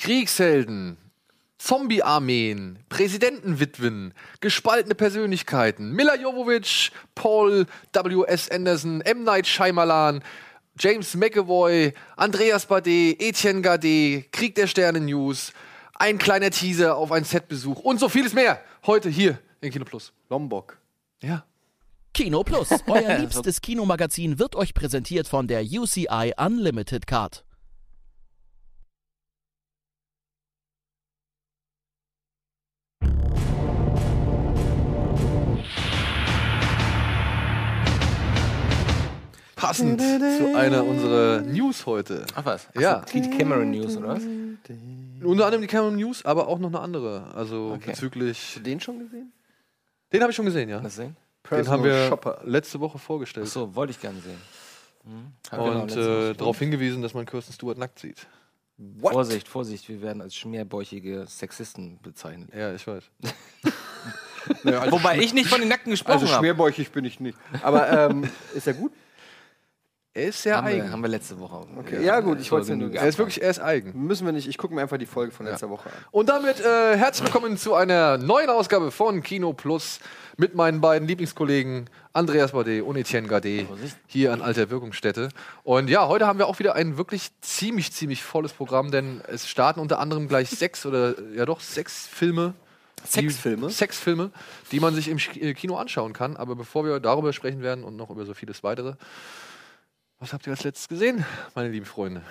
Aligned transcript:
Kriegshelden, 0.00 0.96
Zombie-Armeen, 1.58 2.78
Präsidentenwitwen, 2.88 4.14
gespaltene 4.40 4.94
Persönlichkeiten, 4.94 5.92
Mila 5.92 6.16
Jovovich, 6.16 6.90
Paul 7.14 7.66
W.S. 7.92 8.50
Anderson, 8.50 9.02
M. 9.02 9.24
Night 9.24 9.46
Shyamalan, 9.46 10.24
James 10.78 11.14
McAvoy, 11.14 11.92
Andreas 12.16 12.64
Bade, 12.64 13.14
Etienne 13.20 13.60
Gade, 13.60 14.24
Krieg 14.32 14.54
der 14.54 14.68
Sterne 14.68 15.00
News, 15.00 15.52
ein 15.96 16.16
kleiner 16.16 16.50
Teaser 16.50 16.96
auf 16.96 17.12
einen 17.12 17.26
Setbesuch 17.26 17.80
und 17.80 18.00
so 18.00 18.08
vieles 18.08 18.32
mehr. 18.32 18.58
Heute 18.86 19.10
hier 19.10 19.38
in 19.60 19.70
Kino 19.70 19.84
Plus. 19.84 20.14
Lombok. 20.30 20.78
Ja. 21.20 21.44
Kino 22.14 22.42
Plus, 22.42 22.70
euer 22.86 23.18
liebstes 23.18 23.60
Kinomagazin, 23.60 24.38
wird 24.38 24.56
euch 24.56 24.72
präsentiert 24.72 25.28
von 25.28 25.46
der 25.46 25.62
UCI 25.62 26.32
Unlimited 26.38 27.06
Card. 27.06 27.44
Passend 39.60 40.00
zu 40.00 40.54
einer 40.56 40.84
unserer 40.84 41.40
News 41.42 41.84
heute. 41.86 42.24
Ach 42.34 42.44
was? 42.44 42.66
Ja. 42.78 43.04
Die 43.12 43.20
Cameron 43.30 43.70
News, 43.70 43.96
oder 43.96 44.08
was? 44.08 44.22
Unter 45.22 45.44
anderem 45.44 45.60
die 45.60 45.66
Cameron 45.66 45.96
News, 45.96 46.24
aber 46.24 46.48
auch 46.48 46.58
noch 46.58 46.68
eine 46.68 46.80
andere. 46.80 47.24
Also 47.34 47.72
Okay. 47.74 47.90
bezüglich. 47.90 48.58
Den 48.64 48.80
schon 48.80 48.98
gesehen? 49.00 49.32
Den 50.12 50.22
habe 50.22 50.30
ich 50.30 50.36
schon 50.36 50.46
gesehen, 50.46 50.68
ja. 50.68 50.80
Lass 50.82 50.96
sehen. 50.96 51.14
Den 51.50 51.68
haben 51.68 51.84
wir 51.84 52.08
Shopper. 52.08 52.40
letzte 52.44 52.80
Woche 52.80 52.98
vorgestellt. 52.98 53.46
Achso, 53.46 53.74
wollte 53.74 53.90
ich 53.92 54.00
gerne 54.00 54.18
sehen. 54.20 54.38
Hm. 55.04 55.32
Ja, 55.52 55.58
und 55.58 55.96
äh, 55.96 56.34
darauf 56.34 56.58
hingewiesen, 56.58 57.02
dass 57.02 57.14
man 57.14 57.26
Kirsten 57.26 57.52
Stewart 57.52 57.78
nackt 57.78 57.98
sieht. 57.98 58.26
What? 58.76 59.12
Vorsicht, 59.12 59.46
Vorsicht, 59.48 59.88
wir 59.88 60.00
werden 60.00 60.22
als 60.22 60.34
schmerbäuchige 60.36 61.26
Sexisten 61.26 61.98
bezeichnet. 62.02 62.48
Ja, 62.54 62.72
ich 62.74 62.86
weiß. 62.86 63.04
Naja, 64.64 64.80
also 64.80 64.92
Wobei 64.92 65.18
ich 65.18 65.34
nicht 65.34 65.48
von 65.48 65.60
den 65.60 65.68
Nackten 65.68 65.90
gesprochen 65.90 66.14
Also 66.14 66.28
habe. 66.28 66.38
schmerbäuchig 66.38 66.90
bin 66.92 67.04
ich 67.04 67.20
nicht. 67.20 67.36
Aber 67.62 67.90
ähm, 68.10 68.24
ist 68.54 68.66
er 68.66 68.72
gut? 68.72 68.90
Er 70.20 70.28
ist 70.28 70.42
sehr 70.42 70.56
Haben 70.56 70.66
wir, 70.66 70.74
eigen. 70.74 70.92
haben 70.92 71.00
wir 71.00 71.08
letzte 71.08 71.40
Woche. 71.40 71.66
Okay. 71.78 72.04
Ja, 72.04 72.20
gut, 72.20 72.40
ich 72.40 72.52
wollte 72.52 72.64
es 72.64 72.68
ja 72.68 72.76
nur 72.76 72.92
Er 72.92 73.08
ist 73.08 73.16
wirklich, 73.16 73.40
er 73.42 73.48
ist 73.48 73.58
eigen. 73.58 74.06
Müssen 74.06 74.26
wir 74.26 74.32
nicht. 74.34 74.46
Ich 74.48 74.58
gucke 74.58 74.74
mir 74.74 74.82
einfach 74.82 74.98
die 74.98 75.06
Folge 75.06 75.32
von 75.32 75.46
letzter 75.46 75.70
Woche 75.70 75.88
an. 75.88 75.94
Und 76.10 76.28
damit 76.28 76.60
äh, 76.60 76.94
herzlich 76.94 77.32
willkommen 77.32 77.56
zu 77.56 77.72
einer 77.72 78.18
neuen 78.18 78.50
Ausgabe 78.50 78.90
von 78.90 79.22
Kino 79.22 79.54
Plus 79.54 79.98
mit 80.36 80.54
meinen 80.54 80.82
beiden 80.82 81.08
Lieblingskollegen 81.08 81.88
Andreas 82.12 82.52
Bade 82.52 82.84
und 82.84 82.96
Etienne 82.96 83.28
Gade 83.28 83.66
hier 84.08 84.34
an 84.34 84.42
Alter 84.42 84.68
Wirkungsstätte. 84.68 85.30
Und 85.64 85.88
ja, 85.88 86.06
heute 86.06 86.26
haben 86.26 86.38
wir 86.38 86.48
auch 86.48 86.58
wieder 86.58 86.74
ein 86.74 86.98
wirklich 86.98 87.30
ziemlich, 87.40 87.90
ziemlich 87.90 88.22
volles 88.22 88.52
Programm, 88.52 88.90
denn 88.90 89.22
es 89.26 89.48
starten 89.48 89.80
unter 89.80 90.00
anderem 90.00 90.28
gleich 90.28 90.50
sechs 90.50 90.84
oder 90.84 91.14
ja 91.34 91.46
doch 91.46 91.60
sechs 91.60 92.06
Filme. 92.06 92.52
Sexfilme? 93.06 93.68
Die, 93.68 93.72
Sexfilme, 93.72 94.30
die 94.72 94.80
man 94.80 94.94
sich 94.94 95.08
im 95.08 95.16
äh, 95.16 95.54
Kino 95.54 95.76
anschauen 95.76 96.12
kann. 96.12 96.36
Aber 96.36 96.56
bevor 96.56 96.84
wir 96.84 97.00
darüber 97.00 97.32
sprechen 97.32 97.62
werden 97.62 97.84
und 97.84 97.96
noch 97.96 98.10
über 98.10 98.26
so 98.26 98.34
vieles 98.34 98.62
weitere, 98.62 98.96
was 100.20 100.32
habt 100.32 100.46
ihr 100.46 100.52
als 100.52 100.62
letztes 100.62 100.86
gesehen, 100.86 101.24
meine 101.54 101.70
lieben 101.70 101.86
Freunde? 101.86 102.22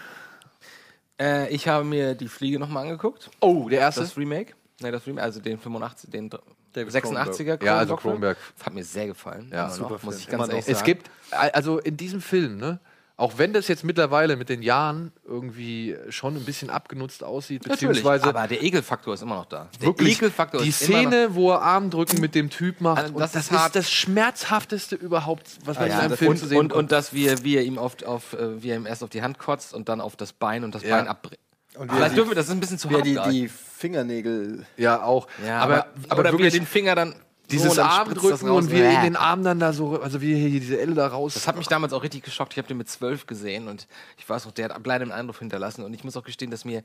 Äh, 1.20 1.50
ich 1.50 1.68
habe 1.68 1.84
mir 1.84 2.16
die 2.16 2.28
Fliege 2.28 2.59
nochmal 2.59 2.84
angeguckt. 2.84 3.30
Oh, 3.42 3.68
der 3.68 3.80
erste? 3.80 4.02
Das 4.02 4.16
Remake. 4.16 4.54
Nein, 4.80 4.94
das 4.94 5.06
Remake, 5.06 5.23
also 5.23 5.42
den 5.42 5.58
85, 5.58 6.10
den 6.10 6.30
David 6.72 6.94
86er. 6.94 7.66
Ja, 7.66 7.78
also. 7.78 7.95
Das 7.95 8.38
hat 8.62 8.73
mir 8.73 8.84
sehr 8.84 9.08
gefallen. 9.08 9.50
Ja, 9.52 9.70
super 9.70 9.95
noch, 9.95 10.04
muss 10.04 10.20
ich 10.20 10.28
ganz 10.28 10.44
Immer 10.45 10.54
ehrlich 10.54 10.66
noch. 10.67 10.72
Es 10.72 10.80
sagen. 10.80 10.86
gibt, 10.86 11.10
also 11.32 11.80
in 11.80 11.98
diesem 11.98 12.22
Film, 12.22 12.58
ne, 12.58 12.80
auch 13.20 13.38
wenn 13.38 13.52
das 13.52 13.67
jetzt 13.67 13.84
mittlerweile 13.84 14.38
mit 14.38 14.48
den 14.48 14.62
Jahren 14.62 15.12
irgendwie 15.28 15.95
schon 16.09 16.36
ein 16.38 16.45
bisschen 16.45 16.70
abgenutzt 16.70 17.23
aussieht, 17.23 17.67
Natürlich, 17.67 17.98
beziehungsweise 18.02 18.28
aber 18.28 18.48
der 18.48 18.64
Ekelfaktor 18.64 19.14
ist 19.14 19.22
immer 19.22 19.36
noch 19.36 19.45
da. 19.45 19.67
Der 19.81 19.88
wirklich 19.88 20.14
Ekelfaktor 20.17 20.61
die 20.61 20.70
ist 20.70 20.81
immer 20.84 21.03
noch 21.03 21.09
Szene, 21.11 21.36
wo 21.36 21.52
er 21.52 21.61
Armdrücken 21.61 22.22
mit 22.22 22.34
dem 22.34 22.50
Typ 22.50 22.80
macht, 22.80 23.00
Also 23.03 23.14
und 23.14 23.20
das 23.20 23.36
ist 23.36 23.52
ist, 23.52 23.76
das 23.76 23.92
schmerzhafteste 23.92 24.95
überhaupt, 24.95 25.58
was 25.66 25.77
man 25.77 25.89
Ja, 25.89 25.95
in 25.95 25.99
einem 26.05 26.17
Film 26.17 26.32
und, 26.32 26.38
zu 26.38 26.48
sehen 26.48 26.58
und, 26.60 26.67
bekommt. 26.70 26.83
und 26.86 26.92
dass 26.93 27.11
wir, 27.14 27.43
wie 27.43 27.58
er 27.58 27.64
ihm 27.64 27.77
auf, 27.77 28.02
auf 28.04 28.33
äh, 28.33 28.64
wie 28.64 28.70
er 28.70 28.77
ihm 28.77 28.86
erst 28.86 29.04
auf 29.04 29.10
die 29.10 29.22
Hand 29.22 29.38
kotzt 29.38 29.73
und 29.73 29.89
dann 29.89 29.99
auf 30.02 30.16
das 30.16 30.32
Bein 30.33 30.64
und 30.64 30.73
das 30.73 30.83
Ja. 30.83 30.95
Bein 30.98 31.08
abbricht. 31.08 31.42
Und 31.76 31.92
Vielleicht 31.92 32.16
dürfen 32.16 32.32
wir, 32.32 32.36
das 32.36 32.45
ist 32.48 32.52
ein 32.52 32.60
bisschen 32.60 32.80
zu 32.80 32.89
hart. 32.89 33.05
die, 33.05 33.20
die 33.32 33.48
Fingernägel. 33.48 34.66
ja, 34.77 35.02
auch. 35.04 35.27
ja, 35.45 35.60
aber, 35.60 35.73
aber, 35.76 35.86
aber 36.10 36.20
oder 36.22 36.23
wie 36.23 36.27
er 36.27 36.32
wirklich 36.39 36.54
den 36.54 36.66
Finger 36.66 36.95
dann 36.95 37.16
dieses 37.52 37.76
so, 37.76 37.82
Armdrücken 37.82 38.49
und 38.49 38.71
wie 38.71 38.80
er 38.80 38.98
in 38.98 39.04
den 39.04 39.15
Arm 39.15 39.43
dann 39.43 39.60
da 39.60 39.73
so, 39.73 40.02
also 40.02 40.21
wie 40.21 40.33
er 40.33 40.49
hier 40.49 40.60
diese 40.60 40.80
Elle 40.80 40.93
da 40.93 41.08
raus. 41.08 41.33
Das 41.33 41.48
hat 41.48 41.58
mich 41.58 41.67
damals 41.67 41.93
auch 41.93 42.04
richtig 42.04 42.23
geschockt. 42.23 42.54
Ich 42.54 42.58
habe 42.58 42.67
den 42.67 42.77
mit 42.77 42.89
zwölf 42.89 43.26
gesehen 43.26 43.67
und 43.67 43.87
ich 44.17 44.27
weiß 44.27 44.45
noch, 44.45 44.52
der 44.52 44.70
hat 44.70 44.83
bleibenden 44.83 45.17
Eindruck 45.17 45.39
hinterlassen. 45.39 45.83
Und 45.83 45.93
ich 45.93 46.04
muss 46.04 46.15
auch 46.17 46.23
gestehen, 46.23 46.52
dass 46.52 46.65
mir 46.65 46.83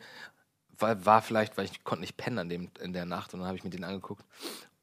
war, 0.79 1.05
war 1.05 1.23
vielleicht, 1.23 1.57
weil 1.57 1.67
ich 1.67 1.85
konnte 1.85 2.01
nicht 2.01 2.17
pennen 2.17 2.39
an 2.39 2.49
dem 2.49 2.71
in 2.81 2.93
der 2.93 3.05
Nacht 3.05 3.35
und 3.35 3.41
dann 3.41 3.47
habe 3.47 3.57
ich 3.57 3.65
mir 3.65 3.71
den 3.71 3.85
angeguckt. 3.85 4.25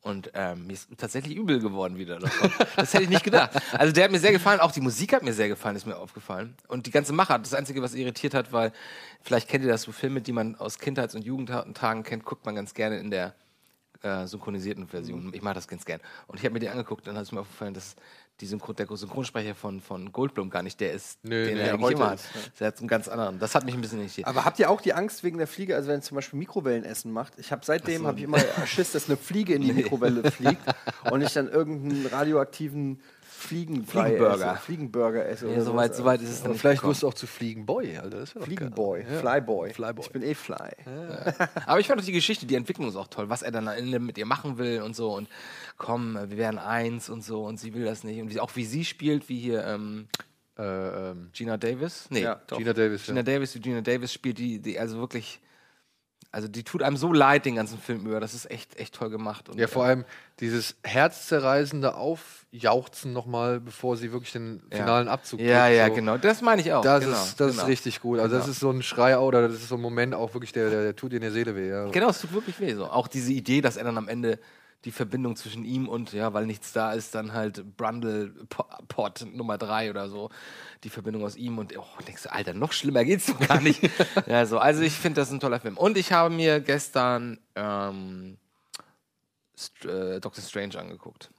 Und 0.04 0.32
ähm, 0.34 0.66
mir 0.66 0.74
ist 0.74 0.90
tatsächlich 0.98 1.38
übel 1.38 1.60
geworden 1.60 1.98
wieder 1.98 2.18
davon. 2.18 2.52
Das 2.76 2.94
hätte 2.94 3.04
ich 3.04 3.10
nicht 3.10 3.24
gedacht. 3.24 3.52
Also 3.74 3.94
der 3.94 4.06
hat 4.06 4.12
mir 4.12 4.20
sehr 4.20 4.32
gefallen, 4.32 4.60
auch 4.60 4.72
die 4.72 4.82
Musik 4.82 5.14
hat 5.14 5.22
mir 5.22 5.34
sehr 5.34 5.48
gefallen, 5.48 5.76
ist 5.76 5.86
mir 5.86 5.96
aufgefallen. 5.96 6.56
Und 6.68 6.88
die 6.88 6.92
ganze 6.92 7.14
Machart, 7.14 7.46
das 7.46 7.54
Einzige, 7.54 7.84
was 7.84 7.94
irritiert 7.94 8.34
hat, 8.34 8.52
weil 8.52 8.72
vielleicht 9.22 9.48
kennt 9.48 9.64
ihr 9.64 9.70
das, 9.70 9.84
so 9.84 9.92
Filme, 9.92 10.22
die 10.22 10.32
man 10.32 10.56
aus 10.56 10.80
Kindheits- 10.80 11.14
und 11.14 11.24
Jugendtagen 11.24 12.02
kennt, 12.02 12.26
guckt 12.26 12.46
man 12.48 12.56
ganz 12.56 12.74
gerne 12.74 12.98
in 12.98 13.12
der 13.12 13.36
äh, 14.02 14.26
synchronisierten 14.26 14.88
Version. 14.88 15.32
Ich 15.34 15.42
mache 15.42 15.56
das 15.56 15.68
ganz 15.68 15.86
gern. 15.86 16.00
Und 16.28 16.40
ich 16.40 16.46
habe 16.46 16.54
mir 16.54 16.60
die 16.60 16.70
angeguckt, 16.70 17.08
dann 17.08 17.16
hat 17.16 17.24
es 17.24 17.32
mir 17.32 17.42
aufgefallen, 17.42 17.74
dass 17.74 17.96
die 18.40 18.48
Synchron 18.48 18.76
der 18.76 18.88
Synchronsprecher 18.90 19.54
von, 19.54 19.82
von 19.82 20.12
Goldblum 20.12 20.50
gar 20.50 20.64
nicht 20.64 20.80
der 20.80 20.94
ist, 20.94 21.24
Nö, 21.24 21.46
den 21.46 21.54
nee, 21.54 21.60
er 21.60 21.66
der 21.66 21.74
eigentlich 21.74 21.84
heute 21.84 21.96
immer 21.96 22.10
hat. 22.10 22.16
ist, 22.16 22.30
ja. 22.34 22.42
Der 22.60 22.68
hat 22.68 22.80
einen 22.80 22.88
ganz 22.88 23.08
anderen. 23.08 23.40
Das 23.40 23.54
hat 23.54 23.66
mich 23.66 23.76
ein 23.76 23.82
bisschen 23.82 24.00
irritiert. 24.00 24.28
Aber 24.28 24.46
habt 24.46 24.58
ihr 24.60 24.70
auch 24.70 24.82
die 24.82 24.94
Angst 24.94 25.24
wegen 25.24 25.38
der 25.38 25.48
Fliege, 25.48 25.76
also 25.76 25.90
wenn 25.90 26.00
ihr 26.00 26.02
zum 26.02 26.16
Beispiel 26.16 26.40
Mikrowellenessen 26.40 27.12
macht? 27.12 27.34
Ich 27.38 27.52
habe 27.52 27.64
seitdem 27.64 28.08
habe 28.08 28.18
ich 28.18 28.24
immer 28.24 28.40
Schiss, 28.66 28.92
dass 28.92 29.08
eine 29.08 29.18
Fliege 29.18 29.54
in 29.54 29.62
die 29.62 29.74
Mikrowelle 29.74 30.30
fliegt 30.32 30.62
und 31.12 31.22
ich 31.22 31.34
dann 31.34 31.50
irgendeinen 31.50 32.08
radioaktiven 32.08 33.00
Fliegenbrei 33.42 34.04
Fliegenburger. 34.10 34.54
esse, 34.54 34.62
Fliegenburger 34.62 35.26
esse. 35.28 35.46
Ja, 35.48 35.54
oder 35.54 35.62
so 35.64 35.76
weit, 35.76 35.96
so 35.96 36.06
weit 36.06 36.22
ist 36.22 36.30
es 36.30 36.44
dann 36.44 36.56
vielleicht 36.56 36.84
wirst 36.84 37.04
du 37.04 37.08
auch 37.08 37.14
zu 37.14 37.28
Fliegenboy, 37.28 37.98
Alter. 37.98 38.20
Das 38.20 38.32
Fliegenboy. 38.32 39.02
Ja. 39.02 39.20
Flyboy. 39.20 39.74
Flyboy. 39.74 40.06
Ich 40.06 40.12
bin 40.12 40.22
eh 40.22 40.34
Fly. 40.36 40.72
Aber 41.66 41.80
ich 41.80 41.88
fand 41.88 42.00
auch 42.00 42.06
die 42.06 42.12
Geschichte, 42.12 42.46
die 42.46 42.56
Entwicklung 42.56 42.88
ist 42.88 42.96
auch 42.96 43.08
toll, 43.08 43.30
was 43.30 43.42
er 43.42 43.52
dann 43.52 43.68
am 43.68 43.76
Ende 43.76 44.00
mit 44.00 44.18
ihr 44.18 44.26
machen 44.26 44.58
will 44.58 44.82
und 44.82 44.96
so 44.96 45.16
und 45.16 45.28
komm, 45.78 46.14
wir 46.16 46.38
werden 46.38 46.60
eins 46.60 47.10
und 47.10 47.24
so 47.24 47.44
und 47.44 47.60
sie 47.60 47.74
will 47.74 47.86
das 47.86 48.04
nicht 48.04 48.22
und 48.22 48.34
wie, 48.34 48.40
auch 48.40 48.56
wie 48.56 48.66
sie 48.66 48.86
spielt, 48.86 49.28
wie 49.30 49.40
hier 49.40 49.66
ähm, 49.66 50.08
Äh, 50.58 50.64
ähm, 51.12 51.30
Gina 51.34 51.58
Davis. 51.58 52.08
Nee, 52.12 52.24
Ja. 52.24 52.42
Gina 52.46 52.74
Davis. 52.74 53.06
Gina 53.06 53.18
ja. 53.20 53.24
Davis, 53.24 53.56
wie 53.56 53.60
Gina 53.62 53.82
Davis 53.82 54.12
spielt, 54.14 54.38
die, 54.38 54.60
die 54.60 54.78
also 54.78 55.00
wirklich, 55.00 55.40
also 56.32 56.48
die 56.48 56.64
tut 56.64 56.82
einem 56.82 56.96
so 56.98 57.12
leid 57.12 57.46
den 57.46 57.56
ganzen 57.56 57.78
Film 57.78 58.06
über. 58.06 58.20
Das 58.20 58.34
ist 58.34 58.50
echt, 58.50 58.78
echt 58.80 58.96
toll 58.96 59.10
gemacht. 59.10 59.50
Und, 59.50 59.58
Ja, 59.60 59.68
vor 59.68 59.84
allem 59.84 60.06
dieses 60.40 60.76
herzzerreißende 60.84 61.96
Aufjauchzen 61.96 63.14
nochmal, 63.14 63.60
bevor 63.60 63.98
sie 63.98 64.12
wirklich 64.12 64.32
den 64.32 64.62
Ja. 64.72 64.78
finalen 64.78 65.08
Abzug 65.08 65.40
Ja, 65.40 65.66
kriegt, 65.66 65.78
ja, 65.78 65.88
so. 65.88 65.94
genau. 65.94 66.18
Das 66.18 66.42
meine 66.42 66.62
ich 66.62 66.72
auch. 66.74 66.82
Das, 66.84 67.04
genau, 67.04 67.16
ist, 67.18 67.40
das 67.40 67.52
genau. 67.52 67.64
ist 67.64 67.68
richtig 67.70 68.02
gut. 68.02 68.20
Also 68.20 68.36
das 68.36 68.46
Genau. 68.46 68.52
ist 68.54 68.60
so 68.60 68.70
ein 68.72 68.82
Schrei 68.82 69.18
oder 69.18 69.48
das 69.48 69.58
ist 69.58 69.68
so 69.70 69.76
ein 69.76 69.82
Moment 69.82 70.14
auch 70.16 70.34
wirklich, 70.34 70.52
der, 70.54 70.70
der, 70.70 70.84
der 70.84 70.96
tut 70.96 71.12
dir 71.12 71.18
in 71.18 71.22
der 71.24 71.32
Seele 71.32 71.56
weh. 71.56 71.70
Ja. 71.70 71.86
Genau, 71.92 72.10
es 72.10 72.22
tut 72.22 72.34
wirklich 72.34 72.60
weh. 72.60 72.74
So. 72.74 72.86
Auch 72.88 73.08
diese 73.08 73.34
Idee, 73.34 73.62
dass 73.62 73.78
er 73.78 73.84
dann 73.84 73.98
am 73.98 74.08
Ende 74.08 74.40
die 74.86 74.92
Verbindung 74.92 75.36
zwischen 75.36 75.64
ihm 75.64 75.88
und, 75.88 76.12
ja, 76.14 76.34
weil 76.34 76.46
nichts 76.46 76.74
da 76.74 76.94
ist, 76.94 77.14
dann 77.14 77.34
halt 77.34 77.78
Brundle 77.78 78.30
Po- 78.50 78.66
Pot 78.88 79.26
Nummer 79.32 79.58
drei 79.58 79.90
oder 79.90 80.10
so. 80.10 80.30
Die 80.84 80.90
Verbindung 80.90 81.24
aus 81.24 81.36
ihm 81.36 81.60
und, 81.60 81.78
oh, 81.78 81.86
denkst 82.08 82.24
du, 82.24 82.32
Alter, 82.32 82.54
noch 82.54 82.72
schlimmer 82.74 83.06
geht's 83.06 83.28
doch 83.28 83.40
gar 83.40 83.62
nicht. 83.62 83.82
ja, 84.26 84.46
so. 84.46 84.58
Also 84.58 84.82
ich 84.82 84.94
finde, 84.94 85.22
das 85.22 85.32
ein 85.32 85.40
toller 85.40 85.60
Film. 85.60 85.78
Und 85.78 85.98
ich 85.98 86.12
habe 86.12 86.34
mir 86.34 86.60
gestern 86.62 87.40
ähm, 87.56 88.38
St 89.58 89.86
äh, 89.86 90.20
Doctor 90.20 90.44
Strange 90.44 90.80
angeguckt. 90.80 91.30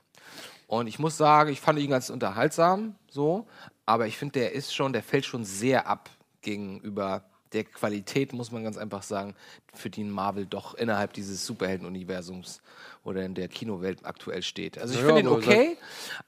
Und 0.68 0.86
ich 0.86 0.98
muss 0.98 1.16
sagen, 1.16 1.50
ich 1.50 1.60
fand 1.60 1.78
ihn 1.80 1.90
ganz 1.90 2.08
unterhaltsam, 2.08 2.94
so, 3.10 3.46
aber 3.84 4.06
ich 4.06 4.16
finde, 4.16 4.38
der 4.38 4.52
ist 4.52 4.74
schon, 4.74 4.92
der 4.92 5.02
fällt 5.02 5.26
schon 5.26 5.44
sehr 5.44 5.86
ab 5.86 6.08
gegenüber 6.40 7.24
der 7.52 7.64
Qualität, 7.64 8.32
muss 8.32 8.50
man 8.50 8.64
ganz 8.64 8.76
einfach 8.76 9.02
sagen, 9.02 9.34
für 9.74 9.90
die 9.90 10.04
Marvel 10.04 10.46
doch 10.46 10.74
innerhalb 10.74 11.12
dieses 11.12 11.46
Superhelden-Universums 11.46 12.62
oder 13.04 13.24
in 13.24 13.34
der 13.34 13.48
Kinowelt 13.48 14.04
aktuell 14.04 14.42
steht. 14.42 14.78
Also 14.78 14.94
ich 14.94 15.00
Ja, 15.00 15.06
finde 15.06 15.22
ihn 15.22 15.28
okay, 15.28 15.76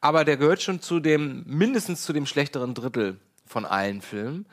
aber 0.00 0.24
der 0.24 0.36
gehört 0.36 0.62
schon 0.62 0.80
zu 0.80 1.00
dem, 1.00 1.44
mindestens 1.46 2.02
zu 2.02 2.12
dem 2.12 2.26
schlechteren 2.26 2.74
Drittel 2.74 3.18
von 3.46 3.64
allen 3.64 4.00
Filmen. 4.02 4.46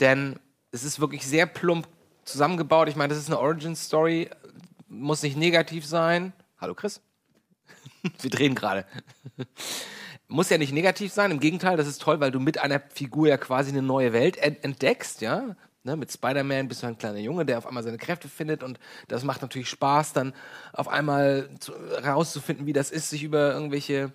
Denn 0.00 0.38
es 0.70 0.84
ist 0.84 1.00
wirklich 1.00 1.26
sehr 1.26 1.46
plump 1.46 1.88
zusammengebaut. 2.24 2.88
Ich 2.88 2.96
meine, 2.96 3.12
das 3.12 3.22
ist 3.22 3.28
eine 3.28 3.38
Origin-Story, 3.38 4.30
muss 4.88 5.22
nicht 5.22 5.36
negativ 5.36 5.86
sein. 5.86 6.32
Hallo 6.58 6.74
Chris. 6.74 7.00
Wir 8.20 8.30
drehen 8.30 8.54
gerade. 8.54 8.86
Muss 10.28 10.50
ja 10.50 10.58
nicht 10.58 10.72
negativ 10.72 11.12
sein, 11.12 11.30
im 11.30 11.40
Gegenteil, 11.40 11.76
das 11.76 11.86
ist 11.86 12.00
toll, 12.00 12.18
weil 12.20 12.30
du 12.30 12.40
mit 12.40 12.58
einer 12.58 12.80
Figur 12.92 13.28
ja 13.28 13.36
quasi 13.36 13.70
eine 13.70 13.82
neue 13.82 14.12
Welt 14.12 14.36
ent 14.36 14.64
entdeckst, 14.64 15.20
ja. 15.20 15.56
Ne, 15.86 15.96
mit 15.96 16.10
Spider-Man 16.10 16.66
bist 16.66 16.82
du 16.82 16.86
ein 16.86 16.96
kleiner 16.96 17.18
Junge, 17.18 17.44
der 17.44 17.58
auf 17.58 17.66
einmal 17.66 17.82
seine 17.82 17.98
Kräfte 17.98 18.26
findet 18.26 18.62
und 18.62 18.80
das 19.08 19.22
macht 19.22 19.42
natürlich 19.42 19.68
Spaß, 19.68 20.14
dann 20.14 20.32
auf 20.72 20.88
einmal 20.88 21.50
zu, 21.60 21.74
herauszufinden, 22.00 22.64
wie 22.64 22.72
das 22.72 22.90
ist, 22.90 23.10
sich 23.10 23.22
über 23.22 23.52
irgendwelche 23.52 24.10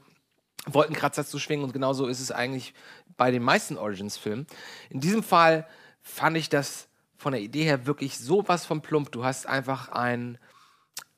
Wolkenkratzer 0.65 1.23
zu 1.27 1.37
schwingen 1.37 1.63
und 1.63 1.71
genauso 1.71 2.07
ist 2.07 2.21
es 2.21 2.31
eigentlich 2.31 2.73
bei 3.17 3.29
den 3.29 3.43
meisten 3.43 3.77
Origins-Filmen. 3.77 4.47
In 4.89 4.99
diesem 4.99 5.21
Fall 5.21 5.67
fand 6.01 6.37
ich 6.37 6.49
das 6.49 6.87
von 7.17 7.33
der 7.33 7.41
Idee 7.41 7.65
her 7.65 7.85
wirklich 7.85 8.17
sowas 8.17 8.65
von 8.65 8.81
plump. 8.81 9.11
Du 9.11 9.23
hast 9.23 9.45
einfach 9.45 9.89
ein, 9.89 10.39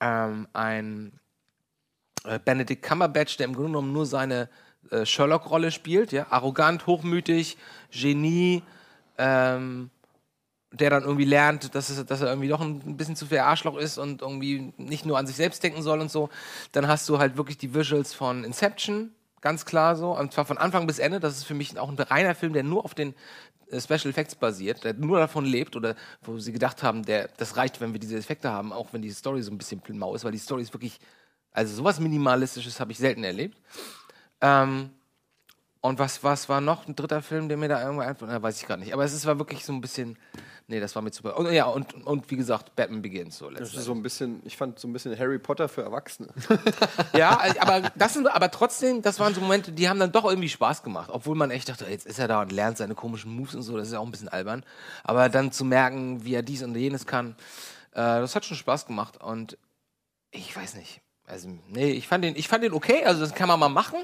ähm, 0.01 0.49
ein 0.51 1.17
äh, 2.25 2.39
Benedict 2.39 2.83
Cumberbatch, 2.83 3.37
der 3.37 3.45
im 3.45 3.53
Grunde 3.53 3.69
genommen 3.69 3.93
nur 3.93 4.05
seine 4.05 4.49
äh, 4.89 5.05
Sherlock-Rolle 5.05 5.71
spielt, 5.71 6.11
ja, 6.11 6.27
arrogant, 6.29 6.87
hochmütig, 6.87 7.57
Genie, 7.89 8.63
ähm, 9.17 9.91
der 10.71 10.89
dann 10.89 11.03
irgendwie 11.03 11.25
lernt, 11.25 11.75
dass, 11.75 11.89
es, 11.89 12.05
dass 12.05 12.21
er 12.21 12.29
irgendwie 12.29 12.47
doch 12.47 12.61
ein 12.61 12.95
bisschen 12.95 13.15
zu 13.15 13.25
viel 13.25 13.39
Arschloch 13.39 13.77
ist 13.77 13.97
und 13.97 14.21
irgendwie 14.21 14.73
nicht 14.77 15.05
nur 15.05 15.17
an 15.17 15.27
sich 15.27 15.35
selbst 15.35 15.61
denken 15.63 15.81
soll 15.81 15.99
und 15.99 16.09
so. 16.09 16.29
Dann 16.71 16.87
hast 16.87 17.07
du 17.09 17.19
halt 17.19 17.35
wirklich 17.37 17.57
die 17.57 17.73
Visuals 17.73 18.13
von 18.13 18.43
Inception, 18.43 19.13
ganz 19.41 19.65
klar 19.65 19.95
so, 19.95 20.17
und 20.17 20.31
zwar 20.31 20.45
von 20.45 20.57
Anfang 20.57 20.87
bis 20.87 20.99
Ende. 20.99 21.19
Das 21.19 21.37
ist 21.37 21.43
für 21.43 21.53
mich 21.53 21.77
auch 21.77 21.89
ein 21.89 21.99
reiner 21.99 22.35
Film, 22.35 22.53
der 22.53 22.63
nur 22.63 22.85
auf 22.85 22.93
den 22.93 23.13
äh, 23.69 23.81
Special 23.81 24.09
Effects 24.09 24.35
basiert, 24.35 24.83
der 24.85 24.93
nur 24.93 25.19
davon 25.19 25.43
lebt 25.43 25.75
oder 25.75 25.95
wo 26.21 26.39
sie 26.39 26.53
gedacht 26.53 26.83
haben, 26.83 27.03
der, 27.03 27.27
das 27.37 27.57
reicht, 27.57 27.81
wenn 27.81 27.91
wir 27.91 27.99
diese 27.99 28.17
Effekte 28.17 28.49
haben, 28.49 28.71
auch 28.71 28.93
wenn 28.93 29.01
die 29.01 29.11
Story 29.11 29.41
so 29.41 29.51
ein 29.51 29.57
bisschen 29.57 29.81
mau 29.93 30.15
ist, 30.15 30.23
weil 30.23 30.31
die 30.31 30.37
Story 30.37 30.61
ist 30.61 30.73
wirklich, 30.73 30.99
also 31.51 31.75
sowas 31.75 31.99
Minimalistisches 31.99 32.79
habe 32.79 32.93
ich 32.93 32.97
selten 32.97 33.25
erlebt. 33.25 33.57
Ähm, 34.39 34.91
und 35.81 35.97
was, 35.97 36.23
was 36.23 36.47
war 36.47 36.61
noch 36.61 36.87
ein 36.87 36.95
dritter 36.95 37.23
Film, 37.23 37.49
der 37.49 37.57
mir 37.57 37.67
da 37.67 37.81
irgendwo 37.81 38.03
einfach, 38.03 38.27
na, 38.29 38.41
weiß 38.41 38.61
ich 38.61 38.67
gar 38.67 38.77
nicht. 38.77 38.93
Aber 38.93 39.03
es 39.03 39.13
ist, 39.13 39.25
war 39.25 39.39
wirklich 39.39 39.65
so 39.65 39.73
ein 39.73 39.81
bisschen, 39.81 40.15
nee, 40.67 40.79
das 40.79 40.95
war 40.95 41.01
mir 41.01 41.09
zu. 41.09 41.23
Und, 41.33 41.51
ja, 41.51 41.65
und, 41.65 42.05
und 42.05 42.29
wie 42.29 42.37
gesagt, 42.37 42.75
Batman 42.75 43.01
Begins 43.01 43.39
so. 43.39 43.49
Das 43.49 43.73
ist 43.73 43.85
so 43.85 43.91
ein 43.91 44.03
bisschen, 44.03 44.43
ich 44.45 44.57
fand 44.57 44.77
so 44.77 44.87
ein 44.87 44.93
bisschen 44.93 45.17
Harry 45.17 45.39
Potter 45.39 45.67
für 45.67 45.81
Erwachsene. 45.81 46.29
ja, 47.13 47.41
aber 47.59 47.89
das 47.95 48.13
sind, 48.13 48.27
aber 48.27 48.51
trotzdem, 48.51 49.01
das 49.01 49.19
waren 49.19 49.33
so 49.33 49.41
Momente, 49.41 49.71
die 49.71 49.89
haben 49.89 49.99
dann 49.99 50.11
doch 50.11 50.25
irgendwie 50.25 50.49
Spaß 50.49 50.83
gemacht. 50.83 51.09
Obwohl 51.11 51.35
man 51.35 51.49
echt 51.49 51.67
dachte, 51.67 51.85
jetzt 51.89 52.05
ist 52.05 52.19
er 52.19 52.27
da 52.27 52.41
und 52.41 52.51
lernt 52.51 52.77
seine 52.77 52.93
komischen 52.93 53.35
Moves 53.35 53.55
und 53.55 53.63
so, 53.63 53.75
das 53.75 53.87
ist 53.87 53.93
ja 53.93 53.99
auch 53.99 54.05
ein 54.05 54.11
bisschen 54.11 54.29
albern. 54.29 54.63
Aber 55.03 55.29
dann 55.29 55.51
zu 55.51 55.65
merken, 55.65 56.23
wie 56.23 56.35
er 56.35 56.43
dies 56.43 56.61
und 56.61 56.75
jenes 56.75 57.07
kann, 57.07 57.35
äh, 57.93 57.95
das 57.95 58.35
hat 58.35 58.45
schon 58.45 58.55
Spaß 58.55 58.85
gemacht. 58.85 59.19
Und 59.19 59.57
ich 60.29 60.55
weiß 60.55 60.75
nicht. 60.75 61.01
Also, 61.25 61.49
nee, 61.69 61.91
ich 61.91 62.07
fand 62.07 62.23
den, 62.23 62.35
ich 62.35 62.47
fand 62.47 62.63
den 62.63 62.73
okay, 62.73 63.05
also 63.05 63.21
das 63.21 63.33
kann 63.33 63.47
man 63.47 63.59
mal 63.59 63.69
machen. 63.69 64.03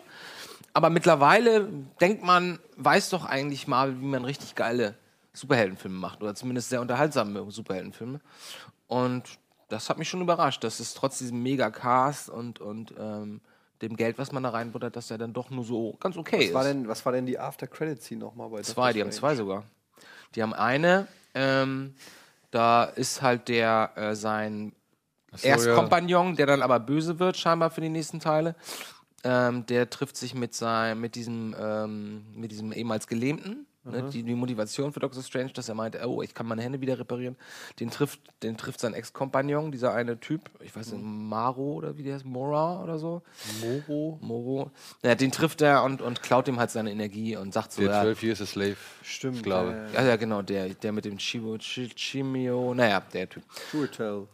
Aber 0.78 0.92
mittlerweile 0.92 1.68
denkt 2.00 2.24
man, 2.24 2.60
weiß 2.76 3.10
doch 3.10 3.26
eigentlich 3.26 3.68
mal, 3.68 4.00
wie 4.00 4.06
man 4.06 4.24
richtig 4.24 4.54
geile 4.54 4.94
Superheldenfilme 5.34 5.98
macht. 5.98 6.22
Oder 6.22 6.36
zumindest 6.36 6.70
sehr 6.70 6.82
unterhaltsame 6.82 7.50
Superheldenfilme. 7.50 8.22
Und 8.86 9.24
das 9.70 9.90
hat 9.90 9.98
mich 9.98 10.08
schon 10.08 10.22
überrascht, 10.22 10.64
dass 10.64 10.80
es 10.80 10.94
trotz 10.94 11.18
diesem 11.18 11.42
Mega-Cast 11.42 12.30
und, 12.30 12.60
und 12.60 12.94
ähm, 12.96 13.42
dem 13.82 13.98
Geld, 13.98 14.20
was 14.20 14.32
man 14.32 14.44
da 14.44 14.50
reinbuttert, 14.50 14.96
dass 14.96 15.10
er 15.10 15.18
dann 15.18 15.34
doch 15.34 15.50
nur 15.50 15.64
so 15.64 15.98
ganz 16.00 16.16
okay 16.16 16.38
was 16.38 16.46
ist. 16.46 16.54
War 16.54 16.64
denn, 16.64 16.88
was 16.88 17.04
war 17.08 17.12
denn 17.12 17.26
die 17.26 17.40
After-Credit-Scene 17.40 18.20
nochmal 18.20 18.50
bei 18.50 18.62
Zwei, 18.62 18.94
die 18.94 19.02
haben 19.02 19.12
zwei 19.12 19.34
sogar. 19.34 19.64
Die 20.36 20.44
haben 20.44 20.54
eine, 20.54 21.08
ähm, 21.34 21.96
da 22.52 22.84
ist 22.84 23.24
halt 23.24 23.48
der 23.48 23.94
äh, 23.96 24.16
sein 24.16 24.74
so, 25.34 25.48
Erstkompagnon, 25.48 26.36
der 26.36 26.46
dann 26.46 26.62
aber 26.62 26.80
böse 26.80 27.18
wird, 27.18 27.36
scheinbar 27.36 27.72
für 27.72 27.82
die 27.82 27.90
nächsten 27.90 28.20
Teile. 28.20 28.54
Ähm, 29.24 29.66
der 29.66 29.90
trifft 29.90 30.16
sich 30.18 30.36
mit 30.36 30.54
seinem, 30.54 31.02
mit 31.02 31.16
diesem, 31.16 31.56
ähm, 31.60 32.26
mit 32.36 32.52
diesem 32.52 32.72
ehemals 32.72 33.08
Gelähmten. 33.08 33.66
Ne, 33.92 34.10
die, 34.12 34.24
die 34.24 34.36
Motivation 34.36 34.92
für 34.92 35.00
Doctor 35.00 35.24
Strange, 35.24 35.52
dass 35.54 35.70
er 35.70 35.76
meinte, 35.76 36.06
oh, 36.06 36.22
ich 36.22 36.34
kann 36.34 36.46
meine 36.46 36.62
Hände 36.62 36.82
wieder 36.82 37.00
reparieren. 37.00 37.38
Den 37.80 37.90
trifft, 37.90 38.20
den 38.44 38.58
trifft 38.58 38.82
sein 38.82 38.94
Ex-Kompagnon, 38.94 39.72
dieser 39.72 39.94
eine 39.94 40.20
Typ, 40.20 40.42
ich 40.60 40.76
weiß 40.76 40.92
nicht, 40.92 41.04
Maro 41.04 41.74
oder 41.74 41.98
wie 41.98 42.04
der 42.04 42.16
heißt, 42.16 42.26
Mora 42.26 42.84
oder 42.84 43.00
so. 43.00 43.22
Moro. 43.62 44.20
Moro. 44.22 44.72
Ja, 45.04 45.16
den 45.16 45.32
trifft 45.32 45.62
er 45.62 45.84
und, 45.84 46.02
und 46.02 46.22
klaut 46.22 46.48
ihm 46.50 46.60
halt 46.60 46.72
seine 46.72 46.92
Energie 46.92 47.38
und 47.38 47.54
sagt 47.54 47.72
so, 47.72 47.82
Der 47.82 47.92
ja, 47.92 48.02
12 48.02 48.24
Years 48.24 48.42
a 48.42 48.46
Slave. 48.46 48.76
Stimmt, 49.04 49.38
Sklave. 49.38 49.90
ja, 49.94 50.04
ja, 50.04 50.16
genau, 50.18 50.42
der, 50.42 50.70
der 50.70 50.92
mit 50.92 51.06
dem 51.06 51.18
Chimio, 51.18 52.74
naja, 52.74 53.02
der 53.14 53.30
Typ. 53.30 53.44
Churchill. 53.72 54.28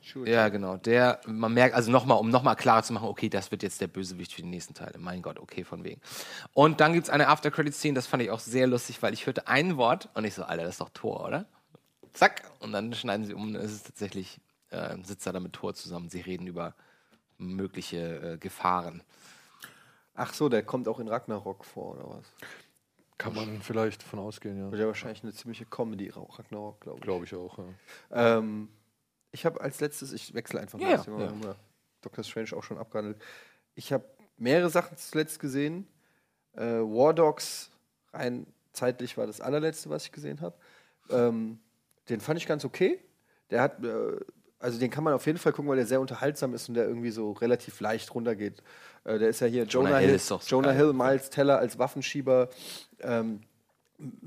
Churchill. 0.00 0.32
Ja, 0.32 0.48
genau. 0.48 0.76
Der, 0.76 1.20
man 1.26 1.52
merkt, 1.54 1.74
also 1.74 1.90
nochmal, 1.90 2.18
um 2.18 2.30
nochmal 2.30 2.56
klarer 2.56 2.82
zu 2.82 2.92
machen, 2.92 3.08
okay, 3.08 3.28
das 3.28 3.50
wird 3.50 3.62
jetzt 3.62 3.80
der 3.80 3.86
Bösewicht 3.86 4.32
für 4.32 4.42
die 4.42 4.48
nächsten 4.48 4.74
Teile. 4.74 4.98
Mein 4.98 5.22
Gott, 5.22 5.38
okay, 5.38 5.64
von 5.64 5.84
wegen. 5.84 6.00
Und 6.52 6.80
dann 6.80 6.92
gibt 6.92 7.04
es 7.04 7.10
eine 7.10 7.28
After-Credit-Szene, 7.28 7.94
das 7.94 8.06
fand 8.06 8.22
ich 8.22 8.30
auch 8.30 8.40
sehr 8.40 8.66
lustig, 8.66 9.02
weil 9.02 9.12
ich 9.12 9.26
hörte 9.26 9.46
ein 9.48 9.76
Wort 9.76 10.08
und 10.14 10.24
ich 10.24 10.34
so, 10.34 10.44
Alter, 10.44 10.64
das 10.64 10.74
ist 10.74 10.80
doch 10.80 10.90
Tor, 10.90 11.24
oder? 11.24 11.46
Zack. 12.12 12.42
Und 12.60 12.72
dann 12.72 12.92
schneiden 12.94 13.26
sie 13.26 13.34
um, 13.34 13.48
und 13.48 13.56
es 13.56 13.72
ist 13.72 13.86
tatsächlich, 13.86 14.40
äh, 14.70 14.96
sitzt 15.02 15.26
er 15.26 15.32
da 15.32 15.40
mit 15.40 15.52
Tor 15.52 15.74
zusammen. 15.74 16.08
Sie 16.08 16.20
reden 16.20 16.46
über 16.46 16.74
mögliche 17.38 18.34
äh, 18.34 18.38
Gefahren. 18.38 19.02
Ach 20.14 20.32
so, 20.32 20.48
der 20.48 20.62
kommt 20.62 20.86
auch 20.86 21.00
in 21.00 21.08
Ragnarok 21.08 21.64
vor, 21.64 21.96
oder 21.96 22.18
was? 22.18 22.26
Kann 23.18 23.34
man 23.34 23.60
vielleicht 23.62 24.02
von 24.02 24.18
ausgehen, 24.18 24.58
ja. 24.58 24.70
Wird 24.70 24.80
ja 24.80 24.86
wahrscheinlich 24.86 25.22
eine 25.22 25.32
ziemliche 25.32 25.66
Comedy, 25.66 26.10
Ragnarok, 26.10 26.80
glaube 26.80 26.98
ich. 26.98 27.04
Glaube 27.04 27.24
ich 27.24 27.34
auch, 27.34 27.58
ja. 27.58 27.64
Ähm, 28.38 28.68
ich 29.34 29.44
habe 29.44 29.60
als 29.60 29.80
letztes, 29.80 30.12
ich 30.12 30.32
wechsle 30.32 30.60
einfach 30.60 30.78
mal, 30.78 30.88
ja, 30.88 30.96
das 30.96 31.04
Thema, 31.04 31.20
ja. 31.20 31.28
haben 31.28 31.42
Doctor 32.00 32.22
Strange 32.22 32.52
auch 32.56 32.62
schon 32.62 32.78
abgehandelt. 32.78 33.20
Ich 33.74 33.92
habe 33.92 34.04
mehrere 34.36 34.70
Sachen 34.70 34.96
zuletzt 34.96 35.40
gesehen. 35.40 35.88
Äh, 36.56 36.62
War 36.62 37.12
Dogs, 37.12 37.70
rein 38.12 38.46
zeitlich 38.72 39.16
war 39.16 39.26
das 39.26 39.40
allerletzte, 39.40 39.90
was 39.90 40.04
ich 40.04 40.12
gesehen 40.12 40.40
habe. 40.40 40.54
Ähm, 41.10 41.58
den 42.08 42.20
fand 42.20 42.38
ich 42.38 42.46
ganz 42.46 42.64
okay. 42.64 43.00
Der 43.50 43.62
hat, 43.62 43.82
äh, 43.84 44.20
also 44.58 44.78
den 44.78 44.90
kann 44.90 45.02
man 45.04 45.14
auf 45.14 45.26
jeden 45.26 45.38
Fall 45.38 45.52
gucken, 45.52 45.68
weil 45.68 45.76
der 45.76 45.86
sehr 45.86 46.00
unterhaltsam 46.00 46.54
ist 46.54 46.68
und 46.68 46.74
der 46.74 46.86
irgendwie 46.86 47.10
so 47.10 47.32
relativ 47.32 47.80
leicht 47.80 48.14
runtergeht. 48.14 48.62
Äh, 49.04 49.18
der 49.18 49.28
ist 49.28 49.40
ja 49.40 49.48
hier 49.48 49.64
Jonah, 49.64 49.90
Jonah 49.90 49.98
Hill 50.00 50.18
so 50.18 50.40
Jonah 50.46 50.68
geil. 50.68 50.76
Hill, 50.76 50.92
Miles 50.92 51.30
Teller 51.30 51.58
als 51.58 51.78
Waffenschieber. 51.78 52.50
Ähm, 53.00 53.40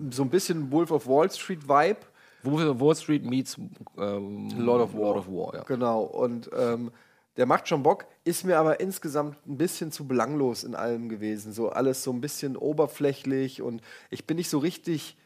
so 0.10 0.24
ein 0.24 0.30
bisschen 0.30 0.72
Wolf 0.72 0.92
of 0.92 1.08
Wall 1.08 1.32
Street 1.32 1.68
Vibe. 1.68 2.00
Wall 2.44 2.96
Street 2.96 3.26
meets 3.26 3.58
ähm, 3.98 4.50
Lord 4.58 4.82
of 4.82 4.94
War. 4.94 5.02
Lord 5.02 5.18
of 5.18 5.28
War 5.28 5.56
ja. 5.56 5.64
Genau. 5.64 6.04
Und 6.04 6.50
ähm, 6.58 6.92
der 7.38 7.46
macht 7.46 7.68
schon 7.68 7.84
Bock, 7.84 8.06
ist 8.24 8.46
mir 8.46 8.58
aber 8.58 8.80
insgesamt 8.80 9.38
ein 9.48 9.58
bisschen 9.58 9.92
zu 9.92 10.08
belanglos 10.08 10.64
in 10.64 10.76
allem 10.76 11.08
gewesen. 11.08 11.54
So 11.54 11.70
alles 11.70 12.04
so 12.04 12.12
ein 12.12 12.20
bisschen 12.20 12.58
oberflächlich 12.58 13.62
und 13.62 13.82
ich 14.10 14.26
bin 14.26 14.38
nicht 14.38 14.50
so 14.50 14.58
richtig. 14.58 15.18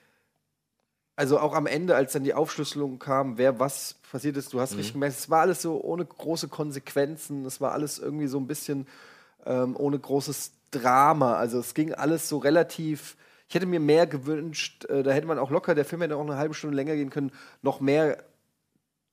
Also 1.15 1.39
auch 1.39 1.53
am 1.53 1.67
Ende, 1.67 1.95
als 1.95 2.13
dann 2.13 2.23
die 2.23 2.33
Aufschlüsselung 2.33 2.97
kam, 2.97 3.37
wer 3.37 3.59
was 3.59 3.95
passiert 4.11 4.37
ist, 4.37 4.53
du 4.53 4.59
hast 4.59 4.75
richtig 4.75 4.93
gemerkt, 4.93 5.17
es 5.17 5.29
war 5.29 5.41
alles 5.41 5.61
so 5.61 5.79
ohne 5.81 6.03
große 6.05 6.47
Konsequenzen, 6.47 7.45
es 7.45 7.61
war 7.61 7.73
alles 7.73 7.99
irgendwie 7.99 8.27
so 8.27 8.39
ein 8.39 8.47
bisschen 8.47 8.87
ähm, 9.45 9.75
ohne 9.77 9.99
großes 9.99 10.53
Drama. 10.71 11.35
Also 11.35 11.59
es 11.59 11.73
ging 11.73 11.93
alles 11.93 12.27
so 12.27 12.37
relativ. 12.37 13.17
Ich 13.51 13.55
hätte 13.55 13.65
mir 13.65 13.81
mehr 13.81 14.07
gewünscht, 14.07 14.85
äh, 14.85 15.03
da 15.03 15.11
hätte 15.11 15.27
man 15.27 15.37
auch 15.37 15.51
locker, 15.51 15.75
der 15.75 15.83
Film 15.83 16.01
hätte 16.03 16.15
auch 16.15 16.21
eine 16.21 16.37
halbe 16.37 16.53
Stunde 16.53 16.73
länger 16.73 16.95
gehen 16.95 17.09
können, 17.09 17.33
noch 17.61 17.81
mehr 17.81 18.23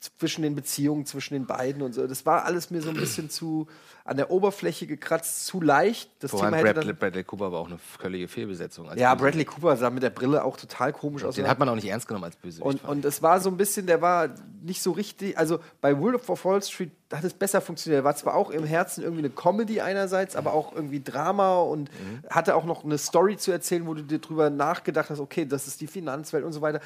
zwischen 0.01 0.43
den 0.43 0.55
Beziehungen 0.55 1.07
zwischen 1.07 1.35
den 1.35 1.47
beiden 1.47 1.83
und 1.83 1.93
so. 1.93 2.07
Das 2.07 2.25
war 2.25 2.45
alles 2.45 2.71
mir 2.71 2.81
so 2.83 2.91
ein 2.91 2.97
bisschen 2.97 3.31
zu 3.31 3.67
an 4.05 4.17
der 4.17 4.31
Oberfläche 4.31 4.87
gekratzt, 4.87 5.45
zu 5.47 5.61
leicht. 5.61 6.09
Das 6.21 6.31
Vor 6.31 6.43
allem 6.45 6.55
Thema 6.55 6.63
Bradley, 6.73 6.87
dann, 6.87 6.97
Bradley 6.97 7.25
Cooper 7.25 7.53
war 7.53 7.61
auch 7.61 7.67
eine 7.67 7.79
völlige 7.79 8.29
Fehlbesetzung. 8.29 8.89
als 8.89 8.99
ja, 8.99 9.13
Bösewicht. 9.15 9.35
Bradley 9.35 9.45
Cooper 9.45 9.77
sah 9.77 9.91
mit 9.91 10.03
der 10.03 10.11
Brille 10.11 10.45
auch 10.45 10.57
total 10.57 10.93
komisch 10.93 11.25
aus. 11.25 11.35
Den 11.35 11.49
hat 11.49 11.59
man 11.59 11.69
auch 11.69 11.75
nicht 11.75 11.89
ernst 11.89 12.07
genommen 12.07 12.25
als 12.25 12.37
Bösewicht. 12.37 12.65
Und, 12.65 12.85
und 12.89 13.05
es 13.05 13.23
war 13.23 13.41
so 13.41 13.51
ein 13.51 13.57
bisschen, 13.57 13.87
der 13.87 14.01
war 14.01 14.29
nicht 14.63 14.81
so 14.83 14.93
richtig, 14.93 15.37
also 15.37 15.59
bei 15.81 15.99
Wolf 16.01 16.29
of 16.31 16.45
Wall 16.45 16.63
Street 16.63 16.93
hat 17.13 17.25
es 17.25 17.35
besser 17.35 17.61
funktioniert. 17.61 18.01
Er 18.03 18.05
war 18.05 18.15
zwar 18.17 18.35
auch 18.35 18.51
im 18.51 18.65
Herzen 18.65 19.03
irgendwie 19.03 19.25
eine 19.25 19.31
Comedy 19.31 19.81
einerseits, 19.81 20.37
aber 20.37 20.53
auch 20.53 20.75
irgendwie 20.75 21.03
Drama 21.03 21.59
und 21.61 21.91
Mhm. 21.91 22.23
hatte 22.31 22.55
auch 22.55 22.65
noch 22.65 22.85
eine 22.85 22.99
Story 22.99 23.37
zu 23.37 23.51
erzählen, 23.51 23.87
wo 23.87 23.95
du 23.95 24.03
dir 24.03 24.19
drüber 24.21 24.49
nachgedacht 24.51 25.11
hast, 25.11 25.19
okay, 25.19 25.45
das 25.45 25.67
ist 25.67 25.81
die 25.81 25.87
Finanzwelt 25.87 26.45
und 26.45 26.53
so 26.53 26.61
weiter. 26.61 26.81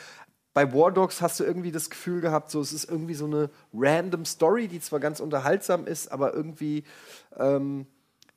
Bei 0.55 0.73
War 0.75 0.93
Dogs 0.93 1.23
hast 1.23 1.41
du 1.41 1.45
irgendwie 1.45 1.73
das 1.73 1.89
Gefühl 1.89 2.21
gehabt, 2.21 2.51
so 2.51 2.61
es 2.61 2.73
ist 2.73 2.91
irgendwie 2.91 3.15
so 3.15 3.25
eine 3.25 3.51
random 3.73 4.25
Story, 4.25 4.69
die 4.69 4.81
zwar 4.81 5.01
ganz 5.01 5.21
unterhaltsam 5.21 5.87
ist, 5.87 6.13
aber 6.13 6.35
irgendwie 6.35 6.85
ähm, 7.39 7.87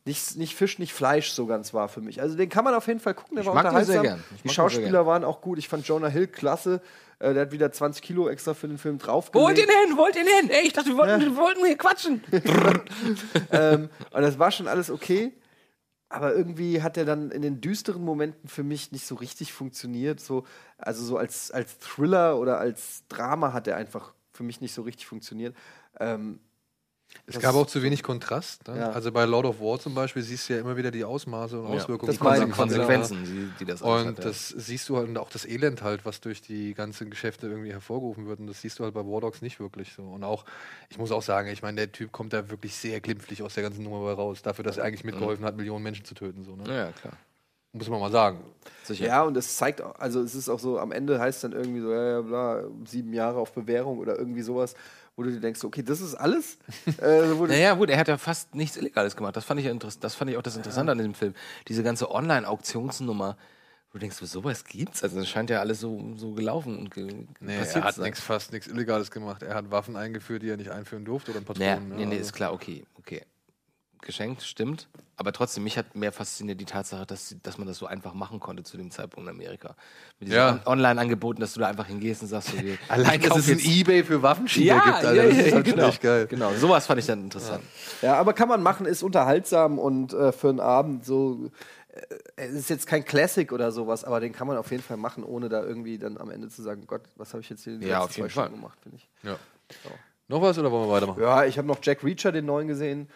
nicht, 0.05 0.37
nicht 0.37 0.55
Fisch, 0.55 0.77
nicht 0.79 0.93
Fleisch 0.93 1.31
so 1.31 1.45
ganz 1.47 1.73
war 1.73 1.89
für 1.89 1.99
mich. 1.99 2.21
Also 2.21 2.37
den 2.37 2.47
kann 2.47 2.63
man 2.63 2.73
auf 2.75 2.87
jeden 2.87 2.99
Fall 2.99 3.15
gucken, 3.15 3.35
der 3.35 3.41
Ich 3.41 3.47
war 3.47 3.55
mag 3.55 3.63
den 3.73 3.83
sehr 3.85 3.99
unterhaltsam. 3.99 4.03
gern. 4.03 4.23
Ich 4.29 4.31
mag 4.31 4.41
Die 4.43 4.49
Schauspieler 4.49 4.91
gern. 4.91 5.05
waren 5.07 5.23
auch 5.23 5.41
gut. 5.41 5.57
Ich 5.57 5.67
fand 5.67 5.87
Jonah 5.87 6.07
Hill 6.07 6.27
klasse. 6.27 6.81
Äh, 7.19 7.33
der 7.33 7.43
hat 7.43 7.51
wieder 7.51 7.71
20 7.71 8.01
Kilo 8.03 8.29
extra 8.29 8.53
für 8.53 8.67
den 8.67 8.77
Film 8.77 8.95
Holt 8.95 9.07
draufgelegt. 9.07 9.57
ihn 9.59 9.65
hin, 9.65 9.97
holt 9.97 10.15
ihn 10.15 10.27
hin. 10.27 10.49
Ey, 10.51 10.67
ich 10.67 10.73
dachte, 10.73 10.89
wir 10.89 10.97
wollten, 10.97 11.21
wir 11.21 11.35
wollten 11.35 11.65
hier 11.65 11.77
quatschen. 11.77 12.23
ähm, 13.51 13.89
und 14.11 14.21
das 14.21 14.37
war 14.37 14.51
schon 14.51 14.67
alles 14.67 14.91
okay. 14.91 15.33
Aber 16.09 16.35
irgendwie 16.35 16.81
hat 16.81 16.97
er 16.97 17.05
dann 17.05 17.31
in 17.31 17.41
den 17.41 17.61
düsteren 17.61 18.03
Momenten 18.03 18.47
für 18.47 18.63
mich 18.63 18.91
nicht 18.91 19.05
so 19.05 19.15
richtig 19.15 19.53
funktioniert. 19.53 20.19
So, 20.19 20.45
also 20.77 21.03
so 21.03 21.17
als, 21.17 21.51
als 21.51 21.79
Thriller 21.79 22.39
oder 22.39 22.59
als 22.59 23.07
Drama 23.09 23.53
hat 23.53 23.67
er 23.67 23.77
einfach 23.77 24.13
für 24.31 24.43
mich 24.43 24.61
nicht 24.61 24.73
so 24.73 24.83
richtig 24.83 25.07
funktioniert. 25.07 25.55
Ähm, 25.99 26.39
Es 27.27 27.35
Das 27.35 27.43
gab 27.43 27.55
auch 27.55 27.65
zu 27.65 27.81
wenig 27.81 28.03
Kontrast. 28.03 28.67
Ne? 28.67 28.77
Ja. 28.77 28.89
Also 28.91 29.11
bei 29.11 29.25
Lord 29.25 29.45
of 29.45 29.59
War 29.59 29.79
zum 29.79 29.95
Beispiel 29.95 30.21
siehst 30.21 30.47
du 30.49 30.53
ja 30.53 30.59
immer 30.59 30.77
wieder 30.77 30.91
die 30.91 31.03
Ausmaße 31.03 31.59
und 31.59 31.67
Auswirkungen. 31.67 32.11
das 32.11 32.19
der 32.19 32.33
ich. 32.33 32.39
Kamera. 32.39 32.55
Konsequenzen, 32.55 33.23
die, 33.25 33.51
die 33.59 33.65
das 33.65 33.81
Und 33.81 34.05
hat, 34.07 34.17
ja. 34.19 34.23
das 34.25 34.49
siehst 34.49 34.87
du 34.89 34.97
halt, 34.97 35.07
und 35.09 35.17
auch 35.17 35.29
das 35.29 35.45
Elend 35.45 35.81
halt, 35.81 36.05
was 36.05 36.21
durch 36.21 36.41
die 36.41 36.73
ganzen 36.73 37.09
Geschäfte 37.09 37.47
irgendwie 37.47 37.71
hervorgerufen 37.71 38.27
wird. 38.27 38.39
Und 38.39 38.47
das 38.47 38.61
siehst 38.61 38.77
du 38.79 38.83
halt 38.83 38.93
bei 38.93 39.01
War 39.05 39.21
Dogs 39.21 39.41
nicht 39.41 39.59
wirklich 39.59 39.93
so. 39.93 40.03
Und 40.03 40.23
auch, 40.23 40.45
ich 40.89 40.97
muss 40.97 41.11
auch 41.11 41.23
sagen, 41.23 41.49
ich 41.49 41.61
meine, 41.61 41.77
der 41.77 41.91
Typ 41.91 42.11
kommt 42.11 42.33
da 42.33 42.49
wirklich 42.49 42.75
sehr 42.75 42.99
glimpflich 43.01 43.41
aus 43.41 43.55
der 43.55 43.63
ganzen 43.63 43.83
Nummer 43.83 44.11
raus, 44.13 44.41
dafür, 44.43 44.63
dass 44.63 44.77
er 44.77 44.83
eigentlich 44.85 45.03
mitgeholfen 45.03 45.45
hat, 45.45 45.55
Millionen 45.57 45.83
Menschen 45.83 46.05
zu 46.05 46.13
töten. 46.13 46.43
So, 46.43 46.55
ne? 46.55 46.63
Ja, 46.67 46.91
klar. 46.91 47.13
Muss 47.73 47.89
man 47.89 47.99
mal 47.99 48.11
sagen. 48.11 48.39
Sicher. 48.83 49.05
Ja, 49.05 49.23
und 49.23 49.35
es 49.35 49.57
zeigt, 49.57 49.81
auch- 49.81 49.95
also 49.99 50.21
es 50.21 50.33
ist 50.33 50.47
auch 50.47 50.59
so, 50.59 50.79
am 50.79 50.93
Ende 50.93 51.19
heißt 51.19 51.43
dann 51.43 51.51
irgendwie 51.51 51.81
so, 51.81 51.91
ja, 51.91 52.05
ja, 52.11 52.21
bla, 52.21 52.63
sieben 52.85 53.11
Jahre 53.13 53.37
auf 53.37 53.51
Bewährung 53.51 53.99
oder 53.99 54.17
irgendwie 54.17 54.43
sowas, 54.43 54.75
wo 55.15 55.23
du 55.23 55.31
dir 55.31 55.39
denkst, 55.39 55.63
okay, 55.63 55.81
das 55.83 56.01
ist 56.01 56.15
alles? 56.15 56.57
äh, 57.01 57.27
Naja, 57.47 57.73
gut, 57.75 57.89
er 57.89 57.97
hat 57.97 58.07
ja 58.07 58.17
fast 58.17 58.53
nichts 58.53 58.75
Illegales 58.77 59.15
gemacht. 59.15 59.35
Das 59.35 59.45
fand 59.45 59.59
ich, 59.59 59.65
ja 59.65 59.71
interess- 59.71 59.99
das 59.99 60.15
fand 60.15 60.29
ich 60.31 60.37
auch 60.37 60.41
das 60.41 60.57
Interessante 60.57 60.91
an 60.91 60.97
diesem 60.97 61.13
Film. 61.13 61.33
Diese 61.67 61.83
ganze 61.83 62.11
Online-Auktionsnummer, 62.11 63.37
wo 63.89 63.93
du 63.93 63.99
denkst, 63.99 64.17
so, 64.17 64.25
sowas 64.25 64.65
gibt's? 64.65 65.03
Also, 65.03 65.19
es 65.19 65.29
scheint 65.29 65.49
ja 65.49 65.59
alles 65.61 65.79
so, 65.79 66.13
so 66.17 66.33
gelaufen 66.33 66.77
und 66.77 66.91
ge 66.91 67.25
Nee, 67.39 67.57
passiert 67.59 67.83
er 67.85 67.87
hat 67.89 67.97
nix, 67.99 68.19
fast 68.19 68.51
nichts 68.51 68.67
Illegales 68.67 69.09
gemacht. 69.11 69.41
Er 69.43 69.55
hat 69.55 69.71
Waffen 69.71 69.95
eingeführt, 69.95 70.43
die 70.43 70.49
er 70.49 70.57
nicht 70.57 70.71
einführen 70.71 71.05
durfte 71.05 71.31
oder 71.31 71.39
Naja, 71.41 71.75
Patronen. 71.75 71.89
ne? 71.89 71.95
nee, 71.95 72.05
nee, 72.05 72.11
Also- 72.15 72.21
ist 72.27 72.33
klar, 72.33 72.51
okay, 72.53 72.83
okay. 72.95 73.21
Geschenkt, 74.05 74.43
stimmt. 74.43 74.87
Aber 75.17 75.31
trotzdem, 75.31 75.63
mich 75.63 75.77
hat 75.77 75.95
mehr 75.95 76.11
fasziniert 76.11 76.59
die 76.61 76.65
Tatsache, 76.65 77.05
dass, 77.05 77.35
dass 77.41 77.57
man 77.57 77.67
das 77.67 77.77
so 77.77 77.85
einfach 77.85 78.13
machen 78.13 78.39
konnte 78.39 78.63
zu 78.63 78.77
dem 78.77 78.91
Zeitpunkt 78.91 79.29
in 79.29 79.35
Amerika. 79.35 79.75
Mit 80.19 80.27
diesen 80.27 80.37
Ja. 80.37 80.51
On- 80.65 80.73
Online-Angeboten, 80.73 81.39
dass 81.41 81.53
du 81.53 81.59
da 81.61 81.67
einfach 81.67 81.87
hingehst 81.87 82.21
und 82.21 82.27
sagst, 82.27 82.49
so, 82.49 82.59
wir- 82.61 82.77
Allein, 82.89 83.19
dass 83.21 83.37
es 83.37 83.49
ein 83.49 83.59
Ebay 83.59 84.03
für 84.03 84.21
Waffenschieber 84.21 84.75
ja, 84.75 84.83
gibt, 84.83 84.95
Alter. 84.95 85.13
ja, 85.13 85.23
das 85.25 85.35
ja, 85.37 85.41
ist 85.43 85.53
halt 85.53 85.65
genau. 85.65 85.87
echt 85.87 86.01
geil. 86.01 86.27
Genau, 86.27 86.53
sowas 86.53 86.85
fand 86.85 86.99
ich 86.99 87.05
dann 87.05 87.21
interessant. 87.23 87.63
Ja, 88.01 88.15
aber 88.15 88.33
kann 88.33 88.47
man 88.49 88.61
machen, 88.61 88.85
ist 88.85 89.03
unterhaltsam 89.03 89.79
und 89.79 90.13
äh, 90.13 90.31
für 90.31 90.49
einen 90.49 90.59
Abend 90.59 91.05
so. 91.05 91.49
äh, 91.93 92.01
Es 92.35 92.51
ist 92.51 92.69
jetzt 92.69 92.85
kein 92.85 93.05
Classic 93.05 93.51
oder 93.53 93.71
sowas, 93.71 94.03
aber 94.03 94.19
den 94.19 94.33
kann 94.33 94.47
man 94.47 94.57
auf 94.57 94.69
jeden 94.71 94.83
Fall 94.83 94.97
machen, 94.97 95.23
ohne 95.23 95.47
da 95.49 95.63
irgendwie 95.63 95.97
dann 95.97 96.17
am 96.17 96.29
Ende 96.29 96.49
zu 96.49 96.61
sagen, 96.61 96.83
Gott, 96.87 97.03
was 97.15 97.33
habe 97.33 97.41
ich 97.41 97.49
jetzt 97.49 97.63
hier 97.63 97.73
in 97.73 97.79
den 97.79 97.89
Ja, 97.89 98.03
letzten 98.03 98.21
zwei 98.23 98.29
Stunden 98.29 98.55
gemacht, 98.55 98.77
finde 98.83 98.97
ich. 98.97 99.09
Ja. 99.23 99.37
Noch 100.27 100.41
was 100.41 100.57
oder 100.59 100.71
wollen 100.71 100.87
wir 100.89 100.91
weitermachen? 100.93 101.21
Ja, 101.21 101.45
ich 101.45 101.57
habe 101.57 101.67
noch 101.67 101.77
Jack 101.81 102.03
Reacher, 102.03 102.31
den 102.31 102.45
neuen 102.45 102.67
gesehen. 102.67 103.07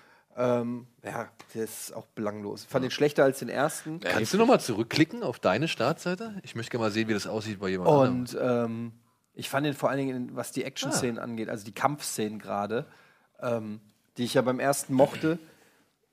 Ähm, 0.41 0.87
ja, 1.03 1.27
der 1.53 1.65
ist 1.65 1.93
auch 1.93 2.05
belanglos. 2.15 2.63
Ich 2.63 2.69
fand 2.69 2.85
den 2.85 2.91
schlechter 2.91 3.25
als 3.25 3.39
den 3.39 3.49
ersten. 3.49 3.99
Kannst 3.99 4.33
du 4.33 4.37
noch 4.37 4.47
mal 4.47 4.61
zurückklicken 4.61 5.21
auf 5.21 5.37
deine 5.37 5.67
Startseite? 5.67 6.39
Ich 6.43 6.55
möchte 6.55 6.71
gerne 6.71 6.85
mal 6.85 6.91
sehen, 6.91 7.09
wie 7.09 7.13
das 7.13 7.27
aussieht 7.27 7.59
bei 7.59 7.67
jemand 7.67 7.89
anderem. 7.89 8.19
Und 8.19 8.37
ähm, 8.41 8.91
ich 9.33 9.49
fand 9.49 9.65
den 9.65 9.73
vor 9.73 9.89
allen 9.89 9.99
Dingen, 9.99 10.35
was 10.37 10.53
die 10.53 10.63
Action-Szenen 10.63 11.19
angeht, 11.19 11.49
also 11.49 11.65
die 11.65 11.73
Kampfszenen 11.73 12.39
gerade, 12.39 12.85
ähm, 13.41 13.81
die 14.15 14.23
ich 14.23 14.33
ja 14.33 14.41
beim 14.41 14.61
ersten 14.61 14.93
mochte. 14.93 15.39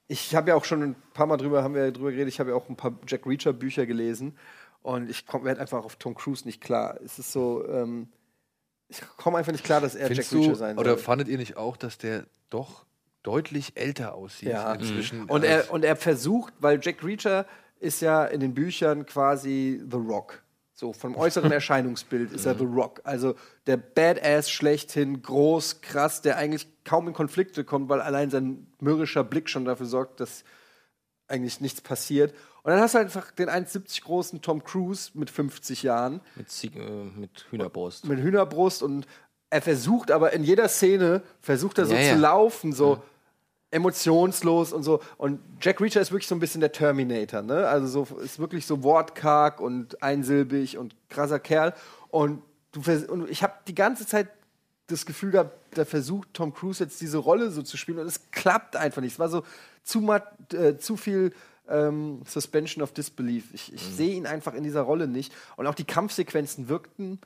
Ich 0.09 0.35
habe 0.35 0.51
ja 0.51 0.57
auch 0.57 0.65
schon 0.65 0.83
ein 0.83 0.97
paar 1.15 1.27
Mal 1.27 1.37
drüber, 1.37 1.63
haben 1.63 1.75
wir 1.75 1.85
ja 1.85 1.91
drüber 1.93 2.11
geredet, 2.11 2.29
ich 2.29 2.41
habe 2.41 2.51
ja 2.51 2.57
auch 2.57 2.69
ein 2.69 2.77
paar 2.77 2.99
Jack 3.07 3.27
Reacher-Bücher 3.27 3.87
gelesen 3.87 4.37
und 4.83 5.09
ich 5.09 5.25
werde 5.33 5.61
einfach 5.61 5.85
auf 5.85 5.97
Tom 5.97 6.17
Cruise 6.17 6.45
nicht 6.45 6.61
klar. 6.61 6.99
Es 7.05 7.21
ist 7.21 7.31
so, 7.31 7.65
ähm, 7.69 8.09
ich 8.89 9.03
komme 9.17 9.39
einfach 9.39 9.53
nicht 9.53 9.65
klar, 9.65 9.81
dass 9.81 9.95
er 9.95 10.09
Findest 10.09 10.33
Jack 10.33 10.43
Reacher 10.43 10.57
sein 10.57 10.79
oder 10.79 10.95
soll. 10.95 10.99
fandet 10.99 11.29
ihr 11.29 11.39
nicht 11.39 11.57
auch, 11.57 11.77
dass 11.77 11.99
der 11.99 12.27
doch 12.51 12.86
deutlich 13.27 13.73
älter 13.77 14.15
aussieht 14.15 14.51
Ja. 14.51 14.73
inzwischen? 14.75 15.25
Und 15.25 15.45
als- 15.45 15.67
er, 15.67 15.73
und 15.73 15.85
er 15.85 15.97
versucht, 15.97 16.55
weil 16.61 16.79
Jack 16.83 17.03
Reacher 17.05 17.47
ist 17.81 18.01
ja 18.01 18.25
in 18.25 18.41
den 18.41 18.55
Büchern 18.55 19.05
quasi 19.07 19.83
The 19.91 19.97
Rock. 19.97 20.43
So, 20.73 20.93
vom 20.93 21.17
äußeren 21.17 21.51
Erscheinungsbild 21.53 22.33
ist 22.33 22.45
er 22.47 22.55
The 22.57 22.65
Rock. 22.65 23.01
Also 23.05 23.35
der 23.67 23.79
Badass 23.79 24.51
schlechthin, 24.51 25.23
groß, 25.23 25.81
krass, 25.81 26.21
der 26.23 26.37
eigentlich 26.37 26.67
kaum 26.85 27.09
in 27.09 27.15
Konflikte 27.15 27.65
kommt, 27.65 27.89
weil 27.89 28.01
allein 28.03 28.31
sein 28.31 28.67
mürrischer 28.81 29.25
Blick 29.25 29.49
schon 29.49 29.65
dafür 29.65 29.87
sorgt, 29.87 30.21
dass 30.21 30.45
eigentlich 31.29 31.61
nichts 31.61 31.81
passiert. 31.81 32.35
Und 32.63 32.73
dann 32.73 32.81
hast 32.81 32.95
du 32.95 32.99
einfach 32.99 33.31
den 33.33 33.49
1,70 33.49 34.03
großen 34.03 34.43
Tom 34.43 34.63
Cruise 34.65 35.11
mit 35.15 35.31
50 35.31 35.83
Jahren 35.83 36.21
Mit, 36.37 36.51
Zieg- 36.51 36.77
äh, 36.77 37.05
mit 37.05 37.47
Hühnerbrust. 37.51 38.07
mit 38.07 38.19
Hühnerbrust 38.21 38.83
und 38.83 39.07
er 39.51 39.63
versucht 39.63 40.11
aber 40.11 40.33
in 40.33 40.43
jeder 40.45 40.69
Szene, 40.69 41.23
versucht 41.41 41.79
er 41.79 41.87
so 41.87 41.95
Ja, 41.95 42.01
ja. 42.01 42.15
zu 42.15 42.21
laufen, 42.21 42.73
so 42.73 43.03
emotionslos 43.77 44.73
und 44.73 44.83
so. 44.83 45.01
Und 45.19 45.39
Jack 45.61 45.81
Reacher 45.81 46.01
ist 46.01 46.11
wirklich 46.11 46.27
so 46.27 46.35
ein 46.35 46.41
bisschen 46.41 46.61
der 46.61 46.73
Terminator, 46.73 47.43
ne? 47.43 47.69
Also 47.69 48.07
so 48.07 48.17
ist 48.17 48.39
wirklich 48.39 48.67
so 48.67 48.83
wortkarg 48.83 49.61
und 49.61 50.03
einsilbig 50.03 50.79
und 50.79 50.97
krasser 51.11 51.39
Kerl. 51.39 51.75
Und, 52.09 52.43
du 52.73 52.81
und 53.09 53.31
ich 53.31 53.43
habe 53.43 53.53
die 53.69 53.75
ganze 53.75 54.07
Zeit 54.07 54.29
das 54.87 55.05
Gefühl 55.05 55.33
gehabt, 55.33 55.57
da 55.77 55.85
versucht 55.85 56.33
Tom 56.33 56.55
Cruise 56.55 56.83
jetzt 56.83 57.01
diese 57.01 57.19
Rolle 57.19 57.51
so 57.51 57.63
zu 57.63 57.77
spielen 57.77 57.99
und 57.99 58.07
es 58.07 58.31
klappt 58.31 58.77
einfach 58.77 59.03
nicht. 59.03 59.13
Es 59.15 59.19
war 59.19 59.29
so 59.29 59.43
zu, 59.83 60.11
äh, 60.53 60.79
zu 60.79 60.97
viel 60.97 61.33
ähm, 61.69 62.23
Suspension 62.27 62.83
of 62.83 62.93
Disbelief. 62.93 63.53
Ich, 63.53 63.75
ich 63.75 63.83
sehe 63.83 64.15
ihn 64.15 64.27
einfach 64.27 64.55
in 64.55 64.65
dieser 64.65 64.83
Rolle 64.83 65.07
nicht. 65.07 65.33
Und 65.57 65.67
auch 65.67 65.75
die 65.75 65.85
Kampfsequenzen 65.85 66.69
wirkten 66.69 67.21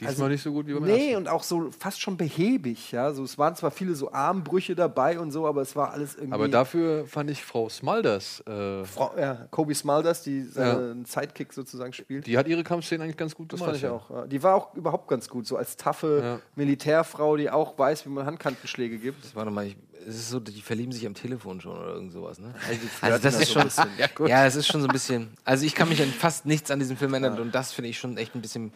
Diesmal 0.00 0.28
nicht 0.28 0.42
so 0.42 0.52
gut 0.52 0.66
wie 0.68 0.74
beim 0.74 0.84
also 0.84 0.94
Nee, 0.94 1.06
ersten. 1.10 1.16
und 1.16 1.28
auch 1.28 1.42
so 1.42 1.70
fast 1.76 2.00
schon 2.00 2.16
behäbig, 2.16 2.92
ja. 2.92 3.12
So, 3.12 3.24
es 3.24 3.36
waren 3.36 3.56
zwar 3.56 3.70
viele 3.72 3.94
so 3.96 4.12
Armbrüche 4.12 4.76
dabei 4.76 5.18
und 5.18 5.32
so, 5.32 5.46
aber 5.46 5.62
es 5.62 5.74
war 5.74 5.90
alles 5.92 6.14
irgendwie. 6.14 6.34
Aber 6.34 6.48
dafür 6.48 7.06
fand 7.06 7.30
ich 7.30 7.44
Frau 7.44 7.68
Smulders, 7.68 8.40
äh, 8.46 8.84
Frau, 8.84 9.12
ja, 9.18 9.46
Kobe 9.50 9.74
Smulders, 9.74 10.22
die 10.22 10.42
seinen 10.42 11.04
Sidekick 11.04 11.52
sozusagen 11.52 11.92
spielt. 11.92 12.26
die 12.26 12.38
hat 12.38 12.46
ihre 12.46 12.62
Kampfszenen 12.62 13.02
eigentlich 13.02 13.16
ganz 13.16 13.34
gut 13.34 13.52
das 13.52 13.58
gemacht. 13.60 13.76
fand 13.80 13.84
ich 13.84 13.90
auch. 13.90 14.10
Ja. 14.10 14.26
Die 14.26 14.42
war 14.42 14.54
auch 14.54 14.74
überhaupt 14.74 15.08
ganz 15.08 15.28
gut, 15.28 15.46
so 15.46 15.56
als 15.56 15.76
taffe 15.76 16.20
Ja. 16.22 16.40
Militärfrau, 16.54 17.36
die 17.36 17.50
auch 17.50 17.76
weiß, 17.78 18.06
wie 18.06 18.10
man 18.10 18.24
Handkantenschläge 18.26 18.98
gibt. 18.98 19.34
Warte 19.34 19.50
mal, 19.50 19.66
ich, 19.66 19.76
es 20.06 20.14
ist 20.14 20.30
so, 20.30 20.38
die 20.38 20.62
verlieben 20.62 20.92
sich 20.92 21.06
am 21.06 21.14
Telefon 21.14 21.60
schon 21.60 21.76
oder 21.76 21.94
irgend 21.94 22.12
sowas, 22.12 22.38
ne? 22.38 22.54
flirten 22.58 22.88
Also 23.00 23.22
das 23.22 23.34
da 23.34 23.40
ist 23.42 23.48
so 23.48 23.54
schon, 23.54 23.64
bisschen. 23.64 23.88
ja, 23.98 24.06
gut. 24.14 24.28
ja, 24.28 24.46
es 24.46 24.54
ist 24.54 24.66
schon 24.68 24.80
so 24.80 24.86
ein 24.86 24.92
bisschen. 24.92 25.30
Also 25.44 25.66
ich 25.66 25.74
kann 25.74 25.88
mich 25.88 26.00
an 26.00 26.08
fast 26.08 26.46
nichts 26.46 26.70
an 26.70 26.78
diesem 26.78 26.96
Film 26.96 27.14
erinnern 27.14 27.40
und 27.40 27.52
das 27.54 27.72
finde 27.72 27.90
ich 27.90 27.98
schon 27.98 28.16
echt 28.16 28.34
ein 28.36 28.40
bisschen 28.40 28.72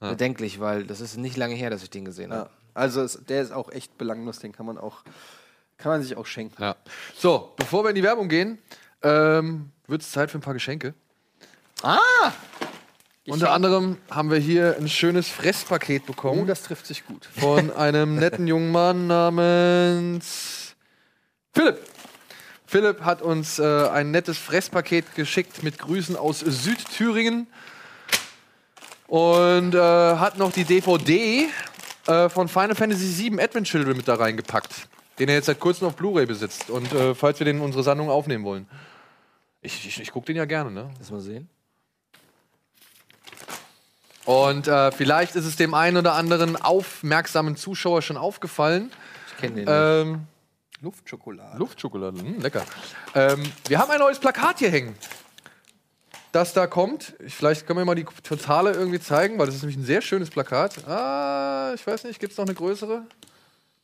bedenklich, 0.00 0.60
weil 0.60 0.84
das 0.84 1.00
ist 1.00 1.16
nicht 1.16 1.36
lange 1.36 1.54
her, 1.54 1.70
dass 1.70 1.82
ich 1.82 1.90
den 1.90 2.04
gesehen 2.04 2.30
Ja. 2.30 2.38
habe. 2.38 2.50
Also 2.74 3.02
es, 3.02 3.18
der 3.28 3.42
ist 3.42 3.52
auch 3.52 3.70
echt 3.72 3.98
belanglos, 3.98 4.38
den 4.38 4.52
kann 4.52 4.64
man 4.66 4.78
auch, 4.78 5.02
kann 5.78 5.90
man 5.92 6.02
sich 6.02 6.16
auch 6.16 6.26
schenken. 6.26 6.62
Ja. 6.62 6.76
So, 7.16 7.52
bevor 7.56 7.82
wir 7.84 7.88
in 7.90 7.96
die 7.96 8.02
Werbung 8.04 8.28
gehen, 8.28 8.58
ähm, 9.02 9.70
wird 9.86 10.02
es 10.02 10.10
Zeit 10.12 10.30
für 10.30 10.38
ein 10.38 10.42
paar 10.42 10.54
Geschenke. 10.54 10.94
Ah! 11.82 11.98
Unter 13.26 13.50
anderem 13.52 13.98
haben 14.10 14.30
wir 14.30 14.38
hier 14.38 14.76
ein 14.78 14.88
schönes 14.88 15.28
Fresspaket 15.28 16.06
bekommen. 16.06 16.42
Oh, 16.42 16.44
das 16.46 16.62
trifft 16.62 16.86
sich 16.86 17.04
gut. 17.04 17.28
von 17.38 17.70
einem 17.76 18.14
netten 18.16 18.46
jungen 18.46 18.70
Mann 18.72 19.06
namens 19.06 20.74
Philipp. 21.52 21.78
Philipp 22.66 23.00
hat 23.02 23.20
uns 23.22 23.58
äh, 23.58 23.88
ein 23.88 24.10
nettes 24.12 24.38
Fresspaket 24.38 25.14
geschickt 25.14 25.62
mit 25.62 25.78
Grüßen 25.78 26.16
aus 26.16 26.40
Südthüringen 26.40 27.46
und 29.08 29.74
äh, 29.74 29.78
hat 29.78 30.38
noch 30.38 30.52
die 30.52 30.64
DVD 30.64 31.48
äh, 32.06 32.28
von 32.28 32.46
Final 32.46 32.74
Fantasy 32.74 33.30
VII 33.30 33.42
Advent 33.42 33.66
Children 33.66 33.96
mit 33.96 34.06
da 34.06 34.14
reingepackt, 34.14 34.86
den 35.18 35.28
er 35.28 35.36
jetzt 35.36 35.46
seit 35.46 35.58
kurzem 35.58 35.88
auf 35.88 35.96
Blu-ray 35.96 36.26
besitzt. 36.26 36.70
Und 36.70 36.92
äh, 36.92 37.14
falls 37.14 37.40
wir 37.40 37.44
den 37.46 37.56
in 37.56 37.62
unsere 37.62 37.82
Sammlung 37.82 38.10
aufnehmen 38.10 38.44
wollen. 38.44 38.68
Ich, 39.60 39.86
ich, 39.86 40.00
ich 40.00 40.12
gucke 40.12 40.26
den 40.26 40.36
ja 40.36 40.44
gerne, 40.44 40.70
ne? 40.70 40.90
Lass 40.98 41.10
mal 41.10 41.20
sehen. 41.20 41.48
Und 44.24 44.68
äh, 44.68 44.92
vielleicht 44.92 45.36
ist 45.36 45.46
es 45.46 45.56
dem 45.56 45.72
einen 45.72 45.96
oder 45.96 46.12
anderen 46.12 46.56
aufmerksamen 46.56 47.56
Zuschauer 47.56 48.02
schon 48.02 48.18
aufgefallen. 48.18 48.92
Ich 49.28 49.36
kenne 49.38 49.54
den 49.54 49.64
nicht. 49.64 49.74
Ähm, 49.74 50.26
Luftschokolade. 50.82 51.58
Luftschokolade, 51.58 52.20
hm, 52.20 52.40
lecker. 52.40 52.64
Ähm, 53.14 53.42
wir 53.66 53.78
haben 53.78 53.90
ein 53.90 53.98
neues 53.98 54.18
Plakat 54.18 54.58
hier 54.58 54.70
hängen. 54.70 54.94
Das 56.32 56.52
da 56.52 56.66
kommt. 56.66 57.14
Ich, 57.24 57.34
vielleicht 57.34 57.66
können 57.66 57.78
wir 57.78 57.84
mal 57.84 57.94
die 57.94 58.04
Totale 58.22 58.72
irgendwie 58.72 59.00
zeigen, 59.00 59.38
weil 59.38 59.46
das 59.46 59.56
ist 59.56 59.62
nämlich 59.62 59.78
ein 59.78 59.84
sehr 59.84 60.02
schönes 60.02 60.30
Plakat. 60.30 60.86
Ah, 60.86 61.72
ich 61.74 61.86
weiß 61.86 62.04
nicht, 62.04 62.20
gibt 62.20 62.32
es 62.32 62.38
noch 62.38 62.44
eine 62.44 62.54
größere? 62.54 63.02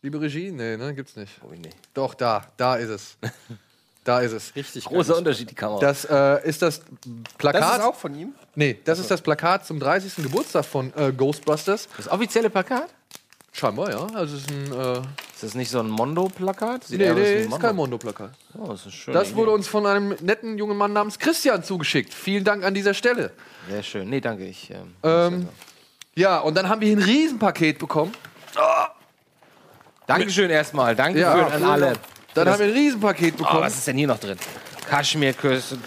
Liebe 0.03 0.21
Regie? 0.21 0.51
Nee, 0.51 0.77
ne, 0.77 0.95
gibt's 0.95 1.17
nicht. 1.17 1.33
Oh, 1.43 1.53
nee. 1.57 1.71
Doch, 1.95 2.13
da, 2.15 2.47
da 2.59 2.77
ist 2.77 2.91
es. 2.91 3.17
da 4.05 4.21
ist 4.21 4.33
es. 4.33 4.55
Richtig 4.55 4.85
Großer 4.85 5.17
Unterschied, 5.17 5.51
die 5.51 5.55
Kamera. 5.55 5.81
Das 5.81 6.05
äh, 6.05 6.47
ist 6.47 6.61
das 6.61 6.83
Plakat. 7.39 7.63
Das 7.63 7.79
ist 7.79 7.85
auch 7.85 7.95
von 7.95 8.15
ihm? 8.15 8.35
nee, 8.55 8.79
das 8.85 8.99
ist 8.99 9.11
das 9.11 9.23
Plakat 9.23 9.65
zum 9.65 9.81
30. 9.81 10.17
Geburtstag 10.17 10.67
von 10.67 10.93
äh, 10.95 11.13
Ghostbusters. 11.13 11.89
das 11.97 12.09
offizielle 12.09 12.51
Plakat? 12.51 12.91
Scheinbar, 13.57 13.89
ja. 13.91 14.07
Also 14.15 14.37
es 14.37 14.43
ist 14.43 14.51
ein. 14.51 14.73
Äh, 14.73 14.99
Ist 15.33 15.43
das 15.43 15.55
nicht 15.55 15.71
so 15.71 15.79
ein 15.79 15.89
Mondo-Plakat? 15.89 16.87
Nee, 16.91 17.05
eher 17.05 17.13
aus 17.13 17.19
wie 17.19 17.23
nee, 17.23 17.43
ein 17.45 17.51
ist 17.53 17.61
kein 17.61 17.77
Mondo-Plakat. 17.77 18.31
Oh, 18.59 18.67
das 18.67 18.85
ist 18.87 18.95
schön. 18.95 19.15
Das 19.15 19.35
wurde 19.37 19.53
uns 19.53 19.69
von 19.69 19.87
einem 19.87 20.17
netten 20.21 20.59
jungen 20.59 20.77
Mann 20.77 20.93
namens 20.93 21.19
Christian 21.21 21.63
zugeschickt. 21.63 22.13
Vielen 22.13 22.43
Dank 22.43 22.65
an 22.65 22.75
dieser 22.75 22.95
Stelle. 22.95 23.31
Sehr 23.71 23.83
schön. 23.85 24.11
Nee, 24.11 24.21
danke. 24.21 24.45
Ich, 24.45 24.71
ähm, 24.71 24.95
Ähm, 25.05 25.49
ja, 26.17 26.41
und 26.41 26.57
dann 26.57 26.69
haben 26.69 26.81
wir 26.81 26.89
hier 26.89 26.97
ein 26.97 27.03
Riesenpaket 27.03 27.79
bekommen. 27.79 28.13
Dankeschön 30.07 30.51
erstmal. 30.51 30.97
Dankeschön 30.97 31.23
Ja, 31.23 31.47
an 31.47 31.65
alle. 31.65 31.93
Dann 32.35 32.49
haben 32.49 32.59
wir 32.59 32.67
ein 32.67 32.73
Riesenpaket 32.73 33.35
Oh, 33.35 33.39
bekommen. 33.39 33.61
was 33.63 33.75
ist 33.77 33.87
denn 33.87 33.97
hier 33.97 34.09
noch 34.09 34.19
drin? 34.19 34.37
Kaschmirküsse. 34.89 35.79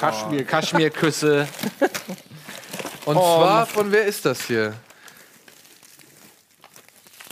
Kaschmir. 0.00 0.44
Kaschmirküsse. 0.44 1.46
und 3.06 3.16
oh, 3.16 3.20
zwar 3.20 3.66
von 3.66 3.90
wer 3.92 4.04
ist 4.04 4.24
das 4.26 4.42
hier? 4.46 4.74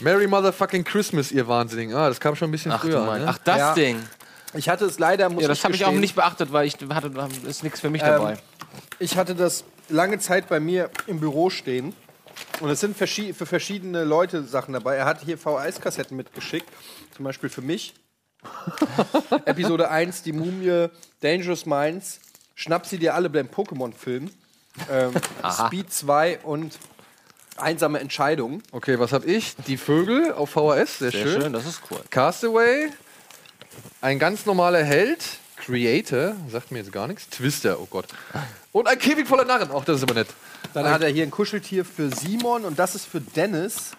Merry 0.01 0.27
Motherfucking 0.27 0.83
Christmas, 0.83 1.31
ihr 1.31 1.47
Wahnsinnigen. 1.47 1.95
Ah, 1.95 2.07
das 2.09 2.19
kam 2.19 2.35
schon 2.35 2.49
ein 2.49 2.51
bisschen 2.51 2.71
Ach, 2.71 2.81
früher. 2.81 3.03
mein. 3.05 3.21
ne? 3.21 3.27
Ach, 3.29 3.37
das 3.39 3.57
Ja. 3.57 3.73
Ding. 3.73 4.01
Ich 4.53 4.69
hatte 4.69 4.85
es 4.85 4.97
leider, 4.99 5.29
muss 5.29 5.41
Ja, 5.41 5.47
das 5.49 5.63
habe 5.63 5.75
ich 5.75 5.83
auch 5.83 5.87
gestehen, 5.89 6.01
nicht 6.01 6.15
beachtet, 6.15 6.51
weil 6.53 6.65
ich 6.67 6.75
hatte, 6.89 7.11
ist 7.47 7.63
nichts 7.63 7.79
für 7.81 7.89
mich 7.89 8.01
Ähm, 8.01 8.07
dabei. 8.09 8.37
Ich 8.99 9.17
hatte 9.17 9.35
das 9.35 9.63
lange 9.89 10.19
Zeit 10.19 10.47
bei 10.47 10.59
mir 10.59 10.89
im 11.07 11.19
Büro 11.19 11.49
stehen. 11.49 11.93
Und 12.59 12.69
es 12.69 12.79
sind 12.79 12.95
verschi 12.95 13.33
für 13.33 13.45
verschiedene 13.47 14.03
Leute 14.03 14.43
Sachen 14.43 14.73
dabei. 14.73 14.95
Er 14.95 15.05
hat 15.05 15.21
hier 15.23 15.37
VHS-Kassetten 15.37 16.15
mitgeschickt. 16.15 16.67
Zum 17.15 17.25
Beispiel 17.25 17.49
für 17.49 17.61
mich. 17.61 17.93
Episode 19.45 19.89
1, 19.89 20.21
die 20.23 20.31
Mumie, 20.31 20.87
Dangerous 21.21 21.65
Minds, 21.65 22.19
schnapp 22.55 22.85
sie 22.85 22.99
dir 22.99 23.15
alle 23.15 23.29
beim 23.29 23.47
Pokémon-Film. 23.47 24.29
Ähm, 24.91 25.13
Speed 25.51 25.91
2 25.91 26.39
und 26.43 26.77
Einsame 27.57 27.99
Entscheidung. 27.99 28.61
Okay, 28.71 28.99
was 28.99 29.11
habe 29.11 29.25
ich? 29.25 29.55
Die 29.67 29.77
Vögel 29.77 30.33
auf 30.33 30.51
VHS, 30.51 30.99
sehr, 30.99 31.11
Sehr 31.11 31.11
schön. 31.11 31.41
schön, 31.41 31.53
das 31.53 31.65
ist 31.65 31.81
cool. 31.89 31.99
Castaway, 32.09 32.89
ein 34.01 34.19
ganz 34.19 34.45
normaler 34.45 34.83
Held, 34.83 35.23
Creator, 35.57 36.35
sagt 36.49 36.71
mir 36.71 36.79
jetzt 36.79 36.91
gar 36.91 37.07
nichts. 37.07 37.29
Twister, 37.29 37.79
oh 37.79 37.87
Gott. 37.89 38.05
Und 38.71 38.87
ein 38.87 38.99
Käfig 38.99 39.27
voller 39.27 39.45
Narren, 39.45 39.71
auch 39.71 39.83
das 39.83 39.97
ist 39.97 40.03
aber 40.03 40.13
nett. 40.13 40.27
Dann 40.73 40.89
hat 40.89 41.01
er 41.01 41.09
hier 41.09 41.23
ein 41.23 41.31
Kuscheltier 41.31 41.83
für 41.83 42.09
Simon 42.15 42.63
und 42.63 42.77
das 42.79 42.95
ist 42.95 43.05
für 43.05 43.21
Dennis. 43.21 43.91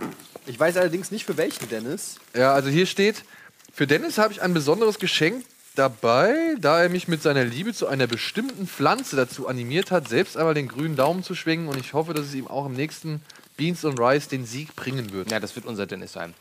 Ich 0.47 0.59
weiß 0.59 0.77
allerdings 0.77 1.11
nicht 1.11 1.25
für 1.25 1.37
welchen 1.37 1.69
Dennis. 1.69 2.17
Ja, 2.35 2.53
also 2.55 2.69
hier 2.71 2.87
steht, 2.87 3.25
für 3.73 3.87
Dennis 3.87 4.19
habe 4.19 4.33
ich 4.33 4.41
ein 4.41 4.55
besonderes 4.55 4.99
Geschenk 4.99 5.45
dabei, 5.75 6.55
da 6.61 6.83
er 6.83 6.89
mich 6.89 7.07
mit 7.07 7.23
seiner 7.23 7.45
Liebe 7.45 7.73
zu 7.73 7.87
einer 7.87 8.07
bestimmten 8.07 8.67
Pflanze 8.67 9.17
dazu 9.17 9.47
animiert 9.47 9.91
hat, 9.91 10.09
selbst 10.09 10.37
einmal 10.37 10.55
den 10.55 10.69
grünen 10.69 10.97
Daumen 10.97 11.23
zu 11.23 11.35
schwingen 11.35 11.69
und 11.69 11.79
ich 11.79 11.93
hoffe, 11.93 12.15
dass 12.15 12.27
es 12.27 12.35
ihm 12.35 12.49
auch 12.49 12.67
im 12.67 12.75
nächsten 12.75 13.23
Beans 13.59 13.85
und 13.85 14.01
Rice 14.01 14.29
den 14.29 14.47
Sieg 14.47 14.75
bringen 14.75 15.13
wird. 15.13 15.31
Ja, 15.31 15.39
das 15.41 15.55
wird 15.55 15.67
unser 15.67 15.85
Dennis 15.85 16.13
sein. 16.15 16.33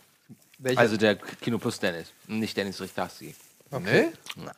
Welcher? 0.59 0.79
Also 0.79 0.95
der 0.95 1.15
Kino 1.17 1.57
Plus 1.57 1.79
Dennis, 1.79 2.07
nicht 2.27 2.55
Dennis 2.55 2.79
Richtarski. 2.79 3.35
Nee? 3.83 4.07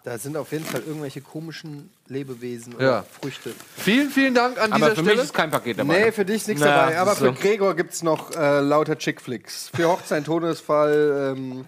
da 0.04 0.20
sind 0.20 0.38
auf 0.38 0.52
jeden 0.52 0.66
Fall 0.66 0.84
irgendwelche 0.86 1.20
komischen 1.22 1.90
Lebewesen 2.10 2.76
oder 2.76 2.86
Ja. 2.86 3.06
Früchte. 3.20 3.54
Vielen, 3.78 4.12
vielen 4.12 4.36
Dank 4.36 4.60
an 4.62 4.72
Aber 4.72 4.86
dieser 4.86 4.96
für 4.98 5.02
mich 5.02 5.10
Stelle. 5.14 5.24
ist 5.24 5.34
kein 5.34 5.50
Paket 5.50 5.80
dabei. 5.80 6.00
Nee, 6.06 6.12
für 6.12 6.26
dich 6.26 6.36
ist 6.36 6.48
nichts 6.48 6.62
Na, 6.64 6.76
dabei. 6.86 7.00
Aber 7.00 7.16
so. 7.16 7.26
für 7.26 7.34
Gregor 7.34 7.76
gibt 7.76 7.94
es 7.94 8.04
noch 8.04 8.30
äh, 8.36 8.60
lauter 8.60 8.96
Chickflicks. 9.00 9.72
Für 9.76 9.88
Hochzeit, 9.88 10.26
Todesfall, 10.26 11.36
ähm, 11.36 11.66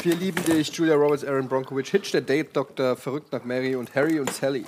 Wir 0.00 0.14
lieben 0.14 0.44
dich, 0.44 0.68
Julia 0.74 0.94
Roberts, 0.94 1.24
Aaron 1.24 1.48
Bronkovich, 1.48 1.90
Hitch, 1.90 2.12
der 2.12 2.20
Date-Doktor, 2.20 2.96
Verrückt 2.96 3.32
nach 3.32 3.42
Mary 3.44 3.74
und 3.74 3.92
Harry 3.96 4.20
und 4.20 4.32
Sally. 4.32 4.64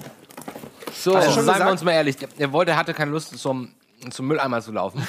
so, 0.93 1.15
Also, 1.15 1.31
schon 1.35 1.45
seien 1.45 1.61
wir 1.61 1.71
uns 1.71 1.85
mal 1.85 1.93
ehrlich, 1.93 2.17
er 2.37 2.53
wollte, 2.53 2.75
hatte 2.77 2.95
keine 2.95 3.13
Lust 3.13 3.39
zum, 3.39 3.71
zum 4.11 4.27
Mülleimer 4.27 4.61
zu 4.63 4.73
laufen. 4.73 5.07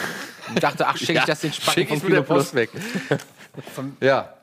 Und 0.50 0.64
dachte, 0.64 0.88
ach, 0.88 0.98
schicke 0.98 1.20
ich 1.20 1.26
das 1.26 1.42
den 1.42 1.54
Spacken 1.54 1.88
vom 1.88 2.02
Kino 2.02 2.24
Plus. 2.24 2.38
Post 2.46 2.56
weg. 2.56 2.70
ja. 4.02 4.34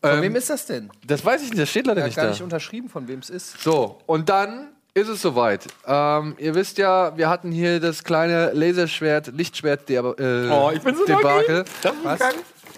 Von 0.00 0.10
Ähm, 0.10 0.22
wem 0.22 0.36
ist 0.36 0.50
das 0.50 0.66
denn? 0.66 0.90
das 1.06 1.24
weiß 1.24 1.42
ich 1.42 1.50
nicht, 1.50 1.62
das 1.62 1.70
steht 1.70 1.86
leider 1.86 2.00
Er 2.00 2.04
hat 2.04 2.08
nicht 2.08 2.16
gar 2.16 2.24
da. 2.26 2.30
nicht 2.32 2.42
unterschrieben, 2.42 2.88
von 2.88 3.08
wem 3.08 3.20
es 3.20 3.30
ist. 3.30 3.60
So, 3.62 3.98
und 4.06 4.28
dann 4.28 4.68
ist 4.92 5.08
es 5.08 5.22
soweit. 5.22 5.66
Ähm, 5.86 6.34
ihr 6.38 6.54
wisst 6.54 6.78
ja, 6.78 7.16
wir 7.16 7.28
hatten 7.28 7.50
hier 7.50 7.80
das 7.80 8.04
kleine 8.04 8.52
Laserschwert, 8.52 9.28
Lichtschwert 9.28 9.88
der, 9.88 10.04
äh, 10.04 10.50
Oh, 10.50 10.70
ich 10.74 10.82
bin 10.82 10.94
so 10.94 11.04
Debakel. 11.06 11.64
Was? 12.02 12.20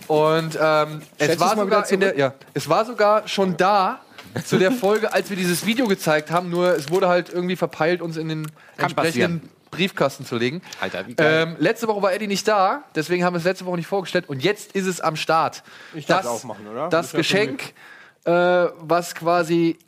Und 0.07 0.57
ähm, 0.61 1.03
es 1.19 1.41
war 1.41 1.57
sogar 1.57 1.91
in 1.91 2.01
der, 2.01 2.17
ja, 2.17 2.35
es 2.55 2.69
war 2.69 2.85
sogar 2.85 3.27
schon 3.27 3.57
da 3.57 4.01
zu 4.45 4.57
der 4.59 4.71
Folge, 4.71 5.13
als 5.13 5.29
wir 5.31 5.37
dieses 5.37 5.67
Video 5.67 5.89
gezeigt 5.89 6.31
haben. 6.31 6.49
Nur 6.51 6.77
es 6.77 6.91
wurde 6.91 7.09
halt 7.09 7.29
irgendwie 7.29 7.57
verpeilt, 7.57 8.01
uns 8.03 8.17
in 8.17 8.29
den 8.29 8.47
entsprechenden 8.77 9.49
Briefkasten 9.77 10.25
zu 10.25 10.37
legen. 10.37 10.63
Alter, 10.81 11.07
wie 11.07 11.15
geil. 11.15 11.49
Ähm, 11.49 11.57
letzte 11.59 11.87
Woche 11.89 12.03
war 12.03 12.13
Eddie 12.13 12.27
nicht 12.27 12.49
da, 12.49 12.85
deswegen 12.95 13.25
haben 13.25 13.35
wir 13.35 13.39
es 13.39 13.45
letzte 13.45 13.67
Woche 13.67 13.77
nicht 13.77 13.87
vorgestellt. 13.87 14.29
Und 14.29 14.43
jetzt 14.43 14.73
ist 14.73 14.87
es 14.87 15.01
am 15.01 15.17
Start. 15.17 15.63
Ich 15.95 16.07
darf 16.07 16.23
es 16.23 16.27
aufmachen, 16.27 16.67
oder? 16.67 16.89
Das 16.89 17.13
ja 17.13 17.19
Geschenk, 17.19 17.75
äh, 18.25 18.31
was 18.31 19.15
quasi 19.15 19.79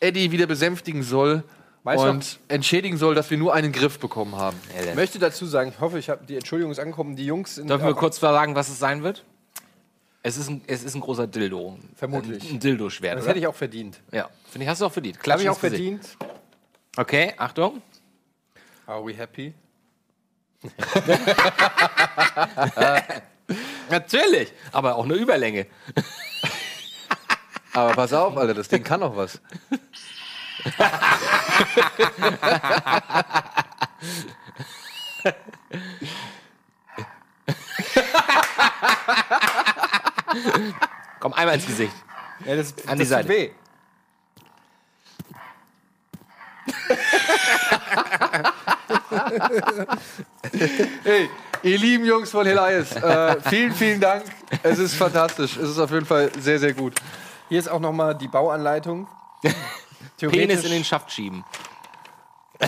Eddie 0.00 0.30
wieder 0.30 0.46
besänftigen 0.46 1.02
soll 1.02 1.44
Weißt 1.82 2.04
und 2.04 2.40
entschädigen 2.48 2.98
soll, 2.98 3.14
dass 3.14 3.30
wir 3.30 3.38
nur 3.38 3.54
einen 3.54 3.72
Griff 3.72 3.98
bekommen 3.98 4.36
haben. 4.36 4.56
Ich 4.86 4.94
möchte 4.94 5.18
dazu 5.18 5.46
sagen, 5.46 5.70
ich 5.74 5.80
hoffe, 5.80 5.98
ich 5.98 6.10
habe 6.10 6.26
die 6.26 6.36
Entschuldigung 6.36 6.70
ist 6.70 6.78
angekommen. 6.78 7.16
Die 7.16 7.24
Jungs 7.24 7.54
sind 7.54 7.70
Dürfen 7.70 7.86
wir 7.86 7.94
kurz 7.94 8.20
sagen, 8.20 8.54
was 8.54 8.68
es 8.68 8.78
sein 8.78 9.02
wird? 9.02 9.24
Es 10.22 10.36
ist 10.36 10.50
ein, 10.50 10.60
es 10.66 10.84
ist 10.84 10.94
ein 10.94 11.00
großer 11.00 11.26
Dildo. 11.26 11.78
Vermutlich. 11.96 12.44
Ein, 12.44 12.56
ein 12.56 12.60
Dildo-Schwert. 12.60 13.16
Das 13.16 13.22
oder? 13.22 13.30
hätte 13.30 13.38
ich 13.38 13.46
auch 13.46 13.54
verdient. 13.54 13.98
Ja, 14.12 14.28
finde 14.50 14.64
ich, 14.64 14.68
hast 14.68 14.82
du 14.82 14.86
auch 14.86 14.92
verdient. 14.92 15.16
Habe 15.16 15.24
Klatsch 15.24 15.40
ich 15.40 15.48
auch 15.48 15.58
verdient. 15.58 16.02
Okay, 16.98 17.32
Achtung. 17.38 17.80
Are 18.90 19.06
we 19.06 19.14
happy? 19.14 19.54
Natürlich, 23.88 24.52
aber 24.72 24.96
auch 24.96 25.04
eine 25.04 25.14
Überlänge. 25.14 25.68
Aber 27.72 27.92
pass 27.92 28.12
auf, 28.12 28.36
Alter, 28.36 28.54
das 28.54 28.66
Ding 28.66 28.82
kann 28.82 29.00
auch 29.04 29.14
was. 29.14 29.40
Komm, 41.20 41.32
einmal 41.32 41.54
ins 41.54 41.66
Gesicht. 41.66 41.94
Ja, 42.44 42.56
das, 42.56 42.74
An 42.88 42.98
die 42.98 43.04
Seite. 43.04 43.28
weh. 43.28 43.50
Hey, 51.02 51.28
ihr 51.62 51.78
lieben 51.78 52.04
Jungs 52.04 52.30
von 52.30 52.46
Elias, 52.46 52.94
äh, 52.96 53.40
vielen, 53.48 53.72
vielen 53.72 54.00
Dank. 54.00 54.24
Es 54.62 54.78
ist 54.78 54.94
fantastisch. 54.94 55.56
Es 55.56 55.70
ist 55.70 55.78
auf 55.78 55.90
jeden 55.90 56.06
Fall 56.06 56.30
sehr, 56.38 56.58
sehr 56.58 56.72
gut. 56.74 56.94
Hier 57.48 57.58
ist 57.58 57.68
auch 57.68 57.80
noch 57.80 57.92
mal 57.92 58.14
die 58.14 58.28
Bauanleitung. 58.28 59.08
Penis 60.18 60.64
in 60.64 60.70
den 60.70 60.84
Schaft 60.84 61.10
schieben. 61.10 61.44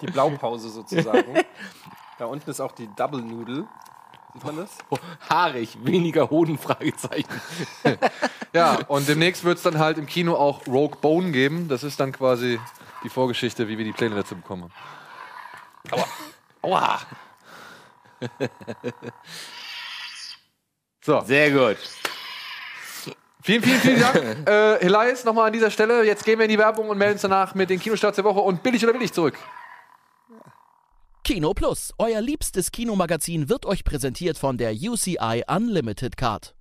die 0.00 0.06
Blaupause 0.06 0.68
sozusagen. 0.68 1.38
da 2.18 2.26
unten 2.26 2.50
ist 2.50 2.60
auch 2.60 2.72
die 2.72 2.88
Double 2.96 3.22
Noodle. 3.22 3.66
Sieht 4.34 4.44
man 4.44 4.56
das? 4.56 4.70
Oh, 4.90 4.98
haarig, 5.30 5.78
weniger 5.82 6.28
Hoden, 6.30 6.58
Fragezeichen. 6.58 7.28
Ja, 8.54 8.78
und 8.88 9.06
demnächst 9.06 9.44
wird 9.44 9.58
es 9.58 9.62
dann 9.62 9.78
halt 9.78 9.98
im 9.98 10.06
Kino 10.06 10.34
auch 10.34 10.66
Rogue 10.66 10.96
Bone 11.02 11.32
geben. 11.32 11.68
Das 11.68 11.84
ist 11.84 12.00
dann 12.00 12.12
quasi 12.12 12.58
die 13.04 13.08
Vorgeschichte, 13.08 13.68
wie 13.68 13.78
wir 13.78 13.84
die 13.84 13.92
Pläne 13.92 14.14
dazu 14.14 14.36
bekommen 14.36 14.70
haben. 15.90 16.02
Aua. 16.62 17.00
So, 21.00 21.20
Sehr 21.22 21.50
gut. 21.52 21.78
vielen, 23.42 23.62
vielen, 23.62 23.80
vielen 23.80 24.00
Dank. 24.00 24.46
äh, 24.48 24.74
Elias, 24.80 25.24
nochmal 25.24 25.46
an 25.46 25.52
dieser 25.54 25.70
Stelle. 25.70 26.04
Jetzt 26.04 26.22
gehen 26.24 26.38
wir 26.38 26.44
in 26.44 26.50
die 26.50 26.58
Werbung 26.58 26.90
und 26.90 26.98
melden 26.98 27.14
uns 27.14 27.22
danach 27.22 27.54
mit 27.54 27.70
den 27.70 27.80
Kinostarts 27.80 28.16
der 28.16 28.24
Woche 28.24 28.40
und 28.40 28.62
billig 28.62 28.84
oder 28.84 28.92
billig 28.92 29.12
zurück. 29.12 29.38
Kino 31.24 31.54
Plus, 31.54 31.94
euer 31.98 32.20
liebstes 32.20 32.72
Kinomagazin, 32.72 33.48
wird 33.48 33.64
euch 33.64 33.84
präsentiert 33.84 34.36
von 34.36 34.58
der 34.58 34.72
UCI 34.72 35.44
Unlimited 35.46 36.16
Card. 36.18 36.54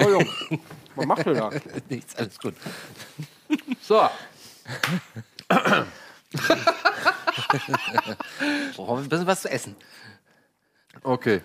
Oh, 0.00 0.08
Jungs. 0.08 0.60
Was 0.96 1.06
macht 1.06 1.26
ihr 1.26 1.34
da? 1.34 1.50
Nichts, 1.88 2.16
alles 2.16 2.38
gut. 2.38 2.54
So, 3.80 4.08
Brauchen 8.76 8.98
wir 8.98 9.02
ein 9.02 9.08
bisschen 9.08 9.26
was 9.26 9.42
zu 9.42 9.50
essen. 9.50 9.76
okay. 11.02 11.40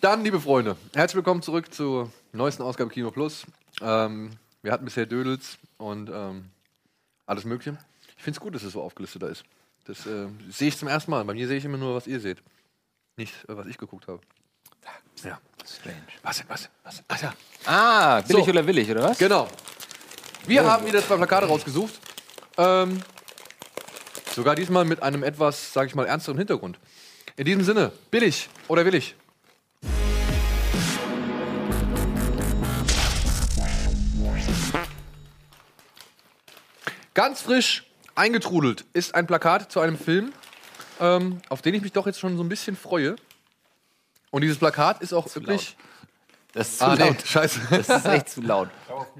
Dann, 0.00 0.24
liebe 0.24 0.40
Freunde, 0.40 0.76
herzlich 0.94 1.16
willkommen 1.16 1.42
zurück 1.42 1.72
zur 1.72 2.10
neuesten 2.32 2.62
Ausgabe 2.62 2.90
Kino 2.90 3.10
Plus. 3.10 3.44
Ähm, 3.80 4.30
wir 4.62 4.72
hatten 4.72 4.84
bisher 4.84 5.06
Dödels 5.06 5.58
und 5.76 6.10
ähm, 6.12 6.50
alles 7.26 7.44
Mögliche. 7.44 7.78
Ich 8.16 8.22
finde 8.22 8.38
es 8.38 8.40
gut, 8.40 8.54
dass 8.54 8.62
es 8.62 8.72
so 8.72 8.82
aufgelistet 8.82 9.22
da 9.22 9.28
ist. 9.28 9.44
Das 9.84 10.06
äh, 10.06 10.28
sehe 10.50 10.68
ich 10.68 10.76
zum 10.76 10.88
ersten 10.88 11.10
Mal. 11.10 11.24
Bei 11.24 11.34
mir 11.34 11.46
sehe 11.46 11.58
ich 11.58 11.64
immer 11.64 11.78
nur, 11.78 11.94
was 11.94 12.06
ihr 12.06 12.20
seht. 12.20 12.42
Nicht, 13.16 13.32
äh, 13.48 13.56
was 13.56 13.66
ich 13.66 13.78
geguckt 13.78 14.08
habe. 14.08 14.20
Ja. 15.24 15.38
Strange. 15.66 16.02
Was, 16.22 16.44
was, 16.48 16.68
was? 16.84 17.02
Ach 17.08 17.22
ja. 17.22 17.34
Ah, 17.66 18.20
billig 18.22 18.44
So. 18.44 18.50
oder 18.50 18.66
willig, 18.66 18.90
oder 18.90 19.02
was? 19.02 19.18
Genau. 19.18 19.48
Wir 20.46 20.64
haben 20.64 20.86
wieder 20.86 21.04
zwei 21.04 21.16
Plakate 21.16 21.46
rausgesucht. 21.46 21.94
Ähm, 22.56 23.02
sogar 24.34 24.54
diesmal 24.54 24.84
mit 24.84 25.02
einem 25.02 25.22
etwas, 25.22 25.72
sage 25.72 25.88
ich 25.88 25.94
mal, 25.94 26.06
ernsteren 26.06 26.38
Hintergrund. 26.38 26.78
In 27.36 27.44
diesem 27.44 27.62
Sinne, 27.62 27.92
billig 28.10 28.48
oder 28.68 28.84
willig? 28.84 29.14
Ganz 37.14 37.42
frisch 37.42 37.84
eingetrudelt 38.14 38.84
ist 38.92 39.14
ein 39.14 39.26
Plakat 39.26 39.72
zu 39.72 39.80
einem 39.80 39.98
Film, 39.98 40.32
ähm, 41.00 41.40
auf 41.48 41.62
den 41.62 41.74
ich 41.74 41.82
mich 41.82 41.92
doch 41.92 42.06
jetzt 42.06 42.20
schon 42.20 42.36
so 42.36 42.42
ein 42.42 42.48
bisschen 42.48 42.76
freue. 42.76 43.16
Und 44.30 44.42
dieses 44.42 44.58
Plakat 44.58 45.00
ist 45.02 45.12
auch 45.12 45.32
wirklich. 45.34 45.76
Das 46.52 46.68
ist 46.68 46.78
zu 46.78 46.84
Ah, 46.86 46.96
nee, 46.96 47.04
laut. 47.08 47.26
scheiße. 47.26 47.60
Das 47.70 47.88
ist 47.88 48.06
echt 48.06 48.28
zu 48.30 48.40
laut. 48.42 48.70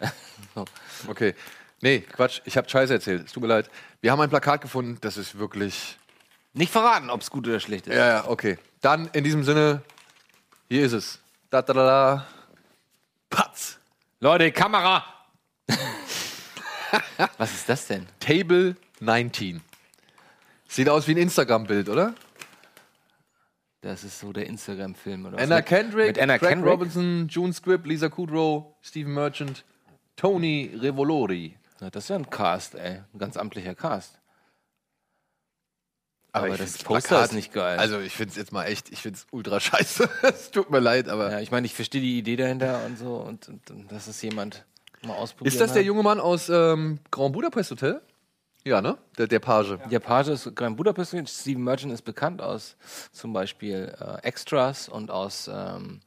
Okay. 1.08 1.34
Nee, 1.80 2.00
Quatsch, 2.00 2.42
ich 2.44 2.56
habe 2.58 2.68
Scheiße 2.68 2.92
erzählt. 2.92 3.24
Es 3.26 3.32
tut 3.32 3.42
mir 3.42 3.48
leid. 3.48 3.70
Wir 4.02 4.12
haben 4.12 4.20
ein 4.20 4.28
Plakat 4.28 4.60
gefunden, 4.60 4.98
das 5.00 5.16
ist 5.16 5.38
wirklich. 5.38 5.96
Nicht 6.52 6.70
verraten, 6.72 7.08
ob 7.08 7.22
es 7.22 7.30
gut 7.30 7.46
oder 7.48 7.58
schlecht 7.60 7.86
ist. 7.86 7.94
Ja, 7.96 8.06
ja, 8.06 8.28
okay. 8.28 8.58
Dann 8.82 9.08
in 9.14 9.24
diesem 9.24 9.44
Sinne, 9.44 9.82
hier 10.68 10.84
ist 10.84 10.92
es. 10.92 11.20
Da, 11.48 11.62
da, 11.62 11.72
da, 11.72 11.86
da. 11.86 12.26
Patz. 13.30 13.78
Leute, 14.20 14.52
Kamera! 14.52 15.04
Was 17.38 17.52
ist 17.54 17.68
das 17.68 17.86
denn? 17.86 18.06
Table 18.18 18.76
19. 19.00 19.62
Sieht 20.68 20.88
aus 20.88 21.06
wie 21.06 21.12
ein 21.12 21.18
Instagram-Bild, 21.18 21.88
oder? 21.88 22.14
Das 23.82 24.04
ist 24.04 24.18
so 24.20 24.32
der 24.32 24.46
Instagram-Film, 24.46 25.26
oder? 25.26 25.38
Anna 25.38 25.56
Mit- 25.56 25.66
Kendrick, 25.66 26.06
Mit 26.08 26.18
Anna 26.18 26.38
Craig 26.38 26.50
Kendrick. 26.50 26.70
Robinson, 26.72 27.28
June 27.28 27.52
Squibb, 27.52 27.86
Lisa 27.86 28.08
Kudrow, 28.10 28.74
Stephen 28.82 29.14
Merchant, 29.14 29.64
Tony 30.16 30.70
Revolori. 30.78 31.56
Ja, 31.80 31.88
das 31.88 32.04
ist 32.04 32.08
ja 32.10 32.16
ein 32.16 32.28
Cast, 32.28 32.74
ey. 32.74 33.00
Ein 33.12 33.18
ganz 33.18 33.38
amtlicher 33.38 33.74
Cast. 33.74 34.18
Aber 36.32 36.48
ich 36.48 36.58
das 36.58 36.78
Poster 36.78 37.08
Plakat- 37.16 37.24
ist 37.30 37.32
nicht 37.32 37.52
geil. 37.52 37.78
Also 37.78 37.98
ich 38.00 38.12
finde 38.14 38.30
es 38.32 38.36
jetzt 38.36 38.52
mal 38.52 38.64
echt, 38.66 38.92
ich 38.92 39.00
finde 39.00 39.16
es 39.18 39.26
ultra 39.32 39.58
scheiße. 39.60 40.08
es 40.22 40.50
tut 40.50 40.70
mir 40.70 40.78
leid, 40.78 41.08
aber. 41.08 41.32
Ja, 41.32 41.40
ich 41.40 41.50
meine, 41.50 41.66
ich 41.66 41.74
verstehe 41.74 42.00
die 42.00 42.18
Idee 42.18 42.36
dahinter 42.36 42.84
und 42.86 42.98
so 42.98 43.16
und, 43.16 43.48
und, 43.48 43.70
und 43.70 43.90
dass 43.90 44.06
es 44.06 44.20
jemand 44.22 44.64
mal 45.02 45.14
ausprobiert. 45.14 45.52
Ist 45.54 45.60
das 45.60 45.72
der 45.72 45.82
junge 45.82 46.02
Mann 46.02 46.20
aus 46.20 46.48
ähm, 46.48 47.00
Grand 47.10 47.32
Budapest 47.32 47.70
Hotel? 47.72 48.00
Ja, 48.64 48.82
ne? 48.82 48.98
Der, 49.16 49.26
der 49.26 49.38
Page. 49.38 49.78
Der 49.90 50.00
Page 50.00 50.28
ist 50.28 50.54
Grand 50.54 50.76
Budapest. 50.76 51.16
Steven 51.28 51.64
Merchant 51.64 51.92
ist 51.92 52.02
bekannt 52.02 52.42
aus 52.42 52.76
zum 53.12 53.32
Beispiel 53.32 53.94
äh, 53.98 54.22
Extras 54.22 54.88
und 54.88 55.10
aus 55.10 55.50
ähm, 55.52 56.00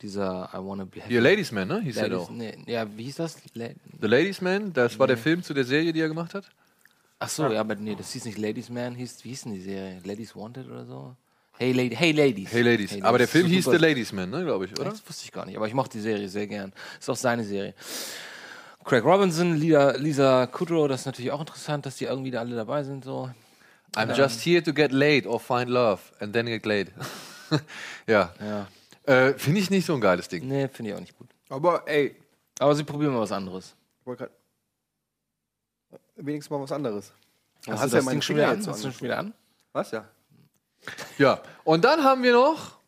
dieser 0.00 0.50
I 0.54 0.56
Wanna 0.56 0.84
Be 0.84 1.02
Hier 1.06 1.20
Ladies 1.20 1.52
Man, 1.52 1.68
ne? 1.68 1.80
Hieß 1.82 1.96
er 1.98 2.08
Ladies, 2.08 2.26
doch. 2.26 2.30
nee, 2.30 2.56
ja, 2.66 2.86
wie 2.96 3.04
hieß 3.04 3.16
das? 3.16 3.36
La 3.54 3.68
The 4.00 4.06
Ladies 4.06 4.40
Man, 4.40 4.72
das 4.72 4.98
war 4.98 5.06
der 5.06 5.18
Film 5.18 5.42
zu 5.42 5.54
der 5.54 5.64
Serie, 5.64 5.92
die 5.92 6.00
er 6.00 6.08
gemacht 6.08 6.34
hat. 6.34 6.44
Ach 7.18 7.28
so, 7.28 7.46
ja, 7.48 7.60
aber 7.60 7.76
nee, 7.76 7.94
das 7.94 8.12
hieß 8.12 8.24
nicht 8.24 8.38
Ladies 8.38 8.68
Man, 8.68 8.94
hieß, 8.94 9.24
wie 9.24 9.28
hieß 9.28 9.42
denn 9.42 9.52
die 9.52 9.60
Serie? 9.60 10.00
Ladies 10.04 10.34
Wanted 10.34 10.68
oder 10.68 10.84
so? 10.84 11.14
Hey, 11.58 11.72
Lady, 11.72 11.94
hey 11.94 12.12
Ladies. 12.12 12.50
Hey 12.50 12.62
Ladies. 12.62 13.02
aber 13.02 13.18
der 13.18 13.28
Film 13.28 13.46
hieß 13.46 13.66
The 13.66 13.76
Ladies 13.76 14.12
Man, 14.12 14.30
ne, 14.30 14.42
glaube 14.42 14.64
ich, 14.64 14.72
oder? 14.72 14.90
Das 14.90 15.06
wusste 15.06 15.24
ich 15.24 15.30
gar 15.30 15.46
nicht, 15.46 15.56
aber 15.56 15.68
ich 15.68 15.74
mochte 15.74 15.98
die 15.98 16.02
Serie 16.02 16.28
sehr 16.28 16.46
gern. 16.46 16.72
Ist 16.98 17.08
auch 17.08 17.16
seine 17.16 17.44
Serie. 17.44 17.74
Craig 18.84 19.04
Robinson, 19.04 19.54
Lisa, 19.56 19.92
Lisa 19.96 20.46
Kudrow, 20.46 20.88
das 20.88 21.00
ist 21.00 21.06
natürlich 21.06 21.30
auch 21.30 21.40
interessant, 21.40 21.86
dass 21.86 21.96
die 21.96 22.04
irgendwie 22.04 22.30
da 22.30 22.40
alle 22.40 22.56
dabei 22.56 22.82
sind. 22.82 23.04
So. 23.04 23.30
I'm 23.94 24.14
just 24.14 24.40
here 24.44 24.62
to 24.62 24.72
get 24.72 24.90
laid 24.92 25.26
or 25.26 25.38
find 25.38 25.68
love 25.68 26.00
and 26.20 26.32
then 26.32 26.46
get 26.46 26.64
laid. 26.66 26.90
ja. 28.06 28.32
Ja. 28.40 28.66
Äh, 29.04 29.34
Finde 29.34 29.60
ich 29.60 29.70
nicht 29.70 29.86
so 29.86 29.94
ein 29.94 30.00
geiles 30.00 30.28
Ding. 30.28 30.46
Nee, 30.48 30.68
finde 30.68 30.90
ich 30.90 30.96
auch 30.96 31.00
nicht 31.00 31.16
gut. 31.18 31.28
Aber 31.48 31.86
ey, 31.86 32.16
Aber 32.58 32.74
sie 32.74 32.84
probieren 32.84 33.12
mal 33.12 33.20
was 33.20 33.32
anderes. 33.32 33.74
ich 34.00 34.06
wollte 34.06 34.24
gerade 34.24 34.36
wenigstens 36.16 36.50
mal 36.50 36.62
was 36.62 36.72
anderes. 36.72 37.12
Hast, 37.66 37.80
hast 37.80 37.92
du 37.92 37.96
ja 37.96 37.96
das 37.96 38.04
meinen 38.04 38.14
Ding 38.14 38.22
schon 38.22 38.36
wieder 38.36 38.48
an? 38.48 38.66
Hast 38.66 38.84
du 38.84 38.90
schon 38.92 39.00
wieder 39.02 39.18
an? 39.18 39.34
Was 39.72 39.90
ja? 39.90 40.04
Ja. 41.18 41.40
Und 41.64 41.84
dann 41.84 42.02
haben 42.02 42.22
wir 42.22 42.32
noch. 42.32 42.78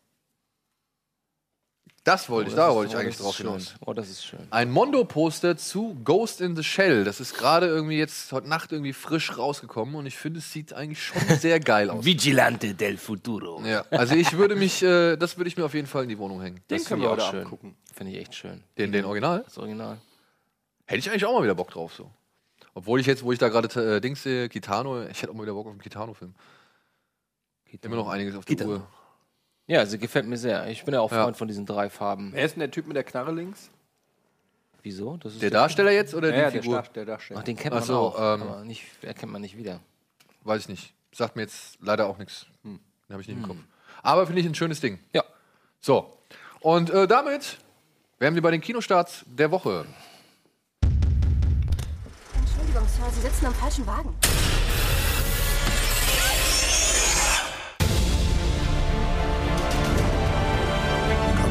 Das 2.05 2.29
wollte 2.29 2.49
ich, 2.51 2.55
Oh, 2.55 2.57
das 2.59 2.67
da 2.69 2.75
wollte 2.75 2.93
ich 2.93 2.99
eigentlich 3.01 3.17
drauf 3.17 3.37
hinaus. 3.38 3.75
Oh, 3.81 3.95
das 3.95 4.11
ist 4.11 4.25
schön. 4.27 4.40
Ein 4.51 4.71
Mondo-Poster 4.71 5.57
zu 5.57 5.97
Ghost 6.05 6.43
in 6.43 6.55
the 6.55 6.62
Shell. 6.62 7.03
Das 7.05 7.19
ist 7.19 7.33
gerade 7.35 7.67
irgendwie 7.67 7.97
jetzt 7.97 8.31
heute 8.31 8.47
Nacht 8.47 8.73
irgendwie 8.73 8.93
frisch 8.93 9.38
rausgekommen 9.38 9.95
und 9.95 10.05
ich 10.05 10.17
finde, 10.19 10.40
es 10.40 10.53
sieht 10.53 10.75
eigentlich 10.75 11.03
schon 11.03 11.23
sehr 11.40 11.61
geil 11.61 11.88
aus. 11.88 12.05
Vigilante 12.05 12.75
del 12.75 12.99
Futuro. 12.99 13.62
Ja, 13.64 13.87
also 13.90 14.14
ich 14.14 14.37
würde 14.37 14.55
mich, 14.55 14.83
äh, 14.83 15.17
das 15.17 15.38
würde 15.38 15.49
ich 15.49 15.57
mir 15.57 15.64
auf 15.64 15.73
jeden 15.73 15.87
Fall 15.87 16.03
in 16.03 16.11
die 16.11 16.19
Wohnung 16.19 16.43
hängen. 16.43 16.57
Den 16.69 16.77
Das 16.79 16.85
können 16.87 17.01
wir 17.01 17.11
ich 17.14 17.23
auch 17.23 17.31
schön. 17.31 17.43
abgucken. 17.45 17.75
Finde 17.95 18.12
ich 18.12 18.19
echt 18.21 18.35
schön. 18.35 18.62
Den, 18.77 18.93
den 18.93 19.07
Original. 19.07 19.43
Das 19.45 19.57
Original. 19.57 19.99
Hätte 20.85 20.99
ich 20.99 21.09
eigentlich 21.11 21.25
auch 21.25 21.33
mal 21.33 21.43
wieder 21.43 21.55
Bock 21.55 21.71
drauf 21.71 21.95
so. 21.95 22.11
Obwohl 22.75 23.01
ich 23.01 23.07
jetzt, 23.07 23.23
wo 23.23 23.33
ich 23.33 23.38
da 23.38 23.49
gerade 23.49 23.97
äh, 23.97 24.01
Dings 24.03 24.23
sehe, 24.23 24.51
Kitano, 24.51 25.05
ich 25.07 25.23
hätte 25.23 25.31
auch 25.33 25.37
mal 25.37 25.45
wieder 25.45 25.55
Bock 25.55 25.67
auf 25.67 25.73
einen 25.73 25.81
Kitano-Film. 25.81 26.35
Immer 27.83 27.97
noch 27.97 28.09
einiges 28.09 28.37
auf 28.37 28.45
der 28.45 28.57
Kitano. 28.57 28.73
Uhr. 28.75 28.88
Ja, 29.66 29.87
sie 29.87 29.98
gefällt 29.98 30.27
mir 30.27 30.37
sehr. 30.37 30.66
Ich 30.68 30.85
bin 30.85 30.92
ja 30.94 31.00
auch 31.00 31.11
Ja. 31.11 31.22
Freund 31.24 31.37
von 31.37 31.48
diesen 31.48 31.64
drei 31.66 31.88
Farben. 31.88 32.33
Wer 32.35 32.44
ist 32.44 32.53
denn 32.53 32.61
der 32.61 32.70
Typ 32.70 32.87
mit 32.87 32.96
der 32.96 33.05
Knarre 33.05 33.33
links? 33.33 33.70
Wieso? 34.83 35.16
Das 35.16 35.33
ist 35.33 35.40
Der 35.42 35.50
Darsteller 35.50 35.90
jetzt 35.92 36.14
oder 36.14 36.29
Ja, 36.29 36.35
ja, 36.37 36.46
die 36.48 36.53
der, 36.55 36.62
Figur? 36.62 36.83
Star 36.83 36.92
der 36.92 37.05
Darsteller. 37.07 37.40
Ach, 37.40 37.44
den 37.44 37.57
kennt 37.57 37.72
Ach 37.74 37.79
man 37.79 37.87
so, 37.87 37.98
auch, 37.98 38.18
ähm, 38.18 38.42
aber 38.42 38.64
nicht, 38.64 38.85
erkennt 39.03 39.33
man 39.33 39.40
nicht 39.40 39.57
wieder. 39.57 39.81
Weiß 40.42 40.61
ich 40.62 40.68
nicht. 40.68 40.92
Sagt 41.12 41.37
mir 41.37 41.42
jetzt 41.42 41.79
leider 41.81 42.07
auch 42.07 42.18
nichts. 42.18 42.44
Den 42.62 42.79
habe 43.11 43.22
ich 43.22 43.29
nicht 43.29 43.38
im 43.38 43.42
Kopf. 43.44 43.57
Aber 44.03 44.27
finde 44.27 44.42
ich 44.42 44.46
ein 44.46 44.55
schönes 44.55 44.81
Ding. 44.81 44.98
Ja. 45.14 45.24
So. 45.81 46.18
Und 46.61 46.90
äh, 46.90 47.07
damit 47.07 47.59
wären 48.18 48.35
wir 48.35 48.42
bei 48.42 48.50
den 48.50 48.61
Kinostarts 48.61 49.24
der 49.27 49.50
Woche. 49.50 49.87
Entschuldigung, 52.37 52.87
Sir, 52.88 53.11
Sie 53.14 53.20
sitzen 53.22 53.46
am 53.46 53.55
falschen 53.55 53.87
Wagen. 53.87 54.14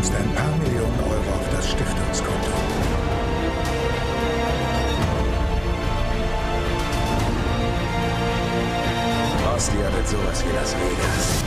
Du 0.04 0.10
bekommst 0.10 0.16
ein 0.16 0.36
paar 0.36 0.58
Millionen 0.58 1.00
Euro 1.00 1.40
auf 1.40 1.50
das 1.50 1.72
Stiftungskonto. 1.72 2.52
Austria 9.56 9.94
wird 9.94 10.08
sowas 10.08 10.44
wie 10.44 10.56
Las 10.56 10.74
Vegas. 10.74 11.44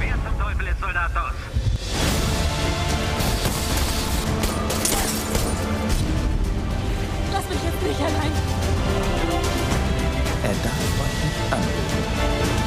Wer 0.00 0.14
zum 0.14 0.40
Teufel 0.40 0.66
ist 0.66 0.80
Soldat 0.80 1.10
Doss? 1.14 1.38
Lass 7.32 7.48
mich 7.48 7.62
jetzt 7.62 7.82
nicht 7.82 8.00
allein. 8.00 8.32
Er 10.42 10.54
darf 10.64 10.82
euch 11.00 11.24
nicht 11.24 11.52
anlügen. 11.52 12.57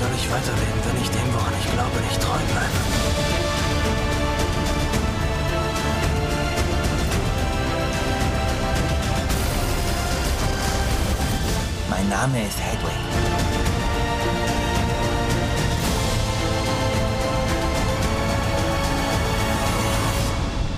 Soll 0.00 0.10
ich 0.16 0.30
weiterleben, 0.30 0.80
wenn 0.86 1.02
ich 1.02 1.10
dem, 1.10 1.34
woran 1.34 1.52
ich 1.60 1.72
glaube, 1.72 2.00
nicht 2.00 2.22
treu 2.22 2.38
bleibe? 2.52 2.78
Mein 11.90 12.08
Name 12.08 12.46
ist 12.46 12.58
Hedwig. 12.58 12.90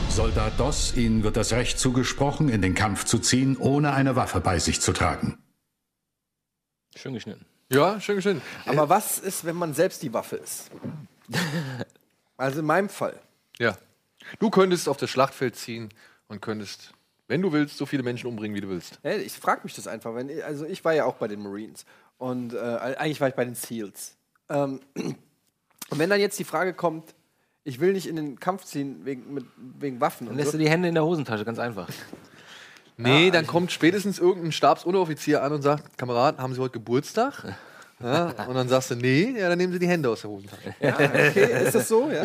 Soldat 0.08 0.58
Doss, 0.58 0.96
Ihnen 0.96 1.22
wird 1.22 1.37
das 1.37 1.52
Recht 1.52 1.78
zugesprochen, 1.78 2.48
in 2.48 2.61
den 2.61 2.74
Kampf 2.74 3.04
zu 3.04 3.20
ziehen, 3.20 3.56
ohne 3.56 3.92
eine 3.92 4.16
Waffe 4.16 4.40
bei 4.40 4.58
sich 4.58 4.80
zu 4.80 4.92
tragen. 4.92 5.38
Schön 6.96 7.14
geschnitten. 7.14 7.52
Ja, 7.72 7.98
schön 8.00 8.16
geschnitten. 8.16 8.42
Aber 8.66 8.88
was 8.88 9.18
ist, 9.18 9.44
wenn 9.44 9.56
man 9.56 9.72
selbst 9.72 10.02
die 10.02 10.12
Waffe 10.12 10.37
ist? 10.37 10.70
Also 12.38 12.58
in 12.58 12.66
meinem 12.66 12.88
Fall. 12.88 13.20
Ja. 13.61 13.76
Du 14.40 14.50
könntest 14.50 14.88
auf 14.88 14.96
das 14.96 15.08
Schlachtfeld 15.11 15.54
ziehen 15.54 15.90
und 16.26 16.42
könntest, 16.42 16.92
wenn 17.28 17.40
du 17.40 17.52
willst, 17.52 17.76
so 17.76 17.87
viele 17.87 18.02
Menschen 18.02 18.26
umbringen, 18.26 18.56
wie 18.56 18.61
du 18.61 18.68
willst. 18.68 18.98
Ja, 19.04 19.12
ich 19.12 19.32
frage 19.35 19.61
mich 19.62 19.74
das 19.74 19.87
einfach. 19.87 20.16
Wenn, 20.16 20.42
also 20.42 20.64
ich 20.64 20.85
war 20.85 20.92
ja 20.92 21.04
auch 21.04 21.14
bei 21.14 21.28
den 21.28 21.40
Marines. 21.40 21.85
Und 22.18 22.52
äh, 22.54 22.58
eigentlich 22.58 23.20
war 23.20 23.28
ich 23.28 23.35
bei 23.35 23.44
den 23.44 23.54
SEALs. 23.54 24.16
Ähm, 24.48 24.80
und 24.94 25.98
wenn 25.98 26.11
dann 26.11 26.18
jetzt 26.18 26.37
die 26.40 26.44
Frage 26.44 26.74
kommt, 26.74 27.14
ich 27.62 27.78
will 27.78 27.92
nicht 27.92 28.08
in 28.08 28.16
den 28.16 28.40
Kampf 28.40 28.64
ziehen 28.64 29.04
wegen, 29.04 29.35
mit, 29.35 29.44
wegen 29.56 30.00
Waffen 30.00 30.26
Dann 30.26 30.32
und 30.32 30.38
lässt 30.38 30.50
so. 30.50 30.58
du 30.58 30.64
die 30.64 30.70
Hände 30.70 30.88
in 30.88 30.94
der 30.94 31.04
Hosentasche, 31.04 31.44
ganz 31.44 31.61
einfach. 31.61 31.88
Nee, 33.03 33.31
dann 33.31 33.47
kommt 33.47 33.73
spätestens 33.73 34.19
irgendein 34.19 34.53
Stabsunteroffizier 34.53 35.43
an 35.43 35.53
und 35.53 35.62
sagt, 35.62 35.99
Kamerad, 35.99 36.38
haben 36.38 36.55
Sie 36.55 36.61
heute 36.61 36.73
Geburtstag? 36.75 37.57
Ja, 38.03 38.35
und 38.49 38.55
dann 38.57 38.69
sagst 38.69 38.91
du, 38.91 38.97
nee, 38.97 39.33
ja, 39.38 39.49
dann 39.49 39.57
nehmen 39.59 39.73
Sie 39.73 39.79
die 39.79 39.87
Hände 39.87 40.09
aus 40.11 40.23
der 40.23 40.31
Hosentasche. 40.31 40.75
Ja, 40.81 40.95
okay, 40.97 41.65
ist 41.67 41.75
das 41.77 41.87
so? 41.87 42.11
Ja. 42.11 42.25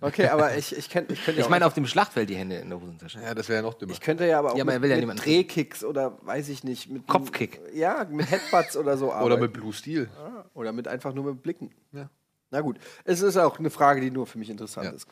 Okay, 0.00 0.26
aber 0.26 0.56
ich, 0.56 0.76
ich, 0.76 0.90
kenn, 0.90 1.04
ich 1.08 1.24
könnte 1.24 1.40
ja 1.40 1.44
Ich 1.44 1.50
meine, 1.50 1.64
auf 1.64 1.74
dem 1.74 1.86
Schlachtfeld 1.86 2.28
die 2.28 2.34
Hände 2.34 2.56
in 2.56 2.70
der 2.70 2.80
Hosentasche. 2.80 3.20
Ja, 3.22 3.32
das 3.32 3.48
wäre 3.48 3.58
ja 3.58 3.62
noch 3.62 3.74
dümmer. 3.74 3.92
Ich 3.92 4.00
könnte 4.00 4.26
ja 4.26 4.40
aber 4.40 4.52
auch 4.52 4.56
Ja, 4.56 4.64
aber 4.64 4.72
er 4.72 4.80
mit, 4.80 4.82
will 4.82 4.90
ja 4.90 4.96
mit 4.96 5.02
niemanden 5.04 5.22
Drehkicks 5.22 5.84
oder 5.84 6.18
weiß 6.22 6.48
ich 6.48 6.64
nicht. 6.64 6.90
Mit 6.90 7.06
Kopfkick. 7.06 7.60
Ja, 7.72 8.04
mit 8.10 8.28
Headbutts 8.28 8.76
oder 8.76 8.96
so. 8.98 9.06
Oder 9.06 9.16
arbeiten. 9.16 9.42
mit 9.42 9.52
Blue 9.52 9.72
Steel. 9.72 10.08
Oder 10.54 10.72
mit 10.72 10.88
einfach 10.88 11.14
nur 11.14 11.24
mit 11.32 11.42
Blicken. 11.42 11.70
Ja. 11.92 12.10
Na 12.50 12.60
gut, 12.60 12.78
es 13.04 13.22
ist 13.22 13.36
auch 13.36 13.58
eine 13.58 13.70
Frage, 13.70 14.00
die 14.00 14.10
nur 14.10 14.26
für 14.26 14.38
mich 14.38 14.48
interessant 14.50 14.86
Ja. 14.86 14.92
ist. 14.92 15.06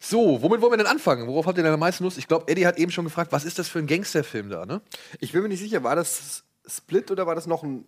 So, 0.00 0.42
womit 0.42 0.60
wollen 0.60 0.72
wir 0.72 0.78
denn 0.78 0.86
anfangen? 0.86 1.26
Worauf 1.28 1.46
habt 1.46 1.56
ihr 1.58 1.62
denn 1.64 1.72
am 1.72 1.78
meisten 1.80 2.02
Lust? 2.02 2.18
Ich 2.18 2.26
glaube, 2.26 2.48
Eddie 2.50 2.66
hat 2.66 2.76
eben 2.78 2.90
schon 2.90 3.04
gefragt, 3.04 3.30
was 3.32 3.44
ist 3.44 3.58
das 3.58 3.68
für 3.68 3.78
ein 3.78 3.86
Gangsterfilm 3.86 4.50
da, 4.50 4.66
ne? 4.66 4.80
Ich 5.20 5.32
bin 5.32 5.42
mir 5.42 5.48
nicht 5.48 5.60
sicher, 5.60 5.84
war 5.84 5.94
das 5.94 6.42
Split 6.66 7.10
oder 7.10 7.26
war 7.26 7.34
das 7.34 7.46
noch 7.46 7.62
ein 7.62 7.86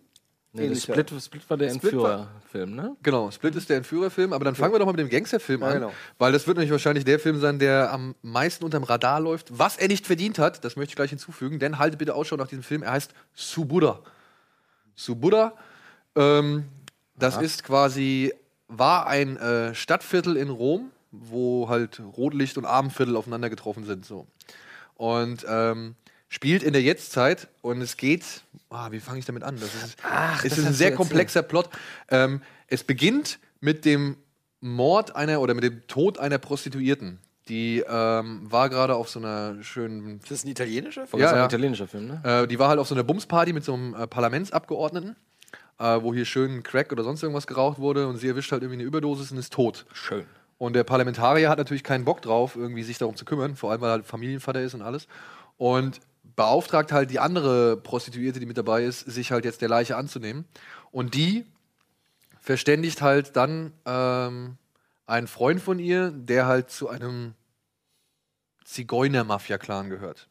Nee? 0.56 0.72
Split, 0.76 1.10
Split 1.20 1.50
war 1.50 1.56
der 1.56 1.70
Entführerfilm, 1.70 2.76
ne? 2.76 2.96
Genau, 3.02 3.28
Split 3.32 3.56
ist 3.56 3.68
der 3.68 3.78
Entführerfilm, 3.78 4.32
aber 4.32 4.44
dann 4.44 4.54
fangen 4.54 4.72
wir 4.72 4.78
doch 4.78 4.86
mal 4.86 4.92
mit 4.92 5.00
dem 5.00 5.08
Gangsterfilm 5.08 5.62
Ja, 5.62 5.66
an, 5.66 5.74
genau. 5.74 5.92
weil 6.18 6.30
das 6.30 6.46
wird 6.46 6.56
nämlich 6.58 6.70
wahrscheinlich 6.70 7.04
der 7.04 7.18
Film 7.18 7.40
sein, 7.40 7.58
der 7.58 7.92
am 7.92 8.14
meisten 8.22 8.64
unterm 8.64 8.84
Radar 8.84 9.18
läuft. 9.18 9.48
Was 9.58 9.76
er 9.76 9.88
nicht 9.88 10.06
verdient 10.06 10.38
hat, 10.38 10.64
das 10.64 10.76
möchte 10.76 10.90
ich 10.92 10.96
gleich 10.96 11.10
hinzufügen, 11.10 11.58
denn 11.58 11.80
haltet 11.80 11.98
bitte 11.98 12.14
Ausschau 12.14 12.36
nach 12.36 12.46
diesem 12.46 12.62
Film. 12.62 12.84
Er 12.84 12.92
heißt 12.92 13.12
Subura. 13.34 13.98
Subura, 14.94 15.54
ähm, 16.14 16.66
das 17.16 17.36
ist 17.38 17.64
quasi, 17.64 18.32
war 18.68 19.06
ein 19.06 19.36
äh, 19.36 19.74
Stadtviertel 19.74 20.36
in 20.36 20.48
Rom, 20.50 20.90
wo 21.10 21.68
halt 21.68 22.00
Rotlicht 22.16 22.58
und 22.58 22.64
Abendviertel 22.64 23.16
aufeinander 23.16 23.50
getroffen 23.50 23.84
sind. 23.84 24.04
So. 24.04 24.26
Und 24.96 25.44
ähm, 25.48 25.94
spielt 26.28 26.62
in 26.62 26.72
der 26.72 26.82
Jetztzeit 26.82 27.48
und 27.62 27.80
es 27.80 27.96
geht, 27.96 28.24
ah, 28.70 28.90
wie 28.90 29.00
fange 29.00 29.18
ich 29.20 29.24
damit 29.24 29.44
an? 29.44 29.56
Das 29.56 29.74
ist, 29.74 29.84
es 29.84 29.96
das 30.42 30.58
ist 30.58 30.66
ein 30.66 30.72
sehr 30.74 30.94
komplexer 30.94 31.42
Plot. 31.42 31.68
Ähm, 32.08 32.42
es 32.66 32.82
beginnt 32.82 33.38
mit 33.60 33.84
dem 33.84 34.16
Mord 34.60 35.14
einer 35.14 35.40
oder 35.40 35.54
mit 35.54 35.62
dem 35.64 35.86
Tod 35.86 36.18
einer 36.18 36.38
Prostituierten, 36.38 37.20
Die 37.48 37.84
ähm, 37.86 38.50
war 38.50 38.70
gerade 38.70 38.94
auf 38.96 39.10
so 39.10 39.18
einer 39.20 39.62
schönen. 39.62 40.18
Ist 40.20 40.30
das 40.30 40.44
ein 40.44 40.48
italienischer? 40.48 41.02
Das 41.02 41.12
ist 41.12 41.20
Ja, 41.20 41.30
ein 41.30 41.36
ja. 41.36 41.44
italienischer 41.44 41.86
Film, 41.86 42.06
ne? 42.06 42.20
Äh, 42.24 42.46
die 42.48 42.58
war 42.58 42.68
halt 42.70 42.80
auf 42.80 42.88
so 42.88 42.94
einer 42.94 43.04
Bumsparty 43.04 43.52
mit 43.52 43.62
so 43.62 43.74
einem 43.74 43.94
äh, 43.94 44.06
Parlamentsabgeordneten, 44.06 45.16
äh, 45.78 46.02
wo 46.02 46.14
hier 46.14 46.24
schön 46.24 46.62
Crack 46.62 46.92
oder 46.92 47.04
sonst 47.04 47.22
irgendwas 47.22 47.46
geraucht 47.46 47.78
wurde 47.78 48.06
und 48.06 48.18
sie 48.18 48.28
erwischt 48.28 48.52
halt 48.52 48.62
irgendwie 48.62 48.80
eine 48.80 48.88
Überdosis 48.88 49.32
und 49.32 49.38
ist 49.38 49.52
tot. 49.52 49.86
Schön. 49.92 50.24
Und 50.58 50.74
der 50.74 50.84
Parlamentarier 50.84 51.48
hat 51.48 51.58
natürlich 51.58 51.82
keinen 51.82 52.04
Bock 52.04 52.22
drauf, 52.22 52.56
irgendwie 52.56 52.84
sich 52.84 52.98
darum 52.98 53.16
zu 53.16 53.24
kümmern, 53.24 53.56
vor 53.56 53.70
allem 53.70 53.80
weil 53.80 53.90
er 53.90 53.92
halt 53.94 54.06
Familienvater 54.06 54.60
ist 54.60 54.74
und 54.74 54.82
alles. 54.82 55.08
Und 55.56 56.00
beauftragt 56.36 56.92
halt 56.92 57.10
die 57.10 57.18
andere 57.18 57.76
Prostituierte, 57.76 58.40
die 58.40 58.46
mit 58.46 58.58
dabei 58.58 58.84
ist, 58.84 59.00
sich 59.00 59.32
halt 59.32 59.44
jetzt 59.44 59.60
der 59.62 59.68
Leiche 59.68 59.96
anzunehmen. 59.96 60.44
Und 60.90 61.14
die 61.14 61.44
verständigt 62.40 63.02
halt 63.02 63.36
dann 63.36 63.72
ähm, 63.84 64.56
einen 65.06 65.26
Freund 65.26 65.60
von 65.60 65.78
ihr, 65.78 66.10
der 66.10 66.46
halt 66.46 66.70
zu 66.70 66.88
einem 66.88 67.34
Zigeuner-Mafia-Clan 68.64 69.90
gehört. 69.90 70.28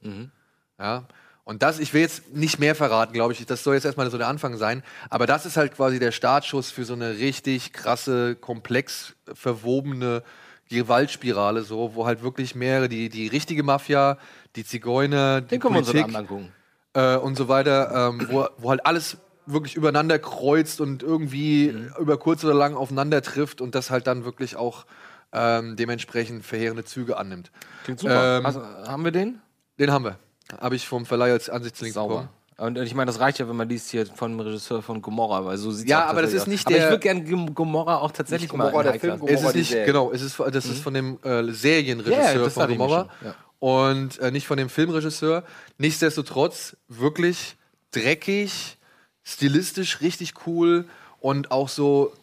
Ja. 0.79 1.07
Und 1.45 1.61
das, 1.61 1.79
ich 1.79 1.93
will 1.93 2.01
jetzt 2.01 2.33
nicht 2.33 2.57
mehr 2.59 2.73
verraten, 2.73 3.11
glaube 3.13 3.33
ich. 3.33 3.45
Das 3.45 3.63
soll 3.63 3.75
jetzt 3.75 3.83
erstmal 3.85 4.09
so 4.09 4.17
der 4.17 4.27
Anfang 4.29 4.55
sein. 4.57 4.81
Aber 5.09 5.25
das 5.27 5.45
ist 5.45 5.57
halt 5.57 5.75
quasi 5.75 5.99
der 5.99 6.11
Startschuss 6.11 6.71
für 6.71 6.85
so 6.85 6.93
eine 6.93 7.17
richtig 7.17 7.73
krasse, 7.73 8.35
komplex 8.35 9.13
verwobene 9.33 10.23
Gewaltspirale, 10.69 11.63
so, 11.63 11.95
wo 11.95 12.05
halt 12.05 12.23
wirklich 12.23 12.55
mehrere, 12.55 12.89
die, 12.89 13.09
die 13.09 13.27
richtige 13.27 13.63
Mafia, 13.63 14.17
die 14.55 14.65
Zigeuner, 14.65 15.41
die 15.41 15.59
Den 15.59 15.59
Politik 15.59 16.15
angucken. 16.15 16.51
äh, 16.93 17.17
und 17.17 17.35
so 17.37 17.47
weiter, 17.47 18.09
ähm, 18.09 18.27
wo, 18.29 18.47
wo 18.57 18.69
halt 18.69 18.85
alles 18.85 19.17
wirklich 19.45 19.75
übereinander 19.75 20.19
kreuzt 20.19 20.79
und 20.81 21.03
irgendwie 21.03 21.71
Mhm. 21.73 21.93
über 21.99 22.17
kurz 22.17 22.43
oder 22.45 22.53
lang 22.53 22.75
aufeinander 22.75 23.21
trifft 23.21 23.59
und 23.61 23.75
das 23.75 23.91
halt 23.91 24.07
dann 24.07 24.23
wirklich 24.25 24.55
auch 24.55 24.85
ähm, 25.33 25.75
dementsprechend 25.75 26.45
verheerende 26.45 26.85
Züge 26.85 27.17
annimmt. 27.17 27.51
Klingt 27.83 27.99
super. 27.99 28.37
Ähm, 28.37 28.45
also, 28.45 28.61
haben 28.61 29.03
wir 29.03 29.11
den? 29.11 29.41
Den 29.79 29.91
haben 29.91 30.05
wir. 30.05 30.17
Habe 30.59 30.75
ich 30.75 30.87
vom 30.87 31.05
Verleih 31.05 31.31
als 31.31 31.49
Ansichtslink 31.49 31.93
Sauber. 31.93 32.13
bekommen. 32.15 32.29
Und 32.77 32.77
ich 32.77 32.93
meine, 32.93 33.07
das 33.07 33.19
reicht 33.19 33.39
ja, 33.39 33.49
wenn 33.49 33.55
man 33.55 33.67
liest 33.67 33.89
hier 33.89 34.05
von 34.05 34.31
dem 34.31 34.39
Regisseur 34.39 34.83
von 34.83 35.01
Gomorra, 35.01 35.43
weil 35.43 35.57
so 35.57 35.71
sieht 35.71 35.89
Ja, 35.89 36.05
aber 36.05 36.21
das 36.21 36.33
ist 36.33 36.47
nicht 36.47 36.67
Aber 36.67 36.75
ich 36.75 36.81
der- 36.81 36.89
würde 36.91 36.99
gerne 37.01 37.23
Gom- 37.23 37.53
Gomorra 37.55 37.97
auch 37.97 38.11
tatsächlich 38.11 38.49
Gomorra, 38.49 38.71
mal 38.71 38.83
der 38.83 38.99
Film, 38.99 39.17
Class. 39.17 39.29
Es 39.31 39.35
Gomorra, 39.37 39.49
ist 39.49 39.55
nicht, 39.55 39.69
Serie. 39.71 39.85
genau, 39.87 40.11
es 40.11 40.21
ist, 40.21 40.39
das 40.39 40.65
ist 40.65 40.79
von 40.79 40.93
dem 40.93 41.17
äh, 41.23 41.51
Serienregisseur 41.51 42.43
das 42.45 42.53
von 42.53 42.67
Gomorra 42.67 43.09
ja. 43.25 43.35
und 43.59 44.19
äh, 44.19 44.29
nicht 44.31 44.45
von 44.45 44.57
dem 44.57 44.69
Filmregisseur. 44.69 45.43
Nichtsdestotrotz 45.79 46.77
wirklich 46.87 47.55
dreckig, 47.91 48.77
stilistisch 49.23 50.01
richtig 50.01 50.33
cool 50.45 50.85
und 51.19 51.51
auch 51.51 51.69
so 51.69 52.13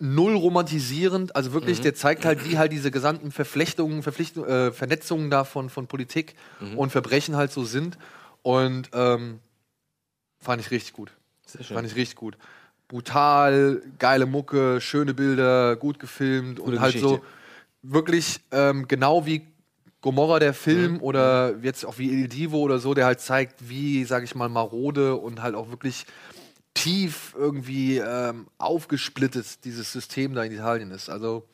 null 0.00 0.34
romantisierend. 0.34 1.36
Also 1.36 1.52
wirklich, 1.52 1.78
Mhm. 1.78 1.82
der 1.82 1.94
zeigt 1.94 2.24
halt, 2.24 2.44
wie 2.44 2.58
halt 2.58 2.72
diese 2.72 2.90
gesamten 2.90 3.30
Verflechtungen, 3.30 4.02
Verpflichtungen, 4.02 4.48
äh, 4.48 4.72
Vernetzungen 4.72 5.30
da 5.30 5.44
von, 5.44 5.68
Politik 5.86 6.34
Mhm. 6.60 6.78
und 6.78 6.90
Verbrechen 6.90 7.36
halt 7.36 7.52
so 7.52 7.64
sind. 7.64 7.98
Und 8.42 8.90
ähm, 8.94 9.40
fand 10.40 10.60
ich 10.60 10.70
richtig 10.70 10.94
gut. 10.94 11.12
Sehr 11.46 11.62
schön. 11.64 11.76
Fand 11.76 11.86
ich 11.88 11.96
richtig 11.96 12.16
gut. 12.16 12.36
Brutal, 12.88 13.82
geile 13.98 14.26
Mucke, 14.26 14.80
schöne 14.80 15.14
Bilder, 15.14 15.76
gut 15.76 15.98
gefilmt 16.00 16.58
und 16.58 16.66
Gute 16.72 16.80
halt 16.80 16.98
so 16.98 17.08
Geschichte. 17.18 17.26
wirklich 17.82 18.40
ähm, 18.50 18.88
genau 18.88 19.26
wie 19.26 19.46
Gomorra 20.00 20.38
der 20.38 20.54
Film 20.54 20.94
Mhm. 20.94 21.02
oder 21.02 21.56
jetzt 21.62 21.84
auch 21.84 21.98
wie 21.98 22.10
Il 22.10 22.28
Divo 22.28 22.58
oder 22.58 22.78
so, 22.78 22.94
der 22.94 23.04
halt 23.04 23.20
zeigt, 23.20 23.68
wie, 23.68 24.04
sag 24.04 24.24
ich 24.24 24.34
mal, 24.34 24.48
marode 24.48 25.14
und 25.16 25.42
halt 25.42 25.54
auch 25.54 25.68
wirklich 25.70 26.06
tief 26.82 27.34
irgendwie 27.38 27.98
ähm, 27.98 28.46
aufgesplittet 28.58 29.64
dieses 29.64 29.92
System 29.92 30.34
da 30.34 30.42
in 30.42 30.52
Italien 30.52 30.90
ist. 30.90 31.08
Also 31.08 31.46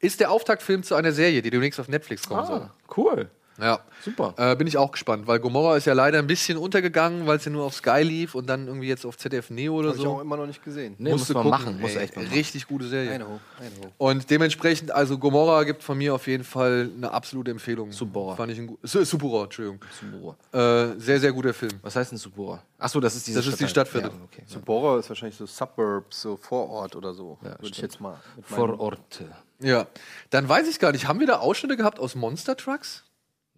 ist 0.00 0.20
der 0.20 0.30
Auftaktfilm 0.30 0.82
zu 0.82 0.94
einer 0.94 1.12
Serie, 1.12 1.42
die 1.42 1.50
demnächst 1.50 1.78
auf 1.78 1.88
Netflix 1.88 2.26
kommen 2.26 2.46
soll. 2.46 2.60
Ah, 2.60 2.74
cool. 2.96 3.30
Ja. 3.60 3.80
Super. 4.02 4.34
Äh, 4.38 4.56
bin 4.56 4.66
ich 4.66 4.76
auch 4.78 4.92
gespannt, 4.92 5.26
weil 5.26 5.38
Gomorra 5.40 5.76
ist 5.76 5.84
ja 5.86 5.92
leider 5.92 6.18
ein 6.18 6.26
bisschen 6.26 6.56
untergegangen, 6.56 7.26
weil 7.26 7.36
es 7.36 7.44
ja 7.44 7.50
nur 7.50 7.64
auf 7.64 7.74
Sky 7.74 8.02
lief 8.02 8.34
und 8.34 8.46
dann 8.48 8.66
irgendwie 8.66 8.88
jetzt 8.88 9.04
auf 9.04 9.18
ZDF 9.18 9.50
Neo 9.50 9.74
oder 9.74 9.88
Habe 9.90 9.98
ich 9.98 10.06
auch 10.06 10.16
so. 10.16 10.20
immer 10.22 10.36
noch 10.38 10.46
nicht 10.46 10.64
gesehen. 10.64 10.94
Nee, 10.98 11.10
Musste 11.12 11.34
muss 11.34 11.44
man 11.44 11.52
gucken, 11.52 11.66
machen. 11.72 11.80
Muss 11.82 11.96
echt 11.96 12.16
mal 12.16 12.22
machen. 12.24 12.34
Richtig 12.34 12.66
gute 12.66 12.86
Serie. 12.86 13.14
I 13.14 13.18
know, 13.18 13.40
I 13.60 13.80
know. 13.80 13.92
Und 13.98 14.30
dementsprechend, 14.30 14.90
also 14.90 15.18
Gomorra 15.18 15.64
gibt 15.64 15.82
von 15.82 15.98
mir 15.98 16.14
auf 16.14 16.26
jeden 16.26 16.44
Fall 16.44 16.90
eine 16.96 17.10
absolute 17.10 17.50
Empfehlung. 17.50 17.92
Subora. 17.92 18.36
Fand 18.36 18.52
ich 18.52 18.58
ein 18.58 18.76
Subora, 18.82 19.44
Entschuldigung. 19.44 19.80
Subura. 20.00 20.36
Äh, 20.52 20.98
sehr, 20.98 21.20
sehr 21.20 21.32
guter 21.32 21.52
Film. 21.52 21.72
Was 21.82 21.94
heißt 21.96 22.12
denn 22.12 22.18
Subura? 22.18 22.62
Achso, 22.78 23.00
das 23.00 23.14
ist 23.16 23.26
diese 23.26 23.38
Das 23.40 23.46
ist 23.46 23.60
die. 23.60 23.68
Stadtviertel. 23.68 24.10
Ja, 24.10 24.16
okay. 24.24 24.42
Subora 24.46 24.98
ist 24.98 25.08
wahrscheinlich 25.10 25.36
so 25.36 25.44
Suburbs, 25.44 26.22
so 26.22 26.36
Vorort 26.36 26.96
oder 26.96 27.12
so. 27.12 27.36
Würde 27.42 27.58
ich 27.70 27.78
jetzt 27.78 28.00
mal. 28.00 28.18
Vororte. 28.42 29.26
Ja. 29.60 29.86
Dann 30.30 30.48
weiß 30.48 30.66
ich 30.68 30.78
gar 30.78 30.92
nicht, 30.92 31.06
haben 31.06 31.20
wir 31.20 31.26
da 31.26 31.36
Ausschnitte 31.40 31.76
gehabt 31.76 31.98
aus 31.98 32.14
Monster 32.14 32.56
Trucks? 32.56 33.04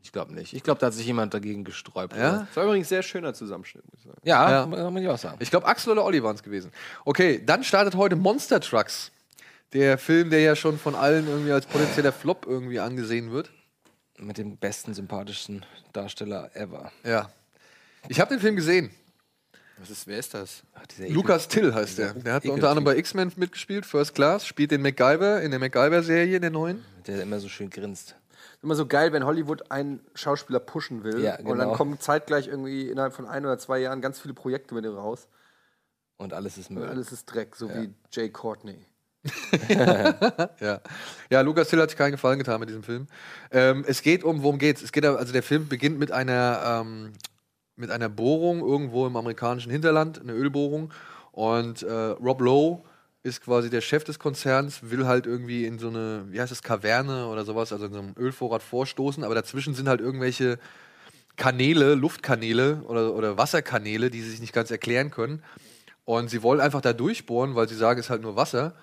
Ich 0.02 0.10
glaube 0.12 0.34
nicht. 0.34 0.52
Ich 0.52 0.62
glaube, 0.62 0.80
da 0.80 0.86
hat 0.86 0.94
sich 0.94 1.06
jemand 1.06 1.32
dagegen 1.32 1.64
gesträubt. 1.64 2.16
Ja? 2.16 2.46
Das 2.48 2.56
war 2.56 2.64
übrigens 2.64 2.86
ein 2.86 2.88
sehr 2.88 3.02
schöner 3.02 3.34
Zusammenschnitt, 3.34 3.84
muss 3.90 4.00
ich 4.00 4.06
sagen. 4.06 4.20
Ja, 4.24 4.50
Ja. 4.50 4.60
kann 4.66 4.92
man 4.92 5.02
ja 5.02 5.12
auch 5.12 5.18
sagen. 5.18 5.36
Ich 5.40 5.50
glaube, 5.50 5.66
Axel 5.66 5.92
oder 5.92 6.04
Olli 6.04 6.22
waren 6.22 6.34
es 6.34 6.42
gewesen. 6.42 6.72
Okay, 7.04 7.40
dann 7.44 7.62
startet 7.64 7.94
heute 7.94 8.16
Monster 8.16 8.60
Trucks. 8.60 9.12
Der 9.72 9.96
Film, 9.98 10.28
der 10.30 10.40
ja 10.40 10.54
schon 10.56 10.78
von 10.78 10.94
allen 10.94 11.26
irgendwie 11.28 11.52
als 11.52 11.66
potenzieller 11.66 12.12
Flop 12.12 12.46
irgendwie 12.46 12.78
angesehen 12.80 13.30
wird. 13.30 13.50
Mit 14.18 14.38
dem 14.38 14.56
besten, 14.58 14.92
sympathischsten 14.92 15.64
Darsteller 15.92 16.50
ever. 16.54 16.92
Ja. 17.04 17.30
Ich 18.08 18.20
habe 18.20 18.34
den 18.34 18.40
Film 18.40 18.56
gesehen. 18.56 18.90
Was 19.78 19.90
ist, 19.90 20.06
wer 20.06 20.18
ist 20.18 20.34
das? 20.34 20.62
Ach, 20.74 20.82
Lukas 21.08 21.48
Till 21.48 21.74
heißt 21.74 21.98
der. 21.98 22.14
Der 22.14 22.34
hat 22.34 22.44
unter 22.44 22.68
anderem 22.68 22.84
bei 22.84 22.96
X-Men 22.98 23.32
mitgespielt, 23.36 23.86
First 23.86 24.14
Class, 24.14 24.46
spielt 24.46 24.70
den 24.70 24.82
MacGyver 24.82 25.40
in 25.42 25.50
der 25.50 25.58
MacGyver-Serie, 25.58 26.36
in 26.36 26.42
der 26.42 26.50
neuen. 26.50 26.84
Der 27.06 27.22
immer 27.22 27.40
so 27.40 27.48
schön 27.48 27.70
grinst. 27.70 28.14
Immer 28.62 28.74
so 28.76 28.86
geil, 28.86 29.12
wenn 29.12 29.24
Hollywood 29.24 29.70
einen 29.72 30.00
Schauspieler 30.14 30.60
pushen 30.60 31.02
will 31.02 31.20
Ja, 31.20 31.36
und 31.38 31.46
dann 31.48 31.58
genau. 31.58 31.72
kommen 31.74 31.98
zeitgleich 31.98 32.46
irgendwie 32.46 32.88
innerhalb 32.88 33.12
von 33.12 33.26
ein 33.26 33.44
oder 33.44 33.58
zwei 33.58 33.78
Jahren 33.80 34.00
ganz 34.00 34.20
viele 34.20 34.34
Projekte 34.34 34.74
mit 34.74 34.84
ihm 34.84 34.94
raus. 34.94 35.26
Und 36.16 36.32
alles 36.32 36.56
ist 36.58 36.70
Und 36.70 36.76
Müll. 36.76 36.88
alles 36.88 37.10
ist 37.10 37.24
Dreck, 37.26 37.56
so 37.56 37.68
wie 37.70 37.92
Jay 38.12 38.28
Courtney. 38.30 38.78
Ja. 40.60 40.80
ja, 41.30 41.40
Lukas 41.42 41.68
Till 41.68 41.80
hat 41.80 41.90
sich 41.90 41.98
keinen 41.98 42.12
Gefallen 42.12 42.38
getan 42.38 42.58
mit 42.60 42.68
diesem 42.68 42.82
Film. 42.82 43.06
Ähm, 43.50 43.84
es 43.86 44.02
geht 44.02 44.24
um, 44.24 44.42
worum 44.42 44.58
geht's? 44.58 44.82
Es 44.82 44.92
geht, 44.92 45.04
also 45.04 45.32
der 45.32 45.42
Film 45.42 45.68
beginnt 45.68 45.98
mit 45.98 46.10
einer, 46.10 46.82
ähm, 46.84 47.12
mit 47.76 47.90
einer 47.90 48.08
Bohrung 48.08 48.60
irgendwo 48.60 49.06
im 49.06 49.16
amerikanischen 49.16 49.70
Hinterland, 49.70 50.20
eine 50.20 50.32
Ölbohrung. 50.32 50.92
Und 51.30 51.82
äh, 51.82 51.92
Rob 51.92 52.40
Lowe 52.40 52.82
ist 53.22 53.42
quasi 53.42 53.70
der 53.70 53.80
Chef 53.80 54.04
des 54.04 54.18
Konzerns, 54.18 54.90
will 54.90 55.06
halt 55.06 55.26
irgendwie 55.26 55.64
in 55.64 55.78
so 55.78 55.88
eine, 55.88 56.24
wie 56.28 56.40
heißt 56.40 56.50
das, 56.50 56.62
Kaverne 56.62 57.28
oder 57.28 57.44
sowas, 57.44 57.72
also 57.72 57.86
in 57.86 57.92
so 57.92 57.98
einem 58.00 58.14
Ölvorrat 58.18 58.62
vorstoßen, 58.62 59.22
aber 59.22 59.34
dazwischen 59.34 59.74
sind 59.74 59.88
halt 59.88 60.00
irgendwelche 60.00 60.58
Kanäle, 61.36 61.94
Luftkanäle 61.94 62.82
oder, 62.86 63.14
oder 63.14 63.38
Wasserkanäle, 63.38 64.10
die 64.10 64.22
sie 64.22 64.30
sich 64.30 64.40
nicht 64.40 64.52
ganz 64.52 64.70
erklären 64.70 65.10
können. 65.10 65.42
Und 66.04 66.30
sie 66.30 66.42
wollen 66.42 66.60
einfach 66.60 66.80
da 66.80 66.92
durchbohren, 66.92 67.54
weil 67.54 67.68
sie 67.68 67.76
sagen, 67.76 68.00
es 68.00 68.06
ist 68.06 68.10
halt 68.10 68.22
nur 68.22 68.36
Wasser. 68.36 68.74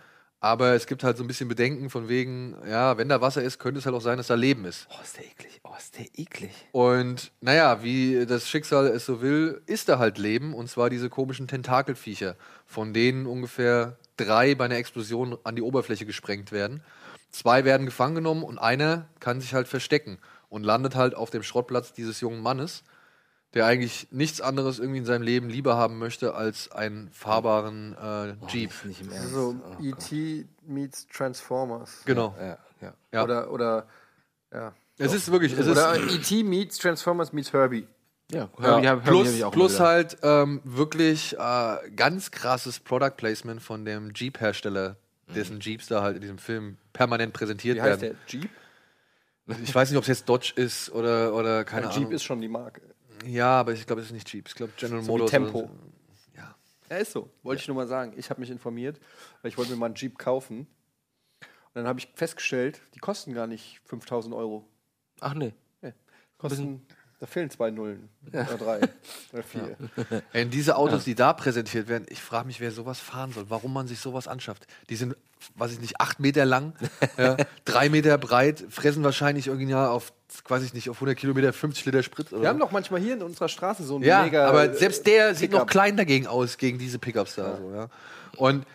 Aber 0.41 0.73
es 0.73 0.87
gibt 0.87 1.03
halt 1.03 1.17
so 1.17 1.23
ein 1.23 1.27
bisschen 1.27 1.49
Bedenken 1.49 1.89
von 1.89 2.07
wegen, 2.07 2.55
ja, 2.65 2.97
wenn 2.97 3.09
da 3.09 3.19
Wasser 3.19 3.43
ist, 3.43 3.59
könnte 3.59 3.79
es 3.79 3.85
halt 3.85 3.93
auch 3.93 4.01
sein, 4.01 4.17
dass 4.17 4.27
da 4.27 4.35
Leben 4.35 4.63
ist. 4.63 4.87
Oh, 4.89 5.03
ist 5.03 5.17
der 5.17 5.25
eklig. 5.25 5.59
Oh, 5.63 5.73
ist 5.77 5.97
der 5.97 6.05
eklig. 6.15 6.51
Und 6.71 7.31
naja, 7.41 7.83
wie 7.83 8.25
das 8.25 8.47
Schicksal 8.47 8.87
es 8.87 9.05
so 9.05 9.21
will, 9.21 9.61
ist 9.65 9.89
da 9.89 9.99
halt 9.99 10.17
Leben. 10.17 10.53
Und 10.53 10.69
zwar 10.69 10.89
diese 10.89 11.09
komischen 11.09 11.49
Tentakelviecher, 11.49 12.37
von 12.65 12.93
denen 12.93 13.25
ungefähr 13.25 13.97
drei 14.19 14.55
bei 14.55 14.65
einer 14.65 14.75
Explosion 14.75 15.37
an 15.43 15.55
die 15.55 15.61
Oberfläche 15.61 16.05
gesprengt 16.05 16.51
werden. 16.51 16.83
Zwei 17.31 17.63
werden 17.63 17.85
gefangen 17.85 18.15
genommen 18.15 18.43
und 18.43 18.57
einer 18.57 19.07
kann 19.19 19.39
sich 19.41 19.53
halt 19.53 19.67
verstecken 19.67 20.17
und 20.49 20.63
landet 20.63 20.95
halt 20.95 21.15
auf 21.15 21.29
dem 21.29 21.43
Schrottplatz 21.43 21.93
dieses 21.93 22.21
jungen 22.21 22.41
Mannes, 22.41 22.83
der 23.53 23.65
eigentlich 23.65 24.07
nichts 24.11 24.41
anderes 24.41 24.79
irgendwie 24.79 24.99
in 24.99 25.05
seinem 25.05 25.21
Leben 25.21 25.49
lieber 25.49 25.77
haben 25.77 25.99
möchte 25.99 26.33
als 26.33 26.71
einen 26.71 27.09
fahrbaren 27.11 27.95
äh, 27.95 28.35
Jeep. 28.47 28.69
Nicht, 28.69 28.85
nicht 28.85 29.01
im 29.01 29.11
Ernst. 29.11 29.33
So 29.33 29.55
Oh 29.63 29.83
E.T. 29.83 30.45
meets 30.65 31.07
Transformers. 31.07 32.01
Genau. 32.05 32.35
Ja, 32.39 32.57
ja. 32.81 32.93
Ja. 33.11 33.23
Oder, 33.23 33.51
oder, 33.51 33.87
ja. 34.51 34.73
Es 34.97 35.13
ist 35.13 35.31
wirklich, 35.31 35.53
es 35.53 35.59
ist 35.59 35.67
Oder 35.69 35.95
E.T. 35.97 36.43
meets 36.43 36.77
Transformers 36.77 37.31
meets 37.31 37.53
Herbie. 37.53 37.87
Ja, 38.31 38.49
Ja, 38.59 38.63
Herbie 38.63 38.87
hab- 38.87 39.05
Herbie 39.05 39.09
plus 39.09 39.33
ich 39.33 39.43
auch 39.43 39.51
plus 39.51 39.79
halt 39.79 40.17
ähm, 40.21 40.61
wirklich 40.63 41.35
äh, 41.37 41.77
ganz 41.95 42.29
krasses 42.31 42.79
Product 42.79 43.11
Placement 43.17 43.61
von 43.61 43.85
dem 43.85 44.11
Jeep-Hersteller, 44.13 44.97
dessen 45.33 45.59
Jeeps 45.59 45.87
da 45.87 46.01
halt 46.03 46.15
in 46.15 46.21
diesem 46.21 46.37
Film 46.37 46.77
permanent 46.93 47.33
präsentiert 47.33 47.77
Wie 47.77 47.81
heißt 47.81 48.01
werden. 48.01 48.17
der? 48.27 48.39
Jeep? 48.41 48.49
Ich 49.63 49.73
weiß 49.73 49.89
nicht, 49.89 49.97
ob 49.97 50.03
es 50.03 50.07
jetzt 50.09 50.29
Dodge 50.29 50.53
ist 50.55 50.91
oder, 50.91 51.33
oder 51.33 51.63
keine 51.65 51.87
Ja, 51.87 51.89
Ahnung. 51.91 52.03
Jeep 52.03 52.13
ist 52.13 52.23
schon 52.23 52.39
die 52.39 52.47
Marke. 52.47 52.81
ja, 53.25 53.59
aber 53.59 53.73
ich 53.73 53.85
glaube, 53.87 54.01
es 54.01 54.07
ist 54.07 54.13
nicht 54.13 54.31
Jeep. 54.31 54.47
Ich 54.47 54.53
glaube 54.55 54.73
General 54.77 55.01
So 55.01 55.11
Motors. 55.11 55.31
Tempo. 55.31 55.59
so. 55.61 55.69
Ja. 56.37 56.55
Ja, 56.91 56.97
ist 56.97 57.11
so. 57.13 57.31
Wollte 57.41 57.61
ich 57.63 57.67
nur 57.67 57.75
mal 57.77 57.87
sagen. 57.87 58.13
Ich 58.15 58.29
habe 58.29 58.39
mich 58.41 58.51
informiert, 58.51 58.99
weil 59.41 59.49
ich 59.49 59.57
wollte 59.57 59.71
mir 59.71 59.77
mal 59.77 59.87
einen 59.87 59.95
Jeep 59.95 60.19
kaufen. 60.19 60.67
Und 61.41 61.47
dann 61.73 61.87
habe 61.87 61.99
ich 61.99 62.07
festgestellt, 62.13 62.81
die 62.93 62.99
kosten 62.99 63.33
gar 63.33 63.47
nicht 63.47 63.79
5000 63.85 64.35
Euro. 64.35 64.67
Ach 65.19 65.33
nee. 65.33 65.53
Kosten 66.37 66.85
Da 67.19 67.25
fehlen 67.25 67.49
zwei 67.49 67.69
Nullen. 67.69 68.07
Oder 68.27 68.45
drei. 68.57 68.79
Oder 69.33 69.43
vier. 69.43 69.75
Ey, 70.31 70.45
und 70.45 70.53
diese 70.53 70.77
Autos, 70.77 71.03
die 71.03 71.15
da 71.15 71.33
präsentiert 71.33 71.89
werden, 71.89 72.05
ich 72.09 72.21
frage 72.21 72.47
mich, 72.47 72.61
wer 72.61 72.71
sowas 72.71 72.99
fahren 72.99 73.33
soll, 73.33 73.45
warum 73.49 73.73
man 73.73 73.87
sich 73.87 73.99
sowas 73.99 74.29
anschafft. 74.29 74.67
Die 74.89 74.95
sind, 74.95 75.17
weiß 75.55 75.73
ich 75.73 75.81
nicht, 75.81 75.99
acht 75.99 76.21
Meter 76.21 76.45
lang, 76.45 76.75
ja, 77.17 77.35
drei 77.65 77.89
Meter 77.89 78.17
breit, 78.17 78.63
fressen 78.69 79.03
wahrscheinlich 79.03 79.49
original 79.49 79.89
auf, 79.89 80.13
weiß 80.47 80.63
ich 80.63 80.73
nicht, 80.73 80.89
auf 80.89 80.95
100 80.95 81.17
Kilometer 81.17 81.51
50 81.51 81.85
Liter 81.87 82.03
Sprit. 82.03 82.31
Oder 82.31 82.41
Wir 82.41 82.49
haben 82.49 82.59
doch 82.59 82.71
manchmal 82.71 83.01
hier 83.01 83.15
in 83.15 83.21
unserer 83.21 83.49
Straße 83.49 83.83
so 83.83 83.95
einen 83.95 84.05
ja, 84.05 84.23
mega. 84.23 84.47
aber 84.47 84.73
selbst 84.73 85.05
der 85.05 85.35
sieht 85.35 85.51
noch 85.51 85.67
klein 85.67 85.97
dagegen 85.97 86.25
aus, 86.25 86.57
gegen 86.57 86.77
diese 86.77 86.99
Pickups 86.99 87.35
da. 87.35 87.57
So, 87.57 87.73
ja. 87.73 87.89
Und 88.37 88.65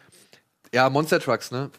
ja, 0.74 0.90
Monster 0.90 1.18
Trucks, 1.18 1.50
ne? 1.50 1.70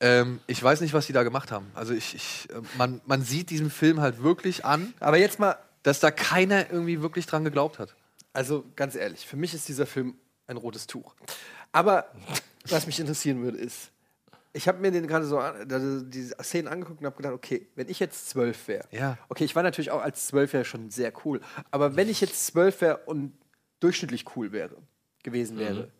Ähm, 0.00 0.40
ich 0.46 0.62
weiß 0.62 0.80
nicht, 0.80 0.94
was 0.94 1.06
die 1.06 1.12
da 1.12 1.22
gemacht 1.22 1.52
haben. 1.52 1.66
Also 1.74 1.92
ich, 1.92 2.14
ich 2.14 2.48
äh, 2.50 2.60
man, 2.76 3.00
man 3.06 3.22
sieht 3.22 3.50
diesem 3.50 3.70
Film 3.70 4.00
halt 4.00 4.22
wirklich 4.22 4.64
an, 4.64 4.94
Aber 5.00 5.18
jetzt 5.18 5.40
mal, 5.40 5.56
dass 5.88 6.00
da 6.00 6.10
keiner 6.10 6.70
irgendwie 6.70 7.00
wirklich 7.00 7.24
dran 7.26 7.44
geglaubt 7.44 7.78
hat. 7.78 7.96
also 8.34 8.64
ganz 8.76 8.94
ehrlich, 8.94 9.26
für 9.26 9.36
mich 9.36 9.54
ist 9.54 9.68
dieser 9.68 9.86
Film 9.86 10.16
ein 10.46 10.56
rotes 10.58 10.86
Tuch. 10.86 11.14
Aber 11.72 12.12
was 12.68 12.86
mich 12.86 13.00
interessieren 13.00 13.42
würde, 13.42 13.56
ist, 13.58 13.90
ich 14.52 14.68
habe 14.68 14.78
mir 14.80 14.90
den 14.90 15.06
gerade 15.06 15.24
so 15.26 15.38
also 15.38 16.02
diese 16.02 16.34
Szenen 16.42 16.68
angeguckt 16.68 17.00
und 17.00 17.06
habe 17.06 17.16
gedacht, 17.16 17.32
okay, 17.34 17.68
wenn 17.74 17.88
ich 17.88 18.00
jetzt 18.00 18.28
zwölf 18.28 18.68
wäre, 18.68 18.86
Ja. 18.90 19.16
okay, 19.30 19.44
ich 19.44 19.56
war 19.56 19.62
natürlich 19.62 19.90
auch 19.90 20.02
als 20.02 20.26
Zwölfjähriger 20.26 20.64
schon 20.68 20.90
sehr 20.90 21.12
cool, 21.24 21.40
aber 21.70 21.96
wenn 21.96 22.08
ich 22.08 22.20
jetzt 22.20 22.46
zwölf 22.46 22.80
wäre 22.82 22.98
und 23.06 23.32
durchschnittlich 23.80 24.24
cool 24.36 24.52
wäre, 24.52 24.76
gewesen 25.22 25.58
wäre, 25.58 25.90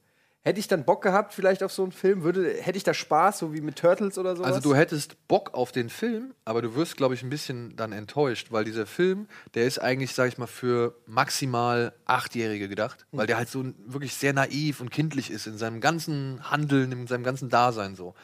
hätte 0.43 0.61
ich 0.61 0.69
dann 0.69 0.85
Bock 0.85 1.03
gehabt 1.03 1.35
vielleicht 1.35 1.63
auf 1.63 1.73
so 1.73 1.83
einen 1.83 1.93
Film? 1.93 2.23
Würde, 2.23 2.55
hätte 2.61 2.79
ich 2.79 2.85
da 2.85 2.95
Spaß, 2.95 3.39
so 3.39 3.53
wie 3.53 3.61
mit 3.61 3.77
Turtles 3.77 4.19
oder 4.19 4.37
sowas? 4.37 4.55
Also 4.55 4.61
du 4.61 4.75
hättest 4.75 5.29
Bock 5.29 5.55
auf 5.55 5.73
den 5.73 5.91
Film, 5.91 6.35
aber 6.45 6.63
du 6.63 6.75
wirst, 6.75 6.97
glaube 6.97 7.15
ich, 7.15 7.23
ein 7.23 7.31
bisschen 7.31 7.77
dann 7.77 7.93
enttäuscht, 7.93 8.49
weil 8.51 8.65
dieser 8.65 8.87
Film, 8.87 9.29
der 9.55 9.67
ist 9.67 9.79
eigentlich, 9.79 10.15
sage 10.15 10.31
ich 10.31 10.39
mal, 10.39 10.47
für 10.47 10.95
maximal 11.07 11.93
Achtjährige 12.07 12.69
gedacht, 12.69 13.07
weil 13.13 13.27
der 13.27 13.37
halt 13.37 13.49
so 13.49 13.65
wirklich 13.87 14.15
sehr 14.15 14.33
naiv 14.33 14.81
und 14.81 14.91
kindlich 14.91 15.31
ist 15.31 15.47
in 15.47 15.59
seinem 15.59 15.81
ganzen 15.81 16.51
Handeln, 16.51 16.93
in 16.93 17.07
seinem 17.07 17.25
ganzen 17.25 17.49
Dasein 17.49 17.95
so. 17.97 18.15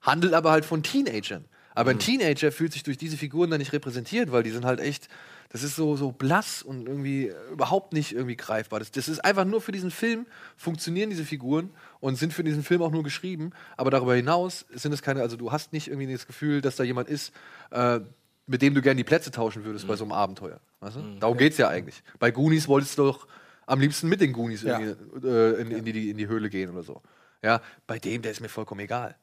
Handelt 0.00 0.34
aber 0.34 0.50
halt 0.50 0.64
von 0.64 0.82
Teenagern. 0.82 1.44
Aber 1.74 1.90
ein 1.90 1.98
Teenager 1.98 2.52
fühlt 2.52 2.72
sich 2.72 2.82
durch 2.82 2.98
diese 2.98 3.16
Figuren 3.16 3.50
dann 3.50 3.58
nicht 3.58 3.72
repräsentiert, 3.72 4.30
weil 4.30 4.42
die 4.42 4.50
sind 4.50 4.64
halt 4.64 4.78
echt, 4.78 5.08
das 5.52 5.62
ist 5.62 5.76
so, 5.76 5.96
so 5.96 6.12
blass 6.12 6.62
und 6.62 6.88
irgendwie 6.88 7.28
äh, 7.28 7.34
überhaupt 7.52 7.92
nicht 7.92 8.12
irgendwie 8.14 8.36
greifbar. 8.36 8.78
Das, 8.78 8.90
das 8.90 9.06
ist 9.06 9.22
einfach 9.22 9.44
nur 9.44 9.60
für 9.60 9.70
diesen 9.72 9.90
Film 9.90 10.24
funktionieren 10.56 11.10
diese 11.10 11.24
Figuren 11.24 11.70
und 12.00 12.16
sind 12.16 12.32
für 12.32 12.42
diesen 12.42 12.62
Film 12.62 12.80
auch 12.80 12.90
nur 12.90 13.02
geschrieben. 13.02 13.50
Aber 13.76 13.90
darüber 13.90 14.14
hinaus 14.14 14.64
sind 14.72 14.92
es 14.92 15.02
keine, 15.02 15.20
also 15.20 15.36
du 15.36 15.52
hast 15.52 15.74
nicht 15.74 15.88
irgendwie 15.88 16.10
das 16.10 16.26
Gefühl, 16.26 16.62
dass 16.62 16.76
da 16.76 16.84
jemand 16.84 17.08
ist, 17.10 17.32
äh, 17.70 18.00
mit 18.46 18.62
dem 18.62 18.74
du 18.74 18.80
gerne 18.80 18.96
die 18.96 19.04
Plätze 19.04 19.30
tauschen 19.30 19.64
würdest 19.64 19.86
bei 19.86 19.94
so 19.94 20.04
einem 20.04 20.12
Abenteuer. 20.12 20.58
Weißt 20.80 20.96
du? 20.96 21.02
Darum 21.20 21.36
geht's 21.36 21.58
ja 21.58 21.68
eigentlich. 21.68 22.02
Bei 22.18 22.30
Goonies 22.30 22.66
wolltest 22.66 22.98
du 22.98 23.04
doch 23.04 23.28
am 23.66 23.78
liebsten 23.78 24.08
mit 24.08 24.20
den 24.22 24.32
Goonies 24.32 24.62
Ja. 24.62 24.80
irgendwie, 24.80 25.28
äh, 25.28 25.60
in, 25.60 25.70
in, 25.70 25.84
die, 25.84 26.10
in 26.10 26.16
die 26.16 26.28
Höhle 26.28 26.48
gehen 26.48 26.70
oder 26.70 26.82
so. 26.82 27.02
Ja, 27.42 27.60
bei 27.86 27.98
dem, 27.98 28.22
der 28.22 28.32
ist 28.32 28.40
mir 28.40 28.48
vollkommen 28.48 28.80
egal. 28.80 29.16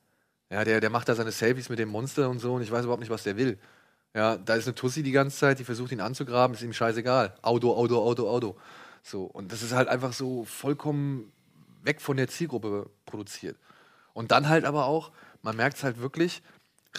Ja, 0.52 0.64
der, 0.64 0.80
der 0.80 0.90
macht 0.90 1.10
da 1.10 1.16
seine 1.16 1.32
Selfies 1.32 1.70
mit 1.70 1.80
dem 1.80 1.90
Monster 1.90 2.30
und 2.30 2.40
so 2.40 2.54
und 2.54 2.62
ich 2.62 2.72
weiß 2.72 2.84
überhaupt 2.84 3.02
nicht, 3.02 3.10
was 3.12 3.24
der 3.24 3.36
will. 3.36 3.58
Ja, 4.14 4.38
da 4.38 4.56
ist 4.56 4.66
eine 4.66 4.76
Tussi 4.76 5.04
die 5.04 5.12
ganze 5.12 5.38
Zeit, 5.38 5.60
die 5.60 5.64
versucht 5.64 5.92
ihn 5.92 6.02
anzugraben, 6.02 6.56
ist 6.56 6.64
ihm 6.64 6.74
scheißegal. 6.74 7.36
Auto, 7.42 7.76
Auto, 7.76 8.02
Auto, 8.02 8.28
Auto. 8.30 8.56
So, 9.04 9.24
und 9.24 9.52
das 9.52 9.62
ist 9.62 9.74
halt 9.74 9.88
einfach 9.88 10.14
so 10.14 10.46
vollkommen 10.46 11.32
weg 11.84 12.02
von 12.02 12.18
der 12.18 12.28
Zielgruppe 12.28 12.90
produziert. 13.06 13.58
Und 14.14 14.32
dann 14.32 14.50
halt 14.50 14.66
aber 14.66 14.86
auch, 14.86 15.12
man 15.42 15.56
merkt 15.56 15.78
es 15.78 15.84
halt 15.84 16.02
wirklich, 16.02 16.42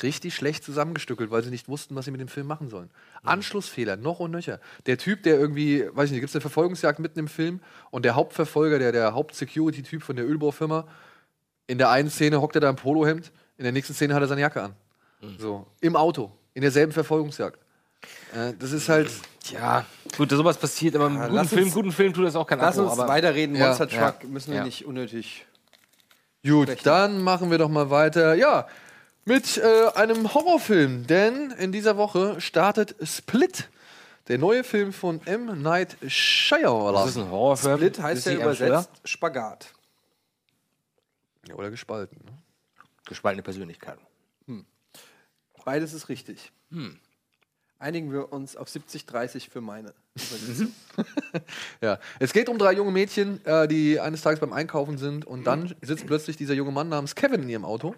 richtig 0.03 0.35
schlecht 0.35 0.65
zusammengestückelt, 0.65 1.31
weil 1.31 1.43
sie 1.43 1.51
nicht 1.51 1.69
wussten, 1.69 1.97
was 1.97 2.05
sie 2.05 2.11
mit 2.11 2.21
dem 2.21 2.29
Film 2.29 2.47
machen 2.47 2.69
sollen. 2.69 2.91
Anschlussfehler, 3.23 3.97
noch 3.97 4.21
und 4.21 4.31
nöcher. 4.31 4.61
Der 4.87 4.97
Typ, 4.97 5.25
der 5.25 5.39
irgendwie, 5.39 5.85
weiß 5.93 6.07
ich 6.07 6.13
nicht, 6.13 6.21
gibt 6.21 6.31
es 6.31 6.37
eine 6.37 6.41
Verfolgungsjagd 6.41 7.01
mitten 7.01 7.19
im 7.19 7.29
Film 7.29 7.61
und 7.91 8.05
der 8.05 8.15
Hauptverfolger, 8.15 8.79
der, 8.79 8.93
der 8.93 9.15
Haupt-Security-Typ 9.15 10.03
von 10.03 10.17
der 10.17 10.27
Ölbaufirma, 10.27 10.87
in 11.67 11.79
der 11.79 11.91
einen 11.91 12.09
Szene 12.09 12.41
hockt 12.41 12.57
er 12.57 12.61
da 12.61 12.71
im 12.71 12.77
Polohemd, 12.77 13.33
in 13.59 13.65
der 13.65 13.73
nächsten 13.73 13.95
Szene 13.95 14.15
hat 14.15 14.23
er 14.23 14.29
seine 14.29 14.41
Jacke 14.41 14.63
an. 14.63 14.75
So, 15.39 15.67
im 15.81 15.97
Auto, 15.97 16.33
in 16.55 16.63
derselben 16.63 16.93
Verfolgungsjagd. 16.93 17.59
Äh, 18.35 18.55
das 18.59 18.73
ist 18.73 18.89
halt, 18.89 19.11
Ja, 19.51 19.85
gut, 20.17 20.31
dass 20.31 20.39
sowas 20.39 20.57
passiert, 20.59 20.95
aber 20.97 21.07
im 21.09 21.19
guten 21.19 21.35
lass 21.35 21.49
Film, 21.49 21.65
uns- 21.65 21.75
guten 21.75 21.93
Film 21.93 22.13
tut 22.15 22.25
das 22.25 22.37
auch 22.37 22.47
kein 22.47 22.59
Lass 22.59 22.79
Abbruch, 22.79 22.93
uns 22.93 23.01
aber 23.01 23.09
weiterreden. 23.09 23.57
Ja, 23.57 23.67
Monster 23.69 23.89
ja, 23.89 24.11
Truck 24.13 24.29
müssen 24.29 24.51
wir 24.53 24.59
ja. 24.59 24.65
nicht 24.65 24.85
unnötig. 24.87 25.47
Gut, 26.45 26.69
sprechen. 26.69 26.85
dann 26.85 27.21
machen 27.23 27.51
wir 27.51 27.59
doch 27.59 27.69
mal 27.69 27.91
weiter. 27.91 28.35
Ja, 28.35 28.67
mit 29.27 29.59
äh, 29.59 29.89
einem 29.95 30.33
Horrorfilm, 30.33 31.07
denn 31.07 31.51
in 31.53 31.73
dieser 31.73 31.97
Woche 31.99 32.41
startet 32.41 32.95
Split, 33.07 33.69
der 34.29 34.39
neue 34.39 34.65
Film 34.65 34.93
von 34.93 35.21
M. 35.27 35.61
Night 35.63 35.97
Shyamalan. 36.07 36.95
das 36.95 37.11
ist 37.11 37.17
ein 37.19 37.31
Horrorfilm. 37.31 37.77
Split 37.77 38.01
heißt 38.01 38.27
ja 38.27 38.33
übersetzt 38.35 38.91
Spagat. 39.05 39.67
Ja, 41.49 41.55
oder 41.57 41.71
gespalten. 41.71 42.19
Ne? 42.25 42.33
Gespaltene 43.07 43.43
Persönlichkeit. 43.43 43.99
Beides 45.71 45.93
ist 45.95 46.09
richtig. 46.09 46.51
Einigen 47.79 48.11
wir 48.13 48.33
uns 48.33 48.57
auf 48.57 48.67
70-30 48.67 49.49
für 49.51 49.61
meine. 49.61 49.95
Übersetzung. 50.17 50.75
Ja, 51.81 52.01
es 52.19 52.33
geht 52.33 52.49
um 52.49 52.59
drei 52.59 52.73
junge 52.73 52.91
Mädchen, 52.91 53.41
äh, 53.47 53.69
die 53.69 54.01
eines 54.01 54.21
Tages 54.23 54.41
beim 54.41 54.53
Einkaufen 54.53 54.99
sind 54.99 55.25
und 55.25 55.45
dann 55.45 55.73
sitzt 55.81 56.07
plötzlich 56.09 56.37
dieser 56.37 56.55
junge 56.55 56.73
Mann 56.73 56.89
namens 56.89 57.15
Kevin 57.15 57.45
in 57.45 57.49
ihrem 57.49 57.65
Auto 57.65 57.95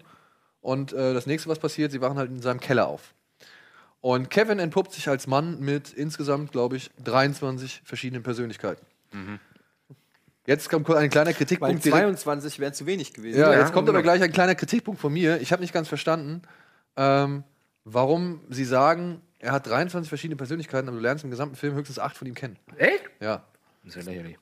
und 0.61 0.93
äh, 0.93 1.15
das 1.15 1.25
nächste, 1.25 1.49
was 1.49 1.57
passiert, 1.57 1.91
sie 1.91 1.99
wachen 1.99 2.17
halt 2.19 2.29
in 2.29 2.43
seinem 2.43 2.59
Keller 2.59 2.87
auf. 2.87 3.15
Und 4.01 4.29
Kevin 4.29 4.59
entpuppt 4.59 4.93
sich 4.93 5.09
als 5.09 5.25
Mann 5.25 5.59
mit 5.59 5.91
insgesamt, 5.93 6.51
glaube 6.51 6.77
ich, 6.77 6.91
23 7.03 7.81
verschiedenen 7.83 8.21
Persönlichkeiten. 8.21 8.85
Jetzt 10.45 10.69
kommt 10.69 10.87
ein 10.91 11.09
kleiner 11.09 11.27
Weil 11.31 11.33
Kritikpunkt. 11.33 11.83
direkt- 11.83 12.03
22 12.19 12.59
wären 12.59 12.73
zu 12.75 12.85
wenig 12.85 13.13
gewesen. 13.13 13.39
Ja, 13.39 13.51
jetzt 13.59 13.73
kommt 13.73 13.89
aber 13.89 14.03
gleich 14.03 14.21
ein 14.21 14.31
kleiner 14.31 14.53
Kritikpunkt 14.53 15.01
von 15.01 15.11
mir. 15.11 15.41
Ich 15.41 15.51
habe 15.51 15.61
nicht 15.63 15.73
ganz 15.73 15.87
verstanden, 15.87 16.43
ähm, 16.97 17.43
warum 17.85 18.41
Sie 18.49 18.65
sagen, 18.65 19.21
er 19.39 19.51
hat 19.51 19.67
23 19.67 20.09
verschiedene 20.09 20.37
Persönlichkeiten, 20.37 20.87
aber 20.87 20.97
du 20.97 21.03
lernst 21.03 21.23
im 21.23 21.29
gesamten 21.29 21.55
Film 21.55 21.75
höchstens 21.75 21.99
acht 21.99 22.15
von 22.15 22.27
ihm 22.27 22.35
kennen. 22.35 22.57
Echt? 22.77 23.03
Ja. 23.19 23.43
Das 23.83 23.95
ist 23.95 24.05
ja 24.05 24.11
lächerlich. 24.11 24.37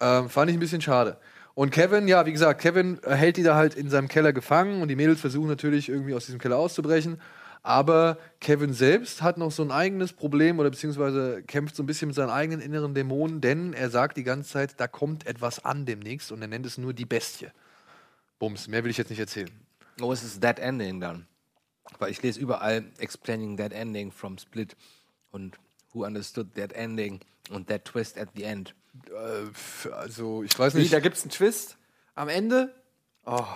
Ähm, 0.00 0.28
fand 0.28 0.50
ich 0.50 0.56
ein 0.56 0.60
bisschen 0.60 0.80
schade. 0.80 1.18
Und 1.54 1.70
Kevin, 1.70 2.06
ja, 2.06 2.24
wie 2.26 2.32
gesagt, 2.32 2.60
Kevin 2.60 3.00
hält 3.04 3.36
die 3.36 3.42
da 3.42 3.56
halt 3.56 3.74
in 3.74 3.90
seinem 3.90 4.08
Keller 4.08 4.32
gefangen 4.32 4.80
und 4.80 4.88
die 4.88 4.96
Mädels 4.96 5.20
versuchen 5.20 5.48
natürlich 5.48 5.88
irgendwie 5.88 6.14
aus 6.14 6.26
diesem 6.26 6.40
Keller 6.40 6.56
auszubrechen. 6.56 7.20
Aber 7.62 8.18
Kevin 8.40 8.72
selbst 8.72 9.22
hat 9.22 9.38
noch 9.38 9.50
so 9.50 9.62
ein 9.62 9.72
eigenes 9.72 10.12
Problem 10.12 10.58
oder 10.58 10.70
beziehungsweise 10.70 11.42
kämpft 11.42 11.74
so 11.74 11.82
ein 11.82 11.86
bisschen 11.86 12.08
mit 12.08 12.14
seinen 12.14 12.30
eigenen 12.30 12.60
inneren 12.60 12.94
Dämonen, 12.94 13.40
denn 13.40 13.72
er 13.72 13.90
sagt 13.90 14.16
die 14.16 14.22
ganze 14.22 14.50
Zeit, 14.50 14.74
da 14.80 14.86
kommt 14.86 15.26
etwas 15.26 15.64
an 15.64 15.84
demnächst 15.84 16.30
und 16.30 16.40
er 16.42 16.48
nennt 16.48 16.64
es 16.64 16.78
nur 16.78 16.92
die 16.92 17.04
Bestie. 17.04 17.48
Bums, 18.38 18.68
mehr 18.68 18.84
will 18.84 18.90
ich 18.90 18.98
jetzt 18.98 19.10
nicht 19.10 19.18
erzählen. 19.18 19.50
Oh, 20.00 20.12
es 20.12 20.22
ist 20.22 20.40
That 20.40 20.60
Ending 20.60 21.00
dann. 21.00 21.26
Weil 21.98 22.10
ich 22.10 22.22
lese 22.22 22.38
überall 22.40 22.84
Explaining 22.98 23.56
That 23.56 23.72
Ending 23.72 24.12
from 24.12 24.38
Split 24.38 24.76
und 25.30 25.56
Who 25.92 26.04
Understood 26.04 26.54
That 26.54 26.72
Ending 26.72 27.20
und 27.50 27.68
That 27.68 27.84
Twist 27.84 28.18
at 28.18 28.28
the 28.36 28.44
End. 28.44 28.74
Äh, 29.08 29.90
Also, 29.90 30.42
ich 30.42 30.56
weiß 30.58 30.74
Wie, 30.74 30.80
nicht. 30.80 30.92
da 30.92 31.00
gibt 31.00 31.16
es 31.16 31.22
einen 31.22 31.30
Twist 31.30 31.76
am 32.14 32.28
Ende. 32.28 32.74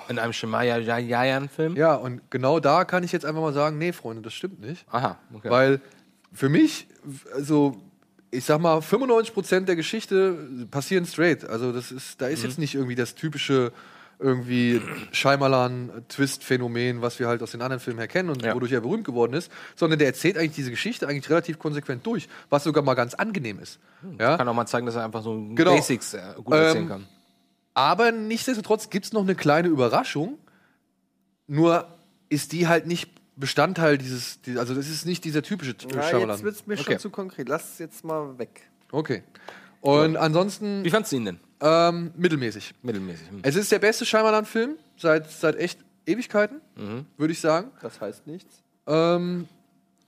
In 0.09 0.18
einem 0.18 0.35
Shemaya 0.35 0.77
Jayan-Film? 0.77 1.77
Ja, 1.77 1.95
und 1.95 2.31
genau 2.31 2.61
da 2.61 2.85
kann 2.85 3.05
ich 3.05 3.12
jetzt 3.12 3.25
einfach 3.25 3.40
mal 3.40 3.55
sagen, 3.55 3.79
nee, 3.79 3.92
Freunde, 3.92 4.21
das 4.21 4.35
stimmt 4.35 4.61
nicht. 4.61 4.85
Aha, 4.90 5.18
okay. 5.33 5.49
Weil 5.49 5.81
für 6.31 6.51
mich, 6.51 6.88
also 7.33 7.81
ich 8.31 8.45
sag 8.45 8.61
mal, 8.61 8.81
95% 8.81 9.61
der 9.61 9.77
Geschichte 9.77 10.66
passieren 10.71 11.07
straight. 11.07 11.45
Also 11.45 11.73
das 11.73 11.90
ist, 11.90 12.21
da 12.21 12.27
ist 12.27 12.42
jetzt 12.42 12.59
nicht 12.59 12.75
irgendwie 12.75 12.95
das 12.97 13.14
typische 13.14 13.73
irgendwie 14.22 14.80
Scheimalan-Twist-Phänomen, 15.12 17.02
was 17.02 17.18
wir 17.18 17.26
halt 17.28 17.42
aus 17.42 17.50
den 17.52 17.62
anderen 17.62 17.80
Filmen 17.80 17.98
her 17.98 18.08
kennen 18.08 18.30
und 18.30 18.42
Ja. 18.42 18.54
wodurch 18.54 18.72
er 18.72 18.80
berühmt 18.80 19.04
geworden 19.04 19.35
ist, 19.35 19.50
sondern 19.76 19.98
der 19.98 20.08
erzählt 20.08 20.37
eigentlich 20.38 20.54
diese 20.54 20.70
Geschichte 20.70 21.06
eigentlich 21.08 21.28
relativ 21.30 21.58
konsequent 21.58 22.06
durch, 22.06 22.28
was 22.50 22.64
sogar 22.64 22.82
mal 22.85 22.94
ganz 22.94 23.14
angenehm 23.14 23.58
ist. 23.58 23.78
Ja? 24.18 24.37
kann 24.37 24.48
auch 24.48 24.54
mal 24.54 24.66
zeigen, 24.66 24.87
dass 24.87 24.94
er 24.96 25.04
einfach 25.04 25.22
so 25.22 25.35
Genau. 25.54 25.74
Basics 25.74 26.14
äh, 26.14 26.20
gut 26.42 26.54
erzählen 26.54 26.85
Ähm, 26.85 26.88
kann. 26.88 27.06
Aber 27.74 28.12
nichtsdestotrotz 28.12 28.90
gibt 28.90 29.06
es 29.06 29.12
noch 29.12 29.22
eine 29.22 29.35
kleine 29.35 29.68
Überraschung. 29.68 30.38
Nur 31.46 31.87
ist 32.28 32.52
die 32.52 32.66
halt 32.68 32.87
nicht 32.87 33.11
Bestandteil 33.37 33.96
dieses, 33.98 34.42
die- 34.42 34.58
also 34.58 34.74
das 34.74 34.88
ist 34.88 35.06
nicht 35.06 35.24
dieser 35.24 35.42
typische 35.42 35.74
Ja, 35.94 36.02
Shyamalan. 36.02 36.30
jetzt 36.30 36.44
wird 36.44 36.54
es 36.54 36.66
mir 36.66 36.74
okay. 36.74 36.85
schon 36.85 36.98
zu 36.98 37.11
konkret. 37.11 37.48
Lass 37.48 37.72
es 37.74 37.78
jetzt 37.78 38.04
mal 38.04 38.38
weg. 38.38 38.68
Okay. 38.90 39.23
Und 39.81 40.16
ansonsten 40.16 40.85
Wie 40.85 40.90
fandst 40.90 41.12
du 41.12 41.16
ihn 41.16 41.25
denn? 41.25 41.40
Ähm, 41.63 42.10
mittelmäßig. 42.17 42.75
Mittelmäßig. 42.83 43.31
Hm. 43.31 43.38
Es 43.42 43.56
ist 43.56 43.71
der 43.73 43.79
beste 43.79 44.04
Shyamalan-Film 44.04 44.77
seit, 44.96 45.31
seit 45.31 45.56
echt 45.56 45.79
Ewigkeiten, 46.06 46.60
Mhm. 46.77 47.06
würde 47.17 47.33
ich 47.33 47.40
sagen. 47.40 47.71
Das 47.81 48.00
heißt 48.00 48.27
nichts. 48.27 48.63
Ähm, 48.87 49.46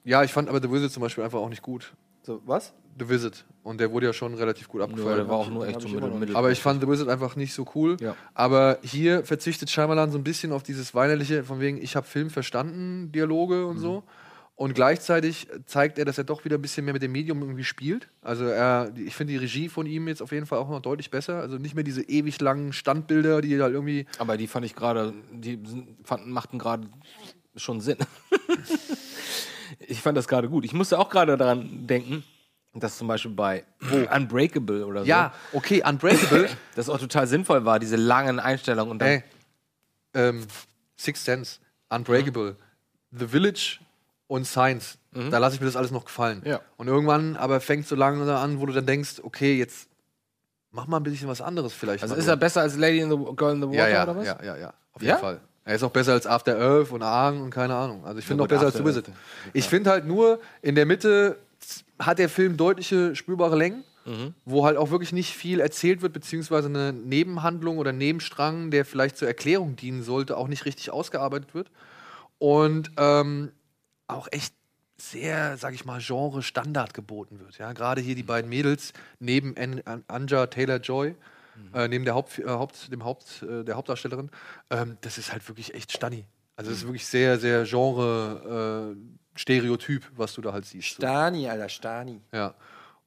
ja, 0.05 0.22
ich 0.24 0.32
fand 0.32 0.48
aber 0.48 0.61
The 0.61 0.70
Visit 0.70 0.90
zum 0.92 1.00
Beispiel 1.02 1.22
einfach 1.24 1.38
auch 1.38 1.48
nicht 1.48 1.62
gut. 1.62 1.92
So, 2.22 2.42
was? 2.44 2.72
The 2.98 3.09
Visit. 3.09 3.44
Und 3.62 3.80
der 3.80 3.90
wurde 3.92 4.07
ja 4.07 4.12
schon 4.12 4.34
relativ 4.34 4.68
gut 4.68 4.80
Ja, 4.80 4.86
abgefeuert. 4.86 5.18
der 5.18 5.28
war 5.28 5.36
auch 5.36 5.48
nur 5.50 5.66
echt 5.66 5.80
so 5.80 5.88
mittel, 5.88 6.11
mittel. 6.11 6.36
Aber 6.36 6.50
ich 6.50 6.61
fand 6.61 6.80
The 6.82 6.88
Wizard 6.88 7.09
einfach 7.09 7.34
nicht 7.36 7.55
so 7.55 7.64
cool. 7.74 7.96
Ja. 8.00 8.14
Aber 8.34 8.78
hier 8.82 9.24
verzichtet 9.24 9.70
Shyamalan 9.70 10.11
so 10.11 10.18
ein 10.18 10.24
bisschen 10.24 10.52
auf 10.52 10.62
dieses 10.62 10.94
weinerliche, 10.94 11.44
von 11.44 11.61
wegen, 11.61 11.80
ich 11.82 11.96
habe 11.96 12.07
Film 12.07 12.30
verstanden, 12.30 13.11
Dialoge 13.12 13.66
und 13.66 13.78
so. 13.78 14.02
Und 14.57 14.74
gleichzeitig 14.74 15.48
zeigt 15.66 15.98
er, 15.98 16.05
dass 16.05 16.16
er 16.16 16.24
doch 16.24 16.44
wieder 16.44 16.57
ein 16.57 16.62
bisschen 16.62 16.84
mehr 16.84 16.94
mit 16.94 17.02
dem 17.02 17.11
Medium 17.11 17.42
irgendwie 17.42 17.64
spielt. 17.64 18.09
Also 18.22 18.44
er, 18.44 18.92
ich 18.96 19.16
finde 19.16 19.32
die 19.32 19.38
Regie 19.38 19.68
von 19.68 19.84
ihm 19.84 20.07
jetzt 20.07 20.22
auf 20.22 20.30
jeden 20.30 20.46
Fall 20.46 20.59
auch 20.61 20.68
noch 20.68 20.80
deutlich 20.80 21.11
besser. 21.11 21.40
Also 21.40 21.59
nicht 21.59 21.74
mehr 21.74 21.82
diese 21.82 22.02
ewig 22.02 22.40
langen 22.40 22.72
Standbilder, 22.72 23.40
die 23.40 23.61
halt 23.61 23.74
irgendwie. 23.74 24.07
Aber 24.18 24.36
die 24.36 24.46
fand 24.46 24.64
ich 24.64 24.76
gerade, 24.76 25.12
die 25.32 25.61
fanden, 26.05 26.30
machten 26.30 26.61
gerade 26.61 26.88
schon 27.57 27.80
Sinn. 27.80 27.98
ich 29.80 30.00
fand 30.00 30.16
das 30.16 30.28
gerade 30.28 30.48
gut. 30.48 30.64
Ich 30.64 30.72
musste 30.72 31.00
auch 31.00 31.11
gerade 31.11 31.36
daran 31.36 31.88
denken, 31.88 32.22
dass 32.74 32.96
zum 32.96 33.09
Beispiel 33.09 33.32
bei 33.32 33.64
Unbreakable 34.14 34.86
oder 34.86 35.00
so, 35.00 35.07
Ja, 35.07 35.32
okay, 35.52 35.82
Unbreakable. 35.84 36.48
das 36.76 36.88
auch 36.88 36.98
total 36.98 37.26
sinnvoll 37.26 37.64
war, 37.64 37.80
diese 37.80 37.96
langen 37.96 38.38
Einstellungen 38.38 38.92
und 38.92 38.98
dann 39.00 39.09
Ey, 39.09 39.22
ähm, 40.14 40.46
Sixth 40.96 41.24
Sense, 41.24 41.59
Unbreakable, 41.88 42.57
The 43.11 43.26
Village 43.26 43.78
und 44.35 44.47
Science. 44.47 44.99
Da 45.30 45.39
lasse 45.39 45.55
ich 45.55 45.61
mir 45.61 45.66
das 45.66 45.76
alles 45.76 45.93
noch 45.93 46.05
gefallen. 46.05 46.43
Ja. 46.45 46.61
Und 46.76 46.89
irgendwann 46.89 47.37
aber 47.37 47.61
fängt 47.61 47.87
so 47.87 47.95
lange 47.95 48.37
an, 48.37 48.61
wo 48.61 48.66
du 48.66 48.72
dann 48.72 48.85
denkst, 48.85 49.20
okay, 49.22 49.57
jetzt 49.57 49.89
mach 50.72 50.89
mal 50.89 50.97
ein 50.97 51.05
bisschen 51.05 51.28
was 51.28 51.41
anderes 51.41 51.72
vielleicht. 51.72 52.03
Also 52.03 52.16
ist 52.16 52.26
er 52.26 52.37
besser 52.37 52.62
als 52.62 52.76
Lady 52.76 52.99
in 52.99 53.11
the 53.11 53.16
Girl 53.37 53.53
in 53.55 53.61
the 53.62 53.68
Water 53.68 53.76
ja, 53.76 53.89
ja, 53.89 54.03
oder 54.03 54.16
was? 54.16 54.26
ja, 54.26 54.39
ja, 54.43 54.57
ja, 54.57 54.74
auf 54.93 55.03
jeden 55.03 55.18
Fall. 55.18 55.41
Er 55.64 55.76
ist 55.76 55.85
auch 55.85 55.91
besser 55.93 56.12
als 56.14 56.26
After 56.26 56.59
Earth 56.59 56.91
und 56.91 57.03
Argen 57.03 57.43
und 57.43 57.51
keine 57.51 57.76
Ahnung. 57.76 58.05
Also 58.05 58.18
ich 58.18 58.24
finde 58.26 58.43
auch 58.43 58.49
besser 58.49 58.66
als 58.66 58.74
After 58.74 58.85
The 58.85 58.91
Wizard. 58.91 59.11
Ich 59.53 59.68
finde 59.68 59.91
halt 59.91 60.05
nur, 60.05 60.41
in 60.62 60.74
der 60.74 60.85
Mitte 60.85 61.39
hat 62.01 62.18
der 62.18 62.28
Film 62.28 62.57
deutliche 62.57 63.14
spürbare 63.14 63.57
Längen, 63.57 63.85
Mhm. 64.07 64.35
wo 64.45 64.66
halt 64.66 64.76
auch 64.76 64.91
wirklich 64.91 65.12
nicht 65.12 65.35
viel 65.35 65.61
erzählt 65.61 66.03
wird, 66.03 66.12
beziehungsweise 66.12 66.68
eine 66.68 66.93
Nebenhandlung 66.93 67.78
oder 67.78 67.93
Nebenstrang, 67.93 68.70
der 68.70 68.85
vielleicht 68.85 69.16
zur 69.16 69.28
Erklärung 69.28 69.76
dienen 69.76 70.03
sollte, 70.03 70.37
auch 70.37 70.49
nicht 70.49 70.66
richtig 70.66 70.91
ausgearbeitet 70.91 71.55
wird. 71.55 71.70
Und 72.39 72.91
ähm, 72.99 73.53
auch 74.14 74.28
echt 74.30 74.54
sehr, 74.96 75.56
sag 75.56 75.74
ich 75.74 75.84
mal, 75.84 76.00
Genre-Standard 76.00 76.94
geboten 76.94 77.40
wird. 77.40 77.58
Ja, 77.58 77.72
gerade 77.72 78.00
hier 78.00 78.14
die 78.14 78.22
beiden 78.22 78.48
Mädels 78.48 78.92
neben 79.18 79.56
An 79.56 79.82
An 79.84 80.04
Anja 80.08 80.46
Taylor-Joy, 80.46 81.14
äh, 81.74 81.88
neben 81.88 82.04
der, 82.04 82.14
Haupt, 82.14 82.38
äh, 82.38 82.46
Haupt, 82.48 82.90
dem 82.92 83.04
Haupt, 83.04 83.42
äh, 83.42 83.64
der 83.64 83.74
Hauptdarstellerin, 83.76 84.30
ähm, 84.70 84.96
das 85.02 85.18
ist 85.18 85.32
halt 85.32 85.46
wirklich 85.48 85.74
echt 85.74 85.90
stunny. 85.92 86.24
Also 86.56 86.70
es 86.70 86.78
ist 86.78 86.84
wirklich 86.84 87.04
sehr, 87.06 87.38
sehr 87.40 87.64
Genre-Stereotyp, 87.64 90.04
was 90.16 90.32
du 90.34 90.40
da 90.40 90.52
halt 90.52 90.64
siehst. 90.66 90.90
So. 90.90 90.94
Stani, 91.02 91.48
Alter, 91.48 91.68
Stani. 91.68 92.20
Ja. 92.32 92.54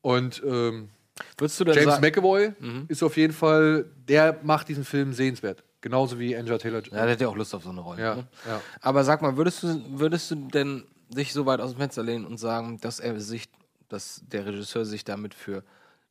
Und 0.02 0.42
ähm, 0.46 0.90
Würdest 1.38 1.60
du 1.60 1.64
denn 1.64 1.74
James 1.76 1.96
sagen, 1.96 2.06
McAvoy 2.06 2.52
ist 2.90 3.02
auf 3.02 3.18
jeden 3.18 3.34
Fall, 3.34 3.86
der 4.08 4.38
macht 4.44 4.68
diesen 4.68 4.84
Film 4.86 5.14
sehenswert. 5.14 5.64
Genauso 5.82 6.20
wie 6.20 6.36
Anja 6.38 6.58
Taylor-Joy. 6.58 6.96
ja, 6.96 7.04
der 7.06 7.14
hat 7.14 7.22
ja 7.22 7.28
auch 7.28 7.36
Lust 7.36 7.56
auf 7.56 7.64
so 7.64 7.70
eine 7.72 7.82
Rolle. 7.82 8.02
Ja, 8.02 8.16
Ne? 8.16 8.28
ja. 8.48 8.62
Aber 8.82 9.04
sag 9.04 9.22
mal, 9.22 9.36
würdest 9.38 9.64
du, 9.64 9.84
würdest 10.00 10.30
du 10.32 10.36
denn 10.36 10.84
sich 11.10 11.34
so 11.34 11.46
weit 11.46 11.60
aus 11.60 11.72
dem 11.72 11.80
Fenster 11.80 12.04
lehnen 12.04 12.26
und 12.26 12.38
sagen, 12.38 12.80
dass 12.82 13.00
er 13.00 13.20
sich, 13.20 13.50
dass 13.90 14.22
der 14.28 14.46
Regisseur 14.46 14.86
sich 14.86 15.04
damit 15.04 15.34
für 15.34 15.64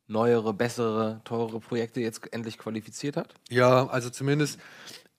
neuere, 0.07 0.53
bessere, 0.53 1.21
teurere 1.23 1.59
Projekte 1.59 1.99
jetzt 2.01 2.33
endlich 2.33 2.57
qualifiziert 2.57 3.17
hat? 3.17 3.33
Ja, 3.49 3.87
also 3.87 4.09
zumindest, 4.09 4.59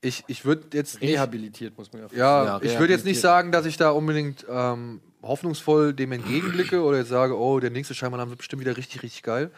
ich, 0.00 0.24
ich 0.28 0.44
würde 0.44 0.76
jetzt 0.76 1.00
nicht, 1.00 1.12
Rehabilitiert, 1.12 1.76
muss 1.76 1.92
man 1.92 2.02
ja 2.02 2.08
ja, 2.12 2.44
Ja, 2.44 2.60
ich 2.62 2.78
würde 2.78 2.92
jetzt 2.92 3.04
nicht 3.04 3.20
sagen, 3.20 3.52
dass 3.52 3.66
ich 3.66 3.76
da 3.76 3.90
unbedingt 3.90 4.46
ähm, 4.48 5.00
hoffnungsvoll 5.22 5.92
dem 5.92 6.12
entgegenblicke 6.12 6.82
oder 6.82 6.98
jetzt 6.98 7.08
sage, 7.08 7.36
oh, 7.36 7.60
der 7.60 7.70
nächste 7.70 7.94
Scheinmann 7.94 8.28
wird 8.28 8.38
bestimmt 8.38 8.60
wieder 8.60 8.76
richtig, 8.76 9.02
richtig 9.02 9.22
geil. 9.22 9.50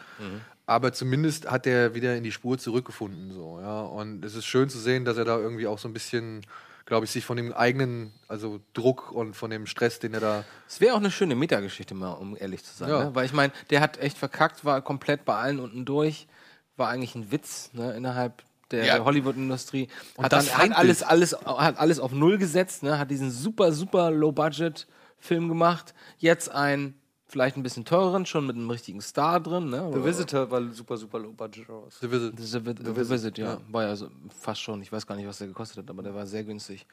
Aber 0.65 0.93
zumindest 0.93 1.49
hat 1.51 1.67
er 1.67 1.95
wieder 1.95 2.15
in 2.15 2.23
die 2.23 2.31
Spur 2.31 2.57
zurückgefunden. 2.57 3.31
So, 3.33 3.59
ja. 3.59 3.81
Und 3.81 4.23
es 4.23 4.35
ist 4.35 4.45
schön 4.45 4.69
zu 4.69 4.79
sehen, 4.79 5.05
dass 5.05 5.17
er 5.17 5.25
da 5.25 5.37
irgendwie 5.37 5.67
auch 5.67 5.77
so 5.77 5.87
ein 5.87 5.93
bisschen, 5.93 6.45
glaube 6.91 7.05
ich, 7.05 7.11
sich 7.11 7.23
von 7.23 7.37
dem 7.37 7.53
eigenen, 7.53 8.11
also 8.27 8.59
Druck 8.73 9.13
und 9.13 9.33
von 9.33 9.49
dem 9.49 9.65
Stress, 9.65 9.99
den 9.99 10.13
er 10.13 10.19
da. 10.19 10.43
Es 10.67 10.81
wäre 10.81 10.93
auch 10.93 10.99
eine 10.99 11.09
schöne 11.09 11.35
Metageschichte 11.35 11.95
mal, 11.95 12.11
um 12.11 12.35
ehrlich 12.35 12.65
zu 12.65 12.75
sein. 12.75 12.89
Ja. 12.89 13.05
Ne? 13.05 13.15
Weil 13.15 13.25
ich 13.25 13.31
meine, 13.31 13.53
der 13.69 13.79
hat 13.79 13.97
echt 13.99 14.17
verkackt, 14.17 14.65
war 14.65 14.81
komplett 14.81 15.23
bei 15.23 15.35
allen 15.35 15.61
unten 15.61 15.85
durch, 15.85 16.27
war 16.75 16.89
eigentlich 16.89 17.15
ein 17.15 17.31
Witz 17.31 17.69
ne? 17.71 17.93
innerhalb 17.93 18.43
der, 18.71 18.83
Ja. 18.83 18.95
der 18.95 19.05
Hollywood-Industrie. 19.05 19.87
Und 20.17 20.25
Hat 20.25 20.33
dann 20.33 20.45
hat 20.45 20.75
alles, 20.77 21.01
alles, 21.01 21.33
hat 21.45 21.79
alles 21.79 21.97
auf 22.01 22.11
Null 22.11 22.37
gesetzt, 22.37 22.83
ne? 22.83 22.99
hat 22.99 23.09
diesen 23.09 23.31
super, 23.31 23.71
super 23.71 24.11
Low-Budget-Film 24.11 25.47
gemacht. 25.47 25.93
Jetzt 26.17 26.51
einen 26.51 26.99
vielleicht 27.31 27.55
ein 27.55 27.63
bisschen 27.63 27.85
teureren, 27.85 28.25
schon 28.25 28.45
mit 28.45 28.57
einem 28.57 28.69
richtigen 28.69 28.99
Star 28.99 29.39
drin. 29.39 29.69
Ne? 29.69 29.89
The 29.93 30.03
Visitor 30.03 30.51
war 30.51 30.61
super, 30.73 30.97
super 30.97 31.17
low 31.17 31.31
budget 31.31 31.69
raus. 31.69 31.97
The 32.01 32.11
Visit. 32.11 32.37
The, 32.37 32.43
The, 32.45 32.93
The, 32.93 33.09
Visit, 33.09 33.37
ja. 33.37 33.57
War 33.69 33.83
ja 33.83 33.95
so, 33.95 34.09
fast 34.37 34.61
schon. 34.61 34.81
Ich 34.81 34.91
weiß 34.91 35.07
gar 35.07 35.15
nicht, 35.15 35.27
was 35.27 35.37
der 35.37 35.47
gekostet 35.47 35.77
hat, 35.77 35.89
aber 35.89 36.03
der 36.03 36.13
war 36.13 36.27
sehr 36.27 36.43
günstig. 36.43 36.85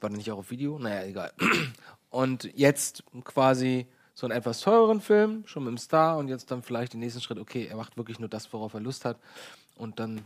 War 0.00 0.08
der 0.08 0.16
nicht 0.16 0.30
auch 0.32 0.38
auf 0.38 0.50
Video? 0.50 0.78
Naja, 0.78 1.04
egal. 1.04 1.32
Und 2.10 2.48
jetzt 2.54 3.04
quasi 3.24 3.86
so 4.14 4.26
einen 4.26 4.38
etwas 4.38 4.60
teureren 4.60 5.02
Film, 5.02 5.42
schon 5.46 5.64
mit 5.64 5.72
dem 5.72 5.78
Star 5.78 6.16
und 6.18 6.28
jetzt 6.28 6.48
dann 6.52 6.62
vielleicht 6.62 6.92
den 6.92 7.00
nächsten 7.00 7.20
Schritt, 7.20 7.38
okay, 7.38 7.66
er 7.66 7.76
macht 7.76 7.96
wirklich 7.96 8.20
nur 8.20 8.28
das, 8.28 8.52
worauf 8.52 8.72
er 8.72 8.80
Lust 8.80 9.04
hat. 9.04 9.18
Und 9.76 9.98
dann 9.98 10.20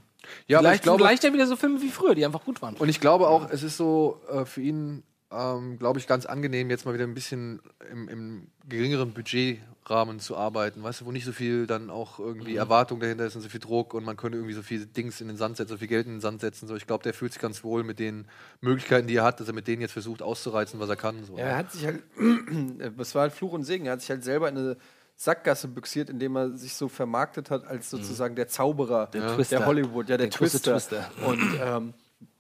Ja, 0.47 0.59
aber 0.59 0.69
vielleicht, 0.69 0.77
ich 0.77 0.83
glaube, 0.83 0.99
vielleicht 0.99 1.25
ja 1.25 1.33
wieder 1.33 1.47
so 1.47 1.57
Filme 1.57 1.81
wie 1.81 1.89
früher, 1.89 2.15
die 2.15 2.27
einfach 2.27 2.45
gut 2.45 2.61
waren. 2.61 2.75
Und 2.75 2.91
ich 2.91 3.01
glaube 3.01 3.27
auch, 3.29 3.49
es 3.51 3.63
ist 3.63 3.79
so 3.79 4.21
äh, 4.31 4.45
für 4.45 4.61
ihn, 4.61 5.03
ähm, 5.31 5.79
glaube 5.79 5.99
ich, 5.99 6.07
ganz 6.07 6.25
angenehm, 6.27 6.71
jetzt 6.71 6.87
mal 6.87 6.95
wieder 6.95 7.05
ein 7.05 7.15
bisschen 7.15 7.61
im, 7.91 8.09
im 8.09 8.47
geringeren 8.67 9.13
Budgetrahmen 9.13 10.21
zu 10.21 10.37
arbeiten, 10.37 10.83
weißt 10.83 11.03
du, 11.03 11.07
wo 11.07 11.13
nicht 11.13 11.27
so 11.27 11.33
viel 11.33 11.67
dann 11.67 11.91
auch 11.91 12.19
irgendwie 12.19 12.57
Erwartung 12.57 12.99
dahinter 12.99 13.27
ist 13.27 13.37
und 13.37 13.43
so 13.43 13.49
viel 13.51 13.61
Druck 13.61 13.93
und 13.93 14.05
man 14.05 14.17
könnte 14.17 14.39
irgendwie 14.39 14.55
so 14.55 14.63
viel 14.63 14.87
Dings 14.87 15.21
in 15.21 15.29
den 15.29 15.37
Sand 15.37 15.59
setzen, 15.59 15.71
so 15.71 15.77
viel 15.77 15.89
Geld 15.89 16.07
in 16.07 16.13
den 16.13 16.21
Sand 16.21 16.41
setzen. 16.41 16.67
So. 16.67 16.77
Ich 16.77 16.87
glaube, 16.87 17.03
der 17.03 17.13
fühlt 17.13 17.33
sich 17.33 17.43
ganz 17.43 17.63
wohl 17.63 17.85
mit 17.85 17.99
den 17.99 18.27
Möglichkeiten, 18.63 19.07
die 19.07 19.17
er 19.17 19.25
hat, 19.25 19.39
dass 19.41 19.49
er 19.49 19.55
mit 19.55 19.69
denen 19.69 19.83
jetzt 19.83 19.93
versucht 19.93 20.23
auszureizen, 20.23 20.81
was 20.81 20.89
er 20.89 20.97
kann. 20.97 21.23
So. 21.25 21.37
Ja, 21.37 21.45
er 21.45 21.57
hat 21.59 21.73
sich 21.73 21.85
halt, 21.85 22.03
das 22.97 23.15
war 23.15 23.23
halt 23.23 23.33
Fluch 23.33 23.53
und 23.53 23.65
Segen, 23.65 23.85
er 23.85 23.93
hat 23.93 24.01
sich 24.01 24.11
halt 24.11 24.25
selber 24.25 24.49
in 24.49 24.57
eine 24.57 24.77
Sackgasse 25.15 25.69
büxiert, 25.69 26.09
indem 26.09 26.37
er 26.37 26.57
sich 26.57 26.75
so 26.75 26.89
vermarktet 26.89 27.51
hat 27.51 27.67
als 27.67 27.91
sozusagen 27.91 28.35
der 28.35 28.49
Zauberer 28.49 29.09
der, 29.09 29.35
Twister. 29.35 29.67
Hollywood, 29.67 30.09
ja, 30.09 30.17
der, 30.17 30.29
Der 30.29 30.31
Twister. 30.31 30.73
Twister. 30.73 31.11
Und, 31.27 31.43
ähm, 31.61 31.95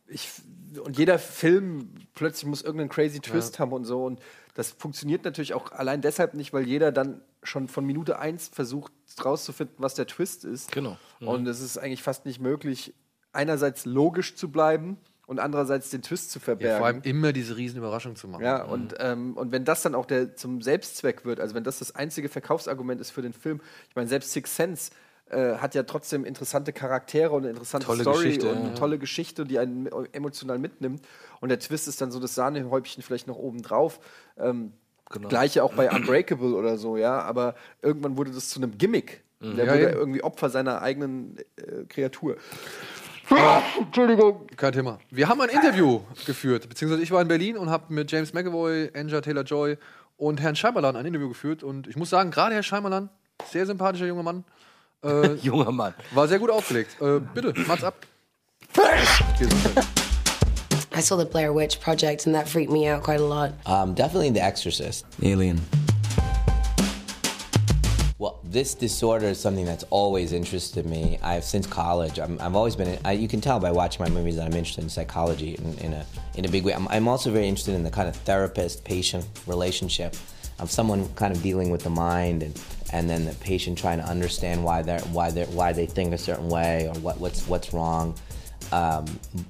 ich, 0.07 0.31
und 0.85 0.99
jeder 0.99 1.19
Film 1.19 1.91
plötzlich 2.15 2.47
muss 2.47 2.63
irgendeinen 2.63 2.91
crazy 2.91 3.21
Twist 3.21 3.59
haben 3.59 3.73
und 3.73 3.85
so. 3.85 4.05
Und 4.05 4.21
das 4.55 4.71
funktioniert 4.71 5.25
natürlich 5.25 5.55
auch 5.55 5.73
allein 5.73 6.01
deshalb 6.01 6.35
nicht, 6.35 6.53
weil 6.53 6.67
jeder 6.67 6.93
dann 6.93 7.23
schon 7.43 7.69
von 7.69 7.85
Minute 7.85 8.19
eins 8.19 8.49
versucht 8.49 8.93
rauszufinden, 9.25 9.77
was 9.79 9.95
der 9.95 10.07
Twist 10.07 10.45
ist. 10.45 10.73
Genau. 10.73 10.97
Und 11.21 11.47
es 11.47 11.61
ist 11.61 11.79
eigentlich 11.79 12.03
fast 12.03 12.27
nicht 12.27 12.41
möglich, 12.41 12.95
einerseits 13.33 13.85
logisch 13.85 14.35
zu 14.35 14.51
bleiben 14.51 14.99
und 15.27 15.39
andererseits 15.41 15.91
den 15.91 16.03
Twist 16.03 16.31
zu 16.31 16.41
verbergen. 16.41 16.73
Ja, 16.73 16.79
vor 16.79 16.87
allem 16.87 17.03
immer 17.03 17.33
diese 17.33 17.57
riesen 17.57 17.79
Überraschung 17.79 18.17
zu 18.17 18.29
machen. 18.29 18.45
Ja, 18.45 18.65
und, 18.65 18.95
ähm, 18.99 19.37
und 19.37 19.53
wenn 19.53 19.65
das 19.65 19.83
dann 19.83 19.95
auch 19.95 20.07
der 20.07 20.37
zum 20.37 20.63
Selbstzweck 20.63 21.25
wird, 21.25 21.39
also 21.39 21.55
wenn 21.55 21.65
das 21.65 21.81
das 21.81 21.95
einzige 21.95 22.29
Verkaufsargument 22.29 23.01
ist 23.01 23.11
für 23.11 23.23
den 23.23 23.35
Film, 23.35 23.61
ich 23.89 23.97
meine, 23.97 24.09
selbst 24.09 24.33
Six 24.33 24.57
Sense 24.57 24.91
äh, 25.31 25.57
hat 25.57 25.75
ja 25.75 25.83
trotzdem 25.83 26.25
interessante 26.25 26.73
Charaktere 26.73 27.31
und 27.31 27.43
eine 27.43 27.51
interessante 27.51 27.87
Tolle 27.87 28.03
Story 28.03 28.25
Geschichte, 28.25 28.51
und 28.51 28.57
eine 28.59 28.69
ja. 28.69 28.75
tolle 28.75 28.99
Geschichte, 28.99 29.45
die 29.45 29.59
einen 29.59 29.89
emotional 30.13 30.59
mitnimmt. 30.59 31.03
Und 31.41 31.49
der 31.49 31.59
Twist 31.59 31.89
ist 31.89 32.01
dann 32.01 32.11
so 32.11 32.21
das 32.21 32.35
Sahnehäubchen 32.35 33.03
vielleicht 33.03 33.27
noch 33.27 33.37
oben 33.37 33.63
drauf. 33.63 34.01
Ähm, 34.37 34.73
Genau. 35.11 35.29
Gleiche 35.29 35.65
auch 35.65 35.73
bei 35.73 35.91
Unbreakable 35.91 36.55
oder 36.55 36.77
so, 36.77 36.97
ja, 36.97 37.21
aber 37.23 37.55
irgendwann 37.81 38.17
wurde 38.17 38.31
das 38.31 38.51
zu 38.51 38.61
einem 38.61 38.77
Gimmick. 38.77 39.23
Der 39.41 39.65
Ja, 39.65 39.73
wurde 39.73 39.91
eben. 39.91 39.99
irgendwie 39.99 40.23
Opfer 40.23 40.51
seiner 40.51 40.83
eigenen 40.83 41.39
äh, 41.57 41.85
Kreatur. 41.89 42.37
Kein 44.57 44.73
Thema. 44.73 44.99
Wir 45.11 45.29
haben 45.29 45.41
ein 45.41 45.51
Interview 45.51 46.01
geführt, 46.27 46.69
beziehungsweise 46.69 47.03
ich 47.03 47.11
war 47.11 47.23
in 47.23 47.29
Berlin 47.29 47.57
und 47.57 47.71
habe 47.71 47.93
mit 47.93 48.11
James 48.11 48.33
McAvoy, 48.33 48.91
Anja 48.95 49.21
Taylor-Joy 49.21 49.77
und 50.17 50.41
Herrn 50.41 50.57
Scheimerlan 50.57 50.97
ein 50.97 51.07
Interview 51.07 51.29
geführt. 51.29 51.63
Und 51.63 51.87
ich 51.87 51.97
muss 51.97 52.11
sagen, 52.11 52.31
gerade 52.31 52.55
Herr 52.55 52.63
Scheimerlan, 52.63 53.11
sehr 53.51 53.67
sympathischer 53.67 54.07
junger 54.07 54.23
Mann, 54.23 54.45
äh, 55.05 55.35
Junger 55.43 55.73
Mann. 55.73 55.95
war 56.13 56.29
sehr 56.29 56.39
gut 56.39 56.51
aufgelegt. 56.51 57.01
Äh, 57.01 57.21
bitte, 57.35 57.53
macht's 57.67 57.85
ab. 57.85 57.95
I 60.93 61.01
saw 61.01 61.17
the 61.17 61.25
Blair 61.25 61.53
Witch 61.55 61.81
Project, 61.81 62.27
and 62.27 62.35
that 62.35 62.49
freaked 62.49 62.73
me 62.73 62.89
out 62.89 63.03
quite 63.05 63.21
a 63.21 63.25
lot. 63.25 63.53
Um, 63.67 63.95
definitely 63.95 64.31
The 64.31 64.43
Exorcist. 64.43 65.05
Alien. 65.23 65.61
Well, 68.19 68.41
this 68.43 68.75
disorder 68.75 69.27
is 69.29 69.39
something 69.39 69.65
that's 69.65 69.85
always 69.91 70.33
interested 70.33 70.87
me. 70.87 71.21
I've 71.23 71.45
since 71.45 71.69
college. 71.69 72.19
I'm, 72.19 72.41
I've 72.41 72.57
always 72.57 72.75
been. 72.75 72.99
I, 73.05 73.13
you 73.13 73.29
can 73.29 73.41
tell 73.41 73.61
by 73.61 73.71
watching 73.71 74.03
my 74.03 74.11
movies 74.11 74.35
that 74.37 74.47
I'm 74.47 74.55
interested 74.55 74.83
in 74.83 74.91
psychology 74.91 75.55
in, 75.55 75.79
in 75.79 75.93
a 75.93 76.05
in 76.35 76.45
a 76.45 76.49
big 76.49 76.65
way. 76.65 76.75
I'm, 76.75 76.89
I'm 76.89 77.07
also 77.07 77.31
very 77.31 77.47
interested 77.47 77.75
in 77.75 77.85
the 77.85 77.91
kind 77.91 78.09
of 78.09 78.17
therapist-patient 78.17 79.25
relationship 79.47 80.17
of 80.59 80.69
someone 80.73 81.09
kind 81.15 81.33
of 81.33 81.41
dealing 81.43 81.71
with 81.71 81.85
the 81.85 81.91
mind 81.91 82.43
and 82.43 82.57
and 82.93 83.09
then 83.09 83.25
the 83.25 83.35
patient 83.35 83.79
trying 83.79 83.99
to 83.99 84.05
understand 84.05 84.65
why 84.65 84.83
they're 84.83 85.01
why 85.01 85.31
they 85.31 85.45
why 85.45 85.73
they 85.73 85.87
think 85.87 86.13
a 86.13 86.19
certain 86.19 86.49
way 86.49 86.89
or 86.89 86.95
what 87.01 87.19
what's 87.19 87.47
what's 87.47 87.73
wrong. 87.73 88.15
Um, 88.73 89.07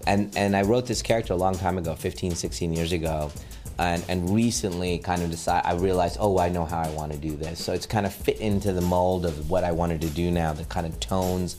and 0.06 0.36
and 0.36 0.56
I 0.56 0.62
wrote 0.62 0.86
this 0.86 1.02
character 1.02 1.32
a 1.32 1.36
long 1.36 1.56
time 1.56 1.78
ago, 1.78 1.94
15, 1.94 2.34
16 2.34 2.72
years 2.72 2.92
ago, 2.92 3.32
and, 3.78 4.04
and 4.08 4.34
recently 4.34 4.98
kind 4.98 5.22
of 5.22 5.30
decide 5.30 5.62
I 5.64 5.74
realized, 5.74 6.18
oh, 6.20 6.38
I 6.38 6.48
know 6.48 6.64
how 6.64 6.80
I 6.80 6.90
want 6.90 7.12
to 7.12 7.18
do 7.18 7.36
this. 7.36 7.64
So 7.64 7.72
it's 7.72 7.86
kind 7.86 8.06
of 8.06 8.14
fit 8.14 8.40
into 8.40 8.72
the 8.72 8.80
mold 8.80 9.24
of 9.24 9.50
what 9.50 9.64
I 9.64 9.72
wanted 9.72 10.00
to 10.02 10.08
do 10.10 10.30
now, 10.30 10.52
the 10.52 10.64
kind 10.64 10.86
of 10.86 10.98
tones 11.00 11.56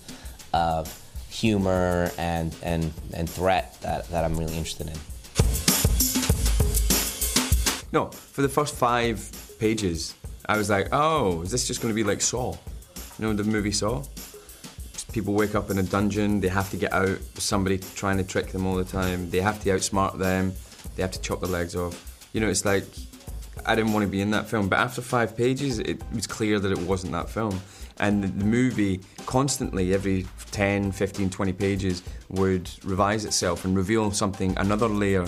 of 0.54 0.94
humor 1.30 2.12
and 2.18 2.56
and 2.64 2.92
and 3.14 3.30
threat 3.30 3.80
that, 3.82 4.10
that 4.10 4.26
I'm 4.26 4.38
really 4.38 4.58
interested 4.58 4.88
in. 4.88 4.94
no, 7.92 8.08
for 8.08 8.42
the 8.42 8.50
first 8.50 8.76
five 8.76 9.32
pages, 9.60 10.16
I 10.50 10.58
was 10.58 10.68
like, 10.68 10.88
oh, 10.92 11.44
is 11.44 11.52
this 11.52 11.68
just 11.68 11.80
going 11.80 11.94
to 11.94 11.96
be 11.96 12.04
like 12.04 12.22
Saw? 12.22 12.54
You 12.54 12.58
know, 13.20 13.34
the 13.34 13.44
movie 13.44 13.72
Saw? 13.72 14.02
People 15.14 15.36
wake 15.36 15.54
up 15.54 15.70
in 15.70 15.78
a 15.78 15.84
dungeon, 15.84 16.40
they 16.40 16.48
have 16.48 16.72
to 16.72 16.78
get 16.78 16.92
out, 16.92 17.20
somebody 17.36 17.78
trying 17.78 18.18
to 18.18 18.24
trick 18.24 18.48
them 18.48 18.66
all 18.66 18.74
the 18.74 18.84
time, 18.84 19.30
they 19.30 19.42
have 19.42 19.62
to 19.62 19.70
outsmart 19.70 20.18
them, 20.18 20.52
they 20.96 21.04
have 21.04 21.12
to 21.12 21.22
chop 21.22 21.42
their 21.42 21.52
legs 21.52 21.76
off. 21.76 22.28
You 22.34 22.42
know, 22.42 22.50
it's 22.50 22.66
like, 22.66 22.84
I 23.64 23.76
didn't 23.76 23.94
want 23.94 24.06
to 24.06 24.10
be 24.10 24.22
in 24.22 24.32
that 24.32 24.50
film, 24.50 24.70
but 24.70 24.80
after 24.80 25.04
five 25.04 25.38
pages, 25.38 25.78
it 25.78 26.02
was 26.16 26.26
clear 26.26 26.58
that 26.58 26.72
it 26.72 26.80
wasn't 26.80 27.12
that 27.12 27.30
film. 27.30 27.62
And 28.00 28.24
the, 28.24 28.46
movie 28.46 29.02
constantly, 29.28 29.94
every 29.94 30.26
10, 30.50 30.94
15, 30.94 31.30
20 31.30 31.54
pages, 31.54 32.02
would 32.30 32.72
revise 32.84 33.24
itself 33.24 33.66
and 33.66 33.78
reveal 33.78 34.10
something, 34.10 34.58
another 34.58 34.88
layer 34.88 35.28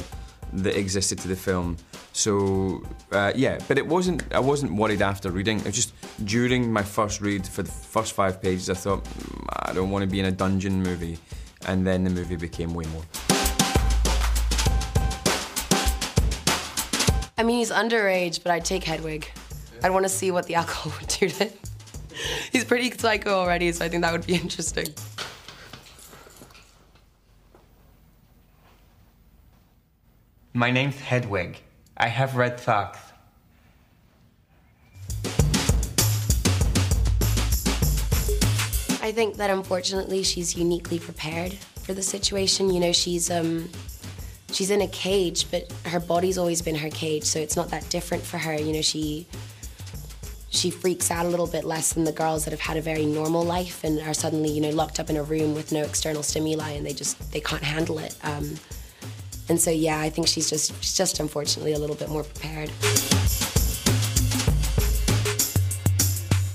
that 0.54 0.78
existed 0.78 1.20
to 1.20 1.28
the 1.28 1.36
film. 1.36 1.78
So 2.14 2.84
uh, 3.12 3.32
yeah, 3.36 3.60
but 3.68 3.78
it 3.78 3.88
wasn't. 3.88 4.24
I 4.34 4.40
wasn't 4.40 4.74
worried 4.74 5.02
after 5.02 5.32
reading. 5.32 5.60
It 5.60 5.66
was 5.66 5.76
just 5.76 5.94
during 6.26 6.72
my 6.72 6.84
first 6.84 7.22
read 7.22 7.48
for 7.48 7.64
the 7.64 7.72
first 7.72 8.14
five 8.14 8.42
pages, 8.42 8.70
I 8.70 8.74
thought 8.74 9.04
"Mm, 9.04 9.46
I 9.68 9.74
don't 9.74 9.90
want 9.90 10.04
to 10.04 10.10
be 10.10 10.20
in 10.20 10.26
a 10.26 10.32
dungeon 10.32 10.84
movie, 10.84 11.18
and 11.68 11.86
then 11.86 12.04
the 12.04 12.10
movie 12.10 12.36
became 12.36 12.74
way 12.74 12.86
more. 12.86 13.04
I 17.38 17.44
mean, 17.44 17.58
he's 17.58 17.72
underage, 17.72 18.44
but 18.44 18.52
I'd 18.52 18.66
take 18.66 18.84
Hedwig. 18.84 19.32
I'd 19.84 19.90
want 19.90 20.06
to 20.06 20.10
see 20.10 20.30
what 20.30 20.46
the 20.46 20.56
alcohol 20.56 20.94
would 21.00 21.08
do 21.08 21.28
to 21.30 21.46
him. 21.46 21.54
He's 22.52 22.66
pretty 22.66 22.92
psycho 22.92 23.32
already, 23.32 23.72
so 23.72 23.86
I 23.86 23.90
think 23.90 24.04
that 24.04 24.12
would 24.12 24.28
be 24.28 24.36
interesting. 24.36 24.88
My 30.54 30.70
name's 30.70 31.00
Hedwig. 31.00 31.62
I 31.96 32.10
have 32.10 32.36
red 32.36 32.60
socks. 32.60 33.00
I 39.02 39.14
think 39.14 39.38
that 39.38 39.50
unfortunately 39.50 40.24
she's 40.24 40.58
uniquely 40.58 41.00
prepared 41.00 41.54
for 41.54 41.94
the 41.94 42.02
situation. 42.02 42.70
You 42.70 42.82
know, 42.82 42.92
she's 42.92 43.32
um 43.32 43.70
she's 44.52 44.72
in 44.72 44.82
a 44.82 44.88
cage, 44.90 45.50
but 45.50 45.72
her 45.86 46.02
body's 46.02 46.38
always 46.38 46.62
been 46.62 46.76
her 46.76 46.90
cage, 46.90 47.24
so 47.24 47.40
it's 47.40 47.56
not 47.56 47.70
that 47.70 47.90
different 47.90 48.22
for 48.22 48.38
her. 48.38 48.54
You 48.54 48.74
know, 48.74 48.82
she 48.82 49.28
she 50.50 50.70
freaks 50.70 51.10
out 51.12 51.26
a 51.26 51.30
little 51.30 51.48
bit 51.48 51.64
less 51.64 51.94
than 51.94 52.04
the 52.04 52.12
girls 52.12 52.44
that 52.44 52.52
have 52.52 52.60
had 52.60 52.76
a 52.76 52.82
very 52.82 53.06
normal 53.06 53.44
life 53.44 53.86
and 53.86 54.02
are 54.02 54.14
suddenly, 54.14 54.52
you 54.52 54.60
know, 54.60 54.72
locked 54.72 55.00
up 55.00 55.10
in 55.10 55.16
a 55.16 55.24
room 55.24 55.56
with 55.56 55.72
no 55.72 55.82
external 55.82 56.24
stimuli 56.24 56.72
and 56.72 56.86
they 56.86 56.92
just 56.92 57.32
they 57.32 57.40
can't 57.40 57.64
handle 57.64 58.00
it. 58.00 58.18
Um, 58.22 58.56
and 59.50 59.60
so 59.60 59.72
yeah, 59.72 60.00
I 60.00 60.10
think 60.10 60.28
she's 60.28 60.50
just 60.50 60.74
she's 60.82 60.98
just 60.98 61.20
unfortunately 61.20 61.74
a 61.74 61.80
little 61.80 61.96
bit 61.96 62.10
more 62.10 62.24
prepared. 62.24 62.72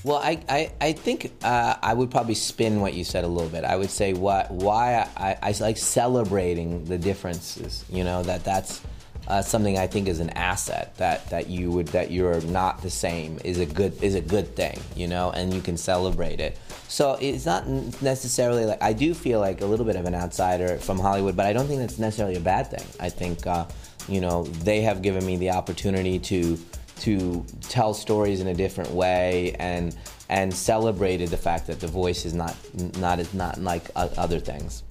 Well, 0.06 0.18
I, 0.18 0.40
I, 0.48 0.72
I 0.80 0.92
think 0.92 1.32
uh, 1.42 1.74
I 1.82 1.92
would 1.92 2.12
probably 2.12 2.36
spin 2.36 2.80
what 2.80 2.94
you 2.94 3.02
said 3.02 3.24
a 3.24 3.26
little 3.26 3.50
bit. 3.50 3.64
I 3.64 3.74
would 3.74 3.90
say 3.90 4.12
what 4.12 4.52
why 4.52 5.08
I, 5.16 5.36
I 5.42 5.54
like 5.58 5.76
celebrating 5.76 6.84
the 6.84 6.96
differences. 6.96 7.84
You 7.90 8.04
know 8.04 8.22
that 8.22 8.44
that's 8.44 8.80
uh, 9.28 9.42
something 9.42 9.78
I 9.78 9.86
think 9.86 10.08
is 10.08 10.20
an 10.20 10.30
asset 10.30 10.96
that, 10.96 11.28
that 11.30 11.48
you 11.48 11.70
would 11.72 11.88
that 11.88 12.10
you're 12.10 12.40
not 12.42 12.82
the 12.82 12.90
same 12.90 13.38
is 13.44 13.58
a 13.58 13.66
good 13.66 14.00
is 14.02 14.14
a 14.14 14.20
good 14.20 14.54
thing. 14.54 14.80
You 14.94 15.08
know, 15.08 15.30
and 15.32 15.52
you 15.52 15.60
can 15.60 15.76
celebrate 15.76 16.40
it. 16.40 16.58
So 16.88 17.18
it's 17.20 17.44
not 17.44 17.66
necessarily 18.00 18.64
like 18.64 18.82
I 18.82 18.92
do 18.92 19.14
feel 19.14 19.40
like 19.40 19.60
a 19.60 19.66
little 19.66 19.86
bit 19.86 19.96
of 19.96 20.04
an 20.04 20.14
outsider 20.14 20.76
from 20.78 20.98
Hollywood, 20.98 21.36
but 21.36 21.46
I 21.46 21.52
don't 21.52 21.66
think 21.66 21.80
that's 21.80 21.98
necessarily 21.98 22.36
a 22.36 22.40
bad 22.40 22.70
thing. 22.70 22.86
I 23.00 23.08
think 23.08 23.46
uh, 23.46 23.66
you 24.08 24.20
know 24.20 24.44
they 24.44 24.82
have 24.82 25.02
given 25.02 25.26
me 25.26 25.36
the 25.36 25.50
opportunity 25.50 26.18
to 26.20 26.58
to 27.00 27.44
tell 27.62 27.92
stories 27.92 28.40
in 28.40 28.46
a 28.46 28.54
different 28.54 28.90
way 28.90 29.54
and 29.58 29.96
and 30.28 30.52
celebrated 30.52 31.28
the 31.30 31.36
fact 31.36 31.66
that 31.66 31.80
the 31.80 31.86
voice 31.88 32.24
is 32.24 32.34
not 32.34 32.56
not 32.98 33.18
is 33.18 33.34
not 33.34 33.60
like 33.60 33.90
other 33.94 34.38
things. 34.38 34.82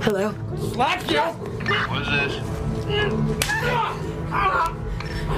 Hello. 0.00 0.32
Slap 0.72 1.10
you! 1.10 1.18
What 1.18 2.02
is 2.02 2.08
this? 2.08 2.34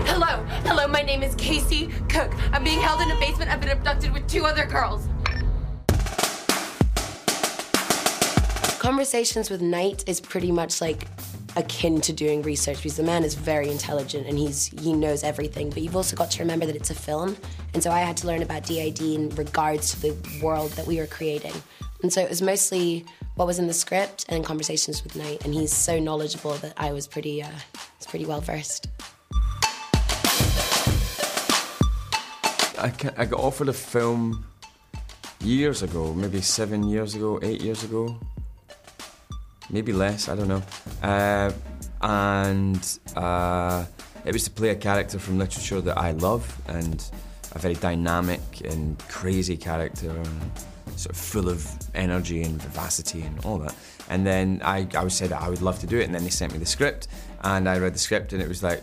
Hello, 0.06 0.44
hello, 0.64 0.86
my 0.86 1.00
name 1.00 1.22
is 1.22 1.34
Casey 1.36 1.88
Cook. 2.10 2.30
I'm 2.52 2.62
being 2.62 2.78
held 2.78 3.00
in 3.00 3.10
a 3.10 3.18
basement. 3.18 3.50
I've 3.50 3.60
been 3.60 3.70
abducted 3.70 4.12
with 4.12 4.28
two 4.28 4.44
other 4.44 4.66
girls. 4.66 5.08
Conversations 8.78 9.48
with 9.48 9.62
Knight 9.62 10.04
is 10.06 10.20
pretty 10.20 10.52
much 10.52 10.82
like 10.82 11.06
akin 11.56 12.00
to 12.02 12.12
doing 12.12 12.42
research 12.42 12.76
because 12.76 12.96
the 12.96 13.02
man 13.02 13.24
is 13.24 13.34
very 13.34 13.70
intelligent 13.70 14.26
and 14.26 14.38
he's 14.38 14.66
he 14.66 14.92
knows 14.92 15.24
everything. 15.24 15.70
But 15.70 15.82
you've 15.82 15.96
also 15.96 16.16
got 16.16 16.30
to 16.32 16.42
remember 16.42 16.66
that 16.66 16.76
it's 16.76 16.90
a 16.90 16.94
film, 16.94 17.34
and 17.72 17.82
so 17.82 17.90
I 17.90 18.00
had 18.00 18.16
to 18.18 18.26
learn 18.26 18.42
about 18.42 18.66
DID 18.66 19.00
in 19.00 19.30
regards 19.30 19.92
to 19.92 20.00
the 20.02 20.40
world 20.42 20.70
that 20.72 20.86
we 20.86 20.98
were 20.98 21.06
creating. 21.06 21.54
And 22.02 22.12
so 22.12 22.20
it 22.20 22.28
was 22.28 22.40
mostly 22.40 23.04
what 23.40 23.46
was 23.46 23.58
in 23.58 23.66
the 23.66 23.72
script 23.72 24.26
and 24.28 24.44
conversations 24.44 25.02
with 25.02 25.16
Knight, 25.16 25.42
and 25.46 25.54
he's 25.54 25.72
so 25.72 25.98
knowledgeable 25.98 26.52
that 26.56 26.74
I 26.76 26.92
was 26.92 27.06
pretty 27.06 27.42
uh, 27.42 27.48
was 27.98 28.06
pretty 28.06 28.26
well 28.26 28.42
versed. 28.42 28.88
I, 32.78 32.92
I 33.16 33.24
got 33.24 33.40
offered 33.40 33.70
a 33.70 33.72
film 33.72 34.44
years 35.42 35.82
ago, 35.82 36.12
maybe 36.12 36.42
seven 36.42 36.86
years 36.86 37.14
ago, 37.14 37.38
eight 37.40 37.62
years 37.62 37.82
ago, 37.82 38.14
maybe 39.70 39.94
less, 39.94 40.28
I 40.28 40.34
don't 40.34 40.48
know. 40.48 40.62
Uh, 41.02 41.50
and 42.02 42.98
uh, 43.16 43.86
it 44.26 44.34
was 44.34 44.44
to 44.44 44.50
play 44.50 44.68
a 44.68 44.76
character 44.76 45.18
from 45.18 45.38
literature 45.38 45.80
that 45.80 45.96
I 45.96 46.10
love 46.10 46.44
and 46.68 47.02
a 47.52 47.58
very 47.58 47.74
dynamic 47.74 48.42
and 48.66 48.98
crazy 49.08 49.56
character 49.56 50.10
and 50.10 50.52
sort 51.00 51.16
of 51.16 51.20
full 51.20 51.48
of 51.48 51.66
energy 51.94 52.42
and 52.42 52.60
vivacity 52.60 53.22
and 53.22 53.44
all 53.44 53.58
that. 53.58 53.74
And 54.08 54.26
then 54.26 54.60
I, 54.64 54.86
I 54.94 55.08
said 55.08 55.30
that 55.30 55.40
I 55.40 55.48
would 55.48 55.62
love 55.62 55.78
to 55.80 55.86
do 55.86 55.98
it, 55.98 56.04
and 56.04 56.14
then 56.14 56.24
they 56.24 56.30
sent 56.30 56.52
me 56.52 56.58
the 56.58 56.66
script, 56.66 57.08
and 57.42 57.68
I 57.68 57.78
read 57.78 57.94
the 57.94 57.98
script, 57.98 58.32
and 58.32 58.42
it 58.42 58.48
was 58.48 58.62
like, 58.62 58.82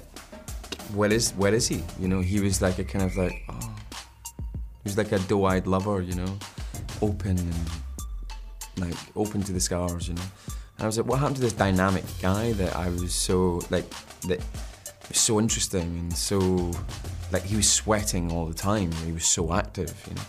where 0.93 1.11
is 1.11 1.31
where 1.31 1.53
is 1.53 1.67
he? 1.67 1.83
You 1.99 2.07
know, 2.07 2.21
he 2.21 2.39
was 2.39 2.61
like 2.61 2.79
a 2.79 2.83
kind 2.83 3.03
of 3.05 3.15
like, 3.17 3.43
oh, 3.49 3.75
he 4.83 4.83
was 4.85 4.97
like 4.97 5.11
a 5.11 5.19
doe-eyed 5.19 5.67
lover, 5.67 6.01
you 6.01 6.15
know, 6.15 6.37
open 7.01 7.37
and 7.37 7.69
like 8.77 8.97
open 9.15 9.43
to 9.43 9.51
the 9.51 9.59
scars, 9.59 10.07
you 10.07 10.13
know. 10.13 10.21
And 10.77 10.83
I 10.83 10.85
was 10.85 10.97
like, 10.97 11.07
what 11.07 11.19
happened 11.19 11.37
to 11.37 11.41
this 11.41 11.53
dynamic 11.53 12.05
guy 12.21 12.53
that 12.53 12.75
I 12.75 12.89
was 12.89 13.13
so 13.13 13.61
like 13.69 13.89
that 14.27 14.39
was 15.09 15.19
so 15.19 15.39
interesting 15.39 15.81
and 15.81 16.13
so 16.13 16.71
like 17.31 17.43
he 17.43 17.55
was 17.55 17.69
sweating 17.69 18.31
all 18.31 18.45
the 18.45 18.53
time. 18.53 18.91
He 19.05 19.11
was 19.11 19.25
so 19.25 19.53
active, 19.53 19.93
you 20.07 20.15
know. 20.15 20.21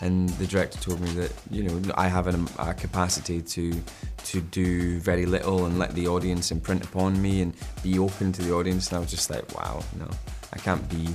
And 0.00 0.28
the 0.30 0.46
director 0.46 0.78
told 0.78 1.00
me 1.00 1.10
that 1.12 1.32
you 1.50 1.62
know 1.62 1.80
I 1.94 2.08
have 2.08 2.26
an, 2.26 2.48
a 2.58 2.74
capacity 2.74 3.40
to 3.40 3.72
to 4.24 4.40
do 4.40 4.98
very 4.98 5.24
little 5.24 5.66
and 5.66 5.78
let 5.78 5.94
the 5.94 6.08
audience 6.08 6.50
imprint 6.50 6.84
upon 6.84 7.20
me 7.22 7.42
and 7.42 7.54
be 7.82 7.98
open 7.98 8.32
to 8.32 8.42
the 8.42 8.52
audience. 8.52 8.88
And 8.88 8.96
I 8.96 9.00
was 9.00 9.10
just 9.10 9.30
like, 9.30 9.56
wow, 9.56 9.82
no, 9.98 10.08
I 10.52 10.58
can't 10.58 10.88
be 10.88 11.08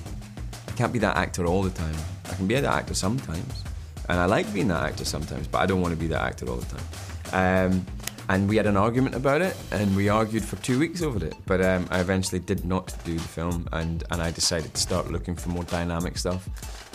I 0.67 0.71
can't 0.71 0.93
be 0.93 0.99
that 0.99 1.17
actor 1.17 1.45
all 1.45 1.61
the 1.61 1.71
time. 1.71 1.95
I 2.29 2.35
can 2.35 2.47
be 2.47 2.55
that 2.55 2.63
actor 2.63 2.93
sometimes, 2.93 3.63
and 4.07 4.17
I 4.17 4.25
like 4.25 4.51
being 4.53 4.69
that 4.69 4.83
actor 4.83 5.05
sometimes, 5.05 5.47
but 5.47 5.57
I 5.59 5.65
don't 5.65 5.81
want 5.81 5.93
to 5.93 5.99
be 5.99 6.07
that 6.07 6.21
actor 6.21 6.47
all 6.47 6.57
the 6.57 6.75
time. 6.75 6.85
Um, 7.31 7.85
and 8.29 8.47
we 8.47 8.55
had 8.57 8.67
an 8.67 8.77
argument 8.77 9.15
about 9.15 9.41
it, 9.41 9.57
and 9.71 9.95
we 9.95 10.07
argued 10.07 10.45
for 10.45 10.55
two 10.57 10.77
weeks 10.77 11.01
over 11.01 11.25
it. 11.25 11.33
But 11.47 11.65
um, 11.65 11.87
I 11.89 11.99
eventually 11.99 12.39
did 12.39 12.63
not 12.63 12.93
do 13.03 13.15
the 13.15 13.27
film, 13.27 13.67
and, 13.73 14.03
and 14.11 14.21
I 14.21 14.29
decided 14.29 14.75
to 14.75 14.79
start 14.79 15.11
looking 15.11 15.35
for 15.35 15.49
more 15.49 15.63
dynamic 15.63 16.15
stuff 16.15 16.47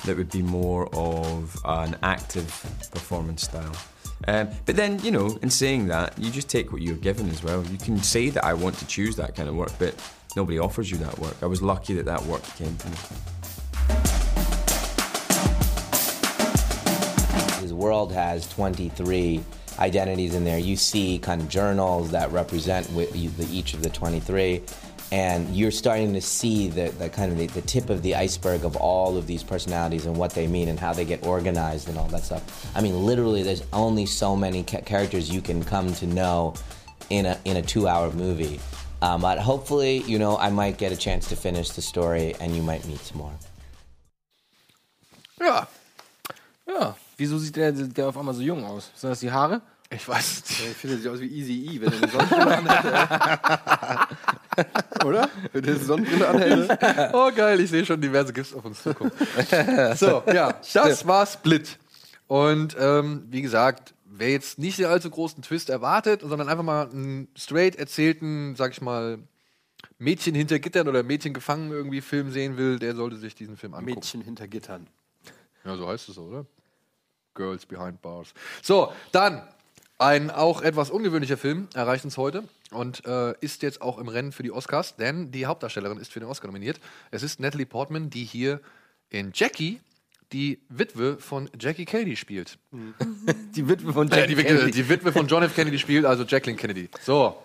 that 0.05 0.17
would 0.17 0.31
be 0.31 0.43
more 0.43 0.89
of 0.95 1.59
an 1.65 1.97
active 2.05 2.47
performance 2.93 3.43
style. 3.43 3.75
Um, 4.29 4.49
but 4.65 4.77
then, 4.77 5.01
you 5.01 5.11
know, 5.11 5.37
in 5.43 5.51
saying 5.51 5.89
that, 5.89 6.17
you 6.17 6.31
just 6.31 6.49
take 6.49 6.71
what 6.71 6.83
you're 6.83 6.97
given 6.97 7.29
as 7.31 7.43
well. 7.43 7.65
You 7.65 7.79
can 7.79 7.99
say 7.99 8.31
that 8.31 8.45
I 8.45 8.55
want 8.55 8.77
to 8.79 8.87
choose 8.87 9.17
that 9.17 9.35
kind 9.35 9.49
of 9.49 9.57
work, 9.57 9.73
but 9.77 9.95
nobody 10.37 10.61
offers 10.61 10.89
you 10.89 10.99
that 10.99 11.19
work. 11.19 11.37
I 11.43 11.47
was 11.47 11.61
lucky 11.61 11.95
that 11.95 12.05
that 12.05 12.25
work 12.27 12.45
came 12.55 12.77
to 12.77 12.89
me. 12.89 12.97
His 17.61 17.75
world 17.75 18.13
has 18.13 18.49
23 18.51 19.43
identities 19.79 20.35
in 20.35 20.45
there. 20.45 20.59
You 20.59 20.77
see 20.77 21.19
kind 21.19 21.41
of 21.41 21.49
journals 21.49 22.11
that 22.11 22.31
represent 22.33 22.89
each 23.51 23.75
of 23.75 23.83
the 23.83 23.91
23, 23.91 24.63
and 25.13 25.55
you're 25.55 25.71
starting 25.71 26.13
to 26.15 26.21
see 26.21 26.69
the, 26.69 26.89
the 26.91 27.09
kind 27.09 27.31
of 27.31 27.39
the, 27.39 27.47
the 27.49 27.63
tip 27.63 27.91
of 27.91 28.03
the 28.03 28.15
iceberg 28.15 28.65
of 28.65 28.77
all 28.77 29.17
of 29.17 29.27
these 29.27 29.43
personalities 29.43 30.07
and 30.07 30.17
what 30.17 30.33
they 30.33 30.47
mean 30.47 30.69
and 30.69 30.79
how 30.81 30.93
they 30.93 31.05
get 31.05 31.25
organized 31.27 31.89
and 31.89 31.99
all 31.99 32.09
that 32.09 32.25
stuff. 32.25 32.67
I 32.75 32.81
mean, 32.81 33.05
literally, 33.05 33.43
there's 33.43 33.63
only 33.73 34.07
so 34.07 34.35
many 34.35 34.63
ca- 34.65 34.81
characters 34.81 35.31
you 35.31 35.41
can 35.41 35.63
come 35.63 35.93
to 35.95 36.07
know 36.07 36.55
in 37.11 37.27
a 37.27 37.39
in 37.45 37.57
a 37.57 37.63
two-hour 37.63 38.13
movie. 38.13 38.61
Um, 39.03 39.21
but 39.21 39.39
hopefully, 39.39 39.99
you 40.07 40.19
know, 40.19 40.39
I 40.39 40.49
might 40.51 40.79
get 40.79 40.91
a 40.91 40.97
chance 40.97 41.29
to 41.29 41.37
finish 41.37 41.71
the 41.71 41.83
story, 41.83 42.35
and 42.41 42.57
you 42.57 42.63
might 42.63 42.87
meet 42.87 43.01
some 43.01 43.19
more. 43.19 43.33
Ja. 45.41 45.67
Ja. 46.67 46.95
Wieso 47.17 47.39
sieht 47.39 47.57
der, 47.57 47.73
der 47.73 48.09
auf 48.09 48.17
einmal 48.17 48.35
so 48.35 48.43
jung 48.43 48.65
aus? 48.65 48.91
Sind 48.95 49.11
das 49.11 49.21
die 49.21 49.31
Haare? 49.31 49.63
Ich 49.91 50.09
weiß 50.09 50.43
Ich 50.49 50.57
finde, 50.77 50.97
er 50.97 51.03
sieht 51.03 51.11
aus 51.11 51.21
wie 51.21 51.29
Easy 51.29 51.67
E, 51.67 51.81
wenn 51.81 51.93
er 51.93 52.03
eine 52.03 52.11
Sonnenbrille 52.11 52.57
anhätte. 52.57 54.17
oder? 55.05 55.31
Wenn 55.53 55.63
der 55.63 55.77
Sonnenbrille 55.77 56.29
anhält. 56.29 56.79
oh, 57.13 57.31
geil, 57.35 57.61
ich 57.61 57.71
sehe 57.71 57.87
schon 57.87 58.01
diverse 58.01 58.33
GIFs 58.33 58.55
auf 58.55 58.65
uns 58.65 58.83
zukommen. 58.83 59.13
so, 59.97 60.23
ja, 60.33 60.59
das 60.73 61.07
war 61.07 61.27
Split. 61.27 61.79
Und 62.27 62.77
ähm, 62.79 63.27
wie 63.31 63.43
gesagt, 63.43 63.95
wer 64.07 64.31
jetzt 64.31 64.59
nicht 64.59 64.79
den 64.79 64.87
allzu 64.87 65.11
großen 65.11 65.43
Twist 65.43 65.71
erwartet, 65.71 66.23
sondern 66.23 66.49
einfach 66.49 66.65
mal 66.65 66.89
einen 66.91 67.29
straight 67.37 67.77
erzählten, 67.77 68.57
sag 68.57 68.73
ich 68.73 68.81
mal, 68.81 69.19
Mädchen 69.99 70.35
hinter 70.35 70.59
Gittern 70.59 70.89
oder 70.89 71.03
Mädchen 71.03 71.35
gefangen 71.35 71.71
irgendwie 71.71 72.01
Film 72.01 72.31
sehen 72.33 72.57
will, 72.57 72.79
der 72.79 72.97
sollte 72.97 73.17
sich 73.17 73.35
diesen 73.35 73.57
Film 73.57 73.75
angucken. 73.75 73.95
Mädchen 73.95 74.21
hinter 74.23 74.49
Gittern. 74.49 74.89
Ja, 75.65 75.77
so 75.77 75.87
heißt 75.87 76.09
es 76.09 76.17
so, 76.17 76.23
oder? 76.23 76.47
Girls 77.35 77.67
Behind 77.67 78.01
Bars. 78.03 78.33
So, 78.63 78.93
dann 79.13 79.43
ein 79.99 80.31
auch 80.31 80.63
etwas 80.63 80.91
ungewöhnlicher 80.91 81.37
Film 81.37 81.69
erreicht 81.75 82.05
uns 82.05 82.17
heute 82.17 82.45
und 82.73 83.05
äh, 83.07 83.35
ist 83.41 83.63
jetzt 83.63 83.81
auch 83.81 83.99
im 83.99 84.09
Rennen 84.09 84.33
für 84.33 84.43
die 84.43 84.51
Oscars, 84.51 84.97
denn 84.97 85.31
die 85.31 85.47
Hauptdarstellerin 85.47 85.99
ist 85.99 86.13
für 86.13 86.21
den 86.21 86.29
Oscar 86.29 86.49
nominiert. 86.49 86.81
Es 87.11 87.23
ist 87.23 87.39
Natalie 87.41 87.67
Portman, 87.67 88.11
die 88.11 88.25
hier 88.25 88.61
in 89.11 89.31
Jackie 89.35 89.81
die 90.33 90.59
Witwe 90.69 91.19
von 91.19 91.49
Jackie 91.61 91.85
Kennedy 91.85 92.17
spielt. 92.17 92.59
Die 93.55 93.69
Witwe 93.69 93.93
von 93.93 94.11
Äh, 94.11 94.17
Jackie 94.21 94.35
die, 94.35 94.43
Kennedy. 94.43 94.71
die 94.73 94.89
Witwe 94.89 95.13
von 95.13 95.29
John 95.29 95.45
F. 95.45 95.55
Kennedy 95.55 95.79
spielt, 95.79 96.05
also 96.05 96.25
Jacqueline 96.25 96.59
Kennedy. 96.59 96.89
So, 97.03 97.41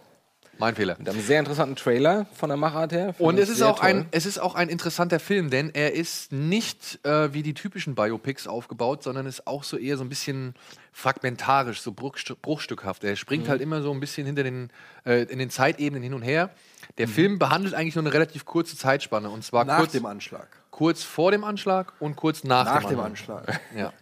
mein 0.60 0.76
Fehler. 0.76 0.95
Mit 0.99 1.10
einem 1.10 1.22
sehr 1.22 1.39
interessanten 1.39 1.76
Trailer 1.76 2.26
von 2.34 2.49
der 2.49 2.57
Machart 2.57 2.91
her. 2.91 3.16
Und 3.18 3.39
es 3.39 3.49
ist, 3.49 3.62
auch 3.62 3.80
ein, 3.82 4.07
es 4.12 4.26
ist 4.26 4.39
auch 4.39 4.55
ein 4.55 4.70
interessanter 4.70 5.20
Film, 5.20 5.49
denn 5.49 5.72
er 5.74 5.93
ist 5.93 6.32
nicht 6.32 6.99
äh, 7.05 7.34
wie 7.34 7.41
die 7.43 7.53
typischen 7.53 7.95
Biopics 7.95 8.47
aufgebaut, 8.47 9.03
sondern 9.03 9.26
ist 9.26 9.47
auch 9.47 9.64
so 9.64 9.78
eher 9.78 9.97
so 9.97 10.03
ein 10.03 10.10
bisschen 10.10 10.53
fragmentarisch, 10.91 11.82
so 11.82 11.93
bruchstückhaft. 11.93 13.03
Er 13.03 13.16
springt 13.16 13.45
Mhm. 13.45 13.49
halt 13.49 13.62
immer 13.62 13.82
so 13.82 13.91
ein 13.91 13.99
bisschen 13.99 14.26
hinter 14.28 14.43
den, 14.43 14.70
äh, 15.05 15.24
in 15.24 15.39
den 15.39 15.49
Zeitebenen 15.49 16.03
hin 16.03 16.14
und 16.14 16.22
her. 16.22 16.49
Der 16.97 17.07
Mhm. 17.07 17.12
Film 17.12 17.39
behandelt 17.39 17.74
eigentlich 17.74 17.95
nur 17.95 18.03
eine 18.03 18.14
relativ 18.14 18.45
kurze 18.45 18.76
Zeitspanne 18.78 19.30
und 19.30 19.43
zwar 19.43 19.66
Nach 19.66 19.78
kurz, 19.78 19.93
dem 19.93 20.05
Anschlag. 20.05 20.47
kurz 20.72 21.03
vor 21.03 21.32
dem 21.32 21.43
Anschlag 21.43 21.93
und 21.99 22.16
kurz 22.16 22.43
nach, 22.43 22.66
Nach 22.66 22.82
dem, 22.82 22.89
dem 22.91 22.99
Anschlag. 22.99 23.47
Anschlag. 23.47 23.62
Ja. 23.76 23.93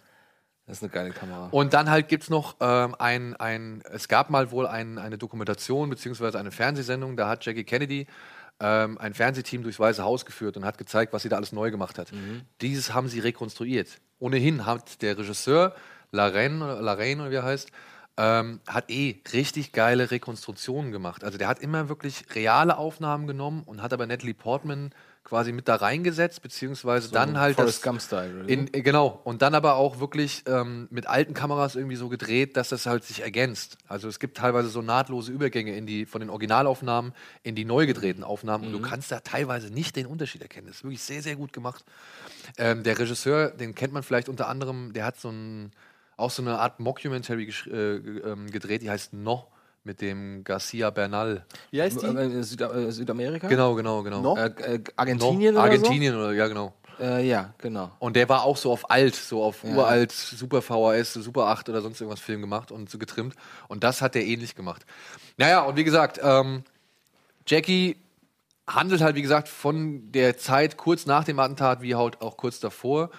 Das 0.67 0.77
ist 0.77 0.83
eine 0.83 0.91
geile 0.91 1.11
Kamera. 1.11 1.47
Und 1.51 1.73
dann 1.73 1.89
halt 1.89 2.09
gibt's 2.09 2.29
noch 2.29 2.57
ähm, 2.59 2.93
ein, 2.99 3.35
ein, 3.37 3.81
es 3.89 4.09
gab 4.09 4.29
mal 4.29 4.51
wohl 4.51 4.67
ein, 4.67 4.97
eine 4.97 5.17
Dokumentation 5.17 5.89
beziehungsweise 5.89 6.37
eine 6.37 6.51
Fernsehsendung, 6.51 7.15
da 7.15 7.29
hat 7.29 7.45
Jackie 7.45 7.63
Kennedy 7.63 8.05
ähm, 8.59 8.97
ein 8.97 9.13
Fernsehteam 9.13 9.63
durchs 9.63 9.79
Weiße 9.79 10.03
Haus 10.03 10.25
geführt 10.25 10.57
und 10.57 10.65
hat 10.65 10.77
gezeigt, 10.77 11.13
was 11.13 11.23
sie 11.23 11.29
da 11.29 11.37
alles 11.37 11.53
neu 11.53 11.71
gemacht 11.71 11.97
hat. 11.97 12.11
Dieses 12.61 12.93
haben 12.93 13.07
sie 13.07 13.19
rekonstruiert. 13.19 13.99
Ohnehin 14.19 14.65
hat 14.65 15.01
der 15.01 15.17
Regisseur 15.17 15.73
Lorraine, 16.11 16.63
oder 16.63 16.81
Lorraine 16.81 17.21
oder 17.21 17.31
wie 17.31 17.35
er 17.35 17.43
heißt, 17.43 17.71
ähm, 18.17 18.59
hat 18.67 18.89
eh 18.89 19.21
richtig 19.31 19.71
geile 19.71 20.11
Rekonstruktionen 20.11 20.91
gemacht. 20.91 21.23
Also 21.23 21.37
der 21.37 21.47
hat 21.47 21.59
immer 21.59 21.87
wirklich 21.87 22.25
reale 22.35 22.77
Aufnahmen 22.77 23.27
genommen 23.27 23.63
und 23.63 23.81
hat 23.81 23.93
aber 23.93 24.07
Natalie 24.07 24.33
Portman 24.33 24.91
quasi 25.27 25.51
mit 25.51 25.67
da 25.67 25.75
reingesetzt, 25.75 26.41
beziehungsweise 26.41 27.11
dann 27.11 27.37
halt 27.37 27.57
Forrest 27.57 27.85
das 27.85 28.09
so? 28.09 28.47
in, 28.47 28.73
äh, 28.73 28.81
genau 28.81 29.19
und 29.25 29.41
dann 29.41 29.55
aber 29.55 29.75
auch 29.75 29.99
wirklich 29.99 30.43
ähm, 30.47 30.87
mit 30.89 31.05
alten 31.05 31.33
Kameras 31.33 31.75
irgendwie 31.75 31.97
so 31.97 32.07
gedreht, 32.07 32.55
dass 32.55 32.69
das 32.69 32.85
halt 32.85 33.03
sich 33.03 33.23
ergänzt. 33.23 33.77
Also 33.89 34.07
es 34.07 34.19
gibt 34.19 34.37
teilweise 34.37 34.69
so 34.69 34.81
nahtlose 34.81 35.33
Übergänge 35.33 35.75
in 35.75 35.85
die 35.85 36.05
von 36.05 36.21
den 36.21 36.29
Originalaufnahmen 36.29 37.11
in 37.43 37.55
die 37.55 37.65
neu 37.65 37.85
gedrehten 37.85 38.23
Aufnahmen 38.23 38.67
und 38.67 38.71
du 38.71 38.79
kannst 38.79 39.11
da 39.11 39.19
teilweise 39.19 39.69
nicht 39.69 39.97
den 39.97 40.05
Unterschied 40.05 40.41
erkennen. 40.41 40.67
Das 40.67 40.77
ist 40.77 40.83
wirklich 40.85 41.03
sehr 41.03 41.21
sehr 41.21 41.35
gut 41.35 41.51
gemacht. 41.51 41.83
Ähm, 42.57 42.83
der 42.83 42.97
Regisseur, 42.97 43.49
den 43.49 43.75
kennt 43.75 43.91
man 43.91 44.03
vielleicht 44.03 44.29
unter 44.29 44.47
anderem, 44.47 44.93
der 44.93 45.03
hat 45.03 45.19
so 45.19 45.29
ein 45.29 45.73
auch 46.15 46.31
so 46.31 46.41
eine 46.41 46.57
Art 46.57 46.79
Mockumentary 46.79 47.53
äh, 47.69 47.95
ähm, 47.97 48.49
gedreht, 48.49 48.81
die 48.81 48.89
heißt 48.89 49.11
No 49.11 49.45
mit 49.87 50.01
dem 50.01 50.43
Garcia 50.43 50.91
Bernal. 50.91 51.45
Wie 51.71 51.81
heißt 51.81 52.01
die? 52.03 52.05
Äh, 52.05 52.43
Süd 52.43 52.61
äh, 52.61 52.91
Südamerika? 52.91 53.47
Genau, 53.47 53.73
genau, 53.73 54.03
genau. 54.03 54.21
No? 54.21 54.35
Äh, 54.37 54.51
äh, 54.75 54.83
Argentinien 54.97 55.55
No, 55.55 55.61
oder 55.61 55.69
Argentinien 55.71 56.15
oder 56.15 56.33
ja 56.33 56.47
genau. 56.47 56.73
so? 56.99 57.03
Äh, 57.03 57.27
ja, 57.27 57.53
genau. 57.59 57.91
Und 57.99 58.15
der 58.15 58.27
war 58.27 58.43
auch 58.43 58.57
so 58.57 58.71
auf 58.71 58.89
alt, 58.91 59.15
so 59.15 59.41
auf 59.43 59.63
Ja. 59.63 59.69
uralt, 59.75 60.11
Super 60.11 60.61
VHS, 60.61 61.13
Super 61.13 61.47
8 61.47 61.69
oder 61.69 61.81
sonst 61.81 62.01
irgendwas 62.01 62.19
Film 62.19 62.41
gemacht 62.41 62.71
und 62.71 62.89
so 62.89 62.97
getrimmt. 62.97 63.35
Und 63.67 63.83
das 63.83 64.01
hat 64.01 64.13
der 64.15 64.25
ähnlich 64.25 64.55
gemacht. 64.55 64.85
Naja, 65.37 65.61
und 65.61 65.77
wie 65.77 65.83
gesagt, 65.83 66.19
ähm, 66.21 66.63
Jackie 67.47 67.97
handelt 68.67 69.01
halt, 69.01 69.15
wie 69.15 69.21
gesagt, 69.21 69.47
von 69.47 70.11
der 70.11 70.37
Zeit 70.37 70.75
kurz 70.75 71.05
nach 71.05 71.23
dem 71.23 71.39
Attentat 71.39 71.81
wie 71.81 71.95
halt 71.95 72.21
auch 72.21 72.35
kurz 72.35 72.59
davor. 72.59 73.09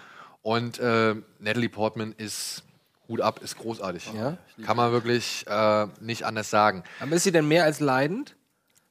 Und 0.43 0.79
äh, 0.79 1.15
Natalie 1.39 1.69
Portman 1.69 2.13
ist 2.17 2.65
Hut 3.09 3.21
ab, 3.21 3.41
ist 3.43 3.57
großartig. 3.59 4.11
Ja? 4.15 4.37
Kann 4.65 4.77
man 4.77 4.93
wirklich 4.93 5.47
äh, 5.49 5.87
nicht 6.01 6.25
anders 6.25 6.51
sagen. 6.51 6.85
Aber 7.01 7.13
ist 7.17 7.25
sie 7.25 7.33
denn 7.33 7.49
mehr 7.49 7.65
als 7.65 7.81
leidend? 7.81 8.37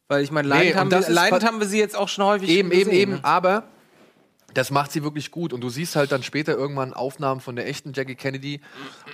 Weil 0.07 0.23
ich 0.23 0.31
meine, 0.31 0.47
Nee, 0.47 0.53
leidend, 0.53 0.73
und 0.73 0.79
haben, 0.79 0.89
das 0.89 1.07
wir, 1.07 1.15
leidend 1.15 1.43
haben 1.43 1.59
wir 1.59 1.67
sie 1.67 1.79
jetzt 1.79 1.95
auch 1.95 2.07
schon 2.09 2.25
häufig 2.25 2.49
Eben, 2.49 2.69
gesehen, 2.69 2.89
eben, 2.89 2.95
eben. 2.95 3.11
ne? 3.13 3.23
Aber 3.23 3.63
das 4.53 4.71
macht 4.71 4.91
sie 4.91 5.03
wirklich 5.03 5.31
gut. 5.31 5.53
Und 5.53 5.61
du 5.61 5.69
siehst 5.69 5.95
halt 5.95 6.11
dann 6.11 6.23
später 6.23 6.53
irgendwann 6.53 6.93
Aufnahmen 6.93 7.41
von 7.41 7.55
der 7.55 7.67
echten 7.67 7.93
Jackie 7.93 8.15
Kennedy 8.15 8.61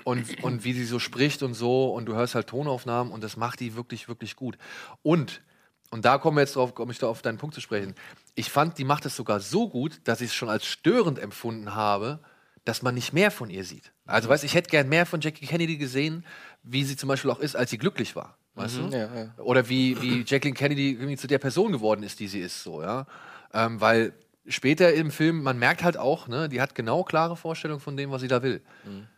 und, 0.03 0.41
und 0.43 0.63
wie 0.63 0.73
sie 0.73 0.85
so 0.85 0.99
spricht 0.99 1.43
und 1.43 1.53
so. 1.53 1.91
Und 1.93 2.05
du 2.05 2.13
hörst 2.15 2.35
halt 2.35 2.47
Tonaufnahmen 2.47 3.11
und 3.11 3.23
das 3.23 3.35
macht 3.35 3.59
die 3.59 3.75
wirklich, 3.75 4.07
wirklich 4.07 4.35
gut. 4.35 4.57
Und, 5.01 5.41
und 5.89 6.05
da 6.05 6.17
kommen 6.17 6.37
wir 6.37 6.41
jetzt 6.41 6.55
drauf, 6.55 6.75
komme 6.75 6.91
ich 6.93 6.99
da 6.99 7.07
auf 7.07 7.21
deinen 7.21 7.39
Punkt 7.39 7.55
zu 7.55 7.61
sprechen. 7.61 7.95
Ich 8.35 8.51
fand, 8.51 8.77
die 8.77 8.85
macht 8.85 9.05
es 9.05 9.15
sogar 9.15 9.39
so 9.39 9.67
gut, 9.67 9.99
dass 10.05 10.21
ich 10.21 10.27
es 10.27 10.35
schon 10.35 10.49
als 10.49 10.65
störend 10.65 11.19
empfunden 11.19 11.75
habe, 11.75 12.19
dass 12.65 12.81
man 12.81 12.95
nicht 12.95 13.13
mehr 13.13 13.31
von 13.31 13.49
ihr 13.49 13.63
sieht. 13.63 13.91
Also, 14.05 14.29
weißt 14.29 14.43
ich 14.43 14.55
hätte 14.55 14.69
gern 14.69 14.89
mehr 14.89 15.05
von 15.05 15.21
Jackie 15.21 15.45
Kennedy 15.45 15.77
gesehen, 15.77 16.25
wie 16.63 16.83
sie 16.83 16.95
zum 16.95 17.09
Beispiel 17.09 17.31
auch 17.31 17.39
ist, 17.39 17.55
als 17.55 17.69
sie 17.71 17.77
glücklich 17.77 18.15
war. 18.15 18.37
Weißt 18.55 18.77
Mhm, 18.79 18.91
du? 18.91 18.97
ja, 18.97 19.15
ja. 19.15 19.33
Oder 19.43 19.67
wie, 19.69 19.99
wie 20.01 20.23
Jacqueline 20.25 20.55
Kennedy 20.55 20.91
irgendwie 20.91 21.17
zu 21.17 21.27
der 21.27 21.39
Person 21.39 21.71
geworden 21.71 22.03
ist, 22.03 22.19
die 22.19 22.27
sie 22.27 22.39
ist, 22.39 22.63
so, 22.63 22.81
ja. 22.81 23.05
Ähm, 23.53 23.81
weil 23.81 24.13
später 24.47 24.93
im 24.93 25.11
Film, 25.11 25.41
man 25.43 25.57
merkt 25.57 25.83
halt 25.83 25.97
auch, 25.97 26.27
ne, 26.27 26.49
die 26.49 26.61
hat 26.61 26.75
genau 26.75 27.03
klare 27.03 27.35
Vorstellungen 27.35 27.79
von 27.81 27.97
dem, 27.97 28.11
was 28.11 28.21
sie 28.21 28.27
da 28.27 28.43
will. 28.43 28.61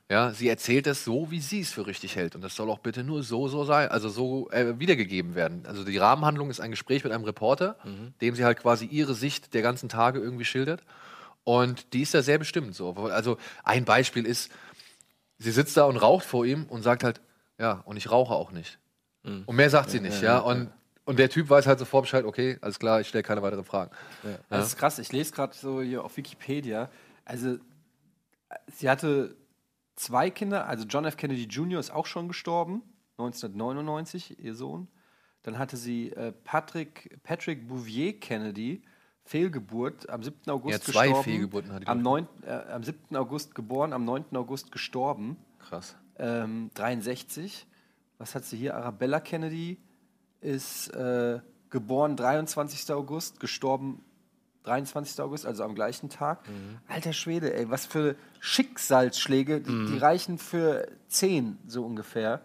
Ja, 0.10 0.32
sie 0.32 0.48
erzählt 0.48 0.86
es 0.86 1.04
so, 1.04 1.32
wie 1.32 1.40
sie 1.40 1.62
es 1.62 1.72
für 1.74 1.88
richtig 1.88 2.16
hält. 2.16 2.36
Und 2.36 2.42
das 2.44 2.56
soll 2.56 2.70
auch 2.70 2.78
bitte 2.78 3.04
nur 3.04 3.24
so, 3.24 3.48
so 3.48 3.66
sein, 3.66 3.90
also 3.90 4.08
so 4.08 4.52
äh, 4.52 4.80
wiedergegeben 4.80 5.34
werden. 5.34 5.66
Also 5.66 5.84
die 5.84 5.98
Rahmenhandlung 5.98 6.52
ist 6.52 6.60
ein 6.60 6.70
Gespräch 6.70 7.04
mit 7.04 7.12
einem 7.12 7.24
Reporter, 7.24 7.76
dem 8.22 8.36
sie 8.36 8.46
halt 8.46 8.60
quasi 8.60 8.86
ihre 8.86 9.16
Sicht 9.16 9.56
der 9.56 9.64
ganzen 9.64 9.90
Tage 9.90 10.20
irgendwie 10.20 10.46
schildert. 10.46 10.84
Und 11.46 11.94
die 11.94 12.02
ist 12.02 12.14
da 12.14 12.22
sehr 12.22 12.40
bestimmt 12.40 12.76
so. 12.76 12.92
Also 12.94 13.38
ein 13.64 13.86
Beispiel 13.86 14.26
ist, 14.26 14.52
sie 15.38 15.52
sitzt 15.52 15.78
da 15.78 15.86
und 15.86 15.96
raucht 15.96 16.26
vor 16.26 16.46
ihm 16.46 16.66
und 16.66 16.82
sagt 16.82 17.04
halt, 17.04 17.22
ja, 17.58 17.84
und 17.86 17.96
ich 17.96 18.12
rauche 18.12 18.34
auch 18.34 18.52
nicht. 18.52 18.80
Und 19.26 19.56
mehr 19.56 19.70
sagt 19.70 19.90
sie 19.90 20.00
nicht, 20.00 20.22
ja. 20.22 20.38
Und, 20.38 20.70
und 21.06 21.18
der 21.18 21.30
Typ 21.30 21.50
weiß 21.50 21.66
halt 21.66 21.80
sofort 21.80 22.04
Bescheid, 22.04 22.26
okay, 22.26 22.58
alles 22.62 22.78
klar, 22.78 23.02
ich 23.02 23.08
stelle 23.08 23.24
keine 23.24 23.42
weiteren 23.42 23.64
Fragen. 23.64 23.92
Ja. 24.24 24.38
Das 24.50 24.68
ist 24.68 24.78
krass. 24.78 25.00
Ich 25.00 25.12
lese 25.12 25.34
gerade 25.34 25.56
so 25.56 25.82
hier 25.82 26.04
auf 26.04 26.18
Wikipedia. 26.18 26.90
Also, 27.26 27.58
sie 28.72 28.90
hatte 28.90 29.36
zwei 29.96 30.30
Kinder. 30.30 30.68
Also, 30.68 30.86
John 30.86 31.06
F. 31.06 31.18
Kennedy 31.18 31.46
Jr. 31.46 31.80
ist 31.80 31.92
auch 31.92 32.06
schon 32.06 32.28
gestorben, 32.28 32.84
1999, 33.18 34.44
ihr 34.44 34.54
Sohn. 34.54 34.88
Dann 35.42 35.58
hatte 35.58 35.78
sie 35.78 36.12
äh, 36.12 36.32
Patrick, 36.32 37.18
Patrick 37.24 37.68
Bouvier 37.68 38.20
Kennedy, 38.20 38.84
Fehlgeburt, 39.26 40.10
am 40.10 40.22
7. 40.24 40.50
August 40.52 40.88
Ja, 40.88 40.94
zwei 40.94 41.06
gestorben. 41.08 41.24
Fehlgeburten 41.24 41.72
hatte 41.74 41.86
die, 41.86 41.88
am, 41.88 42.02
glaub 42.02 42.14
9, 42.14 42.28
äh, 42.48 42.72
am 42.72 42.84
7. 42.84 43.16
August 43.16 43.56
geboren, 43.56 43.92
am 43.94 44.06
9. 44.06 44.26
August 44.36 44.72
gestorben. 44.72 45.38
Krass. 45.60 45.96
Ähm, 46.18 46.70
63. 46.76 47.66
Was 48.20 48.36
hat 48.36 48.46
sie 48.46 48.56
hier? 48.58 48.76
Arabella 48.76 49.20
Kennedy 49.20 49.78
ist 50.42 50.90
äh, 50.94 51.40
geboren 51.72 52.16
23. 52.16 52.92
August, 52.94 53.40
gestorben 53.40 54.04
23. 54.64 55.20
August, 55.22 55.46
also 55.46 55.64
am 55.64 55.74
gleichen 55.76 56.10
Tag. 56.10 56.48
Mhm. 56.48 56.78
Alter 56.88 57.14
Schwede, 57.14 57.54
ey, 57.56 57.70
was 57.70 57.86
für 57.88 58.16
Schicksalsschläge, 58.40 59.62
die, 59.62 59.72
Mhm. 59.72 59.88
die 59.92 59.98
reichen 59.98 60.38
für 60.38 60.88
zehn 61.08 61.58
so 61.68 61.84
ungefähr. 61.86 62.42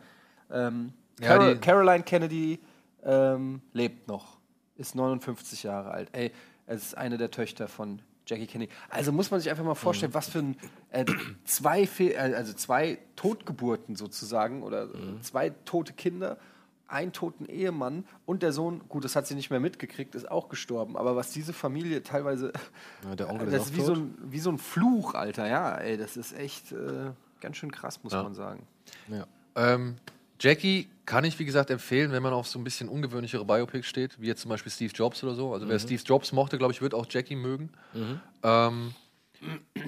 Ähm, 0.51 0.93
Ja, 1.21 1.29
Carol, 1.29 1.55
die- 1.55 1.61
Caroline 1.61 2.03
Kennedy 2.05 2.59
ähm, 3.03 3.61
lebt 3.75 4.09
noch, 4.09 4.39
ist 4.77 4.95
59 4.95 5.63
Jahre 5.63 5.91
alt. 5.91 6.09
Ey, 6.13 6.33
es 6.71 6.83
ist 6.85 6.97
eine 6.99 7.19
der 7.19 7.31
Töchter 7.31 7.69
von 7.69 8.01
Jackie 8.27 8.47
Kennedy. 8.47 8.73
Also 8.91 9.11
muss 9.13 9.31
man 9.31 9.41
sich 9.41 9.51
einfach 9.51 9.65
mal 9.65 9.71
Mhm. 9.71 9.77
vorstellen, 9.77 10.15
was 10.15 10.29
für 10.29 10.39
ein 10.41 10.57
äh, 10.91 11.05
zwei, 11.45 11.87
Fe 11.87 12.15
äh, 12.15 12.35
also 12.35 12.53
zwei 12.53 12.99
Totgeburten 13.17 13.97
sozusagen 13.97 14.63
oder 14.63 14.87
Mhm. 14.87 15.21
zwei 15.23 15.51
tote 15.65 15.93
Kinder, 15.95 16.39
einen 16.87 17.13
toten 17.13 17.47
Ehemann 17.47 18.05
und 18.27 18.43
der 18.43 18.53
Sohn, 18.53 18.83
gut, 18.89 19.05
das 19.05 19.15
hat 19.17 19.27
sie 19.27 19.35
nicht 19.35 19.51
mehr 19.51 19.61
mitgekriegt, 19.61 20.15
ist 20.15 20.31
auch 20.31 20.49
gestorben. 20.49 20.97
Aber 20.97 21.15
was 21.17 21.31
diese 21.31 21.53
Familie 21.53 22.03
teilweise, 22.03 22.53
Ja, 23.05 23.15
der 23.17 23.31
Onkel 23.31 23.51
das 23.51 23.63
ist 23.67 23.71
ist 23.71 23.77
wie 23.77 23.83
so, 23.83 23.95
tot. 23.95 24.03
ein, 24.05 24.19
wie 24.33 24.41
so 24.41 24.51
ein 24.51 24.59
Fluch, 24.59 25.15
Alter. 25.15 25.49
Ja, 25.49 25.75
ey, 25.77 25.97
das 25.97 26.17
ist 26.17 26.33
echt 26.33 26.73
äh, 26.73 27.11
ganz 27.41 27.57
schön 27.57 27.71
krass, 27.73 28.03
muss 28.05 28.13
Ja. 28.13 28.23
man 28.23 28.35
sagen. 28.35 28.67
Ja. 29.09 29.27
Ähm, 29.57 29.97
Jackie 30.41 30.89
kann 31.07 31.25
ich, 31.25 31.39
wie 31.39 31.45
gesagt, 31.45 31.71
empfehlen, 31.71 32.13
wenn 32.13 32.23
man 32.23 32.33
auf 32.33 32.47
so 32.47 32.59
ein 32.59 32.65
bisschen 32.65 32.89
ungewöhnlichere 32.89 33.45
Biopics 33.45 33.87
steht, 33.87 34.21
wie 34.21 34.27
jetzt 34.27 34.41
zum 34.43 34.49
Beispiel 34.49 34.73
Steve 34.73 34.93
Jobs 34.93 35.23
oder 35.23 35.35
so. 35.35 35.53
Also 35.53 35.69
wer 35.69 35.75
Mhm. 35.77 35.81
Steve 35.81 36.03
Jobs 36.05 36.33
mochte, 36.33 36.57
glaube 36.57 36.73
ich, 36.73 36.81
wird 36.81 36.95
auch 36.95 37.07
Jackie 37.09 37.37
mögen. 37.37 37.71
Mhm. 37.93 38.21
Ähm, 38.43 38.95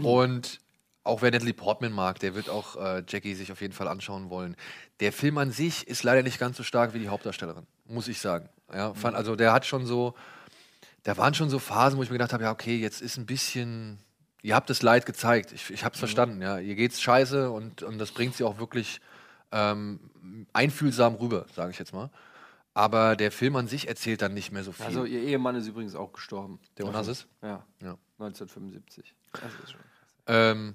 und 0.03 0.61
auch 1.05 1.23
wer 1.23 1.31
Natalie 1.31 1.55
Portman 1.55 1.93
mag, 1.93 2.19
der 2.21 2.35
wird 2.35 2.49
auch 2.49 2.77
äh, 2.77 3.03
Jackie 3.09 3.35
sich 3.35 3.51
auf 3.51 3.61
jeden 3.61 3.73
Fall 3.73 3.89
anschauen 3.89 4.31
wollen. 4.31 4.57
Der 5.01 5.13
Film 5.13 5.39
an 5.39 5.51
sich 5.51 5.87
ist 5.89 6.03
leider 6.05 6.23
nicht 6.23 6.39
ganz 6.39 6.57
so 6.57 6.63
stark 6.63 6.95
wie 6.95 6.99
die 7.01 7.09
Hauptdarstellerin, 7.09 7.67
muss 7.87 8.09
ich 8.09 8.21
sagen. 8.21 8.49
Ja, 8.73 8.95
fand, 8.95 9.17
also 9.17 9.37
der 9.37 9.53
hat 9.53 9.67
schon 9.67 9.85
so, 9.87 10.15
da 11.03 11.17
waren 11.17 11.35
schon 11.35 11.51
so 11.51 11.59
Phasen, 11.59 11.99
wo 11.99 12.03
ich 12.03 12.11
mir 12.11 12.15
gedacht 12.15 12.33
habe, 12.33 12.45
ja, 12.45 12.53
okay, 12.53 12.77
jetzt 12.77 13.01
ist 13.03 13.17
ein 13.17 13.27
bisschen, 13.27 13.99
ihr 14.43 14.55
habt 14.55 14.71
das 14.71 14.83
Leid 14.83 15.05
gezeigt. 15.07 15.53
Ich, 15.53 15.71
ich 15.71 15.85
habe 15.85 15.95
es 15.95 15.99
verstanden, 15.99 16.41
ja. 16.41 16.59
Ihr 16.59 16.75
geht's 16.77 17.01
scheiße 17.03 17.51
und, 17.51 17.83
und 17.83 17.99
das 17.99 18.13
bringt 18.13 18.37
sie 18.37 18.45
auch 18.45 18.59
wirklich 18.59 19.01
ähm, 19.53 20.01
einfühlsam 20.53 21.15
rüber, 21.15 21.47
sage 21.55 21.71
ich 21.71 21.79
jetzt 21.79 21.93
mal. 21.93 22.11
Aber 22.75 23.17
der 23.17 23.31
Film 23.31 23.57
an 23.57 23.69
sich 23.69 23.89
erzählt 23.89 24.23
dann 24.23 24.33
nicht 24.33 24.51
mehr 24.51 24.65
so 24.65 24.73
viel. 24.73 24.87
Also 24.87 25.05
ihr 25.05 25.21
Ehemann 25.21 25.57
ist 25.57 25.67
übrigens 25.67 25.95
auch 25.95 26.13
gestorben. 26.13 26.59
Der 26.79 26.87
Onassis? 26.87 27.27
Ja. 27.43 27.65
Ja. 27.83 27.99
1975. 28.19 29.15
Das 29.33 29.43
ist 29.63 29.73
schon 29.73 29.81
krass. 29.81 29.91
Ähm, 30.27 30.75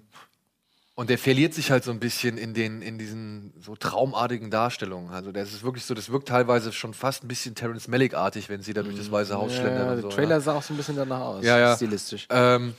und 0.94 1.12
der 1.12 1.20
verliert 1.20 1.54
sich 1.54 1.70
halt 1.70 1.84
so 1.84 1.92
ein 1.92 2.00
bisschen 2.00 2.40
in 2.40 2.56
den, 2.56 2.82
in 2.82 2.98
diesen 2.98 3.54
so 3.60 3.76
traumartigen 3.76 4.50
Darstellungen. 4.50 5.12
Also 5.12 5.32
das 5.32 5.54
ist 5.54 5.64
wirklich 5.64 5.86
so, 5.86 5.94
das 5.94 6.12
wirkt 6.12 6.28
teilweise 6.28 6.74
schon 6.74 6.96
fast 6.96 7.24
ein 7.24 7.28
bisschen 7.28 7.54
Terrence 7.54 7.88
Malick-artig, 7.88 8.50
wenn 8.50 8.64
sie 8.64 8.74
da 8.74 8.82
durch 8.82 8.98
das 8.98 9.12
Weiße 9.12 9.36
Haus 9.36 9.54
schlendern 9.54 9.88
Ja, 9.88 9.94
der 9.94 10.02
so. 10.02 10.10
Trailer 10.10 10.36
ja. 10.36 10.40
sah 10.40 10.56
auch 10.56 10.64
so 10.64 10.74
ein 10.74 10.78
bisschen 10.78 10.96
danach 10.96 11.22
aus. 11.22 11.46
Ja, 11.46 11.60
ja. 11.60 11.76
Stilistisch. 11.76 12.28
Ähm, 12.32 12.74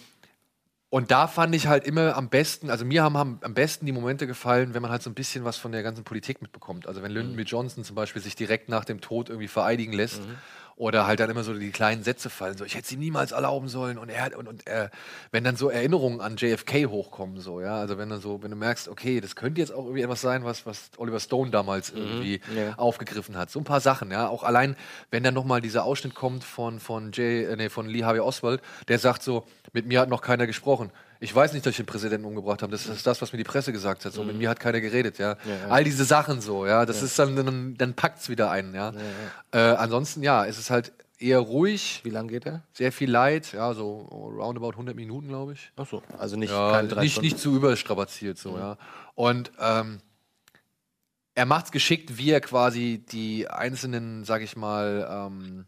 und 0.91 1.11
da 1.11 1.27
fand 1.27 1.55
ich 1.55 1.67
halt 1.67 1.85
immer 1.85 2.17
am 2.17 2.31
besten, 2.31 2.71
also 2.71 2.85
mir 2.85 3.03
haben, 3.03 3.19
haben 3.19 3.39
am 3.43 3.53
besten 3.53 3.85
die 3.85 3.93
Momente 3.93 4.27
gefallen, 4.27 4.73
wenn 4.73 4.81
man 4.81 4.91
halt 4.91 5.03
so 5.03 5.11
ein 5.11 5.15
bisschen 5.15 5.45
was 5.45 5.59
von 5.59 5.71
der 5.71 5.83
ganzen 5.83 6.03
Politik 6.03 6.41
mitbekommt. 6.41 6.87
Also 6.87 7.03
wenn 7.03 7.13
Lyndon 7.13 7.37
B. 7.37 7.43
Johnson 7.43 7.85
zum 7.85 7.95
Beispiel 7.95 8.23
sich 8.23 8.37
direkt 8.37 8.71
nach 8.71 8.87
dem 8.87 9.03
Tod 9.03 9.29
irgendwie 9.29 9.49
vereidigen 9.49 9.93
lässt. 9.93 10.23
Oder 10.77 11.09
halt 11.09 11.19
dann 11.19 11.29
immer 11.29 11.43
so 11.43 11.53
die 11.55 11.73
kleinen 11.73 12.05
Sätze 12.05 12.31
fallen, 12.31 12.57
so 12.57 12.65
ich 12.65 12.77
hätte 12.77 12.87
sie 12.87 12.97
niemals 12.97 13.33
erlauben 13.33 13.67
sollen 13.67 13.99
und 13.99 14.11
er 14.11 14.27
hat- 14.27 14.37
und, 14.37 14.47
und 14.47 14.65
er, 14.65 14.93
wenn 15.33 15.43
dann 15.43 15.57
so 15.57 15.71
Erinnerungen 15.71 16.21
an 16.21 16.37
JFK 16.37 16.87
hochkommen, 16.89 17.41
so, 17.41 17.61
ja, 17.61 17.81
also 17.81 17.99
wenn 17.99 18.09
dann 18.09 18.21
so, 18.21 18.45
wenn 18.45 18.53
du 18.53 18.57
merkst, 18.57 18.87
okay, 18.87 19.21
das 19.21 19.35
könnte 19.35 19.61
jetzt 19.61 19.73
auch 19.73 19.83
irgendwie 19.87 20.03
etwas 20.03 20.21
sein, 20.21 20.45
was, 20.45 20.67
was 20.67 20.93
Oliver 20.97 21.19
Stone 21.19 21.51
damals 21.51 21.91
irgendwie 21.91 22.41
ja. 22.57 22.75
aufgegriffen 22.77 23.37
hat. 23.37 23.51
So 23.51 23.59
ein 23.59 23.65
paar 23.65 23.81
Sachen, 23.81 24.13
ja. 24.13 24.29
Auch 24.29 24.45
allein, 24.45 24.77
wenn 25.11 25.25
dann 25.25 25.35
nochmal 25.35 25.61
dieser 25.61 25.83
Ausschnitt 25.83 26.15
kommt 26.15 26.45
von, 26.45 26.79
von, 26.79 27.11
Jay, 27.11 27.43
äh, 27.43 27.57
nee, 27.57 27.71
von 27.71 27.89
Lee 27.89 28.05
Harvey 28.05 28.21
Oswald, 28.21 28.63
der 28.87 29.01
sagt 29.01 29.25
so, 29.25 29.49
mit 29.73 29.87
mir 29.87 30.01
hat 30.01 30.09
noch 30.09 30.23
keiner 30.23 30.47
gesprochen. 30.47 30.91
Ich 31.21 31.35
weiß 31.35 31.53
nicht, 31.53 31.67
dass 31.67 31.73
ich 31.73 31.79
den 31.79 31.87
Präsidenten 31.87 32.27
umgebracht 32.27 32.63
habe. 32.63 32.71
Das 32.71 32.87
ist 32.87 33.07
das, 33.07 33.21
was 33.21 33.33
mir 33.33 33.39
die 33.39 33.45
Presse 33.45 33.73
gesagt 33.73 34.05
hat. 34.05 34.13
So, 34.13 34.23
mit 34.23 34.37
mir 34.37 34.49
hat 34.49 34.61
keiner 34.61 34.81
geredet, 34.81 35.19
ja. 35.19 35.37
Ja, 35.45 35.57
ja. 35.63 35.69
All 35.69 35.85
diese 35.85 36.05
Sachen 36.05 36.41
so, 36.41 36.67
ja. 36.67 36.87
Das 36.87 37.03
ist 37.03 37.19
dann, 37.19 37.35
dann, 37.35 37.77
dann 37.77 37.95
packt's 37.95 38.29
wieder 38.29 38.51
ein, 38.51 38.75
ja. 38.75 38.93
Äh, 39.53 39.59
ansonsten, 39.59 40.23
ja, 40.23 40.47
es 40.47 40.59
ist 40.59 40.71
halt 40.71 40.93
eher 41.19 41.41
ruhig. 41.41 42.01
Wie 42.05 42.11
lang 42.11 42.29
geht 42.29 42.47
er? 42.47 42.63
Sehr 42.73 42.93
viel 42.93 43.11
Leid, 43.11 43.53
ja, 43.53 43.75
so 43.75 43.99
roundabout 44.39 44.71
100 44.71 44.95
Minuten, 44.95 45.29
glaube 45.29 45.55
ich. 45.55 45.73
Ach 45.77 45.87
so, 45.87 46.03
also 46.19 46.37
nicht 46.37 46.53
ja, 46.53 46.83
nicht, 46.83 47.23
nicht 47.23 47.39
zu 47.39 47.57
überstrapaziert 47.57 48.39
so, 48.39 48.57
ja. 48.57 48.77
Und 49.15 49.51
ähm, 49.59 50.01
er 51.35 51.47
macht's 51.47 51.73
geschickt, 51.73 52.19
wie 52.19 52.31
er 52.31 52.41
quasi 52.41 53.05
die 53.11 53.49
einzelnen, 53.49 54.25
sag 54.25 54.43
ich 54.43 54.57
mal, 54.57 55.09
ähm, 55.11 55.67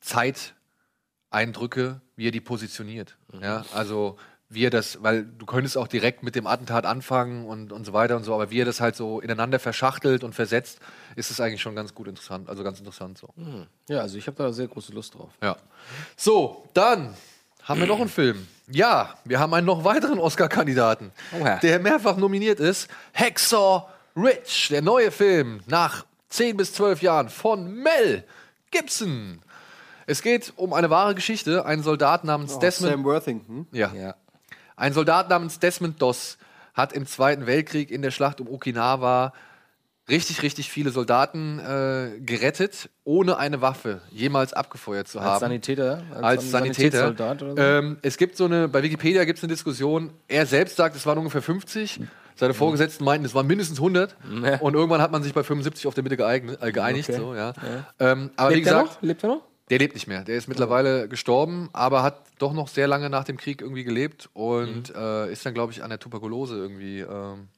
Zeiteindrücke, 0.00 2.00
wie 2.18 2.26
er 2.26 2.32
die 2.32 2.40
positioniert. 2.40 3.16
Ja, 3.40 3.64
also 3.72 4.18
wie 4.50 4.66
er 4.66 4.70
das, 4.70 5.02
weil 5.02 5.24
du 5.24 5.46
könntest 5.46 5.78
auch 5.78 5.86
direkt 5.86 6.24
mit 6.24 6.34
dem 6.34 6.48
Attentat 6.48 6.84
anfangen 6.84 7.46
und, 7.46 7.70
und 7.70 7.84
so 7.84 7.92
weiter 7.92 8.16
und 8.16 8.24
so, 8.24 8.34
aber 8.34 8.50
wie 8.50 8.60
er 8.60 8.64
das 8.64 8.80
halt 8.80 8.96
so 8.96 9.20
ineinander 9.20 9.60
verschachtelt 9.60 10.24
und 10.24 10.34
versetzt, 10.34 10.80
ist 11.14 11.30
es 11.30 11.40
eigentlich 11.40 11.62
schon 11.62 11.76
ganz 11.76 11.94
gut 11.94 12.08
interessant, 12.08 12.48
also 12.48 12.64
ganz 12.64 12.80
interessant 12.80 13.18
so. 13.18 13.28
Hm. 13.36 13.66
Ja, 13.88 14.00
also 14.00 14.18
ich 14.18 14.26
habe 14.26 14.36
da 14.36 14.52
sehr 14.52 14.66
große 14.66 14.92
Lust 14.92 15.14
drauf. 15.14 15.30
Ja. 15.40 15.56
So, 16.16 16.68
dann 16.74 17.14
haben 17.62 17.78
wir 17.78 17.86
noch 17.86 18.00
einen 18.00 18.08
Film. 18.08 18.48
Ja, 18.66 19.14
wir 19.24 19.38
haben 19.38 19.54
einen 19.54 19.66
noch 19.66 19.84
weiteren 19.84 20.18
Oscar-Kandidaten, 20.18 21.12
Oha. 21.38 21.58
der 21.58 21.78
mehrfach 21.78 22.16
nominiert 22.16 22.58
ist. 22.58 22.88
Hacksaw 23.14 23.86
Rich, 24.16 24.68
der 24.70 24.82
neue 24.82 25.12
Film 25.12 25.60
nach 25.66 26.04
10 26.30 26.56
bis 26.56 26.72
12 26.72 27.00
Jahren 27.02 27.28
von 27.28 27.72
Mel 27.72 28.24
Gibson. 28.72 29.40
Es 30.08 30.22
geht 30.22 30.52
um 30.56 30.72
eine 30.72 30.88
wahre 30.90 31.14
Geschichte. 31.14 31.64
Ein 31.66 31.82
Soldat 31.82 32.24
namens 32.24 32.54
Oh, 32.56 32.58
Desmond. 32.60 32.92
Sam 32.92 33.04
Worthington. 33.04 33.66
Ja. 33.72 33.92
Ein 34.76 34.92
Soldat 34.94 35.28
namens 35.28 35.58
Desmond 35.58 36.00
Doss 36.00 36.38
hat 36.72 36.92
im 36.94 37.06
Zweiten 37.06 37.46
Weltkrieg 37.46 37.90
in 37.90 38.00
der 38.02 38.10
Schlacht 38.10 38.40
um 38.40 38.48
Okinawa 38.48 39.32
richtig, 40.08 40.40
richtig 40.42 40.70
viele 40.70 40.90
Soldaten 40.90 41.58
äh, 41.58 42.18
gerettet, 42.20 42.88
ohne 43.04 43.36
eine 43.36 43.60
Waffe 43.60 44.00
jemals 44.10 44.54
abgefeuert 44.54 45.08
zu 45.08 45.18
Als 45.18 45.28
haben. 45.28 45.40
Sanitäter? 45.40 46.02
Als 46.14 46.22
Als, 46.24 46.42
San- 46.44 46.50
Sanitäter. 46.62 46.98
Sanitätssoldat 47.00 47.42
oder 47.42 47.52
so? 47.52 47.58
Ähm, 47.86 47.98
es 48.00 48.16
gibt 48.16 48.36
so 48.38 48.46
eine, 48.46 48.68
bei 48.68 48.82
Wikipedia 48.82 49.24
gibt 49.24 49.38
es 49.38 49.44
eine 49.44 49.52
Diskussion, 49.52 50.12
er 50.28 50.46
selbst 50.46 50.76
sagt, 50.76 50.96
es 50.96 51.04
waren 51.04 51.18
ungefähr 51.18 51.42
50. 51.42 52.00
Seine 52.36 52.54
Vorgesetzten 52.54 53.04
meinten, 53.04 53.26
es 53.26 53.34
waren 53.34 53.48
mindestens 53.48 53.78
100. 53.80 54.16
Und 54.60 54.74
irgendwann 54.74 55.02
hat 55.02 55.10
man 55.10 55.22
sich 55.24 55.34
bei 55.34 55.42
75 55.42 55.88
auf 55.88 55.94
der 55.94 56.04
Mitte 56.04 56.16
geeignet, 56.16 56.62
äh, 56.62 56.70
geeinigt. 56.72 57.08
Okay. 57.10 57.18
So, 57.18 57.34
ja. 57.34 57.48
Ja. 57.48 58.12
Ähm, 58.12 58.30
aber 58.36 58.50
Lebt 58.50 58.64
wie 58.64 58.68
er 58.70 58.74
gesagt, 58.74 58.94
noch? 58.94 59.02
Lebt 59.02 59.24
er 59.24 59.28
noch? 59.30 59.42
Der 59.70 59.78
lebt 59.78 59.94
nicht 59.94 60.06
mehr. 60.06 60.24
Der 60.24 60.36
ist 60.36 60.48
mittlerweile 60.48 61.08
gestorben, 61.08 61.68
aber 61.72 62.02
hat 62.02 62.22
doch 62.38 62.52
noch 62.52 62.68
sehr 62.68 62.86
lange 62.86 63.10
nach 63.10 63.24
dem 63.24 63.36
Krieg 63.36 63.60
irgendwie 63.60 63.84
gelebt 63.84 64.28
und 64.32 64.94
äh, 64.94 65.30
ist 65.30 65.44
dann, 65.44 65.54
glaube 65.54 65.72
ich, 65.72 65.82
an 65.82 65.90
der 65.90 65.98
Tuberkulose 65.98 66.56
irgendwie 66.56 67.00
ähm, 67.00 67.48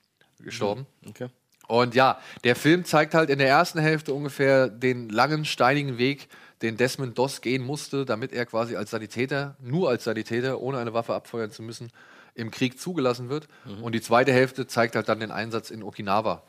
gestorben. 0.41 0.87
Okay. 1.09 1.29
Und 1.69 1.95
ja, 1.95 2.19
der 2.43 2.57
Film 2.57 2.85
zeigt 2.85 3.15
halt 3.15 3.31
in 3.31 3.39
der 3.39 3.49
ersten 3.49 3.79
Hälfte 3.79 4.13
ungefähr 4.13 4.69
den 4.69 5.09
langen, 5.09 5.45
steinigen 5.45 5.99
Weg, 5.99 6.29
den 6.63 6.77
Desmond 6.77 7.17
Doss 7.17 7.41
gehen 7.41 7.65
musste, 7.65 8.05
damit 8.05 8.33
er 8.33 8.45
quasi 8.45 8.75
als 8.75 8.91
Sanitäter, 8.91 9.57
nur 9.61 9.89
als 9.89 10.05
Sanitäter, 10.05 10.61
ohne 10.61 10.79
eine 10.79 10.95
Waffe 10.95 11.15
abfeuern 11.15 11.53
zu 11.53 11.63
müssen, 11.63 11.91
im 12.35 12.51
Krieg 12.51 12.81
zugelassen 12.81 13.29
wird. 13.29 13.49
Und 13.83 13.95
die 13.95 14.01
zweite 14.01 14.33
Hälfte 14.33 14.67
zeigt 14.67 14.97
halt 14.97 15.09
dann 15.09 15.21
den 15.21 15.31
Einsatz 15.31 15.71
in 15.71 15.83
Okinawa. 15.83 16.43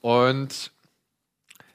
Und 0.00 0.72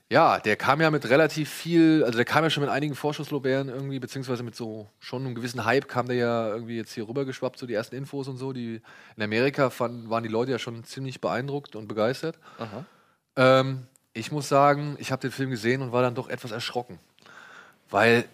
ja, 0.09 0.39
der 0.39 0.55
kam 0.55 0.79
ja 0.79 0.89
mit 0.89 1.09
relativ 1.09 1.49
viel, 1.49 2.03
also 2.05 2.15
der 2.15 2.25
kam 2.25 2.43
ja 2.43 2.49
schon 2.49 2.61
mit 2.63 2.69
einigen 2.71 2.95
Vorschusslorbeeren 2.95 3.67
irgendwie, 3.67 3.99
beziehungsweise 3.99 4.41
mit 4.43 4.55
so 4.55 4.87
schon 4.99 5.25
einem 5.25 5.35
gewissen 5.35 5.65
Hype 5.65 5.87
kam 5.87 6.07
der 6.07 6.15
ja 6.15 6.47
irgendwie 6.49 6.77
jetzt 6.77 6.93
hier 6.93 7.07
rübergeschwappt, 7.07 7.59
so 7.59 7.65
die 7.67 7.73
ersten 7.73 7.95
Infos 7.95 8.27
und 8.27 8.37
so. 8.37 8.53
Die, 8.53 8.81
in 9.17 9.23
Amerika 9.23 9.69
fanden, 9.69 10.09
waren 10.09 10.23
die 10.23 10.29
Leute 10.29 10.51
ja 10.51 10.59
schon 10.59 10.83
ziemlich 10.85 11.19
beeindruckt 11.19 11.75
und 11.75 11.87
begeistert. 11.87 12.39
Aha. 12.57 12.85
Ähm, 13.35 13.87
ich 14.13 14.31
muss 14.31 14.47
sagen, 14.47 14.95
ich 14.99 15.11
habe 15.11 15.21
den 15.21 15.31
Film 15.31 15.49
gesehen 15.49 15.81
und 15.81 15.91
war 15.91 16.01
dann 16.01 16.15
doch 16.15 16.29
etwas 16.29 16.51
erschrocken, 16.51 16.99
weil 17.89 18.25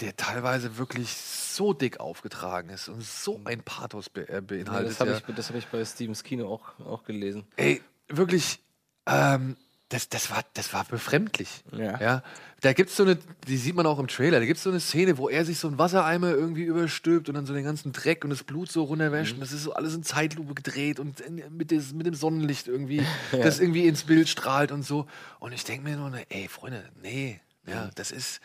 der 0.00 0.16
teilweise 0.16 0.76
wirklich 0.78 1.14
so 1.14 1.72
dick 1.72 2.00
aufgetragen 2.00 2.68
ist 2.70 2.88
und 2.88 3.02
so 3.02 3.40
ein 3.44 3.62
Pathos 3.62 4.08
be 4.10 4.28
äh, 4.28 4.34
Ja, 4.34 4.40
beinhaltet. 4.40 4.90
das 4.90 5.00
habe 5.00 5.10
ja. 5.12 5.16
ich, 5.16 5.34
das 5.34 5.48
hab 5.48 5.56
ich 5.56 5.66
bei 5.68 5.84
Stevens 5.84 6.22
Kino 6.24 6.52
auch, 6.52 6.78
auch 6.84 7.04
gelesen. 7.04 7.44
Ey, 7.56 7.80
wirklich, 8.08 8.60
ähm, 9.06 9.56
das, 9.92 10.08
das, 10.08 10.30
war, 10.30 10.42
das 10.54 10.72
war 10.72 10.84
befremdlich. 10.84 11.62
Ja. 11.72 12.00
Ja. 12.00 12.22
Da 12.60 12.72
gibt's 12.72 12.96
so 12.96 13.02
eine, 13.02 13.18
die 13.48 13.56
sieht 13.56 13.74
man 13.74 13.86
auch 13.86 13.98
im 13.98 14.06
Trailer, 14.06 14.38
da 14.38 14.46
gibt's 14.46 14.62
so 14.62 14.70
eine 14.70 14.78
Szene, 14.80 15.18
wo 15.18 15.28
er 15.28 15.44
sich 15.44 15.58
so 15.58 15.66
einen 15.68 15.78
Wassereimer 15.78 16.30
irgendwie 16.30 16.62
überstülpt 16.62 17.28
und 17.28 17.34
dann 17.34 17.44
so 17.44 17.52
den 17.52 17.64
ganzen 17.64 17.92
Dreck 17.92 18.24
und 18.24 18.30
das 18.30 18.44
Blut 18.44 18.70
so 18.70 18.84
runterwäscht. 18.84 19.34
Und 19.34 19.40
das 19.40 19.52
ist 19.52 19.64
so 19.64 19.74
alles 19.74 19.94
in 19.94 20.04
Zeitlupe 20.04 20.54
gedreht 20.54 21.00
und 21.00 21.22
mit, 21.50 21.70
des, 21.72 21.92
mit 21.92 22.06
dem 22.06 22.14
Sonnenlicht 22.14 22.68
irgendwie, 22.68 23.04
Ja. 23.32 23.38
das 23.42 23.58
irgendwie 23.58 23.86
ins 23.86 24.04
Bild 24.04 24.28
strahlt 24.28 24.72
und 24.72 24.84
so. 24.84 25.06
Und 25.40 25.52
ich 25.52 25.64
denke 25.64 25.84
mir 25.88 25.96
nur, 25.96 26.12
ey, 26.28 26.48
Freunde, 26.48 26.84
nee, 27.02 27.40
ja, 27.66 27.90
das 27.94 28.12
ist, 28.12 28.40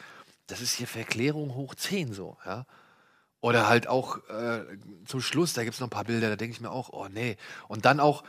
das 0.47 0.61
ist 0.61 0.73
hier 0.73 0.87
Verklärung 0.87 1.55
hoch 1.55 1.75
10 1.75 2.13
so, 2.13 2.37
ja. 2.45 2.65
Oder 3.39 3.67
halt 3.67 3.87
auch 3.87 4.17
äh, 4.29 4.65
zum 5.05 5.21
Schluss, 5.21 5.53
da 5.53 5.63
gibt 5.63 5.75
es 5.75 5.79
noch 5.79 5.87
ein 5.87 5.91
paar 5.91 6.05
Bilder, 6.05 6.29
da 6.29 6.35
denke 6.35 6.55
ich 6.55 6.61
mir 6.61 6.71
auch, 6.71 6.89
oh 6.89 7.07
nee. 7.07 7.37
Und 7.67 7.85
dann 7.85 7.99
auch 7.99 8.23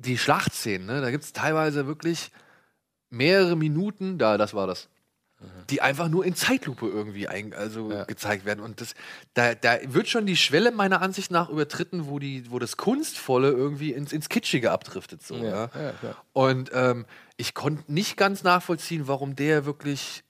die 0.00 0.18
Schlachtszenen, 0.18 0.86
ne? 0.86 1.00
da 1.00 1.10
gibt 1.10 1.24
es 1.24 1.32
teilweise 1.32 1.86
wirklich 1.86 2.30
mehrere 3.10 3.56
Minuten, 3.56 4.18
da, 4.18 4.38
das 4.38 4.54
war 4.54 4.66
das, 4.66 4.88
die 5.70 5.80
einfach 5.80 6.08
nur 6.08 6.24
in 6.24 6.34
Zeitlupe 6.34 6.86
irgendwie 6.86 7.26
ein, 7.26 7.54
also 7.54 7.88
gezeigt 8.06 8.44
werden. 8.44 8.60
Und 8.60 8.80
das, 8.80 8.94
da, 9.32 9.54
da 9.54 9.78
wird 9.86 10.08
schon 10.08 10.26
die 10.26 10.36
Schwelle 10.36 10.70
meiner 10.70 11.00
Ansicht 11.00 11.30
nach 11.30 11.48
übertritten, 11.48 12.08
wo, 12.08 12.18
die, 12.18 12.50
wo 12.50 12.58
das 12.58 12.76
Kunstvolle 12.76 13.50
irgendwie 13.50 13.92
ins, 13.92 14.12
ins 14.12 14.28
Kitschige 14.28 14.70
abdriftet. 14.70 15.22
So, 15.22 15.36
ja. 15.36 15.70
Ja, 15.74 15.94
ja. 16.02 16.16
Und 16.34 16.70
ähm, 16.74 17.06
ich 17.38 17.54
konnte 17.54 17.90
nicht 17.90 18.18
ganz 18.18 18.42
nachvollziehen, 18.42 19.08
warum 19.08 19.34
der 19.34 19.64
wirklich 19.64 20.24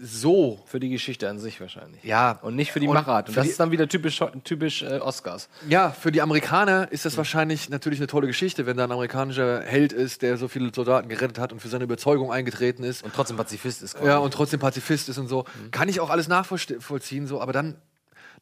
so. 0.00 0.62
Für 0.66 0.80
die 0.80 0.88
Geschichte 0.90 1.28
an 1.28 1.38
sich 1.38 1.60
wahrscheinlich. 1.60 2.02
Ja. 2.04 2.32
Und 2.42 2.56
nicht 2.56 2.72
für 2.72 2.80
die 2.80 2.88
Machart. 2.88 3.28
Und 3.28 3.36
das 3.36 3.44
die- 3.44 3.50
ist 3.50 3.60
dann 3.60 3.70
wieder 3.70 3.88
typisch, 3.88 4.20
typisch 4.44 4.82
äh, 4.82 4.98
Oscars. 4.98 5.48
Ja, 5.68 5.90
für 5.90 6.12
die 6.12 6.22
Amerikaner 6.22 6.90
ist 6.92 7.04
das 7.04 7.16
wahrscheinlich 7.16 7.68
natürlich 7.68 7.98
eine 7.98 8.06
tolle 8.06 8.26
Geschichte, 8.26 8.66
wenn 8.66 8.76
da 8.76 8.84
ein 8.84 8.92
amerikanischer 8.92 9.62
Held 9.62 9.92
ist, 9.92 10.22
der 10.22 10.36
so 10.36 10.48
viele 10.48 10.70
Soldaten 10.74 11.08
gerettet 11.08 11.38
hat 11.38 11.52
und 11.52 11.60
für 11.60 11.68
seine 11.68 11.84
Überzeugung 11.84 12.32
eingetreten 12.32 12.84
ist. 12.84 13.02
Und 13.04 13.14
trotzdem 13.14 13.36
Pazifist 13.36 13.82
ist. 13.82 13.96
Ja, 14.04 14.18
und 14.18 14.32
trotzdem 14.34 14.60
Pazifist 14.60 15.08
ist 15.08 15.18
und 15.18 15.28
so. 15.28 15.44
Kann 15.70 15.88
ich 15.88 16.00
auch 16.00 16.10
alles 16.10 16.28
nachvollziehen, 16.28 17.26
so, 17.26 17.40
aber 17.40 17.52
dann, 17.52 17.76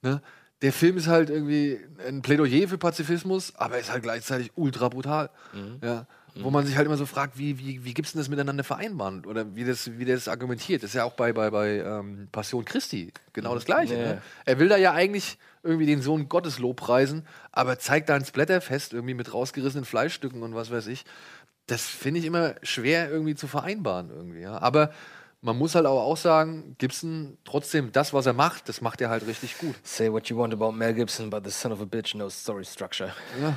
ne, 0.03 0.21
der 0.63 0.73
Film 0.73 0.97
ist 0.97 1.07
halt 1.07 1.29
irgendwie 1.29 1.79
ein 2.09 2.23
Plädoyer 2.23 2.67
für 2.69 2.79
Pazifismus, 2.79 3.55
aber 3.57 3.79
ist 3.79 3.93
halt 3.93 4.03
gleichzeitig 4.03 4.53
ultra 4.57 4.89
brutal. 4.89 5.29
Ja. 5.83 6.07
Wo 6.43 6.51
man 6.51 6.67
sich 6.67 6.77
halt 6.77 6.87
immer 6.87 6.97
so 6.97 7.07
fragt, 7.07 7.39
wie, 7.39 7.59
wie, 7.59 7.85
wie 7.85 7.95
gibt's 7.95 8.13
denn 8.13 8.21
das 8.21 8.29
miteinander 8.29 8.65
vereinbaren? 8.65 9.25
Oder 9.25 9.55
wie 9.55 9.65
das, 9.65 9.99
wie 9.99 10.05
der 10.05 10.15
das 10.15 10.29
argumentiert. 10.29 10.83
Das 10.83 10.91
ist 10.91 10.95
ja 10.95 11.05
auch 11.05 11.15
bei, 11.15 11.33
bei, 11.33 11.51
bei 11.51 11.79
ähm, 11.79 12.29
Passion 12.31 12.65
Christi 12.65 13.13
genau 13.33 13.55
das 13.55 13.65
Gleiche. 13.65 13.95
Ja. 13.95 14.03
Ne? 14.03 14.23
Er 14.45 14.59
will 14.59 14.69
da 14.69 14.77
ja 14.77 14.93
eigentlich 14.93 15.39
irgendwie 15.63 15.87
den 15.87 16.03
Sohn 16.03 16.29
Gottes 16.29 16.59
lobpreisen, 16.59 17.27
aber 17.53 17.79
zeigt 17.79 18.09
da 18.09 18.15
ein 18.15 18.25
Splatterfest 18.25 18.93
irgendwie 18.93 19.15
mit 19.15 19.33
rausgerissenen 19.33 19.85
Fleischstücken 19.85 20.43
und 20.43 20.55
was 20.55 20.71
weiß 20.71 20.87
ich. 20.89 21.05
Das 21.67 21.83
finde 21.83 22.21
ich 22.21 22.27
immer 22.27 22.55
schwer 22.63 23.11
irgendwie 23.11 23.35
zu 23.35 23.49
vereinbaren 23.49 24.11
irgendwie. 24.11 24.41
Ja. 24.41 24.59
Aber 24.59 24.93
Man 25.43 25.59
muss 25.59 25.75
halt 25.75 25.87
aber 25.87 26.03
auch 26.03 26.17
sagen, 26.17 26.75
Gibson, 26.79 27.37
trotzdem, 27.45 27.93
das, 27.93 28.13
was 28.15 28.27
er 28.27 28.33
macht, 28.33 28.69
das 28.69 28.81
macht 28.81 29.01
er 29.01 29.11
halt 29.11 29.27
richtig 29.27 29.59
gut. 29.59 29.75
Say 29.83 30.11
what 30.11 30.29
you 30.29 30.37
want 30.37 30.53
about 30.53 30.73
Mel 30.73 30.95
Gibson, 30.95 31.29
but 31.31 31.45
the 31.45 31.51
son 31.51 31.73
of 31.73 31.81
a 31.81 31.85
bitch 31.85 32.13
knows 32.13 32.35
story 32.35 32.65
structure. 32.65 33.13
Ja. 33.41 33.57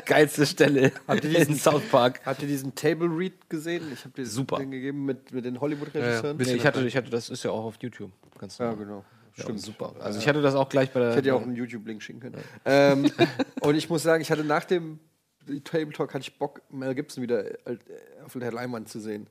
Geilste 0.06 0.46
Stelle 0.46 0.92
Habt 1.06 1.24
ihr 1.24 1.30
in 1.30 1.36
diesen 1.36 1.56
South 1.56 1.82
Park. 1.90 2.20
Habt 2.24 2.40
ihr 2.42 2.48
diesen 2.48 2.74
Table 2.74 3.08
Read 3.08 3.50
gesehen? 3.50 3.90
Ich 3.92 4.04
habe 4.04 4.14
dir 4.14 4.24
Super. 4.24 4.58
den 4.58 4.70
gegeben 4.70 5.04
mit, 5.04 5.32
mit 5.32 5.44
den 5.44 5.60
Hollywood-Regisseuren. 5.60 6.36
Nee, 6.36 6.54
ich, 6.54 6.64
hatte, 6.64 6.86
ich 6.86 6.96
hatte, 6.96 7.10
das 7.10 7.28
ist 7.28 7.42
ja 7.42 7.50
auch 7.50 7.64
auf 7.64 7.74
YouTube. 7.80 8.12
Ganz 8.38 8.56
Ja, 8.58 8.72
genau. 8.72 9.04
Ja, 9.36 9.44
Stimmt. 9.44 9.60
super. 9.60 9.94
Also 10.00 10.18
ich 10.20 10.28
hatte 10.28 10.42
das 10.42 10.54
auch 10.54 10.68
gleich 10.68 10.92
bei 10.92 11.00
der. 11.00 11.10
Ich 11.10 11.16
hätte 11.16 11.28
ja 11.28 11.34
auch 11.34 11.42
einen 11.42 11.54
YouTube-Link 11.54 12.02
schicken 12.02 12.20
können. 12.20 12.36
Ähm, 12.64 13.10
und 13.60 13.74
ich 13.74 13.90
muss 13.90 14.04
sagen, 14.04 14.22
ich 14.22 14.30
hatte 14.30 14.44
nach 14.44 14.64
dem 14.64 15.00
Table 15.64 15.92
Talk 15.92 16.14
hatte 16.14 16.22
ich 16.22 16.38
Bock, 16.38 16.62
Mel 16.70 16.94
Gibson 16.94 17.22
wieder 17.22 17.44
äh, 17.66 17.78
auf 18.24 18.32
der 18.34 18.52
Leinwand 18.52 18.88
zu 18.88 19.00
sehen. 19.00 19.28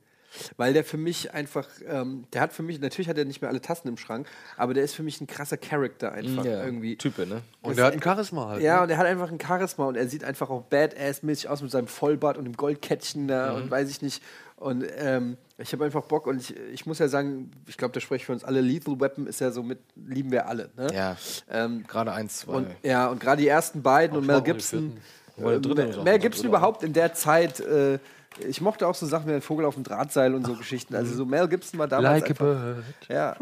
Weil 0.56 0.72
der 0.74 0.84
für 0.84 0.98
mich 0.98 1.32
einfach, 1.32 1.66
ähm, 1.86 2.24
der 2.32 2.42
hat 2.42 2.52
für 2.52 2.62
mich, 2.62 2.80
natürlich 2.80 3.08
hat 3.08 3.16
er 3.18 3.24
nicht 3.24 3.40
mehr 3.40 3.50
alle 3.50 3.60
Tassen 3.60 3.88
im 3.88 3.96
Schrank, 3.96 4.26
aber 4.56 4.74
der 4.74 4.84
ist 4.84 4.94
für 4.94 5.02
mich 5.02 5.20
ein 5.20 5.26
krasser 5.26 5.56
Charakter 5.56 6.12
einfach 6.12 6.44
Ja, 6.44 6.64
irgendwie. 6.64 6.96
Type, 6.96 7.26
ne? 7.26 7.42
Und 7.62 7.78
der 7.78 7.86
hat 7.86 7.94
ein 7.94 8.02
Charisma 8.02 8.48
halt. 8.48 8.62
Ja, 8.62 8.76
ne? 8.76 8.82
und 8.82 8.90
er 8.90 8.98
hat 8.98 9.06
einfach 9.06 9.30
ein 9.32 9.40
Charisma 9.40 9.86
und 9.86 9.96
er 9.96 10.06
sieht 10.08 10.24
einfach 10.24 10.50
auch 10.50 10.64
badass-mäßig 10.70 11.48
aus 11.48 11.62
mit 11.62 11.70
seinem 11.70 11.86
Vollbart 11.88 12.36
und 12.38 12.44
dem 12.44 12.56
Goldkettchen 12.56 13.26
da 13.28 13.52
Mhm. 13.54 13.62
und 13.62 13.70
weiß 13.70 13.88
ich 13.90 14.02
nicht. 14.02 14.22
Und 14.56 14.84
ähm, 14.96 15.36
ich 15.56 15.72
habe 15.72 15.84
einfach 15.84 16.02
Bock 16.02 16.26
und 16.26 16.40
ich, 16.40 16.54
ich 16.72 16.84
muss 16.84 16.98
ja 16.98 17.06
sagen, 17.08 17.50
ich 17.66 17.76
glaube, 17.76 17.94
da 17.94 18.00
spreche 18.00 18.22
ich 18.22 18.26
für 18.26 18.32
uns 18.32 18.42
alle. 18.44 18.60
Lethal 18.60 19.00
Weapon 19.00 19.26
ist 19.28 19.40
ja 19.40 19.50
so 19.52 19.62
mit, 19.62 19.78
lieben 19.94 20.30
wir 20.32 20.48
alle. 20.48 20.70
Ne? 20.76 20.88
Ja. 20.92 21.16
Ähm, 21.48 21.84
Gerade 21.86 22.12
eins, 22.12 22.38
zwei. 22.38 22.52
und, 22.54 22.66
ja, 22.82 23.06
und 23.08 23.20
gerade 23.20 23.40
die 23.40 23.48
ersten 23.48 23.82
beiden 23.82 24.16
und 24.18 24.26
Mel 24.26 24.36
auch 24.36 24.44
Gibson. 24.44 24.96
äh, 25.38 25.42
auch 25.42 26.04
Mel 26.04 26.18
Gibson 26.18 26.42
gut, 26.42 26.48
überhaupt 26.48 26.82
in 26.82 26.92
der 26.92 27.14
Zeit. 27.14 27.60
Äh, 27.60 27.98
ich 28.46 28.60
mochte 28.60 28.86
auch 28.86 28.94
so 28.94 29.06
Sachen 29.06 29.28
wie 29.28 29.34
ein 29.34 29.42
Vogel 29.42 29.64
auf 29.64 29.74
dem 29.74 29.84
Drahtseil 29.84 30.34
und 30.34 30.46
so 30.46 30.54
Geschichten. 30.54 30.94
Also 30.94 31.14
so 31.14 31.24
Mel 31.24 31.48
Gibson 31.48 31.78
war 31.78 31.88
damals 31.88 32.20
Like 32.20 32.24
a 32.24 32.28
einfach, 32.28 32.44
bird. 32.44 32.84
ja. 33.08 33.36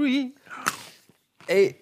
Ey, 1.46 1.76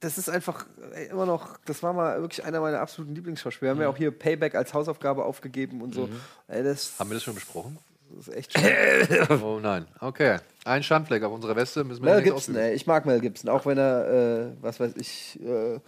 das 0.00 0.18
ist 0.18 0.28
einfach 0.28 0.66
ey, 0.92 1.06
immer 1.06 1.26
noch, 1.26 1.56
das 1.64 1.82
war 1.82 1.92
mal 1.92 2.20
wirklich 2.20 2.44
einer 2.44 2.60
meiner 2.60 2.80
absoluten 2.80 3.14
Lieblingsschauspieler. 3.14 3.70
Wir 3.70 3.74
haben 3.74 3.82
ja 3.82 3.88
auch 3.88 3.96
hier 3.96 4.10
Payback 4.10 4.54
als 4.54 4.74
Hausaufgabe 4.74 5.24
aufgegeben 5.24 5.80
und 5.80 5.94
so. 5.94 6.08
Ey, 6.48 6.62
das, 6.62 6.98
Haben 6.98 7.10
wir 7.10 7.14
das 7.14 7.22
schon 7.24 7.34
besprochen? 7.34 7.78
das 8.16 8.28
ist 8.28 8.34
echt 8.34 8.58
schön. 8.58 9.40
Oh 9.42 9.58
nein. 9.60 9.86
Okay. 10.00 10.38
Ein 10.64 10.82
Schandfleck 10.82 11.22
auf 11.24 11.32
unserer 11.32 11.56
Weste 11.56 11.84
müssen 11.84 12.04
wir 12.04 12.12
Mel 12.12 12.22
Gibson, 12.22 12.36
ausüben. 12.36 12.58
ey, 12.58 12.74
ich 12.74 12.86
mag 12.86 13.06
Mel 13.06 13.20
Gibson, 13.20 13.48
auch 13.50 13.64
wenn 13.66 13.78
er, 13.78 14.08
äh, 14.08 14.46
was 14.60 14.78
weiß 14.78 14.92
ich, 14.96 15.40
äh, 15.42 15.80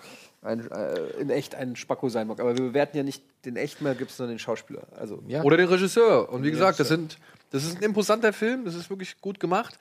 ein, 0.43 0.71
äh, 0.71 0.99
in 1.21 1.31
echt 1.31 1.55
ein 1.55 1.77
Spacko 1.77 2.09
sein 2.09 2.27
mag. 2.29 2.41
Aber 2.41 2.57
wir 2.57 2.65
bewerten 2.65 2.97
ja 2.97 3.03
nicht 3.03 3.23
den 3.45 3.57
echten 3.57 3.85
Mel 3.85 3.95
Gibson, 3.95 4.17
sondern 4.19 4.35
den 4.37 4.39
Schauspieler. 4.39 4.87
Also, 4.97 5.23
Ja. 5.27 5.43
Oder 5.43 5.57
den 5.57 5.69
Regisseur. 5.69 6.29
Und 6.33 6.43
wie 6.43 6.47
Den 6.49 6.53
gesagt, 6.55 6.79
das, 6.81 6.89
sind, 6.89 7.19
das 7.51 7.65
ist 7.65 7.77
ein 7.79 7.83
imposanter 7.83 8.33
Film, 8.33 8.65
das 8.65 8.75
ist 8.75 8.89
wirklich 8.91 9.21
gut 9.21 9.41
gemacht. 9.41 9.79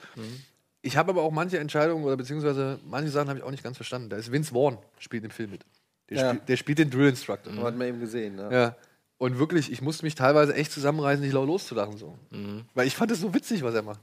Ich 0.82 0.98
habe 0.98 1.12
aber 1.12 1.22
auch 1.24 1.32
manche 1.32 1.58
Entscheidungen 1.60 2.04
oder 2.04 2.16
beziehungsweise 2.18 2.80
manche 2.88 3.10
Sachen 3.10 3.30
habe 3.30 3.40
ich 3.40 3.46
auch 3.46 3.52
nicht 3.52 3.64
ganz 3.64 3.78
verstanden. 3.78 4.10
Da 4.10 4.18
ist 4.18 4.32
Vince 4.32 4.54
Vaughn, 4.54 4.78
spielt 5.00 5.24
im 5.24 5.32
Film 5.32 5.52
mit. 5.52 5.62
Der, 6.10 6.18
Ja. 6.18 6.30
spielt, 6.30 6.50
der 6.50 6.58
spielt 6.58 6.78
den 6.80 6.90
Drill 6.92 7.10
Instructor. 7.10 7.52
hat 7.64 7.76
man 7.76 7.88
eben 7.88 8.00
gesehen. 8.00 8.36
Ne? 8.36 8.50
Ja. 8.52 8.76
Und 9.18 9.40
wirklich, 9.40 9.72
ich 9.72 9.82
musste 9.82 10.06
mich 10.06 10.14
teilweise 10.16 10.54
echt 10.54 10.72
zusammenreißen, 10.72 11.24
nicht 11.24 11.34
laut 11.34 11.48
loszulachen. 11.48 11.98
So. 11.98 12.18
Weil 12.74 12.86
ich 12.86 12.96
fand 12.96 13.12
es 13.12 13.22
so 13.22 13.34
witzig, 13.34 13.64
was 13.64 13.74
er 13.74 13.82
macht. 13.82 14.02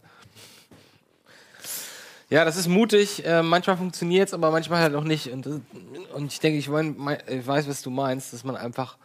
Ja, 2.33 2.47
das 2.47 2.57
ist 2.57 2.67
mutig. 2.67 3.27
Äh, 3.27 3.43
manchmal 3.43 3.77
funktioniert 3.77 4.29
es, 4.29 4.33
aber 4.35 4.51
manchmal 4.51 4.81
halt 4.81 4.95
auch 4.95 5.05
nicht. 5.05 5.31
Und, 5.31 5.45
das- 5.45 5.61
und 6.15 6.33
ich 6.33 6.41
denke, 6.41 6.59
ich, 6.59 6.67
mein, 6.69 6.95
mein, 6.97 7.19
ich 7.29 7.47
weiß, 7.47 7.69
was 7.69 7.83
du 7.83 7.91
meinst, 7.91 8.33
dass 8.33 8.43
man 8.43 8.57
einfach 8.57 8.97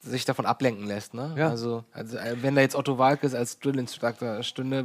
sich 0.00 0.24
davon 0.24 0.46
ablenken 0.46 0.84
lässt. 0.86 1.14
Ne? 1.14 1.32
Ja. 1.38 1.48
Also, 1.48 1.84
also, 1.92 2.16
äh, 2.16 2.42
wenn 2.42 2.56
da 2.56 2.60
jetzt 2.62 2.74
Otto 2.74 2.98
Walkes 2.98 3.34
als 3.34 3.60
Drill 3.60 3.78
Instructor 3.78 4.42
stünde, 4.42 4.84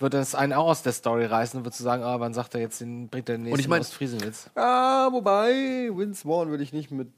wird 0.00 0.14
das 0.14 0.34
einen 0.36 0.52
auch 0.52 0.66
aus 0.68 0.82
der 0.82 0.92
Story 0.92 1.24
reißen 1.26 1.58
und 1.58 1.64
wird 1.64 1.74
zu 1.74 1.82
sagen, 1.82 2.02
ah, 2.04 2.20
wann 2.20 2.32
sagt 2.32 2.54
er 2.54 2.60
jetzt, 2.60 2.80
den 2.80 3.08
bringt 3.08 3.28
er 3.28 3.36
den 3.36 3.42
nächsten 3.44 3.60
ich 3.60 3.68
mein- 3.68 3.80
Ostfriesenwitz. 3.80 4.48
Ah, 4.54 5.08
wobei, 5.10 5.90
Vince 5.92 6.22
Vaughn 6.26 6.50
würde 6.50 6.62
ich 6.62 6.72
nicht 6.72 6.90
mit 6.92 7.08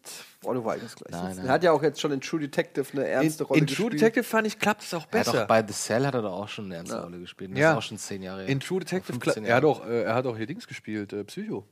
Otto 0.45 0.65
Walkes 0.65 0.97
gleichsetzen. 0.97 1.45
Er 1.47 1.53
hat 1.53 1.63
ja 1.63 1.73
auch 1.73 1.83
jetzt 1.83 2.01
schon 2.01 2.11
in 2.13 2.21
True 2.23 2.41
Detective 2.41 2.87
eine 2.93 3.03
In, 3.03 3.09
ernste 3.09 3.45
Rolle 3.45 3.61
in 3.61 3.67
True 3.67 3.91
gespielt. 3.91 3.93
Detective 3.95 4.25
fand 4.25 4.47
ich, 4.47 4.59
klappt 4.59 4.83
es 4.83 4.95
auch 4.95 5.01
Er 5.01 5.03
hat 5.05 5.11
besser. 5.11 5.33
doch 5.41 5.47
bei 5.47 5.63
The 5.67 5.75
Cell 5.75 6.07
hat 6.07 6.15
er 6.15 6.23
doch 6.23 6.33
auch 6.33 6.49
schon 6.49 6.67
eine 6.67 6.77
ernste 6.77 7.03
Rolle 7.03 7.19
gespielt. 7.21 7.51
Das 7.53 7.59
Ja. 7.59 7.73
ist 7.73 7.77
auch 7.79 7.83
schon 7.83 7.99
zehn 7.99 8.23
Jahre 8.23 8.41
her. 8.43 8.49
in 8.49 8.61
True 8.61 8.81
Detective, 8.81 9.13
Oder 9.17 9.25
15 9.25 9.45
kla- 9.45 9.49
er 9.49 9.57
hat, 9.57 9.65
auch, 9.65 9.87
äh, 9.87 10.03
er 10.05 10.15
hat 10.15 10.27
auch 10.27 10.37
hier 10.37 10.47
Dings 10.47 10.67
gespielt, 10.67 11.13
äh, 11.13 11.25
Psycho. 11.25 11.67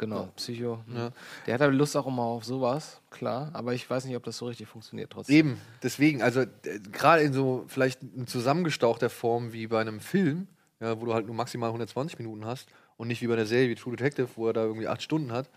Genau, 0.00 0.30
Psycho. 0.34 0.82
Ja. 0.94 1.12
Der 1.46 1.54
hat 1.54 1.60
aber 1.60 1.72
Lust 1.72 1.94
auch 1.94 2.06
immer 2.06 2.22
auf 2.22 2.42
sowas, 2.42 3.02
klar. 3.10 3.50
Aber 3.52 3.74
ich 3.74 3.88
weiß 3.88 4.06
nicht, 4.06 4.16
ob 4.16 4.24
das 4.24 4.38
so 4.38 4.46
richtig 4.46 4.66
funktioniert 4.66 5.10
trotzdem. 5.10 5.36
Eben, 5.36 5.60
deswegen, 5.82 6.22
also 6.22 6.40
äh, 6.40 6.48
gerade 6.90 7.22
in 7.22 7.34
so 7.34 7.66
vielleicht 7.68 8.02
in 8.02 8.26
zusammengestauchter 8.26 9.10
Form 9.10 9.52
wie 9.52 9.66
bei 9.66 9.78
einem 9.78 10.00
Film, 10.00 10.46
ja, 10.80 10.98
wo 10.98 11.04
du 11.04 11.12
halt 11.12 11.26
nur 11.26 11.34
maximal 11.34 11.68
120 11.68 12.18
Minuten 12.18 12.46
hast 12.46 12.70
und 12.96 13.08
nicht 13.08 13.20
wie 13.20 13.26
bei 13.26 13.34
einer 13.34 13.44
Serie 13.44 13.68
wie 13.68 13.74
True 13.74 13.94
Detective, 13.94 14.28
wo 14.36 14.46
er 14.46 14.54
da 14.54 14.62
irgendwie 14.64 14.88
acht 14.88 15.02
Stunden 15.02 15.32
hat. 15.32 15.50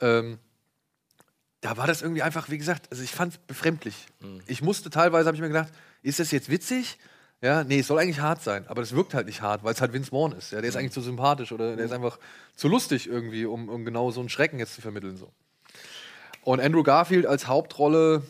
Ähm, 0.00 0.38
da 1.62 1.78
war 1.78 1.86
das 1.86 2.02
irgendwie 2.02 2.22
einfach, 2.22 2.50
wie 2.50 2.58
gesagt, 2.58 2.88
also 2.90 3.02
ich 3.02 3.12
fand 3.12 3.32
es 3.32 3.38
befremdlich. 3.38 4.06
Ich 4.46 4.60
musste 4.60 4.90
teilweise, 4.90 5.28
habe 5.28 5.36
ich 5.36 5.40
mir 5.40 5.48
gedacht, 5.48 5.72
ist 6.02 6.20
das 6.20 6.30
jetzt 6.30 6.50
witzig? 6.50 6.98
Ja, 7.40 7.62
nee, 7.62 7.78
es 7.78 7.86
soll 7.86 7.98
eigentlich 8.00 8.20
hart 8.20 8.42
sein, 8.42 8.64
aber 8.66 8.80
das 8.82 8.92
wirkt 8.96 9.14
halt 9.14 9.26
nicht 9.26 9.42
hart, 9.42 9.62
weil 9.62 9.72
es 9.72 9.80
halt 9.80 9.92
Vince 9.92 10.10
Vaughn 10.10 10.32
ist. 10.32 10.50
Ja, 10.50 10.60
der 10.60 10.68
ist 10.68 10.76
eigentlich 10.76 10.92
zu 10.92 11.00
sympathisch 11.00 11.52
oder 11.52 11.76
der 11.76 11.84
ist 11.84 11.92
einfach 11.92 12.18
zu 12.56 12.66
lustig 12.68 13.06
irgendwie, 13.08 13.46
um, 13.46 13.68
um 13.68 13.84
genau 13.84 14.10
so 14.10 14.18
einen 14.20 14.28
Schrecken 14.28 14.58
jetzt 14.58 14.74
zu 14.74 14.80
vermitteln. 14.80 15.16
So. 15.16 15.30
Und 16.42 16.60
Andrew 16.60 16.82
Garfield 16.82 17.26
als 17.26 17.46
Hauptrolle, 17.46 18.22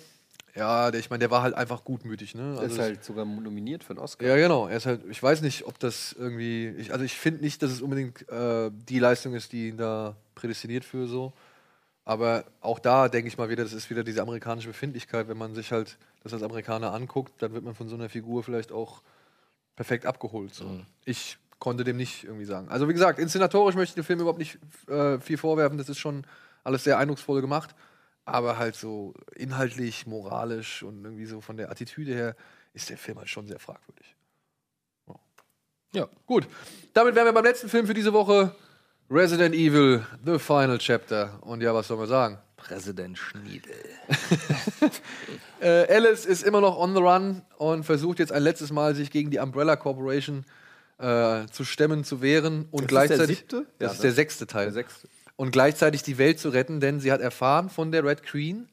ja, 0.54 0.90
der, 0.90 1.00
ich 1.00 1.08
meine, 1.08 1.20
der 1.20 1.30
war 1.30 1.42
halt 1.42 1.54
einfach 1.54 1.84
gutmütig. 1.84 2.34
Ne? 2.34 2.50
Also 2.58 2.64
ist 2.64 2.72
es- 2.72 2.78
halt 2.80 3.04
sogar 3.04 3.24
nominiert 3.24 3.82
für 3.84 3.90
einen 3.90 4.00
Oscar. 4.00 4.26
ja, 4.26 4.36
genau. 4.36 4.66
Er 4.66 4.76
ist 4.76 4.86
halt, 4.86 5.02
ich 5.08 5.22
weiß 5.22 5.40
nicht, 5.40 5.66
ob 5.66 5.78
das 5.78 6.14
irgendwie. 6.18 6.68
Ich, 6.78 6.92
also 6.92 7.04
ich 7.04 7.14
finde 7.14 7.42
nicht, 7.42 7.62
dass 7.62 7.70
es 7.70 7.80
unbedingt 7.80 8.28
äh, 8.28 8.70
die 8.72 8.98
Leistung 8.98 9.34
ist, 9.34 9.52
die 9.52 9.68
ihn 9.68 9.76
da 9.78 10.16
prädestiniert 10.34 10.84
für 10.84 11.06
so. 11.06 11.32
Aber 12.04 12.44
auch 12.60 12.78
da 12.78 13.08
denke 13.08 13.28
ich 13.28 13.38
mal 13.38 13.50
wieder, 13.50 13.62
das 13.62 13.72
ist 13.72 13.88
wieder 13.90 14.02
diese 14.02 14.20
amerikanische 14.22 14.68
Befindlichkeit. 14.68 15.28
Wenn 15.28 15.38
man 15.38 15.54
sich 15.54 15.72
halt 15.72 15.96
das 16.22 16.32
als 16.32 16.42
Amerikaner 16.42 16.92
anguckt, 16.92 17.32
dann 17.42 17.52
wird 17.52 17.64
man 17.64 17.74
von 17.74 17.88
so 17.88 17.94
einer 17.94 18.08
Figur 18.08 18.42
vielleicht 18.42 18.72
auch 18.72 19.02
perfekt 19.76 20.06
abgeholt. 20.06 20.54
So. 20.54 20.80
Ich 21.04 21.38
konnte 21.58 21.84
dem 21.84 21.96
nicht 21.96 22.24
irgendwie 22.24 22.44
sagen. 22.44 22.68
Also 22.68 22.88
wie 22.88 22.92
gesagt, 22.92 23.18
inszenatorisch 23.18 23.76
möchte 23.76 23.92
ich 23.92 23.94
dem 23.94 24.04
Film 24.04 24.20
überhaupt 24.20 24.38
nicht 24.38 24.58
äh, 24.88 25.18
viel 25.20 25.38
vorwerfen. 25.38 25.78
Das 25.78 25.88
ist 25.88 25.98
schon 25.98 26.24
alles 26.64 26.84
sehr 26.84 26.98
eindrucksvoll 26.98 27.40
gemacht. 27.40 27.74
Aber 28.24 28.58
halt 28.58 28.76
so 28.76 29.14
inhaltlich, 29.34 30.06
moralisch 30.06 30.82
und 30.82 31.04
irgendwie 31.04 31.24
so 31.24 31.40
von 31.40 31.56
der 31.56 31.70
Attitüde 31.70 32.12
her 32.12 32.36
ist 32.74 32.90
der 32.90 32.98
Film 32.98 33.18
halt 33.18 33.28
schon 33.28 33.48
sehr 33.48 33.58
fragwürdig. 33.58 34.14
Ja. 35.06 35.14
ja, 35.92 36.08
gut. 36.26 36.46
Damit 36.92 37.14
wären 37.14 37.26
wir 37.26 37.32
beim 37.32 37.44
letzten 37.44 37.68
Film 37.68 37.86
für 37.86 37.94
diese 37.94 38.12
Woche. 38.12 38.54
Resident 39.10 39.54
Evil, 39.54 40.06
The 40.26 40.38
Final 40.38 40.76
Chapter. 40.78 41.38
Und 41.40 41.62
ja, 41.62 41.72
was 41.72 41.88
soll 41.88 41.96
man 41.96 42.08
sagen? 42.08 42.38
Präsident 42.58 43.16
Schniedel. 43.18 43.72
Äh, 45.60 45.92
Alice 45.92 46.24
ist 46.24 46.44
immer 46.44 46.60
noch 46.60 46.78
on 46.78 46.94
the 46.94 47.00
run 47.00 47.42
und 47.56 47.82
versucht 47.82 48.20
jetzt 48.20 48.30
ein 48.30 48.42
letztes 48.44 48.70
Mal, 48.70 48.94
sich 48.94 49.10
gegen 49.10 49.30
die 49.32 49.38
Umbrella 49.38 49.74
Corporation 49.74 50.44
äh, 50.98 51.46
zu 51.50 51.64
stemmen, 51.64 52.04
zu 52.04 52.22
wehren 52.22 52.68
und 52.70 52.72
Das 52.72 52.80
ist 52.80 52.80
der 52.80 52.86
gleichzeitig. 53.26 53.38
siebte? 53.38 53.66
Das 53.78 53.86
Ja, 53.88 53.92
ist 53.92 53.98
ne? 53.98 54.02
der 54.02 54.12
sechste 54.12 54.46
Teil. 54.46 54.64
Der 54.66 54.72
sechste. 54.74 55.08
Und 55.34 55.50
gleichzeitig 55.50 56.04
die 56.04 56.16
Welt 56.18 56.38
zu 56.38 56.50
retten, 56.50 56.78
denn 56.78 57.00
sie 57.00 57.10
hat 57.10 57.20
erfahren 57.20 57.70
von 57.70 57.90
der 57.90 58.04
Red 58.04 58.22
Queen, 58.22 58.68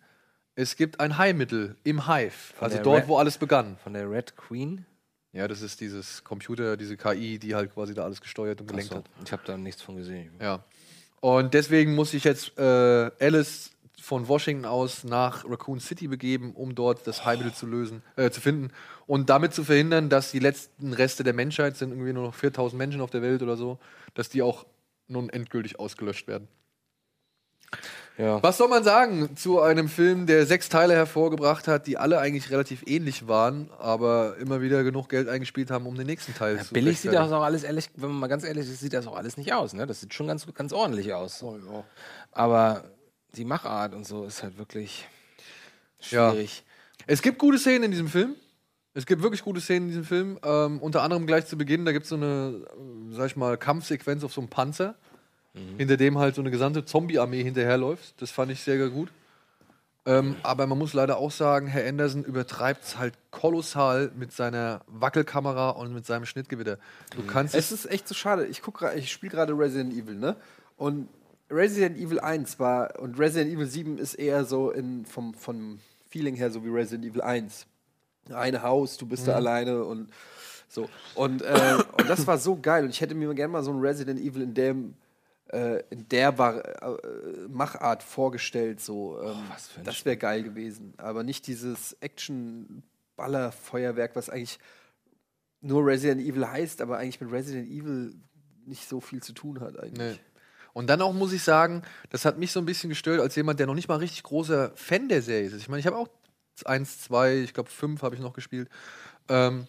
es 0.55 0.75
gibt 0.75 0.99
ein 0.99 1.17
Heilmittel 1.17 1.75
im 1.83 2.05
Hive. 2.07 2.53
also 2.59 2.75
der 2.75 2.83
dort, 2.83 3.01
Red- 3.03 3.07
wo 3.07 3.17
alles 3.17 3.39
begann. 3.39 3.77
Von 3.83 3.93
der 3.93 4.09
Red 4.09 4.35
Queen? 4.37 4.85
Ja, 5.33 5.47
das 5.47 5.61
ist 5.61 5.81
dieses 5.81 6.23
Computer, 6.23 6.77
diese 6.77 6.97
KI, 6.97 7.39
die 7.39 7.55
halt 7.55 7.73
quasi 7.73 7.95
da 7.95 8.03
alles 8.03 8.21
gesteuert 8.21 8.61
und 8.61 8.67
gelenkt 8.67 8.91
Achso, 8.91 9.03
hat. 9.03 9.09
ich 9.25 9.31
habe 9.31 9.41
da 9.45 9.57
nichts 9.57 9.81
von 9.81 9.95
gesehen. 9.97 10.31
Ja. 10.39 10.63
Und 11.19 11.55
deswegen 11.55 11.95
muss 11.95 12.11
sich 12.11 12.23
jetzt 12.23 12.57
äh, 12.59 12.61
Alice 13.19 13.71
von 14.05 14.27
Washington 14.27 14.65
aus 14.65 15.03
nach 15.03 15.43
Raccoon 15.49 15.79
City 15.79 16.07
begeben, 16.07 16.51
um 16.53 16.75
dort 16.75 17.07
das 17.07 17.25
Heilmittel 17.25 17.55
zu 17.55 17.65
lösen, 17.65 18.03
äh, 18.17 18.29
zu 18.29 18.39
finden 18.39 18.69
und 19.07 19.31
damit 19.31 19.55
zu 19.55 19.63
verhindern, 19.63 20.09
dass 20.09 20.29
die 20.29 20.37
letzten 20.37 20.93
Reste 20.93 21.23
der 21.23 21.33
Menschheit 21.33 21.75
sind 21.75 21.89
irgendwie 21.89 22.13
nur 22.13 22.25
noch 22.25 22.35
4000 22.35 22.77
Menschen 22.77 23.01
auf 23.01 23.09
der 23.09 23.23
Welt 23.23 23.41
oder 23.41 23.57
so, 23.57 23.79
dass 24.13 24.29
die 24.29 24.43
auch 24.43 24.67
nun 25.07 25.29
endgültig 25.29 25.79
ausgelöscht 25.79 26.27
werden. 26.27 26.47
Ja. 28.19 28.41
Was 28.43 28.57
soll 28.57 28.67
man 28.67 28.83
sagen 28.83 29.35
zu 29.35 29.59
einem 29.59 29.89
Film, 29.89 30.27
der 30.27 30.45
sechs 30.45 30.69
Teile 30.69 30.93
hervorgebracht 30.93 31.67
hat, 31.67 31.87
die 31.87 31.97
alle 31.97 32.19
eigentlich 32.19 32.51
relativ 32.51 32.83
ähnlich 32.85 33.27
waren, 33.27 33.71
aber 33.79 34.37
immer 34.37 34.61
wieder 34.61 34.83
genug 34.83 35.09
Geld 35.09 35.27
eingespielt 35.27 35.71
haben, 35.71 35.87
um 35.87 35.95
den 35.95 36.05
nächsten 36.05 36.35
Teil 36.35 36.61
zu 36.61 36.75
Billig 36.75 36.99
sieht 36.99 37.11
das 37.11 37.31
auch 37.31 37.41
alles, 37.43 37.63
ehrlich, 37.63 37.89
wenn 37.95 38.09
man 38.09 38.19
mal 38.19 38.27
ganz 38.27 38.43
ehrlich 38.43 38.69
ist, 38.69 38.79
sieht 38.79 38.93
das 38.93 39.07
auch 39.07 39.17
alles 39.17 39.35
nicht 39.35 39.51
aus. 39.51 39.73
Ne? 39.73 39.87
Das 39.87 39.99
sieht 39.99 40.13
schon 40.13 40.27
ganz, 40.27 40.45
ganz 40.53 40.71
ordentlich 40.71 41.11
aus. 41.13 41.43
Aber 42.31 42.83
die 43.35 43.45
Machart 43.45 43.93
und 43.93 44.05
so 44.05 44.25
ist 44.25 44.43
halt 44.43 44.57
wirklich 44.57 45.07
schwierig. 45.99 46.63
Es 47.07 47.21
gibt 47.21 47.37
gute 47.37 47.57
Szenen 47.59 47.83
in 47.83 47.91
diesem 47.91 48.07
Film. 48.07 48.35
Es 48.93 49.05
gibt 49.05 49.21
wirklich 49.21 49.43
gute 49.43 49.59
Szenen 49.59 49.83
in 49.83 49.89
diesem 49.89 50.05
Film. 50.05 50.39
Ähm, 50.43 50.79
unter 50.79 51.03
anderem 51.03 51.27
gleich 51.27 51.45
zu 51.45 51.57
Beginn, 51.57 51.85
da 51.85 51.91
gibt 51.91 52.03
es 52.03 52.09
so 52.09 52.15
eine, 52.15 52.65
äh, 52.65 53.13
sag 53.13 53.27
ich 53.27 53.35
mal, 53.35 53.57
Kampfsequenz 53.57 54.23
auf 54.23 54.33
so 54.33 54.41
einem 54.41 54.49
Panzer, 54.49 54.95
hinter 55.77 55.95
dem 55.95 56.17
halt 56.17 56.35
so 56.35 56.41
eine 56.41 56.51
gesamte 56.51 56.83
Zombie-Armee 56.83 57.41
hinterherläuft. 57.41 58.21
Das 58.21 58.29
fand 58.29 58.51
ich 58.51 58.61
sehr, 58.61 58.77
sehr 58.77 58.89
gut. 58.89 59.09
Ähm, 60.05 60.35
aber 60.43 60.67
man 60.67 60.77
muss 60.77 60.93
leider 60.93 61.17
auch 61.17 61.31
sagen, 61.31 61.67
Herr 61.67 61.87
Anderson 61.87 62.23
übertreibt 62.23 62.83
es 62.83 62.97
halt 62.97 63.15
kolossal 63.31 64.11
mit 64.15 64.31
seiner 64.31 64.81
Wackelkamera 64.87 65.71
und 65.71 65.93
mit 65.93 66.05
seinem 66.05 66.25
Schnittgewitter. 66.25 66.77
Du 67.15 67.23
kannst 67.25 67.55
Es 67.55 67.71
ist 67.71 67.89
echt 67.89 68.07
so 68.07 68.13
schade. 68.13 68.45
Ich 68.45 68.61
guck, 68.61 68.85
ich 68.95 69.11
spiele 69.11 69.31
gerade 69.31 69.57
Resident 69.57 69.93
Evil, 69.93 70.15
ne? 70.15 70.35
Und 70.77 71.07
Resident 71.49 71.97
Evil 71.97 72.19
1 72.19 72.59
war 72.59 72.99
und 72.99 73.17
Resident 73.19 73.53
Evil 73.53 73.67
7 73.67 73.97
ist 73.97 74.15
eher 74.15 74.43
so 74.45 74.71
in, 74.71 75.05
vom, 75.05 75.33
vom 75.33 75.79
Feeling 76.09 76.35
her 76.35 76.51
so 76.51 76.63
wie 76.65 76.69
Resident 76.69 77.05
Evil 77.05 77.21
1. 77.21 77.65
Ein 78.33 78.61
Haus, 78.63 78.97
du 78.97 79.05
bist 79.05 79.27
da 79.27 79.33
Mhm. 79.33 79.37
alleine 79.37 79.83
und 79.83 80.09
so. 80.67 80.89
Und, 81.13 81.43
äh, 81.43 81.77
und 81.99 82.09
das 82.09 82.25
war 82.25 82.39
so 82.39 82.59
geil. 82.59 82.83
Und 82.83 82.89
ich 82.89 82.99
hätte 83.01 83.13
mir 83.13 83.31
gerne 83.35 83.51
mal 83.53 83.61
so 83.63 83.71
ein 83.71 83.79
Resident 83.79 84.19
Evil 84.19 84.41
in 84.41 84.55
dem 84.55 84.95
äh, 85.53 85.83
in 85.91 86.09
der 86.09 86.39
war, 86.39 86.65
äh, 86.81 86.97
Machart 87.47 88.01
vorgestellt. 88.01 88.81
So, 88.81 89.21
ähm, 89.21 89.37
das 89.83 90.03
wäre 90.03 90.17
geil 90.17 90.41
gewesen. 90.41 90.95
Aber 90.97 91.21
nicht 91.23 91.45
dieses 91.45 91.95
Action-Baller-Feuerwerk, 92.01 94.15
was 94.15 94.31
eigentlich 94.31 94.57
nur 95.61 95.85
Resident 95.85 96.21
Evil 96.21 96.47
heißt, 96.47 96.81
aber 96.81 96.97
eigentlich 96.97 97.21
mit 97.21 97.31
Resident 97.31 97.69
Evil 97.69 98.15
nicht 98.65 98.89
so 98.89 98.99
viel 98.99 99.21
zu 99.21 99.33
tun 99.33 99.59
hat 99.59 99.77
eigentlich. 99.79 100.17
Nee. 100.17 100.19
Und 100.75 100.87
dann 100.87 101.01
auch 101.01 101.13
muss 101.13 101.31
ich 101.31 101.41
sagen, 101.41 101.83
das 102.09 102.25
hat 102.25 102.37
mich 102.37 102.51
so 102.51 102.59
ein 102.59 102.65
bisschen 102.65 102.89
gestört, 102.89 103.21
als 103.21 103.33
jemand, 103.37 103.61
der 103.61 103.65
noch 103.65 103.75
nicht 103.75 103.87
mal 103.87 103.95
richtig 103.95 104.23
großer 104.23 104.73
Fan 104.75 105.07
der 105.07 105.21
Serie 105.21 105.47
ist. 105.47 105.53
Ich 105.53 105.69
meine, 105.69 105.79
ich 105.79 105.87
habe 105.87 105.95
auch 105.95 106.09
eins, 106.65 106.99
zwei, 106.99 107.37
ich 107.37 107.53
glaube 107.53 107.69
fünf 107.69 108.01
habe 108.01 108.13
ich 108.13 108.19
noch 108.19 108.33
gespielt. 108.33 108.67
Ähm, 109.29 109.67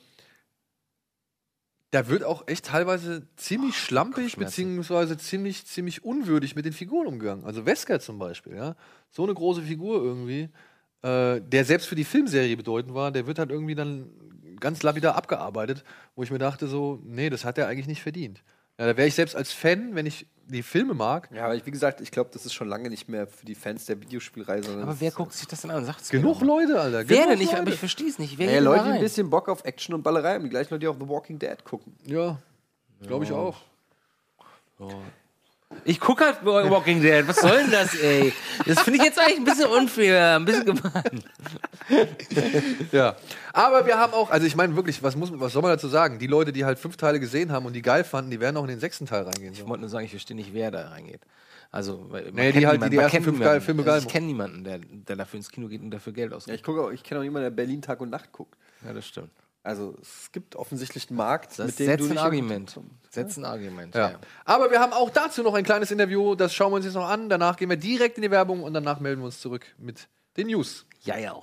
da 1.93 2.09
wird 2.09 2.25
auch 2.25 2.49
echt 2.49 2.67
teilweise 2.67 3.23
ziemlich 3.37 3.79
schlampig 3.79 4.37
beziehungsweise 4.37 5.17
ziemlich 5.17 5.65
ziemlich 5.65 6.03
unwürdig 6.05 6.57
mit 6.57 6.65
den 6.65 6.73
Figuren 6.73 7.07
umgegangen. 7.07 7.45
Also 7.45 7.65
Wesker 7.65 8.01
zum 8.01 8.19
Beispiel, 8.19 8.57
ja, 8.57 8.75
so 9.13 9.23
eine 9.23 9.33
große 9.33 9.63
Figur 9.63 10.03
irgendwie, 10.03 10.49
äh, 11.03 11.41
der 11.41 11.65
selbst 11.65 11.87
für 11.87 11.95
die 11.95 12.03
Filmserie 12.03 12.57
bedeutend 12.57 12.95
war, 12.95 13.13
der 13.13 13.29
wird 13.29 13.39
halt 13.39 13.51
irgendwie 13.51 13.77
dann 13.77 14.11
ganz 14.59 14.83
lapidar 14.83 15.15
abgearbeitet, 15.15 15.85
wo 16.17 16.25
ich 16.25 16.33
mir 16.33 16.39
dachte 16.39 16.67
so, 16.67 17.01
nee, 17.05 17.31
das 17.31 17.45
hat 17.45 17.59
er 17.59 17.69
eigentlich 17.69 17.87
nicht 17.87 18.03
verdient. 18.03 18.43
Ja, 18.77 18.87
da 18.87 18.97
wäre 18.97 19.07
ich 19.07 19.15
selbst 19.15 19.37
als 19.37 19.53
Fan, 19.53 19.95
wenn 19.95 20.07
ich 20.07 20.27
die 20.49 20.63
Filme 20.63 20.95
mag. 20.95 21.29
Ja, 21.33 21.45
aber 21.45 21.55
ich, 21.55 21.67
wie 21.67 21.71
gesagt, 21.71 22.01
ich 22.01 22.11
glaube, 22.11 22.31
das 22.33 22.47
ist 22.47 22.55
schon 22.55 22.69
lange 22.69 22.89
nicht 22.89 23.09
mehr 23.09 23.27
für 23.27 23.45
die 23.45 23.55
Fans 23.55 23.87
der 23.87 24.01
Videospielreihe. 24.01 24.63
sondern 24.63 24.83
Aber 24.85 25.01
wer 25.01 25.11
guckt 25.11 25.33
sich 25.33 25.47
das 25.47 25.63
denn 25.63 25.71
an? 25.71 25.85
Sagt's 25.85 26.09
Genug 26.09 26.41
mal. 26.41 26.47
Leute, 26.47 26.81
Alter. 26.81 27.09
Wer 27.09 27.27
denn 27.27 27.39
nicht? 27.39 27.51
Leute. 27.51 27.63
Aber 27.63 27.71
ich 27.71 27.79
verstehe 27.79 28.09
es 28.09 28.19
nicht. 28.19 28.39
Wer 28.39 28.47
Naja, 28.47 28.61
Leute, 28.61 28.85
die 28.85 28.91
ein 28.91 29.01
bisschen 29.01 29.29
Bock 29.31 29.49
auf 29.49 29.65
Action 29.65 29.95
und 29.95 30.03
Ballerei 30.03 30.35
haben, 30.35 30.45
die 30.45 30.51
gleichen 30.51 30.73
Leute, 30.73 30.81
die 30.81 30.89
auch 30.89 30.99
The 30.99 31.09
Walking 31.09 31.39
Dead 31.39 31.63
gucken. 31.65 31.95
Ja, 32.05 32.39
glaube 33.03 33.25
ich 33.25 33.33
Ja. 34.79 34.89
Ich 35.85 36.01
gucke 36.01 36.25
halt 36.25 36.45
Walking 36.45 37.01
Dead. 37.01 37.27
Was 37.27 37.37
soll 37.41 37.57
denn 37.59 37.71
das, 37.71 37.95
ey? 37.95 38.33
Das 38.67 38.81
finde 38.81 38.99
ich 38.99 39.05
jetzt 39.05 39.19
eigentlich 39.19 39.39
ein 39.39 39.45
bisschen 39.45 39.69
unfair, 39.69 40.37
ein 40.37 40.45
bisschen 40.45 40.65
gemein. 40.65 41.23
Ja. 42.93 43.17
Aber 43.53 43.87
wir 43.87 43.99
haben 43.99 44.13
auch, 44.13 44.31
also 44.31 44.47
ich 44.47 44.57
meine 44.57 44.75
wirklich, 44.77 45.03
was, 45.03 45.17
muss, 45.17 45.31
was 45.35 45.53
soll 45.53 45.63
man 45.63 45.71
dazu 45.73 45.89
sagen? 45.89 46.19
Die 46.19 46.27
Leute, 46.27 46.53
die 46.53 46.65
halt 46.65 46.79
fünf 46.79 46.97
Teile 46.97 47.21
gesehen 47.21 47.53
haben 47.53 47.67
und 47.67 47.73
die 47.73 47.83
geil 47.83 48.05
fanden, 48.05 48.31
die 48.31 48.41
werden 48.41 48.57
auch 48.57 48.63
in 48.63 48.69
den 48.69 48.81
sechsten 48.81 49.07
Teil 49.07 49.23
reingehen. 49.23 49.53
Ich 49.53 49.67
wollte 49.67 49.81
nur 49.81 49.91
sagen, 49.91 50.05
ich 50.05 50.11
verstehe 50.11 50.37
nicht, 50.37 50.53
wer 50.55 50.71
da 50.71 50.89
reingeht. 50.89 51.21
Also, 51.73 52.07
weil 52.11 52.27
man 52.27 52.35
Nee, 52.35 52.53
die 52.53 52.67
halt, 52.67 52.75
die 52.77 52.79
niemanden, 52.79 52.91
die 52.91 52.97
ersten 52.99 53.23
fünf 53.25 53.41
geil- 53.41 53.61
Filme 53.61 53.83
also 53.83 53.93
geil 53.93 54.03
Ich 54.07 54.09
kenne 54.13 54.27
niemanden, 54.27 54.65
der, 54.65 54.79
der 54.79 55.17
dafür 55.17 55.39
ins 55.39 55.51
Kino 55.51 55.69
geht 55.69 55.83
und 55.83 55.91
dafür 55.91 56.13
Geld 56.13 56.33
ausgibt. 56.33 56.49
Ja, 56.49 56.55
ich 56.55 56.63
gucke 56.63 56.81
auch, 56.81 56.91
ich 56.91 57.03
kenne 57.03 57.21
auch 57.21 57.25
niemanden, 57.25 57.45
der 57.51 57.51
Berlin 57.57 57.83
Tag 57.83 58.01
und 58.01 58.11
Nacht 58.11 58.33
guckt. 58.33 58.55
Ja, 58.85 58.93
das 58.93 59.07
stimmt. 59.07 59.31
Also 59.67 59.97
es 60.01 60.31
gibt 60.31 60.55
offensichtlich 60.55 61.11
einen 61.11 61.17
Markt, 61.17 61.59
Das 61.59 61.67
mit 61.67 61.79
dem 61.81 61.87
setzt 61.87 62.05
du 62.05 62.11
ein 62.13 62.19
Argument. 62.19 62.81
Setzt 63.11 63.37
ein 63.37 63.45
Argument, 63.45 63.97
Ja. 63.97 64.15
Aber 64.45 64.71
wir 64.71 64.79
haben 64.79 64.93
auch 64.93 65.11
dazu 65.11 65.43
noch 65.43 65.55
ein 65.55 65.65
kleines 65.65 65.91
Interview, 65.91 66.37
das 66.37 66.55
schauen 66.55 66.71
wir 66.71 66.77
uns 66.77 66.85
jetzt 66.85 66.95
noch 66.95 67.09
an. 67.09 67.29
Danach 67.29 67.57
gehen 67.57 67.69
wir 67.69 67.77
direkt 67.77 68.17
in 68.17 68.23
die 68.23 68.31
Werbung 68.31 68.63
und 68.63 68.75
danach 68.75 69.01
melden 69.01 69.23
wir 69.23 69.27
uns 69.27 69.41
zurück 69.41 69.67
mit 69.77 70.07
den 70.37 70.47
News. 70.47 70.87
Ja, 71.03 71.19
ja. 71.19 71.35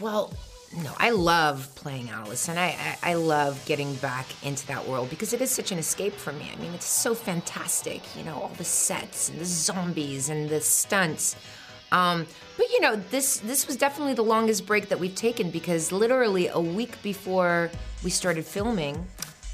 Well, 0.00 0.30
no, 0.76 0.92
I 0.98 1.10
love 1.10 1.74
playing 1.74 2.10
Alice, 2.10 2.48
and 2.48 2.58
I, 2.58 2.96
I, 3.02 3.10
I 3.10 3.14
love 3.14 3.60
getting 3.66 3.94
back 3.96 4.26
into 4.44 4.64
that 4.68 4.86
world 4.86 5.10
because 5.10 5.32
it 5.32 5.40
is 5.40 5.50
such 5.50 5.72
an 5.72 5.78
escape 5.78 6.12
for 6.12 6.32
me. 6.32 6.48
I 6.56 6.60
mean, 6.60 6.72
it's 6.74 6.86
so 6.86 7.12
fantastic, 7.12 8.02
you 8.16 8.22
know, 8.22 8.34
all 8.34 8.52
the 8.56 8.64
sets 8.64 9.28
and 9.28 9.40
the 9.40 9.44
zombies 9.44 10.28
and 10.28 10.48
the 10.48 10.60
stunts. 10.60 11.34
Um, 11.90 12.24
but 12.56 12.70
you 12.70 12.80
know, 12.80 12.94
this 13.10 13.38
this 13.38 13.66
was 13.66 13.76
definitely 13.76 14.14
the 14.14 14.22
longest 14.22 14.64
break 14.64 14.88
that 14.90 15.00
we've 15.00 15.14
taken 15.14 15.50
because 15.50 15.90
literally 15.90 16.46
a 16.46 16.60
week 16.60 17.02
before 17.02 17.68
we 18.04 18.10
started 18.10 18.44
filming, 18.44 19.04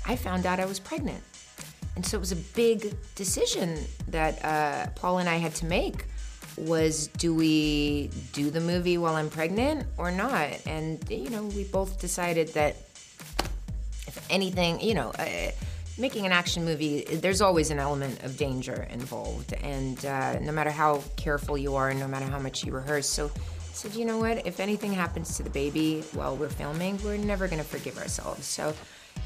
I 0.05 0.17
found 0.17 0.45
out 0.45 0.61
I 0.61 0.67
was 0.67 0.79
pregnant, 0.79 1.25
and 1.95 2.05
so 2.05 2.19
it 2.19 2.21
was 2.21 2.33
a 2.33 2.37
big 2.37 2.95
decision 3.15 3.79
that 4.09 4.45
uh, 4.45 4.91
Paul 4.97 5.19
and 5.19 5.31
I 5.31 5.37
had 5.37 5.55
to 5.57 5.65
make 5.65 6.05
was 6.57 7.09
do 7.09 7.35
we 7.35 8.11
do 8.33 8.51
the 8.51 8.61
movie 8.61 8.99
while 8.99 9.17
I'm 9.17 9.31
pregnant 9.31 9.87
or 9.99 10.11
not? 10.11 10.49
And, 10.67 11.05
you 11.11 11.31
know, 11.31 11.45
we 11.45 11.65
both 11.65 12.01
decided 12.01 12.49
that 12.49 12.77
if 14.07 14.27
anything, 14.31 14.81
you 14.81 14.95
know, 14.95 15.11
uh, 15.11 15.51
making 15.99 16.27
an 16.27 16.33
action 16.33 16.65
movie, 16.65 17.05
there's 17.05 17.41
always 17.41 17.71
an 17.71 17.79
element 17.79 18.23
of 18.23 18.37
danger 18.37 18.87
involved. 18.91 19.53
And 19.55 20.05
uh, 20.05 20.39
no 20.41 20.53
matter 20.53 20.71
how 20.71 21.03
careful 21.17 21.57
you 21.57 21.75
are 21.77 21.93
no 21.95 22.09
matter 22.09 22.27
how 22.27 22.39
much 22.39 22.65
you 22.65 22.73
rehearse. 22.73 23.09
So 23.09 23.27
I 23.27 23.73
said, 23.73 23.95
you 23.95 24.05
know 24.05 24.19
what? 24.19 24.47
If 24.47 24.61
anything 24.61 24.93
happens 24.93 25.37
to 25.37 25.43
the 25.43 25.51
baby 25.51 26.03
while 26.13 26.37
we're 26.37 26.49
filming, 26.49 26.99
we're 27.03 27.17
never 27.17 27.47
going 27.49 27.59
to 27.59 27.69
forgive 27.69 27.99
ourselves. 27.99 28.47
So, 28.47 28.75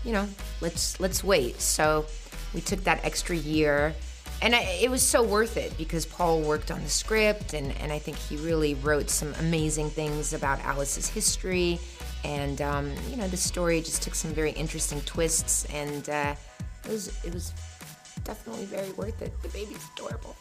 you 0.05 0.12
know, 0.12 0.28
let's 0.61 0.99
let's 1.01 1.22
wait. 1.22 1.61
So 1.61 2.07
we 2.55 2.61
took 2.61 2.83
that 2.85 3.05
extra 3.05 3.37
year 3.37 3.95
and 4.43 4.55
I, 4.55 4.61
it 4.80 4.91
was 4.91 5.03
so 5.03 5.22
worth 5.22 5.57
it 5.57 5.76
because 5.76 6.07
Paul 6.07 6.41
worked 6.41 6.70
on 6.70 6.82
the 6.82 6.88
script, 6.88 7.53
and, 7.53 7.72
and 7.78 7.93
I 7.93 7.99
think 7.99 8.16
he 8.16 8.36
really 8.36 8.74
wrote 8.74 9.11
some 9.11 9.34
amazing 9.41 9.91
things 9.91 10.32
about 10.32 10.61
Alice's 10.61 11.09
history. 11.09 11.78
And 12.24 12.61
um, 12.62 12.93
you 13.11 13.16
know, 13.16 13.28
the 13.28 13.36
story 13.36 13.80
just 13.80 14.03
took 14.03 14.14
some 14.14 14.32
very 14.32 14.53
interesting 14.53 15.01
twists, 15.03 15.66
and 15.66 16.09
uh, 16.09 16.34
it 16.84 16.91
was 16.91 17.24
it 17.24 17.34
was 17.34 17.53
definitely 18.24 18.64
very 18.66 18.91
worth 18.93 19.20
it. 19.22 19.32
The 19.43 19.49
baby's 19.49 19.86
adorable. 19.95 20.36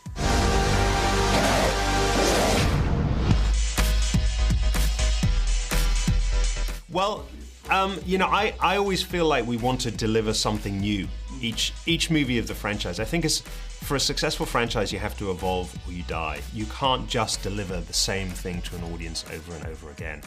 Well, 6.91 7.27
um, 7.69 7.99
you 8.05 8.17
know, 8.17 8.25
I, 8.25 8.53
I 8.59 8.77
always 8.77 9.03
feel 9.03 9.25
like 9.25 9.45
we 9.45 9.57
want 9.57 9.81
to 9.81 9.91
deliver 9.91 10.33
something 10.33 10.79
new 10.79 11.07
each 11.41 11.73
each 11.85 12.09
movie 12.09 12.37
of 12.37 12.47
the 12.47 12.55
franchise. 12.55 12.99
I 12.99 13.05
think 13.05 13.25
it's 13.25 13.41
for 13.83 13.95
a 13.95 13.99
successful 13.99 14.45
franchise, 14.45 14.91
you 14.91 14.99
have 14.99 15.17
to 15.17 15.31
evolve 15.31 15.73
or 15.87 15.93
you 15.93 16.03
die. 16.03 16.41
You 16.53 16.65
can't 16.65 17.07
just 17.07 17.41
deliver 17.41 17.79
the 17.79 17.93
same 17.93 18.29
thing 18.29 18.61
to 18.63 18.75
an 18.75 18.83
audience 18.93 19.25
over 19.33 19.55
and 19.55 19.65
over 19.67 19.89
again. 19.89 20.21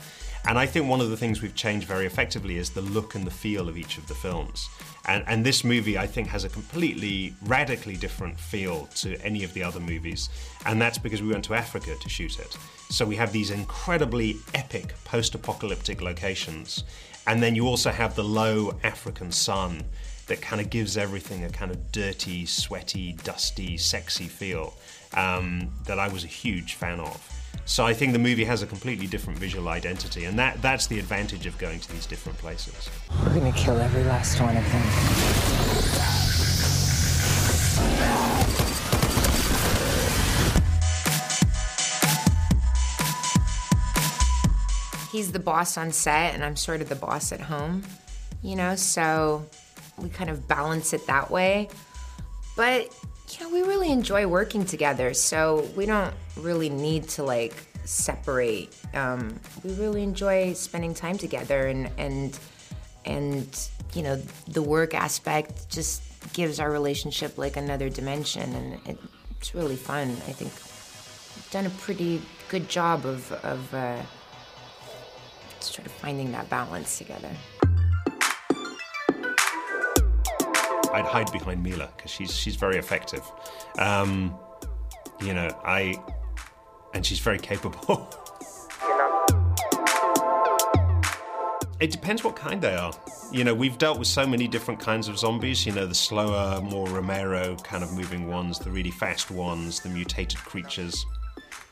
And 0.45 0.59
I 0.59 0.67
think 0.67 0.89
one 0.89 1.01
of 1.01 1.11
the 1.11 1.17
things 1.17 1.41
we've 1.41 1.55
changed 1.55 1.87
very 1.87 2.05
effectively 2.05 2.57
is 2.57 2.71
the 2.71 2.81
look 2.81 3.15
and 3.15 3.25
the 3.25 3.31
feel 3.31 3.69
of 3.69 3.77
each 3.77 3.99
of 3.99 4.09
the 4.09 4.15
films. 4.15 4.69
And, 5.07 5.23
and 5.29 5.47
this 5.47 5.63
movie, 5.63 5.97
I 5.97 6.07
think, 6.07 6.27
has 6.29 6.43
a 6.45 6.49
completely 6.49 7.35
radically 7.43 7.97
different 7.97 8.41
feel 8.41 8.87
to 8.97 9.17
any 9.23 9.45
of 9.45 9.55
the 9.55 9.63
other 9.63 9.79
movies. 9.79 10.31
And 10.67 10.83
that's 10.83 10.99
because 10.99 11.23
we 11.23 11.29
went 11.29 11.45
to 11.45 11.55
Africa 11.55 11.95
to 11.95 12.09
shoot 12.09 12.41
it. 12.41 12.57
So 12.91 13.05
we 13.05 13.17
have 13.17 13.33
these 13.33 13.51
incredibly 13.51 14.37
epic 14.55 14.95
post 15.05 15.37
apocalyptic 15.37 16.01
locations. 16.01 16.83
And 17.29 17.41
then 17.41 17.55
you 17.55 17.69
also 17.69 17.91
have 17.91 18.17
the 18.17 18.25
low 18.25 18.77
African 18.83 19.31
sun 19.31 19.85
that 20.27 20.41
kind 20.41 20.61
of 20.61 20.71
gives 20.71 20.97
everything 20.97 21.45
a 21.45 21.51
kind 21.51 21.71
of 21.71 21.93
dirty, 21.93 22.47
sweaty, 22.47 23.13
dusty, 23.25 23.77
sexy 23.77 24.25
feel 24.25 24.75
um, 25.15 25.71
that 25.87 25.99
I 25.99 26.09
was 26.09 26.25
a 26.25 26.29
huge 26.29 26.75
fan 26.75 27.01
of. 27.01 27.29
So 27.65 27.87
I 27.87 27.95
think 27.95 28.13
the 28.13 28.19
movie 28.19 28.45
has 28.45 28.63
a 28.63 28.67
completely 28.67 29.07
different 29.07 29.39
visual 29.39 29.69
identity, 29.69 30.25
and 30.25 30.39
that, 30.39 30.61
that's 30.63 30.87
the 30.87 30.99
advantage 30.99 31.47
of 31.47 31.57
going 31.59 31.81
to 31.81 31.93
these 31.93 32.07
different 32.07 32.39
places. 32.39 32.91
We're 33.25 33.35
gonna 33.35 33.53
kill 33.53 33.79
every 33.79 34.05
last 34.05 34.41
one 34.41 34.57
of 34.57 34.65
them. 34.65 34.83
He's 45.13 45.31
the 45.31 45.39
boss 45.39 45.77
on 45.77 45.93
set, 45.93 46.35
and 46.35 46.43
I'm 46.43 46.57
sort 46.57 46.81
of 46.81 46.89
the 46.89 46.97
boss 46.97 47.33
at 47.33 47.41
home, 47.41 47.85
you 48.43 48.57
know. 48.57 48.75
So 48.77 49.47
we 49.99 50.09
kind 50.09 50.31
of 50.31 50.47
balance 50.49 50.93
it 50.93 51.07
that 51.07 51.31
way. 51.31 51.69
But 52.57 52.95
you 53.31 53.45
know, 53.45 53.53
we 53.53 53.63
really 53.63 53.91
enjoy 53.91 54.27
working 54.27 54.65
together, 54.65 55.15
so 55.15 55.69
we 55.77 55.87
don't 55.87 56.13
really 56.37 56.69
need 56.69 57.09
to 57.11 57.23
like 57.23 57.55
separate. 57.85 58.77
Um, 58.95 59.41
we 59.65 59.73
really 59.75 60.03
enjoy 60.03 60.53
spending 60.53 60.95
time 60.95 61.19
together, 61.19 61.67
and 61.67 61.91
and 61.99 62.39
and 63.05 63.69
you 63.95 64.03
know, 64.03 64.17
the 64.49 64.63
work 64.63 64.95
aspect 64.95 65.69
just 65.71 66.03
gives 66.33 66.61
our 66.61 66.71
relationship 66.71 67.39
like 67.39 67.57
another 67.57 67.89
dimension, 67.89 68.55
and 68.55 68.75
it, 68.87 68.99
it's 69.31 69.55
really 69.55 69.77
fun. 69.77 70.11
I 70.11 70.33
think 70.33 70.53
we've 71.37 71.51
done 71.51 71.67
a 71.67 71.71
pretty 71.71 72.21
good 72.49 72.69
job 72.69 73.07
of 73.07 73.33
of 73.33 73.73
uh, 73.75 74.03
sort 75.61 75.87
of 75.87 75.93
finding 75.93 76.33
that 76.33 76.51
balance 76.51 76.99
together. 76.99 77.31
I'd 80.93 81.05
hide 81.05 81.33
behind 81.33 81.63
Mila 81.63 81.91
because 81.97 82.11
she's 82.11 82.37
she's 82.37 82.57
very 82.57 82.77
effective. 82.77 83.23
Um, 83.79 84.35
you 85.21 85.35
know, 85.35 85.49
I 85.65 85.97
and 86.95 87.05
she's 87.05 87.21
very 87.21 87.39
capable. 87.39 88.09
It 91.83 91.91
depends 91.91 92.23
what 92.23 92.37
kind 92.37 92.63
they 92.63 92.77
are. 92.77 92.93
You 93.33 93.43
know, 93.43 93.55
we've 93.55 93.77
dealt 93.77 93.99
with 93.99 94.07
so 94.07 94.25
many 94.25 94.47
different 94.47 94.79
kinds 94.79 95.09
of 95.09 95.19
zombies. 95.19 95.67
You 95.67 95.73
know, 95.73 95.85
the 95.85 95.97
slower, 95.97 96.61
more 96.63 96.87
Romero 96.87 97.57
kind 97.57 97.83
of 97.83 97.93
moving 97.93 98.29
ones, 98.29 98.61
the 98.61 98.71
really 98.71 98.93
fast 98.93 99.33
ones, 99.33 99.81
the 99.81 99.89
mutated 99.89 100.39
creatures. 100.39 101.05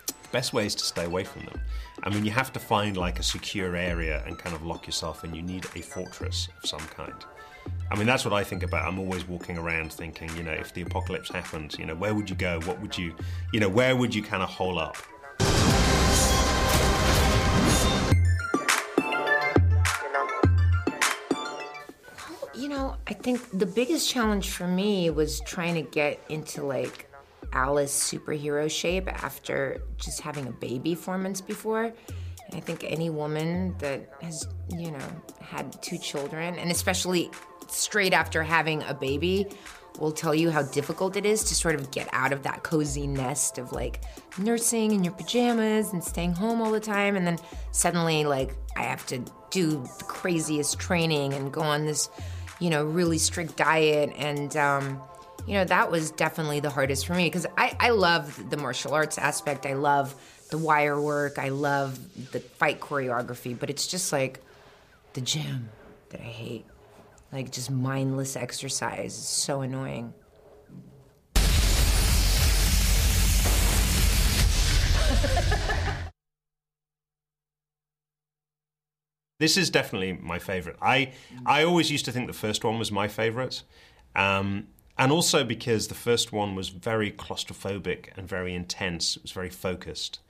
The 0.05 0.29
Best 0.33 0.53
way 0.53 0.67
is 0.67 0.75
to 0.75 0.85
stay 0.85 1.05
away 1.05 1.23
from 1.23 1.45
them. 1.45 1.61
I 2.03 2.11
mean, 2.11 2.25
you 2.25 2.33
have 2.33 2.53
to 2.55 2.59
find 2.59 2.97
like 2.97 3.21
a 3.21 3.23
secure 3.23 3.77
area 3.77 4.25
and 4.27 4.37
kind 4.37 4.57
of 4.57 4.65
lock 4.65 4.85
yourself 4.85 5.23
in. 5.23 5.33
You 5.33 5.43
need 5.43 5.65
a 5.77 5.81
fortress 5.81 6.49
of 6.61 6.69
some 6.69 6.81
kind. 6.89 7.25
I 7.91 7.97
mean, 7.97 8.07
that's 8.07 8.25
what 8.25 8.33
I 8.33 8.45
think 8.45 8.63
about. 8.63 8.87
I'm 8.87 8.99
always 9.01 9.27
walking 9.27 9.59
around 9.59 9.93
thinking, 9.93 10.31
you 10.37 10.45
know, 10.45 10.53
if 10.53 10.73
the 10.73 10.83
apocalypse 10.83 11.29
happens, 11.29 11.77
you 11.79 11.85
know, 11.87 11.97
where 11.97 12.15
would 12.15 12.31
you 12.31 12.37
go? 12.37 12.61
What 12.61 12.81
would 12.81 12.97
you, 12.97 13.15
you 13.53 13.59
know, 13.59 13.69
where 13.69 13.97
would 13.97 14.15
you 14.15 14.23
kind 14.23 14.43
of 14.43 14.49
hole 14.49 14.79
up? 14.79 14.97
You 22.55 22.69
know, 22.69 22.97
I 23.09 23.15
think 23.15 23.59
the 23.59 23.67
biggest 23.67 24.09
challenge 24.09 24.51
for 24.51 24.69
me 24.69 25.11
was 25.11 25.41
trying 25.41 25.75
to 25.75 25.83
get 25.83 26.21
into 26.29 26.63
like 26.63 27.11
Alice 27.53 28.13
superhero 28.13 28.71
shape 28.71 29.09
after 29.09 29.81
just 29.97 30.21
having 30.21 30.47
a 30.47 30.53
baby 30.53 30.95
four 30.95 31.19
months 31.19 31.41
before. 31.41 31.93
I 32.53 32.61
think 32.61 32.85
any 32.85 33.11
woman 33.11 33.75
that 33.79 34.13
has, 34.23 34.47
you 34.69 34.91
know, 34.91 35.23
had 35.41 35.81
two 35.83 35.99
children, 35.99 36.59
and 36.59 36.71
especially 36.71 37.31
straight 37.71 38.13
after 38.13 38.43
having 38.43 38.83
a 38.85 38.95
baby, 38.95 39.47
will 39.99 40.13
tell 40.13 40.35
you 40.35 40.51
how 40.51 40.63
difficult 40.63 41.17
it 41.17 41.27
is 41.27 41.45
to 41.45 41.55
sort 41.55 41.75
of 41.75 41.91
get 41.91 42.09
out 42.13 42.33
of 42.33 42.43
that 42.43 42.63
cozy 42.63 43.07
nest 43.07 43.59
of 43.59 43.73
like 43.73 44.01
nursing 44.39 44.93
in 44.93 45.05
your 45.05 45.13
pajamas 45.13 45.93
and 45.93 46.03
staying 46.03 46.33
home 46.33 46.63
all 46.63 46.71
the 46.71 46.81
time. 46.81 47.17
And 47.17 47.27
then 47.27 47.39
suddenly, 47.73 48.25
like, 48.25 48.55
I 48.77 48.83
have 48.83 49.07
to 49.07 49.19
do 49.51 49.83
the 49.99 50.05
craziest 50.05 50.79
training 50.79 51.35
and 51.35 51.53
go 51.53 51.61
on 51.61 51.87
this, 51.87 52.09
you 52.61 52.71
know, 52.71 52.85
really 52.85 53.19
strict 53.19 53.57
diet. 53.57 54.13
And, 54.17 54.57
um, 54.57 55.01
you 55.47 55.55
know, 55.55 55.65
that 55.65 55.91
was 55.91 56.11
definitely 56.13 56.61
the 56.61 56.71
hardest 56.71 57.07
for 57.07 57.15
me 57.15 57.27
because 57.27 57.47
I, 57.57 57.77
I 57.81 57.91
love 57.91 58.51
the 58.51 58.57
martial 58.57 58.95
arts 58.95 59.19
aspect. 59.19 59.67
I 59.67 59.75
love 59.75 60.15
the 60.51 60.59
wire 60.59 61.01
work. 61.01 61.39
I 61.39 61.49
love 61.49 61.99
the 62.33 62.41
fight 62.41 62.81
choreography, 62.81 63.59
but 63.59 63.71
it's 63.71 63.87
just 63.87 64.13
like 64.13 64.41
the 65.13 65.21
gym 65.21 65.71
that 66.11 66.21
I 66.21 66.25
hate. 66.25 66.67
Like 67.33 67.53
just 67.53 67.71
mindless 67.71 68.37
exercise 68.37 69.17
is 69.17 69.29
so 69.29 69.61
annoying. 69.61 70.13
This 79.39 79.57
is 79.57 79.71
definitely 79.71 80.13
my 80.13 80.39
favorite. 80.39 80.77
I 80.83 81.13
I 81.47 81.65
always 81.65 81.91
used 81.91 82.05
to 82.05 82.13
think 82.13 82.27
the 82.27 82.35
first 82.35 82.63
one 82.63 82.79
was 82.79 82.93
my 82.93 83.09
favorite, 83.09 83.63
um, 84.15 84.67
and 84.99 85.11
also 85.11 85.45
because 85.45 85.89
the 85.89 85.95
first 85.95 86.31
one 86.31 86.55
was 86.55 86.69
very 86.69 87.11
claustrophobic 87.11 88.11
and 88.19 88.29
very 88.29 88.55
intense. 88.55 89.17
It 89.17 89.23
was 89.23 89.33
very 89.33 89.49
focused, 89.49 90.21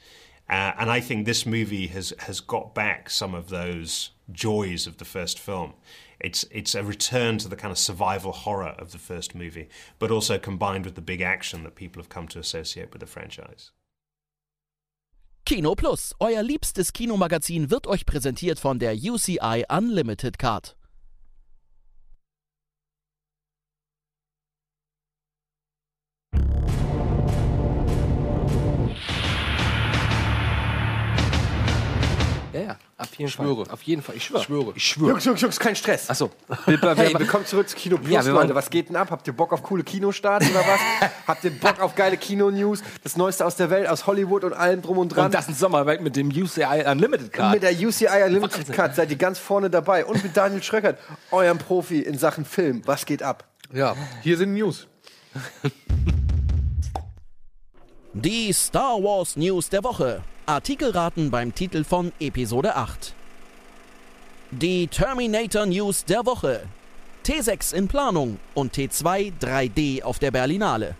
uh, 0.48 0.72
and 0.78 0.90
I 0.90 1.00
think 1.00 1.26
this 1.26 1.44
movie 1.44 1.88
has 1.88 2.14
has 2.20 2.38
got 2.38 2.72
back 2.72 3.10
some 3.10 3.34
of 3.34 3.48
those 3.48 4.10
joys 4.30 4.86
of 4.86 4.98
the 4.98 5.04
first 5.04 5.40
film. 5.40 5.74
It's 6.20 6.44
it's 6.50 6.74
a 6.74 6.84
return 6.84 7.38
to 7.38 7.48
the 7.48 7.56
kind 7.56 7.72
of 7.72 7.78
survival 7.78 8.32
horror 8.32 8.74
of 8.78 8.92
the 8.92 8.98
first 8.98 9.34
movie, 9.34 9.68
but 9.98 10.10
also 10.10 10.38
combined 10.38 10.84
with 10.84 10.94
the 10.94 11.00
big 11.00 11.22
action 11.22 11.64
that 11.64 11.74
people 11.74 12.00
have 12.02 12.10
come 12.10 12.28
to 12.28 12.38
associate 12.38 12.92
with 12.92 13.00
the 13.00 13.06
franchise. 13.06 13.72
Kino 15.46 15.74
Plus, 15.74 16.14
euer 16.20 16.42
liebstes 16.42 16.92
Kinomagazin, 16.92 17.70
wird 17.70 17.86
euch 17.86 18.06
präsentiert 18.06 18.60
von 18.60 18.78
der 18.78 18.94
UCI 18.94 19.64
Unlimited 19.68 20.38
Card. 20.38 20.76
Ja, 32.52 32.60
ja, 32.60 32.76
auf 32.98 33.14
jeden 33.14 33.30
schwöre. 33.30 33.64
Fall. 33.64 33.74
Auf 33.74 33.82
jeden 33.82 34.02
Fall, 34.02 34.16
ich 34.16 34.24
schwöre. 34.24 34.42
schwöre. 34.42 34.72
Ich 34.74 34.84
schwöre. 34.84 35.10
Jungs, 35.12 35.24
Jungs, 35.24 35.40
Jungs, 35.40 35.58
kein 35.60 35.76
Stress. 35.76 36.10
Achso. 36.10 36.30
Hey, 36.66 37.14
willkommen 37.16 37.46
zurück 37.46 37.68
zu 37.68 37.76
Kino 37.76 37.96
Plus, 37.96 38.10
Ja, 38.10 38.22
Leute. 38.22 38.54
Was 38.56 38.70
geht 38.70 38.88
denn 38.88 38.96
ab? 38.96 39.10
Habt 39.12 39.24
ihr 39.28 39.32
Bock 39.32 39.52
auf 39.52 39.62
coole 39.62 39.84
Kinostarts 39.84 40.50
oder 40.50 40.58
was? 40.60 41.10
Habt 41.28 41.44
ihr 41.44 41.52
Bock 41.52 41.78
auf 41.80 41.94
geile 41.94 42.16
Kino-News? 42.16 42.82
Das 43.04 43.16
Neueste 43.16 43.46
aus 43.46 43.54
der 43.54 43.70
Welt, 43.70 43.88
aus 43.88 44.06
Hollywood 44.08 44.42
und 44.42 44.52
allem 44.52 44.82
drum 44.82 44.98
und 44.98 45.10
dran? 45.10 45.26
Und 45.26 45.34
das 45.34 45.46
in 45.46 45.54
Zusammenarbeit 45.54 46.00
mit 46.02 46.16
dem 46.16 46.28
UCI 46.28 46.84
Unlimited 46.90 47.26
Und 47.26 47.32
Card. 47.32 47.52
mit 47.54 47.62
der 47.62 47.72
UCI 47.72 48.24
Unlimited 48.26 48.72
Card 48.72 48.96
seid 48.96 49.10
ihr 49.10 49.16
ganz 49.16 49.38
vorne 49.38 49.70
dabei. 49.70 50.04
Und 50.04 50.22
mit 50.24 50.36
Daniel 50.36 50.62
Schröckert, 50.62 50.98
eurem 51.30 51.58
Profi 51.58 52.00
in 52.00 52.18
Sachen 52.18 52.44
Film. 52.44 52.82
Was 52.84 53.06
geht 53.06 53.22
ab? 53.22 53.44
Ja, 53.72 53.94
hier 54.22 54.36
sind 54.36 54.54
News. 54.54 54.88
Die 58.12 58.52
Star 58.52 58.96
Wars 59.00 59.36
News 59.36 59.68
der 59.68 59.84
Woche. 59.84 60.20
Artikelraten 60.50 61.30
beim 61.30 61.54
Titel 61.54 61.84
von 61.84 62.10
Episode 62.18 62.74
8. 62.74 63.14
Die 64.50 64.88
Terminator 64.88 65.64
News 65.64 66.04
der 66.04 66.26
Woche. 66.26 66.66
T6 67.24 67.72
in 67.72 67.86
Planung 67.86 68.40
und 68.54 68.74
T2 68.74 69.32
3D 69.40 70.02
auf 70.02 70.18
der 70.18 70.32
Berlinale. 70.32 70.96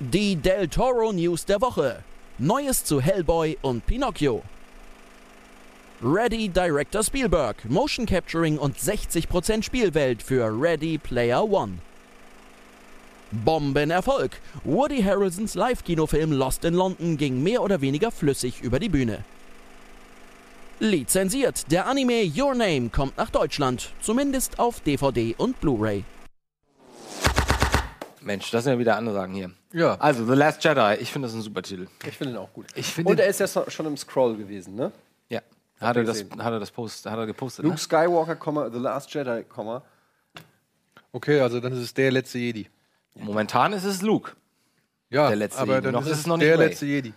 Die 0.00 0.34
Del 0.34 0.66
Toro 0.66 1.12
News 1.12 1.44
der 1.44 1.60
Woche. 1.60 2.02
Neues 2.38 2.82
zu 2.82 3.00
Hellboy 3.00 3.56
und 3.62 3.86
Pinocchio. 3.86 4.42
Ready 6.02 6.48
Director 6.48 7.04
Spielberg. 7.04 7.56
Motion 7.70 8.04
Capturing 8.04 8.58
und 8.58 8.78
60% 8.78 9.62
Spielwelt 9.62 10.24
für 10.24 10.50
Ready 10.60 10.98
Player 10.98 11.48
One. 11.48 11.78
Bombenerfolg. 13.32 14.40
Woody 14.64 15.02
Harrelsons 15.02 15.54
Live-Kinofilm 15.54 16.32
Lost 16.32 16.64
in 16.64 16.74
London 16.74 17.16
ging 17.16 17.42
mehr 17.42 17.62
oder 17.62 17.80
weniger 17.80 18.10
flüssig 18.10 18.60
über 18.62 18.78
die 18.78 18.88
Bühne. 18.88 19.24
Lizenziert. 20.78 21.70
Der 21.70 21.86
Anime 21.86 22.24
Your 22.36 22.54
Name 22.54 22.88
kommt 22.88 23.16
nach 23.18 23.30
Deutschland, 23.30 23.92
zumindest 24.00 24.58
auf 24.58 24.80
DVD 24.80 25.34
und 25.36 25.60
Blu-ray. 25.60 26.04
Mensch, 28.22 28.50
das 28.50 28.64
sind 28.64 28.74
ja 28.74 28.78
wieder 28.78 28.96
Ansagen 28.96 29.34
hier. 29.34 29.50
Ja. 29.72 29.94
Also, 29.98 30.26
The 30.26 30.34
Last 30.34 30.62
Jedi, 30.64 30.96
ich 31.00 31.10
finde 31.10 31.28
das 31.28 31.34
ein 31.34 31.42
super 31.42 31.62
Titel. 31.62 31.86
Ich 32.06 32.16
finde 32.16 32.34
ihn 32.34 32.38
auch 32.38 32.52
gut. 32.52 32.66
Ich 32.74 32.86
finde 32.86 33.10
Und 33.10 33.20
er 33.20 33.26
ist 33.28 33.40
ja 33.40 33.46
so- 33.46 33.68
schon 33.68 33.86
im 33.86 33.96
Scroll 33.96 34.36
gewesen, 34.36 34.74
ne? 34.74 34.92
Ja. 35.28 35.40
Hat 35.80 35.96
er, 35.96 36.04
das, 36.04 36.24
hat 36.38 36.52
er 36.52 36.60
das 36.60 36.70
Post, 36.70 37.06
hat 37.06 37.18
er 37.18 37.26
gepostet? 37.26 37.62
Luke 37.64 37.74
Ne? 37.76 37.78
Skywalker, 37.80 38.70
The 38.70 38.78
Last 38.78 39.12
Jedi, 39.14 39.44
Komma. 39.44 39.82
Okay, 41.12 41.40
also 41.40 41.60
dann 41.60 41.72
ist 41.72 41.78
es 41.78 41.94
der 41.94 42.10
letzte 42.10 42.38
Jedi. 42.38 42.68
Momentan 43.14 43.72
ist 43.72 43.84
es 43.84 44.02
Luke. 44.02 44.32
Ja, 45.10 45.28
Der 45.28 45.36
letzte 45.36 45.60
aber 45.60 45.74
Jedi. 45.74 45.84
dann 45.84 45.92
Noch 45.94 46.06
ist 46.06 46.18
es 46.18 46.26
noch 46.26 46.36
nicht 46.36 46.46
der 46.46 46.58
Rey. 46.58 46.68
letzte 46.68 46.86
Jedi. 46.86 47.12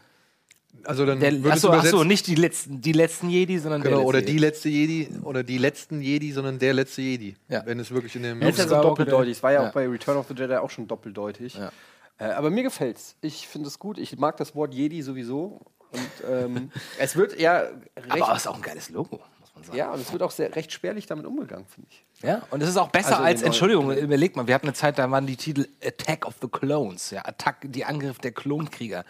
Also 0.86 1.06
dann 1.06 1.20
Der, 1.20 1.32
achso, 1.52 1.70
achso, 1.70 2.04
nicht 2.04 2.28
die 2.28 2.36
letzten, 2.36 2.82
die 2.82 2.92
letzten 2.92 3.30
Jedi, 3.30 3.58
sondern 3.60 3.84
Genau, 3.84 3.98
der 3.98 4.06
oder 4.06 4.20
letzte 4.20 4.32
die 4.34 4.38
letzte 4.40 4.70
Jedi 4.70 5.10
oder 5.24 5.44
die 5.44 5.58
letzten 5.58 6.02
Jedi, 6.02 6.32
sondern 6.32 6.60
der 6.60 6.74
letzte 6.74 7.02
Jedi. 7.02 7.36
Ja. 7.48 7.66
Wenn 7.66 7.80
es 7.80 7.92
wirklich 7.92 8.16
in 8.16 8.24
dem 8.24 8.42
ist 8.42 8.58
ja 8.58 8.64
so 8.64 8.70
Skywalker, 8.70 8.90
doppeldeutig. 8.90 9.38
Es 9.38 9.44
war 9.44 9.52
ja, 9.54 9.62
ja. 9.62 9.70
auch 9.70 9.74
bei 9.74 9.88
Return 9.88 10.18
of 10.18 10.28
the 10.28 10.34
Jedi 10.34 10.56
auch 10.56 10.70
schon 10.72 10.88
doppeldeutig. 10.88 11.54
Ja. 11.56 11.72
Äh, 12.18 12.26
aber 12.32 12.50
mir 12.50 12.64
gefällt's. 12.64 13.16
Ich 13.22 13.48
finde 13.48 13.68
es 13.68 13.80
gut. 13.80 13.98
Ich 13.98 14.18
mag 14.18 14.36
das 14.38 14.56
Wort 14.56 14.74
Jedi 14.74 15.02
sowieso. 15.04 15.62
Und 15.92 16.30
ähm, 16.30 16.72
es 17.00 17.16
wird 17.16 17.40
ja 17.40 17.60
recht. 17.96 18.22
Aber 18.22 18.32
es 18.34 18.40
ist 18.40 18.48
auch 18.48 18.56
ein 18.56 18.62
geiles 18.62 18.90
Logo, 18.90 19.22
muss 19.54 19.62
man 19.62 19.64
sagen. 19.66 19.78
ja, 19.78 19.92
und 19.92 20.00
es 20.02 20.12
wird 20.12 20.22
auch 20.24 20.32
sehr 20.32 20.56
recht 20.56 20.72
spärlich 20.72 21.06
damit 21.06 21.26
umgegangen, 21.26 21.66
finde 21.68 21.88
ich. 21.92 22.04
Ja, 22.24 22.42
und 22.52 22.62
es 22.64 22.70
ist 22.70 22.78
auch 22.78 22.90
besser 22.90 23.14
Also 23.18 23.24
als, 23.24 23.42
Entschuldigung, 23.42 23.92
überleg 23.92 24.36
mal, 24.36 24.48
wir 24.48 24.56
hatten 24.56 24.68
eine 24.68 24.74
Zeit, 24.74 24.98
da 24.98 25.10
waren 25.12 25.28
die 25.28 25.36
Titel 25.38 25.68
Attack 25.84 26.26
of 26.26 26.36
the 26.42 26.48
Clones, 26.48 27.12
ja, 27.12 27.24
Attack, 27.26 27.58
die 27.64 27.86
Angriff 27.86 28.20
der 28.20 28.32
Klonkrieger. 28.32 29.04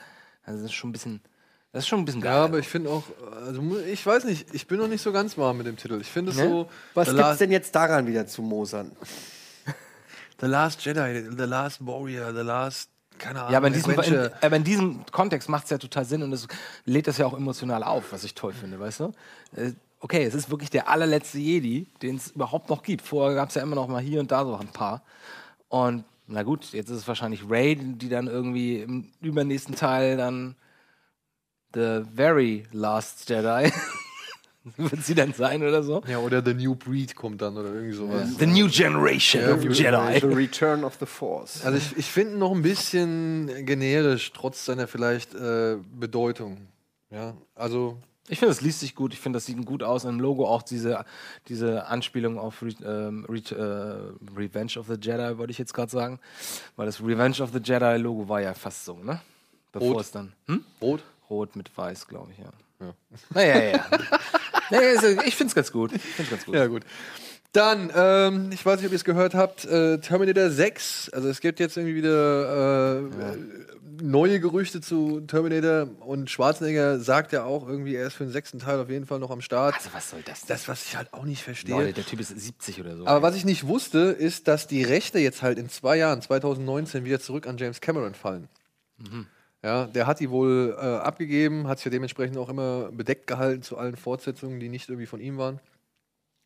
Also 0.46 0.60
das 0.62 0.72
ist 0.72 0.74
schon 0.74 0.90
ein 0.90 0.94
bisschen, 0.94 1.22
das 1.72 1.84
ist 1.84 1.88
schon 1.88 2.00
ein 2.00 2.06
bisschen 2.06 2.22
geil. 2.22 2.34
Ja, 2.34 2.44
aber 2.46 2.60
ich 2.60 2.68
finde 2.68 2.90
auch, 2.90 3.04
also 3.46 3.62
ich 3.80 4.06
weiß 4.06 4.26
nicht, 4.26 4.54
ich 4.54 4.68
bin 4.68 4.80
noch 4.80 4.88
nicht 4.88 5.02
so 5.02 5.12
ganz 5.12 5.38
warm 5.38 5.58
mit 5.58 5.68
dem 5.68 5.78
Titel. 5.78 6.00
Ich 6.02 6.08
finde 6.10 6.32
es 6.32 6.38
Ne? 6.38 6.50
so. 6.50 6.70
Was 6.94 7.08
The 7.08 7.14
gibt's 7.14 7.28
Last, 7.30 7.42
denn 7.42 7.52
jetzt 7.52 7.76
daran 7.76 8.08
wieder 8.08 8.26
zu 8.28 8.42
mosern? 8.42 8.92
The 10.40 10.48
Last 10.48 10.84
Jedi, 10.84 11.30
The 11.38 11.44
Last 11.44 11.86
Warrior, 11.86 12.34
The 12.34 12.42
Last, 12.42 12.90
keine 13.20 13.40
Ahnung. 13.42 13.52
Ja, 13.52 13.58
aber 13.60 13.68
in 13.68 13.74
diesem, 13.74 13.92
in, 13.92 14.30
aber 14.42 14.56
in 14.56 14.64
diesem 14.64 15.06
Kontext 15.12 15.48
macht 15.48 15.66
es 15.66 15.70
ja 15.70 15.78
total 15.78 16.04
Sinn 16.04 16.24
und 16.24 16.34
es 16.34 16.48
lädt 16.86 17.08
das 17.08 17.18
ja 17.20 17.26
auch 17.28 17.34
emotional 17.38 17.84
auf, 17.84 18.12
was 18.12 18.24
ich 18.24 18.34
toll 18.34 18.54
finde, 18.54 18.80
weißt 18.80 19.02
du? 19.02 19.14
Okay, 20.04 20.26
es 20.26 20.34
ist 20.34 20.50
wirklich 20.50 20.70
der 20.70 20.90
allerletzte 20.90 21.40
Jedi, 21.40 21.88
den 22.02 22.18
es 22.18 22.32
überhaupt 22.32 22.70
noch 22.70 22.84
gibt. 22.84 23.04
Vorher 23.04 23.36
gab 23.36 23.48
es 23.48 23.56
ja 23.56 23.62
immer 23.62 23.76
noch 23.76 23.88
mal 23.88 24.02
hier 24.02 24.20
und 24.20 24.30
da 24.34 24.44
so 24.44 24.54
ein 24.54 24.68
paar. 24.68 25.02
Und 25.70 26.04
na 26.28 26.44
gut, 26.44 26.74
jetzt 26.74 26.90
ist 26.90 26.98
es 26.98 27.08
wahrscheinlich 27.08 27.50
Ray, 27.50 27.78
die 27.78 28.10
dann 28.10 28.28
irgendwie 28.28 28.80
im 28.80 29.14
übernächsten 29.22 29.76
Teil 29.76 30.18
dann 30.18 30.56
The 31.74 32.02
Very 32.14 32.66
Last 32.74 33.30
Jedi 33.30 33.72
wird 34.76 35.06
sie 35.06 35.16
dann 35.16 35.32
sein 35.32 35.64
oder 35.64 35.82
so. 35.84 36.04
Ja, 36.06 36.18
oder 36.18 36.44
The 36.44 36.54
New 36.54 36.76
Breed 36.76 37.16
kommt 37.16 37.42
dann 37.42 37.56
oder 37.56 37.74
irgendwie 37.74 37.96
sowas. 37.96 38.28
The 38.38 38.46
New 38.46 38.68
Generation 38.68 39.42
Ja, 39.42 39.54
of 39.54 39.64
Jedi. 39.64 40.20
The 40.20 40.36
Return 40.36 40.84
of 40.84 40.98
the 41.00 41.06
Force. 41.06 41.64
Also 41.64 41.78
ich, 41.78 41.96
ich 41.98 42.08
finde 42.08 42.34
ihn 42.34 42.40
noch 42.40 42.52
ein 42.52 42.62
bisschen 42.62 43.66
generisch, 43.66 44.34
trotz 44.34 44.66
seiner 44.66 44.90
vielleicht 44.90 45.34
äh, 45.34 45.78
Bedeutung. 45.98 46.58
Ja, 47.10 47.38
also 47.56 47.98
Ich 48.30 48.40
finde, 48.40 48.54
es 48.54 48.62
liest 48.62 48.80
sich 48.80 48.96
gut. 48.96 49.14
Ich 49.14 49.20
finde, 49.20 49.38
das 49.38 49.46
sieht 49.46 49.64
gut 49.66 49.84
aus. 49.84 50.06
Im 50.06 50.20
Logo 50.20 50.48
auch 50.48 50.64
diese, 50.64 51.04
diese 51.50 51.88
Anspielung 51.88 52.40
auf 52.40 52.62
Re 52.62 52.70
ähm, 52.86 53.26
Re 53.28 53.38
äh, 53.38 54.40
Revenge 54.40 54.78
of 54.78 54.88
the 54.88 54.96
Jedi, 55.00 55.38
wollte 55.38 55.52
ich 55.52 55.58
jetzt 55.58 55.74
gerade 55.74 55.92
sagen. 55.92 56.20
Weil 56.78 56.86
das 56.86 57.02
Revenge 57.02 57.42
of 57.42 57.52
the 57.52 57.60
Jedi 57.62 57.98
Logo 57.98 58.30
war 58.30 58.42
ja 58.42 58.54
fast 58.54 58.86
so, 58.86 58.98
ne? 58.98 59.20
Bevor 59.74 59.94
Rot. 59.94 60.02
es 60.02 60.12
dann. 60.12 60.34
Hm? 60.48 60.64
Rot? 60.82 61.04
Rot 61.30 61.56
mit 61.56 61.76
Weiß, 61.78 62.08
glaube 62.08 62.32
ich, 62.32 62.38
ja. 62.38 62.52
Ja. 62.80 62.94
Naja, 63.34 63.56
ja, 63.56 63.72
ja. 63.72 63.86
naja, 64.70 64.90
also 64.96 65.08
ich 65.22 65.36
finde 65.36 65.50
es 65.50 65.56
ganz 65.56 65.72
gut. 65.72 65.94
Ich 65.94 66.02
find's 66.02 66.32
ganz 66.32 66.46
gut. 66.46 66.56
Ja, 66.56 66.68
gut. 66.68 66.84
Dann, 67.54 67.92
ähm, 67.96 68.50
ich 68.52 68.66
weiß 68.66 68.78
nicht, 68.78 68.88
ob 68.88 68.92
ihr 68.92 68.96
es 68.96 69.04
gehört 69.04 69.36
habt, 69.36 69.64
äh, 69.66 70.00
Terminator 70.00 70.50
6. 70.50 71.12
Also 71.14 71.30
es 71.30 71.40
gibt 71.40 71.60
jetzt 71.60 71.78
irgendwie 71.78 71.96
wieder 71.96 73.00
äh, 73.00 73.38
neue 74.02 74.40
Gerüchte 74.40 74.82
zu 74.82 75.22
Terminator 75.22 75.88
und 76.00 76.32
Schwarzenegger 76.32 77.00
sagt 77.00 77.32
ja 77.32 77.44
auch 77.44 77.68
irgendwie, 77.68 77.96
er 77.96 78.08
ist 78.08 78.16
für 78.16 78.24
den 78.24 78.32
sechsten 78.32 78.58
Teil 78.58 78.80
auf 78.80 78.90
jeden 78.90 79.06
Fall 79.06 79.20
noch 79.20 79.30
am 79.30 79.42
Start. 79.42 79.76
Also 79.76 79.90
was 79.94 80.10
soll 80.10 80.24
das 80.24 80.42
denn? 80.42 80.48
Das, 80.48 80.68
was 80.68 80.84
ich 80.84 80.98
halt 80.98 81.14
auch 81.14 81.26
nicht 81.26 81.44
verstehe. 81.44 81.76
Leute, 81.76 81.94
der 81.94 82.06
Typ 82.06 82.20
ist 82.20 82.30
70 82.30 82.80
oder 82.82 82.98
so. 82.98 83.06
Aber 83.06 83.22
was 83.22 83.36
ich 83.36 83.46
nicht 83.46 83.68
wusste, 83.68 84.00
ist, 84.00 84.48
dass 84.48 84.66
die 84.66 84.82
Rechte 84.82 85.20
jetzt 85.20 85.44
halt 85.44 85.60
in 85.60 85.70
zwei 85.70 85.98
Jahren, 85.98 86.24
2019, 86.24 87.06
wieder 87.06 87.20
zurück 87.20 87.46
an 87.46 87.58
James 87.58 87.82
Cameron 87.82 88.16
fallen. 88.16 88.50
Mhm. 88.98 89.28
Ja, 89.62 89.86
der 89.86 90.08
hat 90.08 90.20
die 90.20 90.32
wohl 90.32 90.76
äh, 90.76 90.82
abgegeben, 90.82 91.68
hat 91.68 91.78
sich 91.78 91.86
ja 91.86 91.92
dementsprechend 91.92 92.38
auch 92.38 92.50
immer 92.50 92.92
bedeckt 92.92 93.28
gehalten 93.28 93.62
zu 93.62 93.78
allen 93.78 93.96
Fortsetzungen, 93.96 94.60
die 94.60 94.70
nicht 94.70 94.90
irgendwie 94.90 95.06
von 95.06 95.22
ihm 95.22 95.38
waren. 95.38 95.60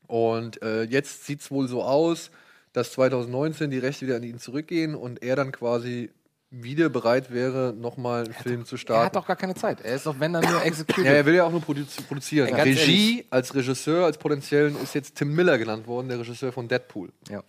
Und 0.07 0.61
äh, 0.61 0.83
jetzt 0.83 1.25
sieht 1.25 1.41
es 1.41 1.51
wohl 1.51 1.67
so 1.67 1.83
aus, 1.83 2.31
dass 2.73 2.91
2019 2.93 3.69
die 3.69 3.79
Rechte 3.79 4.05
wieder 4.05 4.17
an 4.17 4.23
ihn 4.23 4.39
zurückgehen 4.39 4.95
und 4.95 5.21
er 5.21 5.35
dann 5.35 5.51
quasi 5.51 6.09
wieder 6.49 6.87
bereit 6.87 7.33
wäre, 7.33 7.73
nochmal 7.77 8.23
einen 8.23 8.33
Film 8.33 8.65
zu 8.65 8.75
er 8.75 8.77
hat 8.77 8.81
starten. 8.81 9.13
doch 9.13 9.27
gar 9.27 9.35
keine 9.35 9.55
Zeit. 9.55 9.81
Er 9.81 9.95
ist 9.95 10.05
doch, 10.05 10.17
wenn 10.19 10.33
dann 10.33 10.49
nur 10.49 10.63
executive. 10.63 11.05
Ja, 11.05 11.13
er 11.13 11.25
will 11.25 11.35
ja 11.35 11.43
auch 11.43 11.51
nur 11.51 11.61
produzi 11.61 12.01
produzieren. 12.03 12.47
Ey, 12.47 12.61
Regie 12.61 13.17
ehrlich. 13.17 13.27
als 13.29 13.53
Regisseur, 13.53 14.05
als 14.05 14.17
potenziellen 14.17 14.81
ist 14.81 14.95
jetzt 14.95 15.15
Tim 15.15 15.35
Miller 15.35 15.57
genannt 15.57 15.87
worden, 15.87 16.07
der 16.07 16.19
Regisseur 16.19 16.53
von 16.53 16.67
Deadpool. 16.67 17.09
Ja. 17.29 17.43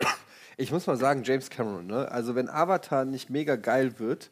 Ich 0.57 0.71
muss 0.71 0.85
mal 0.87 0.97
sagen, 0.97 1.23
James 1.23 1.49
Cameron, 1.49 1.87
ne? 1.87 2.11
Also 2.11 2.35
wenn 2.35 2.49
Avatar 2.49 3.05
nicht 3.05 3.29
mega 3.29 3.55
geil 3.55 3.97
wird, 3.99 4.29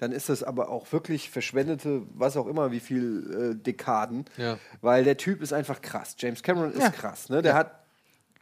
dann 0.00 0.12
ist 0.12 0.28
das 0.28 0.42
aber 0.42 0.70
auch 0.70 0.90
wirklich 0.92 1.30
verschwendete, 1.30 2.02
was 2.14 2.36
auch 2.36 2.46
immer, 2.46 2.72
wie 2.72 2.80
viel 2.80 3.52
äh, 3.52 3.62
Dekaden. 3.62 4.24
Ja. 4.36 4.58
Weil 4.80 5.04
der 5.04 5.16
Typ 5.16 5.42
ist 5.42 5.52
einfach 5.52 5.80
krass. 5.80 6.16
James 6.18 6.42
Cameron 6.42 6.72
ist 6.72 6.80
Ja. 6.80 6.90
krass, 6.90 7.28
ne? 7.28 7.42
Der 7.42 7.52
Ja. 7.52 7.58
hat 7.58 7.76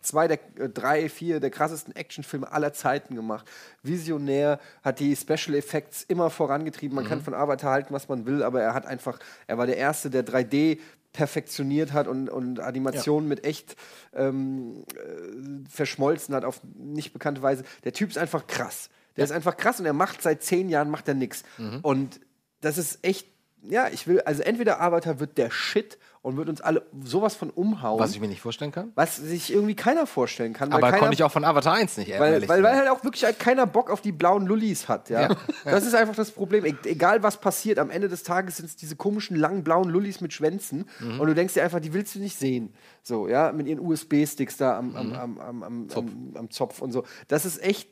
zwei, 0.00 0.28
der, 0.28 0.38
äh, 0.58 0.68
drei, 0.68 1.08
vier 1.08 1.40
der 1.40 1.50
krassesten 1.50 1.94
Actionfilme 1.96 2.50
aller 2.50 2.72
Zeiten 2.72 3.16
gemacht. 3.16 3.46
Visionär, 3.82 4.60
hat 4.82 5.00
die 5.00 5.14
Special 5.16 5.54
Effects 5.56 6.04
immer 6.04 6.30
vorangetrieben. 6.30 6.94
Man 6.94 7.04
Mhm. 7.04 7.08
kann 7.08 7.22
von 7.22 7.34
Avatar 7.34 7.72
halten, 7.72 7.92
was 7.92 8.08
man 8.08 8.24
will, 8.24 8.42
aber 8.44 8.62
er 8.62 8.74
hat 8.74 8.86
einfach, 8.86 9.18
er 9.48 9.58
war 9.58 9.66
der 9.66 9.76
Erste, 9.76 10.08
der 10.10 10.22
3D 10.24 10.78
perfektioniert 11.12 11.92
hat 11.92 12.06
und, 12.06 12.28
und 12.28 12.60
Animationen 12.60 13.28
mit 13.28 13.44
echt 13.44 13.74
ähm, 14.14 14.84
äh, 14.94 15.68
verschmolzen 15.68 16.34
hat 16.34 16.44
auf 16.44 16.60
nicht 16.76 17.12
bekannte 17.12 17.42
Weise. 17.42 17.64
Der 17.84 17.92
Typ 17.92 18.10
ist 18.10 18.18
einfach 18.18 18.46
krass. 18.46 18.90
Der 19.18 19.24
ist 19.24 19.32
einfach 19.32 19.56
krass 19.56 19.78
und 19.80 19.86
er 19.86 19.92
macht 19.92 20.22
seit 20.22 20.42
zehn 20.42 20.68
Jahren 20.70 20.90
macht 20.90 21.06
er 21.08 21.14
nichts. 21.14 21.42
Mhm. 21.58 21.80
Und 21.82 22.20
das 22.60 22.78
ist 22.78 23.04
echt, 23.04 23.26
ja, 23.62 23.88
ich 23.92 24.06
will, 24.06 24.20
also 24.22 24.42
entweder 24.42 24.80
Avatar 24.80 25.20
wird 25.20 25.36
der 25.36 25.50
Shit 25.50 25.98
und 26.22 26.36
wird 26.36 26.48
uns 26.48 26.60
alle 26.60 26.84
sowas 27.04 27.36
von 27.36 27.48
umhauen. 27.50 28.00
Was 28.00 28.10
ich 28.10 28.20
mir 28.20 28.26
nicht 28.28 28.40
vorstellen 28.40 28.72
kann. 28.72 28.90
was 28.96 29.16
sich 29.16 29.52
irgendwie 29.52 29.76
keiner 29.76 30.04
vorstellen 30.06 30.52
kann. 30.52 30.68
weil 30.70 30.78
Aber 30.78 30.88
keiner, 30.88 30.98
konnte 30.98 31.14
ich 31.14 31.22
auch 31.22 31.30
von 31.30 31.44
Avatar 31.44 31.74
1 31.74 31.96
nicht, 31.96 32.10
weil, 32.18 32.34
ehrlich 32.34 32.48
weil, 32.48 32.62
weil 32.62 32.76
halt 32.76 32.88
auch 32.88 33.02
wirklich 33.04 33.24
halt 33.24 33.38
keiner 33.38 33.66
Bock 33.66 33.88
auf 33.90 34.00
die 34.00 34.10
blauen 34.12 34.46
Lullis 34.46 34.88
hat, 34.88 35.10
ja. 35.10 35.22
Ja. 35.28 35.36
Das 35.64 35.86
ist 35.86 35.94
einfach 35.94 36.16
das 36.16 36.30
Problem. 36.32 36.64
E 36.66 36.74
egal 36.84 37.22
was 37.22 37.40
passiert, 37.40 37.78
am 37.78 37.90
Ende 37.90 38.08
des 38.08 38.24
Tages 38.24 38.56
sind 38.58 38.66
es 38.66 38.76
diese 38.76 38.96
komischen 38.96 39.36
langen 39.36 39.62
blauen 39.64 39.88
Lullis 39.88 40.20
mit 40.20 40.32
Schwänzen 40.32 40.86
Mhm. 41.00 41.20
und 41.20 41.26
du 41.28 41.34
denkst 41.34 41.54
dir 41.54 41.62
einfach, 41.62 41.80
die 41.80 41.94
willst 41.94 42.14
du 42.16 42.18
nicht 42.18 42.36
sehen. 42.38 42.74
So, 43.04 43.28
ja, 43.28 43.52
mit 43.52 43.66
ihren 43.68 43.80
USB-Sticks 43.80 44.56
da 44.56 44.76
am, 44.76 44.96
am, 44.96 45.06
Mhm. 45.08 45.14
am, 45.14 45.40
am, 45.40 45.62
am, 45.62 45.88
Zopf. 45.88 46.10
Am, 46.34 46.50
Zopf 46.50 46.82
und 46.82 46.92
so. 46.92 47.04
Das 47.28 47.44
ist 47.44 47.62
echt, 47.62 47.88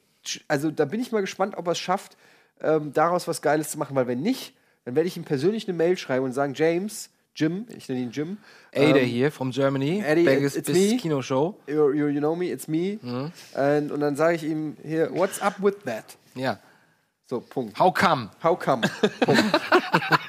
also 0.48 0.70
da 0.70 0.84
bin 0.84 1.00
ich 1.00 1.12
mal 1.12 1.20
gespannt, 1.20 1.56
ob 1.56 1.66
er 1.66 1.72
es 1.72 1.78
schafft, 1.78 2.16
ähm, 2.60 2.92
daraus 2.92 3.28
was 3.28 3.42
Geiles 3.42 3.70
zu 3.70 3.78
machen, 3.78 3.94
weil 3.96 4.06
wenn 4.06 4.20
nicht, 4.20 4.54
dann 4.84 4.94
werde 4.94 5.08
ich 5.08 5.16
ihm 5.16 5.24
persönlich 5.24 5.68
eine 5.68 5.76
Mail 5.76 5.96
schreiben 5.96 6.24
und 6.24 6.32
sagen, 6.32 6.54
James, 6.54 7.10
Jim, 7.34 7.66
ich 7.76 7.88
nenne 7.88 8.00
ihn 8.00 8.10
Jim. 8.12 8.38
Ada 8.74 8.98
ähm, 8.98 9.06
hier 9.06 9.30
from 9.30 9.50
Germany. 9.50 10.02
Eddie, 10.04 10.24
Vegas 10.24 10.56
it's 10.56 10.70
bis 10.70 10.92
me. 10.92 10.96
Kinoshow. 10.96 11.54
You, 11.66 11.92
you, 11.92 12.06
you 12.08 12.20
know 12.20 12.34
me, 12.34 12.46
it's 12.46 12.66
me. 12.66 12.98
Mhm. 13.02 13.30
Und, 13.54 13.92
und 13.92 14.00
dann 14.00 14.16
sage 14.16 14.36
ich 14.36 14.44
ihm 14.44 14.76
hier, 14.82 15.10
what's 15.12 15.40
up 15.42 15.62
with 15.62 15.74
that? 15.84 16.16
Ja. 16.34 16.58
So, 17.26 17.40
Punkt. 17.40 17.78
How 17.78 17.92
come? 17.92 18.30
How 18.42 18.58
come? 18.58 18.82
Punkt. 19.20 19.42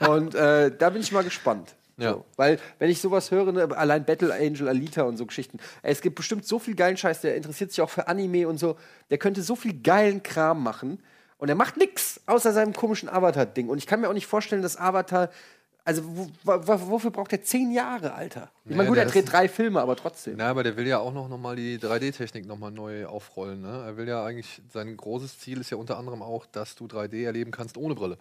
und 0.09 0.35
äh, 0.35 0.75
da 0.75 0.89
bin 0.89 1.01
ich 1.01 1.11
mal 1.11 1.23
gespannt. 1.23 1.75
Ja. 1.97 2.13
So, 2.13 2.25
weil, 2.35 2.59
wenn 2.79 2.89
ich 2.89 3.01
sowas 3.01 3.31
höre, 3.31 3.51
ne, 3.51 3.75
allein 3.75 4.05
Battle 4.05 4.33
Angel, 4.33 4.67
Alita 4.67 5.03
und 5.03 5.17
so 5.17 5.25
Geschichten, 5.25 5.57
ey, 5.81 5.91
es 5.91 6.01
gibt 6.01 6.15
bestimmt 6.15 6.45
so 6.45 6.59
viel 6.59 6.75
geilen 6.75 6.95
Scheiß, 6.95 7.21
der 7.21 7.35
interessiert 7.35 7.71
sich 7.71 7.81
auch 7.81 7.89
für 7.89 8.07
Anime 8.07 8.47
und 8.47 8.59
so, 8.59 8.77
der 9.09 9.17
könnte 9.17 9.41
so 9.41 9.55
viel 9.55 9.81
geilen 9.81 10.21
Kram 10.21 10.61
machen 10.61 10.99
und 11.37 11.49
er 11.49 11.55
macht 11.55 11.77
nix 11.77 12.21
außer 12.25 12.53
seinem 12.53 12.73
komischen 12.73 13.09
Avatar-Ding. 13.09 13.69
Und 13.69 13.77
ich 13.77 13.87
kann 13.87 14.01
mir 14.01 14.09
auch 14.09 14.13
nicht 14.13 14.27
vorstellen, 14.27 14.61
dass 14.61 14.77
Avatar, 14.77 15.29
also 15.85 16.03
wo, 16.05 16.27
wo, 16.43 16.89
wofür 16.91 17.11
braucht 17.11 17.31
er 17.31 17.41
zehn 17.43 17.71
Jahre, 17.71 18.13
Alter? 18.13 18.51
Ich 18.65 18.75
meine, 18.75 18.89
gut, 18.89 18.97
er 18.97 19.05
dreht 19.05 19.31
drei 19.31 19.47
Filme, 19.47 19.81
aber 19.81 19.95
trotzdem. 19.95 20.35
Na, 20.37 20.49
aber 20.49 20.63
der 20.63 20.77
will 20.77 20.87
ja 20.87 20.99
auch 20.99 21.13
noch, 21.13 21.29
noch 21.29 21.37
mal 21.37 21.55
die 21.55 21.77
3D-Technik 21.79 22.45
noch 22.45 22.57
mal 22.57 22.71
neu 22.71 23.05
aufrollen. 23.05 23.61
Ne? 23.61 23.83
Er 23.85 23.97
will 23.97 24.07
ja 24.07 24.25
eigentlich, 24.25 24.61
sein 24.71 24.97
großes 24.97 25.39
Ziel 25.39 25.61
ist 25.61 25.69
ja 25.69 25.77
unter 25.77 25.97
anderem 25.97 26.21
auch, 26.21 26.45
dass 26.47 26.75
du 26.75 26.85
3D 26.85 27.23
erleben 27.23 27.51
kannst 27.51 27.77
ohne 27.77 27.95
Brille. 27.95 28.17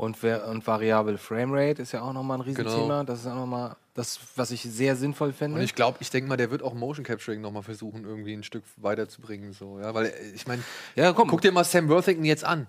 Und, 0.00 0.22
wer- 0.22 0.48
und 0.48 0.66
variable 0.66 1.18
Framerate 1.18 1.82
ist 1.82 1.92
ja 1.92 2.00
auch 2.00 2.14
nochmal 2.14 2.38
ein 2.38 2.40
Riesenthema. 2.40 3.00
Genau. 3.00 3.02
Das 3.04 3.20
ist 3.20 3.26
auch 3.26 3.34
nochmal 3.34 3.76
das, 3.92 4.18
was 4.34 4.50
ich 4.50 4.62
sehr 4.62 4.96
sinnvoll 4.96 5.34
finde. 5.34 5.58
Und 5.58 5.62
ich 5.62 5.74
glaube, 5.74 5.98
ich 6.00 6.08
denke 6.08 6.26
mal, 6.26 6.38
der 6.38 6.50
wird 6.50 6.62
auch 6.62 6.72
Motion 6.72 7.04
Capturing 7.04 7.42
noch 7.42 7.52
mal 7.52 7.60
versuchen, 7.60 8.06
irgendwie 8.06 8.32
ein 8.32 8.42
Stück 8.42 8.64
weiterzubringen. 8.78 9.52
So, 9.52 9.78
ja? 9.78 9.92
Weil, 9.92 10.06
äh, 10.06 10.12
ich 10.34 10.46
meine, 10.46 10.62
ja, 10.96 11.12
komm. 11.12 11.28
guck 11.28 11.42
dir 11.42 11.52
mal 11.52 11.64
Sam 11.64 11.90
Worthington 11.90 12.24
jetzt 12.24 12.44
an. 12.44 12.66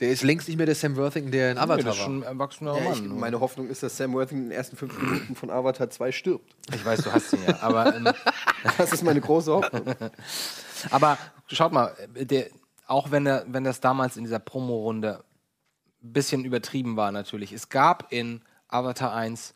Der 0.00 0.10
ist 0.10 0.24
längst 0.24 0.48
nicht 0.48 0.56
mehr 0.56 0.66
der 0.66 0.74
Sam 0.74 0.96
Worthington, 0.96 1.30
der 1.30 1.52
in 1.52 1.58
Avatar 1.58 1.84
das 1.84 1.94
ist 1.94 2.02
schon 2.02 2.18
ein 2.18 2.22
erwachsener 2.24 2.76
Ja, 2.76 2.90
ich, 2.90 3.02
Mann. 3.02 3.20
meine 3.20 3.38
Hoffnung 3.38 3.68
ist, 3.68 3.84
dass 3.84 3.96
Sam 3.96 4.12
Worthington 4.12 4.46
in 4.46 4.50
den 4.50 4.56
ersten 4.58 4.76
fünf 4.76 5.00
Minuten 5.00 5.36
von 5.36 5.50
Avatar 5.50 5.90
2 5.90 6.10
stirbt. 6.10 6.56
Ich 6.74 6.84
weiß, 6.84 7.02
du 7.02 7.12
hast 7.12 7.34
ihn 7.34 7.38
ja. 7.46 7.56
Aber, 7.62 7.94
ähm, 7.94 8.08
Das 8.78 8.92
ist 8.92 9.04
meine 9.04 9.20
große 9.20 9.52
Hoffnung. 9.52 9.94
aber 10.90 11.18
schaut 11.46 11.70
mal, 11.70 11.94
der, 12.16 12.46
auch 12.88 13.12
wenn, 13.12 13.26
er, 13.26 13.44
wenn 13.46 13.62
das 13.62 13.78
damals 13.78 14.16
in 14.16 14.24
dieser 14.24 14.40
Promo-Runde 14.40 15.22
bisschen 16.12 16.44
übertrieben 16.44 16.96
war, 16.96 17.12
natürlich. 17.12 17.52
Es 17.52 17.68
gab 17.68 18.12
in 18.12 18.42
Avatar 18.68 19.14
1, 19.14 19.54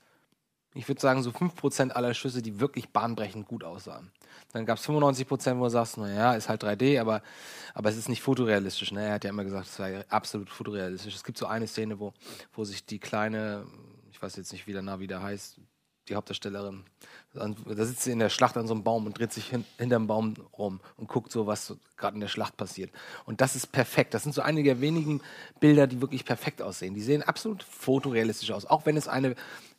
ich 0.74 0.88
würde 0.88 1.00
sagen, 1.00 1.22
so 1.22 1.30
5% 1.30 1.90
aller 1.90 2.14
Schüsse, 2.14 2.42
die 2.42 2.60
wirklich 2.60 2.90
bahnbrechend 2.90 3.46
gut 3.46 3.64
aussahen. 3.64 4.12
Dann 4.52 4.64
gab 4.64 4.78
es 4.78 4.88
95%, 4.88 5.58
wo 5.58 5.64
du 5.64 5.70
sagst, 5.70 5.98
naja, 5.98 6.34
ist 6.34 6.48
halt 6.48 6.64
3D, 6.64 7.00
aber, 7.00 7.22
aber 7.74 7.88
es 7.90 7.96
ist 7.96 8.08
nicht 8.08 8.22
fotorealistisch. 8.22 8.92
Ne? 8.92 9.06
Er 9.06 9.14
hat 9.14 9.24
ja 9.24 9.30
immer 9.30 9.44
gesagt, 9.44 9.66
es 9.66 9.76
sei 9.76 10.04
absolut 10.08 10.48
fotorealistisch. 10.48 11.14
Es 11.14 11.24
gibt 11.24 11.38
so 11.38 11.46
eine 11.46 11.66
Szene, 11.66 11.98
wo, 11.98 12.14
wo 12.52 12.64
sich 12.64 12.84
die 12.84 12.98
kleine, 12.98 13.66
ich 14.10 14.22
weiß 14.22 14.36
jetzt 14.36 14.52
nicht, 14.52 14.66
wie 14.66 14.72
der 14.72 14.82
Navi 14.82 15.06
da 15.06 15.20
heißt, 15.22 15.60
die 16.08 16.14
Hauptdarstellerin, 16.14 16.84
da 17.34 17.84
sitzt 17.84 18.02
sie 18.02 18.12
in 18.12 18.18
der 18.18 18.30
Schlacht 18.30 18.56
an 18.56 18.66
so 18.66 18.74
einem 18.74 18.84
Baum 18.84 19.06
und 19.06 19.18
dreht 19.18 19.32
sich 19.32 19.48
hin, 19.48 19.64
hinterm 19.78 20.06
Baum 20.06 20.34
rum 20.56 20.80
und 20.96 21.08
guckt 21.08 21.30
so, 21.30 21.46
was 21.46 21.76
gerade 21.96 22.14
in 22.14 22.20
der 22.20 22.28
Schlacht 22.28 22.56
passiert. 22.56 22.90
Und 23.26 23.40
das 23.40 23.54
ist 23.54 23.70
perfekt. 23.70 24.14
Das 24.14 24.22
sind 24.22 24.34
so 24.34 24.42
einige 24.42 24.70
der 24.70 24.80
wenigen 24.80 25.20
Bilder, 25.60 25.86
die 25.86 26.00
wirklich 26.00 26.24
perfekt 26.24 26.62
aussehen. 26.62 26.94
Die 26.94 27.02
sehen 27.02 27.22
absolut 27.22 27.62
fotorealistisch 27.62 28.50
aus, 28.50 28.64
auch 28.64 28.86
wenn 28.86 28.96
es 28.96 29.08
eine 29.08 29.34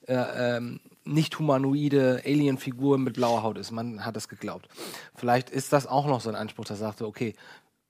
äh, 0.07 0.57
ähm, 0.57 0.79
nicht 1.05 1.39
humanoide 1.39 2.21
Alien-Figur 2.25 2.97
mit 2.97 3.15
blauer 3.15 3.43
Haut 3.43 3.57
ist. 3.57 3.71
Man 3.71 4.05
hat 4.05 4.15
es 4.15 4.27
geglaubt. 4.27 4.67
Vielleicht 5.15 5.49
ist 5.49 5.73
das 5.73 5.87
auch 5.87 6.05
noch 6.05 6.21
so 6.21 6.29
ein 6.29 6.35
Anspruch, 6.35 6.65
der 6.65 6.75
sagte, 6.75 7.07
okay, 7.07 7.35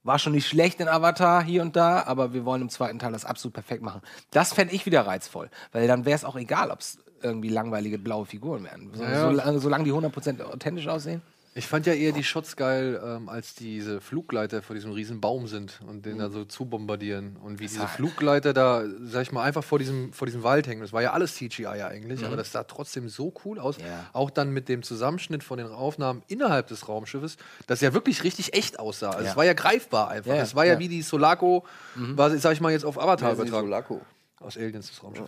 war 0.03 0.17
schon 0.17 0.33
nicht 0.33 0.47
schlecht 0.47 0.79
in 0.79 0.87
Avatar 0.87 1.43
hier 1.43 1.61
und 1.61 1.75
da, 1.75 2.03
aber 2.03 2.33
wir 2.33 2.45
wollen 2.45 2.61
im 2.61 2.69
zweiten 2.69 2.99
Teil 2.99 3.11
das 3.11 3.25
absolut 3.25 3.53
perfekt 3.53 3.83
machen. 3.83 4.01
Das 4.31 4.53
fände 4.53 4.73
ich 4.73 4.85
wieder 4.85 5.05
reizvoll, 5.05 5.49
weil 5.71 5.87
dann 5.87 6.05
wäre 6.05 6.15
es 6.15 6.23
auch 6.23 6.37
egal, 6.37 6.71
ob 6.71 6.79
es 6.79 6.99
irgendwie 7.21 7.49
langweilige 7.49 7.97
blaue 7.97 8.25
Figuren 8.25 8.63
wären. 8.63 8.89
So, 8.93 9.03
Ja. 9.03 9.21
solange, 9.21 9.59
solange 9.59 9.83
die 9.85 9.91
100% 9.93 10.41
authentisch 10.41 10.87
aussehen. 10.87 11.21
Ich 11.55 11.65
fand 11.65 11.87
ja 11.87 11.93
eher 11.93 12.11
die 12.11 12.23
Shots 12.23 12.55
geil, 12.55 13.01
ähm, 13.03 13.27
als 13.27 13.55
diese 13.55 13.99
Fluggleiter 14.01 14.61
vor 14.61 14.75
diesem 14.75 14.91
riesen 14.91 15.19
Baum 15.19 15.47
sind 15.47 15.79
und 15.87 16.05
den 16.05 16.19
da 16.19 16.29
so 16.29 16.45
zu 16.45 16.65
bombardieren. 16.65 17.37
Und 17.43 17.59
wie 17.59 17.65
diese 17.65 17.79
war- 17.81 17.87
Fluggleiter 17.87 18.53
da, 18.53 18.83
sag 19.03 19.23
ich 19.23 19.31
mal, 19.31 19.43
einfach 19.43 19.63
vor 19.63 19.79
diesem, 19.79 20.13
vor 20.13 20.27
diesem 20.27 20.43
Wald 20.43 20.67
hängen. 20.67 20.79
Das 20.81 20.93
war 20.93 21.01
ja 21.01 21.11
alles 21.11 21.35
CGI 21.35 21.63
ja 21.63 21.87
eigentlich, 21.87 22.21
Mhm. 22.21 22.27
aber 22.27 22.37
das 22.37 22.51
sah 22.51 22.63
trotzdem 22.63 23.09
so 23.09 23.33
cool 23.43 23.59
aus. 23.59 23.77
Ja. 23.77 24.05
Auch 24.13 24.29
dann 24.29 24.51
mit 24.53 24.69
dem 24.69 24.83
Zusammenschnitt 24.83 25.43
von 25.43 25.57
den 25.57 25.67
Aufnahmen 25.67 26.21
innerhalb 26.27 26.67
des 26.67 26.87
Raumschiffes, 26.87 27.35
das 27.67 27.81
ja 27.81 27.93
wirklich 27.95 28.23
richtig 28.23 28.53
echt 28.53 28.79
aussah. 28.79 29.09
Also 29.09 29.25
Ja. 29.25 29.31
es 29.31 29.35
war 29.35 29.43
ja 29.43 29.53
greifbar 29.53 30.09
einfach. 30.09 30.35
Es 30.35 30.55
war 30.55 30.65
ja, 30.67 30.77
wie 30.77 30.87
die 30.87 31.01
Solaco, 31.01 31.65
war, 31.95 32.29
sag 32.37 32.53
ich 32.53 32.61
mal, 32.61 32.71
jetzt 32.71 32.85
auf 32.85 32.97
Avatar 33.01 33.33
übertragen. 33.33 33.65
Sulaco? 33.65 34.01
Aus 34.39 34.55
Aliens, 34.55 34.87
das 34.87 35.03
Raumschiff. 35.03 35.25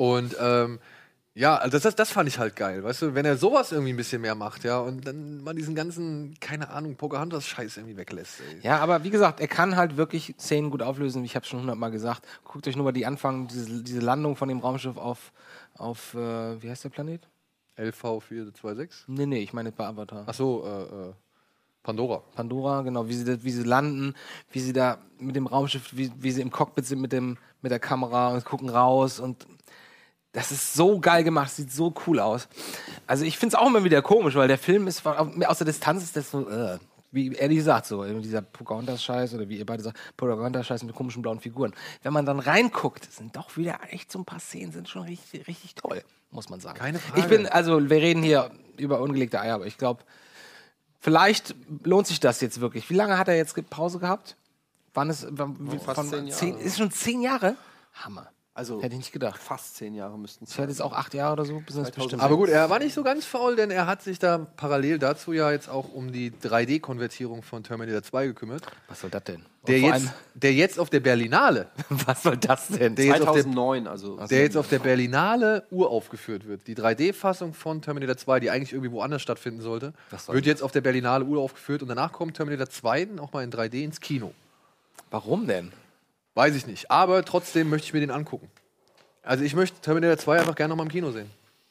Und 0.00 0.34
ähm, 0.40 0.78
Ja, 1.34 1.56
also 1.56 1.78
das, 1.78 1.94
das 1.94 2.10
fand 2.10 2.28
ich 2.28 2.38
halt 2.38 2.56
geil, 2.56 2.82
weißt 2.82 3.02
du, 3.02 3.14
wenn 3.14 3.24
er 3.24 3.36
sowas 3.36 3.70
irgendwie 3.70 3.92
ein 3.92 3.96
bisschen 3.96 4.22
mehr 4.22 4.34
macht, 4.34 4.64
ja, 4.64 4.80
und 4.80 5.06
dann 5.06 5.42
mal 5.44 5.54
diesen 5.54 5.74
ganzen, 5.74 6.34
keine 6.40 6.70
Ahnung, 6.70 6.96
Pocahontas-Scheiß 6.96 7.76
irgendwie 7.76 7.96
weglässt, 7.96 8.40
ey. 8.40 8.60
Ja, 8.62 8.78
aber 8.78 9.04
wie 9.04 9.10
gesagt, 9.10 9.40
er 9.40 9.46
kann 9.46 9.76
halt 9.76 9.96
wirklich 9.96 10.34
Szenen 10.38 10.70
gut 10.70 10.82
auflösen. 10.82 11.24
Ich 11.24 11.36
habe 11.36 11.46
schon 11.46 11.60
hundertmal 11.60 11.90
gesagt. 11.90 12.26
Guckt 12.44 12.66
euch 12.66 12.76
nur 12.76 12.84
mal 12.84 12.92
die 12.92 13.06
Anfang, 13.06 13.46
diese, 13.46 13.82
diese 13.82 14.00
Landung 14.00 14.36
von 14.36 14.48
dem 14.48 14.58
Raumschiff 14.58 14.96
auf, 14.96 15.32
auf 15.76 16.14
äh, 16.14 16.62
wie 16.62 16.68
heißt 16.68 16.84
der 16.84 16.90
Planet? 16.90 17.28
LV426? 17.78 19.04
Nee, 19.06 19.26
nee, 19.26 19.42
ich 19.42 19.52
meine 19.52 19.70
bei 19.70 19.86
Avatar. 19.86 20.24
Ach 20.26 20.34
so, 20.34 20.64
äh, 20.64 21.10
äh, 21.10 21.12
Pandora. 21.82 22.22
Pandora, 22.34 22.82
genau, 22.82 23.06
wie 23.08 23.14
sie, 23.14 23.24
da, 23.24 23.42
wie 23.42 23.50
sie 23.50 23.62
landen, 23.62 24.14
wie 24.50 24.60
sie 24.60 24.72
da 24.72 24.98
mit 25.18 25.36
dem 25.36 25.46
Raumschiff, 25.46 25.96
wie, 25.96 26.10
wie 26.18 26.30
sie 26.30 26.42
im 26.42 26.50
Cockpit 26.50 26.86
sind 26.86 27.00
mit, 27.00 27.12
dem, 27.12 27.38
mit 27.62 27.70
der 27.70 27.78
Kamera 27.78 28.28
und 28.28 28.44
gucken 28.44 28.68
raus 28.68 29.20
und 29.20 29.46
das 30.32 30.52
ist 30.52 30.74
so 30.74 31.00
geil 31.00 31.24
gemacht, 31.24 31.50
sieht 31.50 31.72
so 31.72 31.92
cool 32.06 32.20
aus. 32.20 32.48
Also 33.06 33.24
ich 33.24 33.36
finde 33.38 33.56
es 33.56 33.60
auch 33.60 33.66
immer 33.66 33.82
wieder 33.84 34.00
komisch, 34.02 34.34
weil 34.36 34.48
der 34.48 34.58
Film 34.58 34.86
ist, 34.86 35.04
aus 35.06 35.58
der 35.58 35.64
Distanz 35.64 36.02
ist 36.04 36.16
das 36.16 36.30
so, 36.30 36.48
äh, 36.48 36.78
wie 37.12 37.36
Eddie 37.36 37.60
sagt, 37.60 37.86
so, 37.86 38.04
dieser 38.20 38.40
Pocahontas-Scheiß 38.42 39.34
oder 39.34 39.48
wie 39.48 39.58
ihr 39.58 39.66
beide 39.66 39.82
sagt, 39.82 39.98
Pocahontas-Scheiß 40.16 40.84
mit 40.84 40.94
komischen 40.94 41.22
blauen 41.22 41.40
Figuren. 41.40 41.74
Wenn 42.02 42.12
man 42.12 42.24
dann 42.26 42.38
reinguckt, 42.38 43.12
sind 43.12 43.34
doch 43.34 43.56
wieder 43.56 43.80
echt 43.90 44.12
so 44.12 44.20
ein 44.20 44.24
paar 44.24 44.38
Szenen, 44.38 44.70
sind 44.70 44.88
schon 44.88 45.02
richtig, 45.02 45.48
richtig 45.48 45.74
toll, 45.74 46.02
muss 46.30 46.48
man 46.48 46.60
sagen. 46.60 46.78
Keine 46.78 47.00
Frage. 47.00 47.20
Ich 47.20 47.26
bin, 47.26 47.48
also 47.48 47.90
wir 47.90 47.96
reden 47.96 48.22
hier 48.22 48.52
über 48.76 49.00
ungelegte 49.00 49.40
Eier, 49.40 49.56
aber 49.56 49.66
ich 49.66 49.76
glaube, 49.78 50.04
vielleicht 51.00 51.56
lohnt 51.82 52.06
sich 52.06 52.20
das 52.20 52.40
jetzt 52.40 52.60
wirklich. 52.60 52.88
Wie 52.88 52.94
lange 52.94 53.18
hat 53.18 53.26
er 53.26 53.36
jetzt 53.36 53.56
Pause 53.70 53.98
gehabt? 53.98 54.36
Wann 54.94 55.10
ist, 55.10 55.26
wann, 55.30 55.56
Oh, 55.72 55.78
fast 55.78 55.96
von 55.96 56.08
zehn 56.08 56.26
Jahre. 56.28 56.38
zehn, 56.38 56.58
ist 56.58 56.78
schon 56.78 56.90
zehn 56.92 57.20
Jahre? 57.22 57.56
Hammer. 57.94 58.28
Also 58.52 58.82
Hätte 58.82 58.94
ich 58.94 58.98
nicht 58.98 59.12
gedacht. 59.12 59.40
fast 59.40 59.76
zehn 59.76 59.94
Jahre 59.94 60.18
müssten 60.18 60.44
es 60.44 60.50
Ich 60.50 60.58
hätte 60.58 60.70
jetzt 60.70 60.82
auch 60.82 60.92
acht 60.92 61.14
Jahre 61.14 61.34
oder 61.34 61.44
so, 61.44 61.62
bis 61.64 61.76
das 61.76 61.92
bestimmt. 61.92 62.20
Aber 62.20 62.36
gut, 62.36 62.48
er 62.48 62.68
war 62.68 62.80
nicht 62.80 62.92
so 62.92 63.04
ganz 63.04 63.24
faul, 63.24 63.54
denn 63.54 63.70
er 63.70 63.86
hat 63.86 64.02
sich 64.02 64.18
da 64.18 64.38
parallel 64.56 64.98
dazu 64.98 65.32
ja 65.32 65.52
jetzt 65.52 65.68
auch 65.68 65.92
um 65.92 66.10
die 66.10 66.32
3D-Konvertierung 66.32 67.42
von 67.42 67.62
Terminator 67.62 68.02
2 68.02 68.26
gekümmert. 68.26 68.62
Was 68.88 69.02
soll 69.02 69.10
das 69.10 69.22
denn? 69.24 69.46
Der 69.68 69.78
jetzt, 69.78 70.12
der 70.34 70.52
jetzt 70.52 70.80
auf 70.80 70.90
der 70.90 71.00
Berlinale, 71.00 71.68
Was 71.90 72.24
soll 72.24 72.36
das 72.38 72.68
denn? 72.68 72.96
der 72.96 73.04
jetzt, 73.04 73.22
auf 73.22 73.34
der, 73.34 73.44
2009, 73.44 73.86
also. 73.86 74.16
der 74.26 74.42
jetzt 74.42 74.56
auf 74.56 74.68
der 74.68 74.80
Berlinale 74.80 75.64
uraufgeführt 75.70 76.48
wird. 76.48 76.66
Die 76.66 76.74
3D-Fassung 76.74 77.54
von 77.54 77.82
Terminator 77.82 78.16
2, 78.16 78.40
die 78.40 78.50
eigentlich 78.50 78.72
irgendwie 78.72 78.90
woanders 78.90 79.22
stattfinden 79.22 79.60
sollte, 79.60 79.92
soll 80.16 80.34
wird 80.34 80.46
jetzt 80.46 80.62
auf 80.62 80.72
der 80.72 80.80
Berlinale 80.80 81.24
uraufgeführt 81.24 81.82
und 81.82 81.88
danach 81.88 82.12
kommt 82.12 82.36
Terminator 82.36 82.68
2 82.68 83.08
auch 83.20 83.32
mal 83.32 83.44
in 83.44 83.52
3D 83.52 83.84
ins 83.84 84.00
Kino. 84.00 84.32
Warum 85.10 85.46
denn? 85.46 85.72
Weiß 86.40 86.56
ich 86.56 86.66
nicht, 86.66 86.90
aber 86.90 87.22
trotzdem 87.22 87.68
möchte 87.68 87.84
ich 87.84 87.92
mir 87.92 88.00
den 88.00 88.10
angucken. 88.10 88.50
Also 89.22 89.44
ich 89.44 89.54
möchte 89.54 89.78
Terminator 89.82 90.16
2 90.16 90.38
einfach 90.38 90.54
gerne 90.54 90.70
noch 90.70 90.76
mal 90.76 90.84
im 90.84 90.88
Kino 90.88 91.10
sehen. 91.10 91.30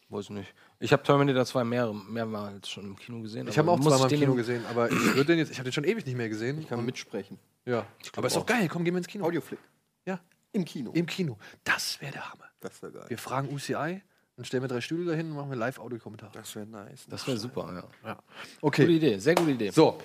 Weiß 0.09 0.29
nicht. 0.29 0.53
Ich 0.79 0.93
habe 0.93 1.01
Terminator 1.01 1.43
2 1.43 1.63
mehr, 1.63 1.91
mehrmals 1.91 2.69
schon 2.69 2.85
im 2.85 2.95
Kino 2.95 3.19
gesehen. 3.19 3.47
Ich 3.47 3.57
habe 3.57 3.71
auch 3.71 3.79
zweimal 3.79 4.11
im 4.11 4.19
Kino 4.19 4.35
gesehen, 4.35 4.63
aber 4.69 4.91
ich 4.91 5.15
würde 5.15 5.25
den 5.25 5.39
jetzt, 5.39 5.49
ich 5.49 5.57
habe 5.57 5.67
den 5.67 5.73
schon 5.73 5.85
ewig 5.85 6.05
nicht 6.05 6.15
mehr 6.15 6.29
gesehen. 6.29 6.59
Ich 6.61 6.69
kann 6.69 6.85
mitsprechen. 6.85 7.39
Ja, 7.65 7.87
aber 8.15 8.27
ist 8.27 8.35
doch 8.35 8.45
geil, 8.45 8.67
komm, 8.71 8.83
gehen 8.83 8.93
wir 8.93 8.99
ins 8.99 9.07
Kino. 9.07 9.25
Audioflick. 9.25 9.57
Ja, 10.05 10.19
Im 10.51 10.65
Kino. 10.65 10.91
im 10.93 11.07
Kino. 11.07 11.39
Das 11.63 11.99
wäre 11.99 12.11
der 12.11 12.31
Hammer. 12.31 12.45
Das 12.59 12.79
wäre 12.83 12.91
geil. 12.91 13.05
Wir 13.07 13.17
fragen 13.17 13.51
UCI, 13.51 14.03
dann 14.35 14.45
stellen 14.45 14.61
wir 14.61 14.67
drei 14.67 14.81
Stühle 14.81 15.09
dahin 15.09 15.31
und 15.31 15.35
machen 15.35 15.49
wir 15.49 15.57
Live-Audio-Kommentare. 15.57 16.33
Das 16.33 16.55
wäre 16.55 16.67
nice. 16.67 17.07
Das 17.09 17.25
wäre 17.25 17.37
super, 17.37 17.89
ja. 18.05 18.19
Okay. 18.61 18.83
Gute 18.83 18.93
Idee, 18.93 19.17
sehr 19.17 19.33
gute 19.33 19.49
Idee. 19.49 19.71
So, 19.71 19.97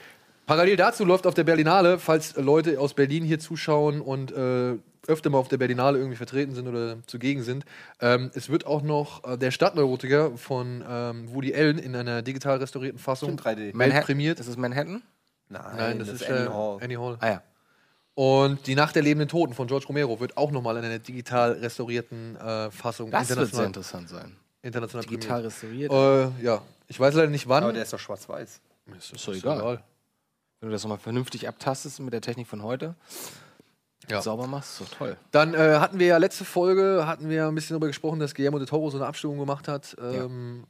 parallel 0.46 0.76
dazu 0.76 1.04
läuft 1.04 1.26
auf 1.26 1.34
der 1.34 1.44
Berlinale, 1.44 1.98
falls 1.98 2.36
Leute 2.36 2.78
aus 2.80 2.94
Berlin 2.94 3.24
hier 3.24 3.38
zuschauen 3.38 4.00
und 4.00 4.32
äh, 4.32 4.74
öfter 5.06 5.30
mal 5.30 5.38
auf 5.38 5.48
der 5.48 5.58
Berlinale 5.58 5.98
irgendwie 5.98 6.16
vertreten 6.16 6.54
sind 6.54 6.66
oder 6.68 6.96
zugegen 7.06 7.42
sind, 7.42 7.64
ähm, 8.00 8.30
es 8.34 8.48
wird 8.48 8.66
auch 8.66 8.82
noch 8.82 9.22
äh, 9.24 9.36
der 9.36 9.50
Stadtneurotiker 9.50 10.36
von 10.38 10.82
ähm, 10.88 11.32
Woody 11.34 11.54
Allen 11.54 11.78
in 11.78 11.94
einer 11.94 12.22
digital 12.22 12.56
restaurierten 12.58 12.98
Fassung 12.98 13.38
Stimmt, 13.38 13.58
3D. 13.58 13.78
weltprämiert. 13.78 14.38
Das 14.38 14.46
ist 14.46 14.56
Manhattan? 14.58 15.02
Nein, 15.50 15.62
Nein, 15.76 15.98
das, 15.98 16.08
ist 16.08 16.24
Annie 16.30 16.52
Hall. 16.52 16.78
Annie 16.80 16.98
Hall. 16.98 17.16
Ah 17.20 17.28
ja. 17.28 17.42
Und 18.14 18.66
die 18.66 18.74
Nacht 18.76 18.94
der 18.94 19.02
lebenden 19.02 19.28
Toten 19.28 19.54
von 19.54 19.66
George 19.66 19.86
Romero 19.88 20.20
wird 20.20 20.36
auch 20.36 20.50
nochmal 20.52 20.76
in 20.78 20.84
einer 20.84 21.00
digital 21.00 21.52
restaurierten 21.52 22.36
äh, 22.36 22.70
Fassung 22.70 23.10
Das 23.10 23.28
wird 23.28 23.28
sehr 23.28 23.36
international, 23.36 23.66
interessant 23.66 24.08
sein. 24.08 24.36
international 24.62 25.04
Digital 25.06 25.42
prämiert. 25.42 25.90
restauriert. 25.90 26.32
Äh, 26.40 26.44
ja, 26.44 26.62
ich 26.86 26.98
weiß 26.98 27.14
leider 27.14 27.28
nicht 27.30 27.48
wann. 27.48 27.64
Aber 27.64 27.72
der 27.72 27.82
ist 27.82 27.92
doch 27.92 27.98
schwarz-weiß. 27.98 28.60
ist, 28.96 29.12
Ist 29.12 29.28
doch 29.28 29.34
egal. 29.34 29.82
Wenn 30.64 30.70
du 30.70 30.76
das 30.76 30.82
nochmal 30.82 30.96
vernünftig 30.96 31.46
abtastest 31.46 32.00
mit 32.00 32.14
der 32.14 32.22
Technik 32.22 32.46
von 32.46 32.62
heute, 32.62 32.94
Ja. 34.08 34.22
sauber 34.22 34.46
machst, 34.46 34.80
doch 34.80 34.88
toll. 34.88 35.18
Dann 35.30 35.52
äh, 35.52 35.76
hatten 35.78 35.98
wir 35.98 36.06
ja 36.06 36.16
letzte 36.16 36.46
Folge, 36.46 37.04
hatten 37.06 37.28
wir 37.28 37.48
ein 37.48 37.54
bisschen 37.54 37.74
darüber 37.74 37.86
gesprochen, 37.88 38.18
dass 38.18 38.34
Guillermo 38.34 38.56
del 38.58 38.66
Toro 38.66 38.88
so 38.88 38.96
eine 38.96 39.04
Abstimmung 39.06 39.36
gemacht 39.38 39.68
hat. 39.68 39.94
Ähm, 40.00 40.64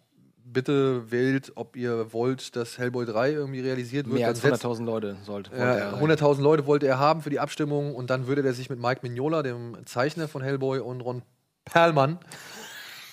Bitte 0.46 1.12
wählt, 1.12 1.52
ob 1.54 1.76
ihr 1.76 2.12
wollt, 2.12 2.56
dass 2.56 2.76
Hellboy 2.76 3.06
3 3.06 3.30
irgendwie 3.34 3.60
realisiert 3.60 4.06
wird. 4.06 4.16
Mehr 4.16 4.26
als 4.26 4.40
Dann 4.40 4.50
setzt- 4.50 4.64
100.000 4.64 4.84
Leute 4.84 5.16
sollte. 5.24 5.52
wollte 5.52 5.62
Ja, 5.64 5.74
er 5.74 5.92
rein. 5.92 6.00
100.000 6.00 6.42
Leute 6.42 6.66
wollte 6.66 6.88
er 6.88 6.98
haben 6.98 7.22
für 7.22 7.30
die 7.30 7.38
Abstimmung 7.38 7.94
und 7.94 8.10
dann 8.10 8.26
würde 8.26 8.42
er 8.44 8.52
sich 8.52 8.68
mit 8.70 8.80
Mike 8.80 9.00
Mignola, 9.02 9.44
dem 9.44 9.76
Zeichner 9.86 10.26
von 10.26 10.42
Hellboy, 10.42 10.80
und 10.80 11.02
Ron 11.02 11.22
Perlmann, 11.64 12.18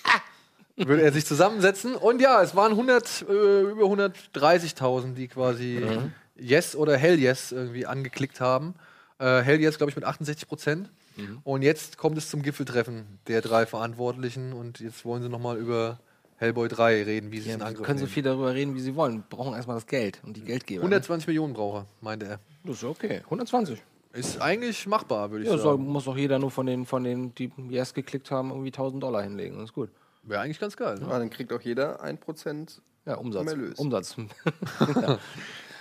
würde 0.76 1.02
er 1.02 1.12
sich 1.12 1.26
zusammensetzen. 1.26 1.94
Und 1.94 2.20
ja, 2.20 2.42
es 2.42 2.56
waren 2.56 2.72
100, 2.72 3.24
äh, 3.28 3.60
über 3.62 3.84
130.000, 3.84 5.14
die 5.14 5.28
quasi 5.28 5.80
Mhm. 5.80 6.12
Yes 6.42 6.76
oder 6.76 6.96
Hell 6.96 7.18
Yes 7.18 7.52
irgendwie 7.52 7.86
angeklickt 7.86 8.40
haben. 8.40 8.74
Äh, 9.18 9.40
Hell 9.42 9.60
Yes, 9.60 9.78
glaube 9.78 9.90
ich, 9.90 9.96
mit 9.96 10.04
68 10.04 10.48
Prozent. 10.48 10.90
Mhm. 11.16 11.40
Und 11.44 11.62
jetzt 11.62 11.98
kommt 11.98 12.18
es 12.18 12.28
zum 12.30 12.42
Gipfeltreffen 12.42 13.04
der 13.28 13.40
drei 13.42 13.66
Verantwortlichen 13.66 14.52
und 14.52 14.80
jetzt 14.80 15.04
wollen 15.04 15.22
sie 15.22 15.28
nochmal 15.28 15.58
über 15.58 16.00
Hellboy 16.36 16.68
3 16.68 17.02
reden, 17.04 17.30
wie 17.30 17.38
sie 17.40 17.50
es 17.50 17.54
in 17.54 17.60
Ja, 17.60 17.66
Angriff 17.66 17.86
können 17.86 17.98
so 17.98 18.04
nehmen. 18.06 18.14
viel 18.14 18.22
darüber 18.24 18.52
reden, 18.54 18.74
wie 18.74 18.80
sie 18.80 18.96
wollen. 18.96 19.22
Brauchen 19.28 19.54
erstmal 19.54 19.76
das 19.76 19.86
Geld 19.86 20.20
und 20.24 20.36
die 20.36 20.40
Geldgeber. 20.42 20.80
ne? 20.80 20.86
120 20.86 21.28
Millionen 21.28 21.52
braucht 21.54 21.84
er, 21.84 21.86
meinte 22.00 22.26
er. 22.26 22.40
Das 22.64 22.76
ist 22.76 22.84
okay. 22.84 23.20
120. 23.24 23.80
Ist 24.14 24.40
eigentlich 24.42 24.86
machbar, 24.86 25.30
würde 25.30 25.44
ich 25.44 25.50
Ja, 25.50 25.56
soll, 25.56 25.76
sagen. 25.78 25.86
muss 25.88 26.04
doch 26.04 26.16
jeder 26.16 26.38
nur 26.38 26.50
von 26.50 26.66
den, 26.66 26.84
von 26.84 27.04
den, 27.04 27.34
die 27.36 27.50
Yes 27.68 27.94
geklickt 27.94 28.30
haben, 28.30 28.50
irgendwie 28.50 28.68
1000 28.70 29.02
Dollar 29.02 29.22
hinlegen. 29.22 29.56
Das 29.56 29.66
ist 29.66 29.72
gut. 29.74 29.90
Wäre 30.24 30.40
eigentlich 30.42 30.58
ganz 30.60 30.76
geil. 30.76 30.98
Ne? 30.98 31.06
Ja, 31.08 31.18
dann 31.18 31.30
kriegt 31.30 31.52
auch 31.52 31.60
jeder 31.60 32.02
1% 32.04 32.80
Ja, 33.06 33.14
Umsatz. 33.14 33.42
vom 33.42 33.48
Erlös. 33.48 33.78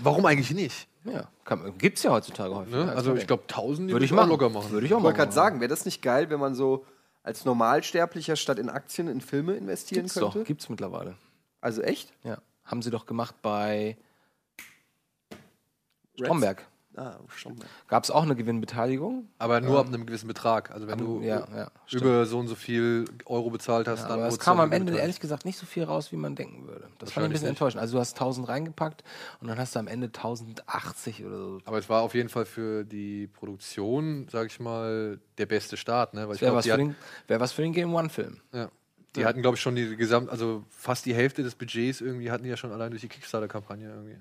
Warum 0.04 0.26
eigentlich 0.26 0.52
nicht? 0.52 0.88
ja, 1.04 1.28
kann, 1.44 1.78
gibt's 1.78 2.04
ja 2.04 2.12
heutzutage 2.12 2.54
häufig. 2.56 2.74
Ne? 2.74 2.92
Also 2.96 3.16
ich 3.16 3.26
glaube 3.28 3.44
1000 3.44 3.90
die 3.90 3.94
Würde 3.94 4.06
ich 4.06 4.12
auch 4.12 4.18
machen. 4.18 4.30
locker 4.30 4.50
machen. 4.50 4.72
Würde 4.72 4.86
ich 4.86 4.94
auch 4.94 5.00
Ich 5.00 5.04
wollte 5.04 5.18
machen. 5.18 5.24
gerade 5.26 5.32
sagen, 5.34 5.60
wäre 5.60 5.70
das 5.70 5.86
nicht 5.86 6.02
geil, 6.02 6.30
wenn 6.30 6.40
man 6.40 6.54
so 6.56 6.86
als 7.24 7.46
Normalsterblicher 7.46 8.36
statt 8.36 8.60
in 8.60 8.70
Aktien 8.70 9.08
in 9.08 9.22
Filme 9.22 9.54
investieren 9.56 10.04
Gibt's 10.04 10.14
könnte? 10.20 10.40
doch, 10.40 10.46
gibt's 10.46 10.70
mittlerweile. 10.70 11.16
Also 11.60 11.82
echt? 11.82 12.14
Ja. 12.24 12.38
Haben 12.66 12.82
sie 12.82 12.92
doch 12.92 13.06
gemacht 13.06 13.36
bei 13.42 13.98
Stromberg. 16.20 16.66
Ah. 17.02 17.20
Gab 17.88 18.04
es 18.04 18.12
auch 18.12 18.24
eine 18.24 18.36
Gewinnbeteiligung? 18.36 19.28
Aber 19.40 19.60
nur 19.62 19.72
Ähm, 19.72 19.78
ab 19.78 19.88
einem 19.88 20.06
gewissen 20.06 20.28
Betrag. 20.28 20.72
Also 20.72 20.88
wenn 20.88 20.94
aber- 20.96 21.04
du 21.06 21.22
ja, 21.22 21.48
ja, 21.56 21.72
über 21.92 22.26
so 22.26 22.38
und 22.40 22.48
so 22.48 22.56
viel 22.56 23.06
Euro 23.26 23.50
bezahlt 23.50 23.88
hast, 23.88 24.02
Ja, 24.04 24.08
dann 24.10 24.20
aber 24.20 24.28
es 24.28 24.40
kam 24.40 24.60
am 24.60 24.72
Ende 24.72 24.96
ehrlich 24.98 25.20
gesagt 25.20 25.46
nicht 25.46 25.58
so 25.58 25.66
viel 25.66 25.84
raus, 25.84 26.12
wie 26.12 26.16
man 26.18 26.36
denken 26.36 26.68
würde. 26.68 26.88
Das 27.00 27.12
fand 27.12 27.24
ich 27.26 27.30
ein 27.30 27.32
bisschen 27.34 27.44
nicht. 27.46 27.50
enttäuschend. 27.52 27.82
Also 27.82 27.96
du 27.96 28.00
hast 28.02 28.14
1000 28.16 28.48
reingepackt 28.48 29.04
und 29.40 29.48
dann 29.48 29.58
hast 29.58 29.76
du 29.76 29.80
am 29.80 29.88
Ende 29.88 30.08
1080 30.12 31.26
oder 31.26 31.38
so. 31.38 31.60
Aber 31.66 31.78
es 31.78 31.90
war 31.90 32.02
auf 32.02 32.14
jeden 32.14 32.30
Fall 32.30 32.46
für 32.46 32.84
die 32.84 33.28
Produktion, 33.28 34.28
sag 34.32 34.48
ich 34.48 34.60
mal, 34.60 35.20
der 35.38 35.46
beste 35.46 35.78
Start. 35.78 36.14
Ne? 36.14 36.22
Wäre 36.28 36.38
glaub, 36.38 36.56
was, 36.56 36.66
für 36.68 36.78
den- 36.78 36.96
wär 37.28 37.40
was 37.40 37.52
für 37.52 37.62
den 37.62 37.74
Game 37.74 37.94
One-Film. 37.94 38.38
ja, 38.54 38.70
die 39.16 39.26
hatten, 39.26 39.42
glaube 39.42 39.56
ich, 39.56 39.62
schon 39.62 39.76
die 39.76 39.96
gesamt, 39.98 40.30
also 40.30 40.64
fast 40.70 41.06
die 41.06 41.14
Hälfte 41.14 41.44
des 41.44 41.56
Budgets 41.56 42.00
irgendwie 42.00 42.32
hatten 42.32 42.44
die 42.44 42.50
ja 42.50 42.56
schon 42.58 42.72
allein 42.72 42.92
durch 42.92 43.02
die 43.02 43.10
Kickstarter-Kampagne 43.10 43.90
irgendwie. 43.90 44.18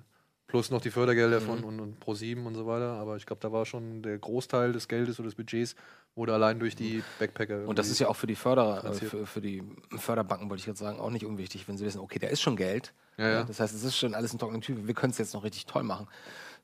Plus 0.51 0.71
noch 0.71 0.81
die 0.81 0.91
Fördergelder 0.91 1.41
Mhm. 1.41 1.45
von 1.47 1.65
und, 1.65 1.81
und 1.81 2.05
Pro7 2.05 2.45
und 2.45 2.55
so 2.55 2.67
weiter. 2.67 2.93
Aber 2.95 3.17
ich 3.17 3.25
glaube, 3.27 3.41
da 3.41 3.53
war 3.53 3.65
schon 3.67 4.03
der 4.03 4.19
Großteil 4.19 4.73
des 4.73 4.89
Geldes 4.89 5.19
oder 5.21 5.29
des 5.29 5.37
Budgets 5.37 5.77
wurde 6.17 6.35
allein 6.35 6.59
durch 6.59 6.75
die 6.75 7.03
Backpacker. 7.21 7.67
Und 7.69 7.79
das 7.79 7.89
ist 7.89 8.01
ja 8.01 8.09
auch 8.09 8.17
für 8.17 8.27
die 8.27 8.35
Förderer, 8.35 8.85
äh, 8.85 8.93
für, 8.93 9.27
für 9.27 9.41
die 9.41 9.63
Förderbanken, 9.97 10.51
wollte 10.51 10.61
ich 10.61 10.67
jetzt 10.67 10.81
sagen, 10.81 10.99
auch 10.99 11.11
nicht 11.11 11.25
unwichtig, 11.25 11.69
wenn 11.69 11.79
sie 11.79 11.85
wissen, 11.85 12.01
okay, 12.01 12.19
da 12.19 12.27
ist 12.27 12.41
schon 12.43 12.57
Geld. 12.57 12.93
Ja, 13.17 13.29
ja. 13.29 13.45
Das 13.45 13.61
heißt, 13.61 13.75
es 13.75 13.85
ist 13.85 13.97
schon 13.97 14.15
alles 14.15 14.33
in 14.33 14.39
trockenen 14.41 14.61
Tüchern. 14.61 14.87
Wir 14.89 14.95
können 14.95 15.13
es 15.13 15.19
jetzt 15.19 15.35
noch 15.35 15.45
richtig 15.45 15.67
toll 15.67 15.85
machen. 15.85 16.09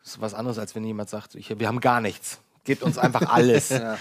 Das 0.02 0.12
ist 0.14 0.20
was 0.20 0.34
anderes, 0.34 0.58
als 0.58 0.74
wenn 0.74 0.84
jemand 0.84 1.08
sagt, 1.08 1.34
ich, 1.36 1.56
wir 1.58 1.68
haben 1.68 1.80
gar 1.80 2.00
nichts. 2.00 2.40
Gebt 2.64 2.82
uns 2.82 2.98
einfach 2.98 3.22
alles. 3.32 3.68
Ja. 3.68 3.96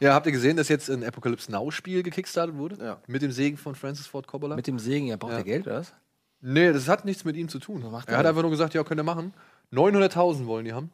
Ja, 0.00 0.14
habt 0.14 0.26
ihr 0.26 0.32
gesehen, 0.32 0.56
dass 0.56 0.68
jetzt 0.68 0.90
ein 0.90 1.04
Apocalypse 1.04 1.50
Now-Spiel 1.52 2.02
gekickstartet 2.02 2.56
wurde? 2.56 2.98
Mit 3.06 3.22
dem 3.22 3.30
Segen 3.30 3.56
von 3.56 3.76
Francis 3.76 4.08
Ford 4.08 4.26
Coppola? 4.26 4.56
Mit 4.56 4.66
dem 4.66 4.80
Segen, 4.80 5.06
ja, 5.06 5.16
braucht 5.16 5.32
er 5.34 5.44
Geld, 5.44 5.66
oder 5.68 5.80
was? 5.80 5.94
Nee, 6.40 6.72
das 6.72 6.88
hat 6.88 7.04
nichts 7.04 7.24
mit 7.24 7.36
ihm 7.36 7.48
zu 7.48 7.58
tun. 7.58 7.82
er 7.82 8.18
hat 8.18 8.26
einfach 8.26 8.42
nur 8.42 8.50
gesagt, 8.50 8.74
ja, 8.74 8.84
könnt 8.84 9.00
ihr 9.00 9.04
machen. 9.04 9.34
900.000 9.72 10.46
wollen 10.46 10.64
die 10.64 10.72
haben. 10.72 10.90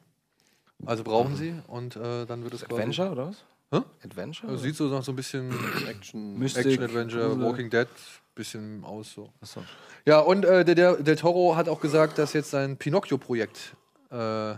Also 0.86 1.04
brauchen 1.04 1.36
sie 1.36 1.54
und 1.68 1.96
äh, 1.96 2.26
dann 2.26 2.42
wird 2.42 2.54
es 2.54 2.64
Adventure, 2.64 3.10
oder 3.10 3.28
was? 3.28 3.44
Hä? 3.70 3.80
Adventure? 4.04 4.50
Also 4.50 4.64
sieht 4.64 4.76
so 4.76 4.88
nach 4.88 5.02
so 5.02 5.12
ein 5.12 5.16
bisschen 5.16 5.52
Action. 5.88 6.38
Mystik, 6.38 6.66
Action-Adventure, 6.66 7.28
Grusel. 7.28 7.44
Walking 7.44 7.70
Dead, 7.70 7.88
bisschen 8.34 8.84
aus 8.84 9.12
so. 9.12 9.30
Achso. 9.40 9.62
Ja, 10.04 10.18
und 10.20 10.44
äh, 10.44 10.64
der, 10.64 10.74
der 10.74 10.96
Del 10.96 11.16
Toro 11.16 11.56
hat 11.56 11.68
auch 11.68 11.80
gesagt, 11.80 12.18
dass 12.18 12.32
jetzt 12.32 12.50
sein 12.50 12.76
Pinocchio-Projekt 12.76 13.76
äh, 14.10 14.54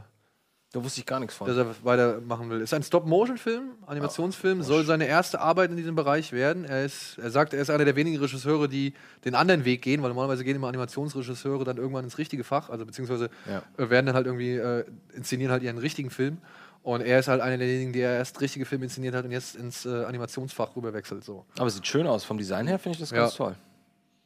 Da 0.76 0.84
wusste 0.84 1.00
ich 1.00 1.06
gar 1.06 1.20
nichts 1.20 1.34
von. 1.34 1.46
dass 1.46 1.56
er 1.56 1.74
weitermachen 1.84 2.50
will. 2.50 2.60
Ist 2.60 2.74
ein 2.74 2.82
Stop-Motion-Film, 2.82 3.70
Animationsfilm, 3.86 4.62
soll 4.62 4.84
seine 4.84 5.06
erste 5.06 5.40
Arbeit 5.40 5.70
in 5.70 5.76
diesem 5.78 5.94
Bereich 5.94 6.32
werden. 6.32 6.66
Er, 6.66 6.84
ist, 6.84 7.16
er 7.16 7.30
sagt, 7.30 7.54
er 7.54 7.62
ist 7.62 7.70
einer 7.70 7.86
der 7.86 7.96
wenigen 7.96 8.18
Regisseure, 8.18 8.68
die 8.68 8.92
den 9.24 9.34
anderen 9.34 9.64
Weg 9.64 9.80
gehen, 9.80 10.02
weil 10.02 10.10
normalerweise 10.10 10.44
gehen 10.44 10.56
immer 10.56 10.68
Animationsregisseure 10.68 11.64
dann 11.64 11.78
irgendwann 11.78 12.04
ins 12.04 12.18
richtige 12.18 12.44
Fach, 12.44 12.68
also 12.68 12.84
beziehungsweise 12.84 13.30
Ja. 13.50 13.62
äh, 13.82 13.88
werden 13.88 14.04
dann 14.04 14.14
halt 14.14 14.26
irgendwie, 14.26 14.52
äh, 14.56 14.84
inszenieren 15.14 15.50
halt 15.50 15.62
ihren 15.62 15.78
richtigen 15.78 16.10
Film. 16.10 16.38
Und 16.82 17.00
er 17.00 17.18
ist 17.20 17.28
halt 17.28 17.40
einer 17.40 17.56
derjenigen, 17.56 17.94
der 17.94 18.12
erst 18.16 18.40
richtige 18.42 18.66
Filme 18.66 18.84
inszeniert 18.84 19.14
hat 19.14 19.24
und 19.24 19.30
jetzt 19.32 19.56
ins 19.56 19.86
äh, 19.86 20.04
Animationsfach 20.04 20.76
rüberwechselt. 20.76 21.24
So. 21.24 21.46
Aber 21.58 21.70
sieht 21.70 21.86
schön 21.86 22.06
aus. 22.06 22.22
Vom 22.24 22.36
Design 22.38 22.66
her 22.68 22.78
finde 22.78 22.96
ich 22.96 23.00
das 23.00 23.10
Ja. 23.12 23.22
ganz 23.22 23.34
toll. 23.34 23.56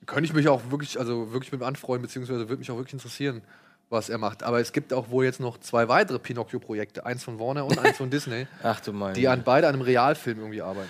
Könnte 0.05 0.25
ich 0.25 0.33
mich 0.35 0.49
auch 0.49 0.61
wirklich, 0.71 0.99
also 0.99 1.33
wirklich 1.33 1.53
mit 1.53 1.61
ihm 1.61 1.65
anfreuen, 1.65 2.03
beziehungsweise 2.03 2.49
würde 2.49 2.59
mich 2.59 2.71
auch 2.73 2.77
wirklich 2.77 2.95
interessieren, 2.95 3.43
was 3.91 4.09
er 4.09 4.19
macht. 4.19 4.43
Aber 4.45 4.61
es 4.61 4.73
gibt 4.73 4.93
auch 4.93 5.11
wohl 5.11 5.25
jetzt 5.25 5.41
noch 5.41 5.59
zwei 5.59 5.89
weitere 5.89 6.19
Pinocchio-Projekte, 6.19 7.05
eins 7.05 7.25
von 7.25 7.39
Warner 7.39 7.67
und 7.67 7.79
eins 7.79 7.97
von 7.99 8.09
Disney, 8.11 8.47
Ach 8.63 8.81
du 8.81 8.93
meine. 8.93 9.15
die 9.15 9.27
an 9.29 9.43
beide 9.45 9.67
an 9.69 9.75
einem 9.75 9.83
Realfilm 9.83 10.39
irgendwie 10.39 10.63
arbeiten. 10.63 10.89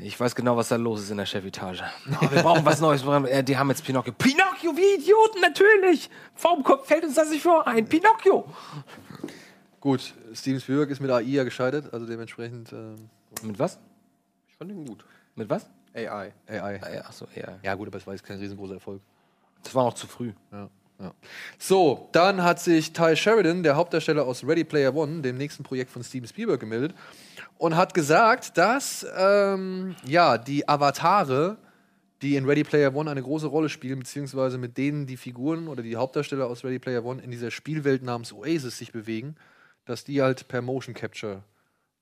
Ich 0.00 0.18
weiß 0.18 0.34
genau, 0.34 0.56
was 0.56 0.68
da 0.68 0.76
los 0.76 1.02
ist 1.02 1.10
in 1.10 1.16
der 1.18 1.26
Chefetage. 1.26 1.82
Oh, 2.20 2.30
wir 2.30 2.42
brauchen 2.42 2.64
was 2.64 2.80
Neues. 2.80 3.02
Äh, 3.04 3.42
Die 3.42 3.58
haben 3.58 3.68
jetzt 3.68 3.84
Pinocchio. 3.84 4.12
Pinocchio, 4.12 4.74
wie 4.76 5.00
Idioten, 5.02 5.40
natürlich! 5.40 6.08
Warum 6.40 6.62
kommt, 6.62 6.86
fällt 6.86 7.04
uns 7.04 7.14
das 7.16 7.28
nicht 7.30 7.42
vor 7.42 7.66
ein? 7.66 7.86
Pinocchio! 7.88 8.48
Gut, 9.80 10.14
Steven 10.34 10.60
Spielberg 10.60 10.90
ist 10.90 11.00
mit 11.00 11.10
AI 11.10 11.20
ja 11.22 11.44
gescheitert, 11.44 11.92
also 11.92 12.06
dementsprechend. 12.06 12.72
Ähm, 12.72 13.08
Mit 13.42 13.58
was? 13.58 13.78
Ich 14.48 14.56
fand 14.56 14.70
ihn 14.72 14.84
gut. 14.84 15.04
Mit 15.36 15.48
was? 15.48 15.68
AI. 15.94 16.32
AI. 16.48 16.80
Ja, 16.94 17.00
Achso, 17.02 17.26
ja. 17.34 17.58
Ja, 17.62 17.74
gut, 17.74 17.88
aber 17.88 17.96
es 17.98 18.06
war 18.06 18.14
jetzt 18.14 18.24
kein 18.24 18.38
riesengroßer 18.38 18.74
Erfolg. 18.74 19.00
Das 19.62 19.74
war 19.74 19.84
noch 19.84 19.94
zu 19.94 20.06
früh. 20.06 20.32
Ja, 20.52 20.68
ja. 21.00 21.14
So, 21.58 22.08
dann 22.12 22.42
hat 22.42 22.60
sich 22.60 22.92
Ty 22.92 23.16
Sheridan, 23.16 23.62
der 23.62 23.76
Hauptdarsteller 23.76 24.26
aus 24.26 24.44
Ready 24.44 24.64
Player 24.64 24.94
One, 24.94 25.22
dem 25.22 25.36
nächsten 25.36 25.62
Projekt 25.62 25.90
von 25.90 26.02
Steven 26.02 26.26
Spielberg, 26.26 26.60
gemeldet 26.60 26.94
und 27.56 27.76
hat 27.76 27.94
gesagt, 27.94 28.56
dass 28.56 29.06
ähm, 29.16 29.94
ja, 30.04 30.38
die 30.38 30.68
Avatare, 30.68 31.58
die 32.22 32.36
in 32.36 32.46
Ready 32.46 32.64
Player 32.64 32.94
One 32.94 33.10
eine 33.10 33.22
große 33.22 33.46
Rolle 33.46 33.68
spielen, 33.68 34.00
beziehungsweise 34.00 34.58
mit 34.58 34.76
denen 34.76 35.06
die 35.06 35.16
Figuren 35.16 35.68
oder 35.68 35.82
die 35.82 35.96
Hauptdarsteller 35.96 36.46
aus 36.46 36.64
Ready 36.64 36.78
Player 36.78 37.04
One 37.04 37.22
in 37.22 37.30
dieser 37.30 37.50
Spielwelt 37.50 38.02
namens 38.02 38.32
Oasis 38.32 38.78
sich 38.78 38.92
bewegen, 38.92 39.36
dass 39.84 40.04
die 40.04 40.20
halt 40.20 40.48
per 40.48 40.62
Motion 40.62 40.94
Capture 40.94 41.44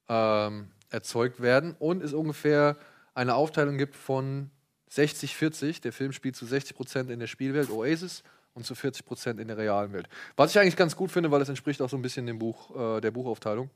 ähm, 0.08 0.68
erzeugt 0.90 1.40
werden 1.42 1.74
und 1.78 2.02
es 2.02 2.12
ungefähr 2.12 2.76
eine 3.14 3.34
Aufteilung 3.34 3.76
gibt 3.76 3.96
von 3.96 4.50
60-40. 4.90 5.82
Der 5.82 5.92
Film 5.92 6.12
spielt 6.12 6.36
zu 6.36 6.46
60% 6.46 7.10
in 7.10 7.18
der 7.18 7.26
Spielwelt 7.26 7.70
Oasis 7.70 8.22
und 8.56 8.64
zu 8.66 8.74
40% 8.74 9.38
in 9.38 9.46
der 9.48 9.56
realen 9.58 9.92
Welt. 9.92 10.08
Was 10.36 10.50
ich 10.50 10.58
eigentlich 10.58 10.76
ganz 10.76 10.96
gut 10.96 11.12
finde, 11.12 11.30
weil 11.30 11.40
es 11.42 11.48
entspricht 11.48 11.80
auch 11.82 11.88
so 11.90 11.96
ein 11.96 12.02
bisschen 12.02 12.26
dem 12.26 12.38
Buch, 12.38 12.74
äh, 12.96 13.00
der 13.00 13.12
Buchaufteilung. 13.12 13.70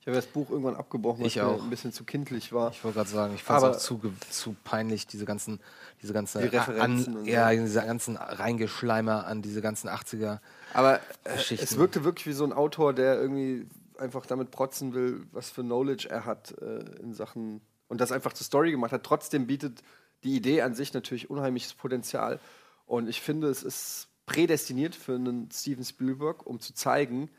Ich 0.00 0.06
habe 0.06 0.16
das 0.16 0.26
Buch 0.26 0.50
irgendwann 0.50 0.76
abgebrochen, 0.76 1.20
weil 1.20 1.28
Ich 1.28 1.38
es 1.38 1.42
mir 1.42 1.48
auch. 1.48 1.62
ein 1.62 1.70
bisschen 1.70 1.90
zu 1.90 2.04
kindlich 2.04 2.52
war. 2.52 2.70
Ich 2.72 2.84
wollte 2.84 2.96
gerade 2.98 3.08
sagen, 3.08 3.34
ich 3.34 3.42
fand 3.42 3.62
es 3.64 3.68
auch 3.70 3.78
zu, 3.78 4.00
zu 4.28 4.54
peinlich, 4.62 5.06
diese 5.06 5.24
ganzen, 5.24 5.60
diese 6.02 6.12
ganze 6.12 6.40
Die 6.42 6.48
Referenzen 6.48 7.14
an, 7.14 7.20
und 7.22 7.26
ja, 7.26 7.50
so. 7.50 7.62
diese 7.62 7.80
ganzen 7.80 8.16
Reingeschleimer 8.18 9.26
an 9.26 9.40
diese 9.40 9.62
ganzen 9.62 9.88
80er. 9.88 10.40
Aber 10.74 10.96
äh, 11.24 11.54
es 11.54 11.78
wirkte 11.78 12.04
wirklich 12.04 12.26
wie 12.26 12.32
so 12.34 12.44
ein 12.44 12.52
Autor, 12.52 12.92
der 12.92 13.18
irgendwie 13.18 13.66
einfach 13.98 14.26
damit 14.26 14.50
protzen 14.50 14.92
will, 14.92 15.22
was 15.32 15.48
für 15.48 15.62
Knowledge 15.62 16.08
er 16.10 16.26
hat 16.26 16.54
äh, 16.60 16.80
in 17.00 17.14
Sachen 17.14 17.62
und 17.88 18.00
das 18.02 18.12
einfach 18.12 18.34
zur 18.34 18.44
Story 18.44 18.72
gemacht 18.72 18.92
hat. 18.92 19.04
Trotzdem 19.04 19.46
bietet 19.46 19.82
die 20.22 20.36
Idee 20.36 20.60
an 20.60 20.74
sich 20.74 20.92
natürlich 20.92 21.30
unheimliches 21.30 21.72
Potenzial. 21.72 22.40
Und 22.86 23.08
ich 23.08 23.20
finde, 23.20 23.48
es 23.48 23.62
ist 23.62 24.08
prädestiniert 24.26 24.94
für 24.94 25.14
einen 25.14 25.50
Steven 25.50 25.84
Spielberg, 25.84 26.46
um 26.46 26.60
zu 26.60 26.74
zeigen, 26.74 27.30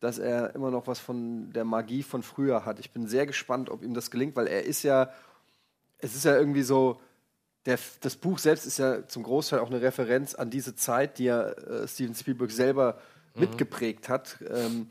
dass 0.00 0.18
er 0.18 0.54
immer 0.54 0.70
noch 0.70 0.86
was 0.86 0.98
von 0.98 1.52
der 1.52 1.64
Magie 1.64 2.02
von 2.02 2.22
früher 2.22 2.64
hat. 2.64 2.78
Ich 2.78 2.92
bin 2.92 3.06
sehr 3.06 3.26
gespannt, 3.26 3.70
ob 3.70 3.82
ihm 3.82 3.94
das 3.94 4.10
gelingt, 4.10 4.36
weil 4.36 4.46
er 4.46 4.64
ist 4.64 4.82
ja, 4.82 5.10
es 5.98 6.14
ist 6.14 6.24
ja 6.24 6.36
irgendwie 6.36 6.62
so, 6.62 7.00
der, 7.66 7.78
das 8.00 8.16
Buch 8.16 8.38
selbst 8.38 8.66
ist 8.66 8.78
ja 8.78 9.06
zum 9.08 9.24
Großteil 9.24 9.58
auch 9.58 9.70
eine 9.70 9.80
Referenz 9.80 10.34
an 10.34 10.50
diese 10.50 10.76
Zeit, 10.76 11.18
die 11.18 11.24
ja 11.24 11.42
äh, 11.50 11.88
Steven 11.88 12.14
Spielberg 12.14 12.50
selber 12.50 13.00
mitgeprägt 13.34 14.08
hat. 14.08 14.38
Ähm, 14.48 14.86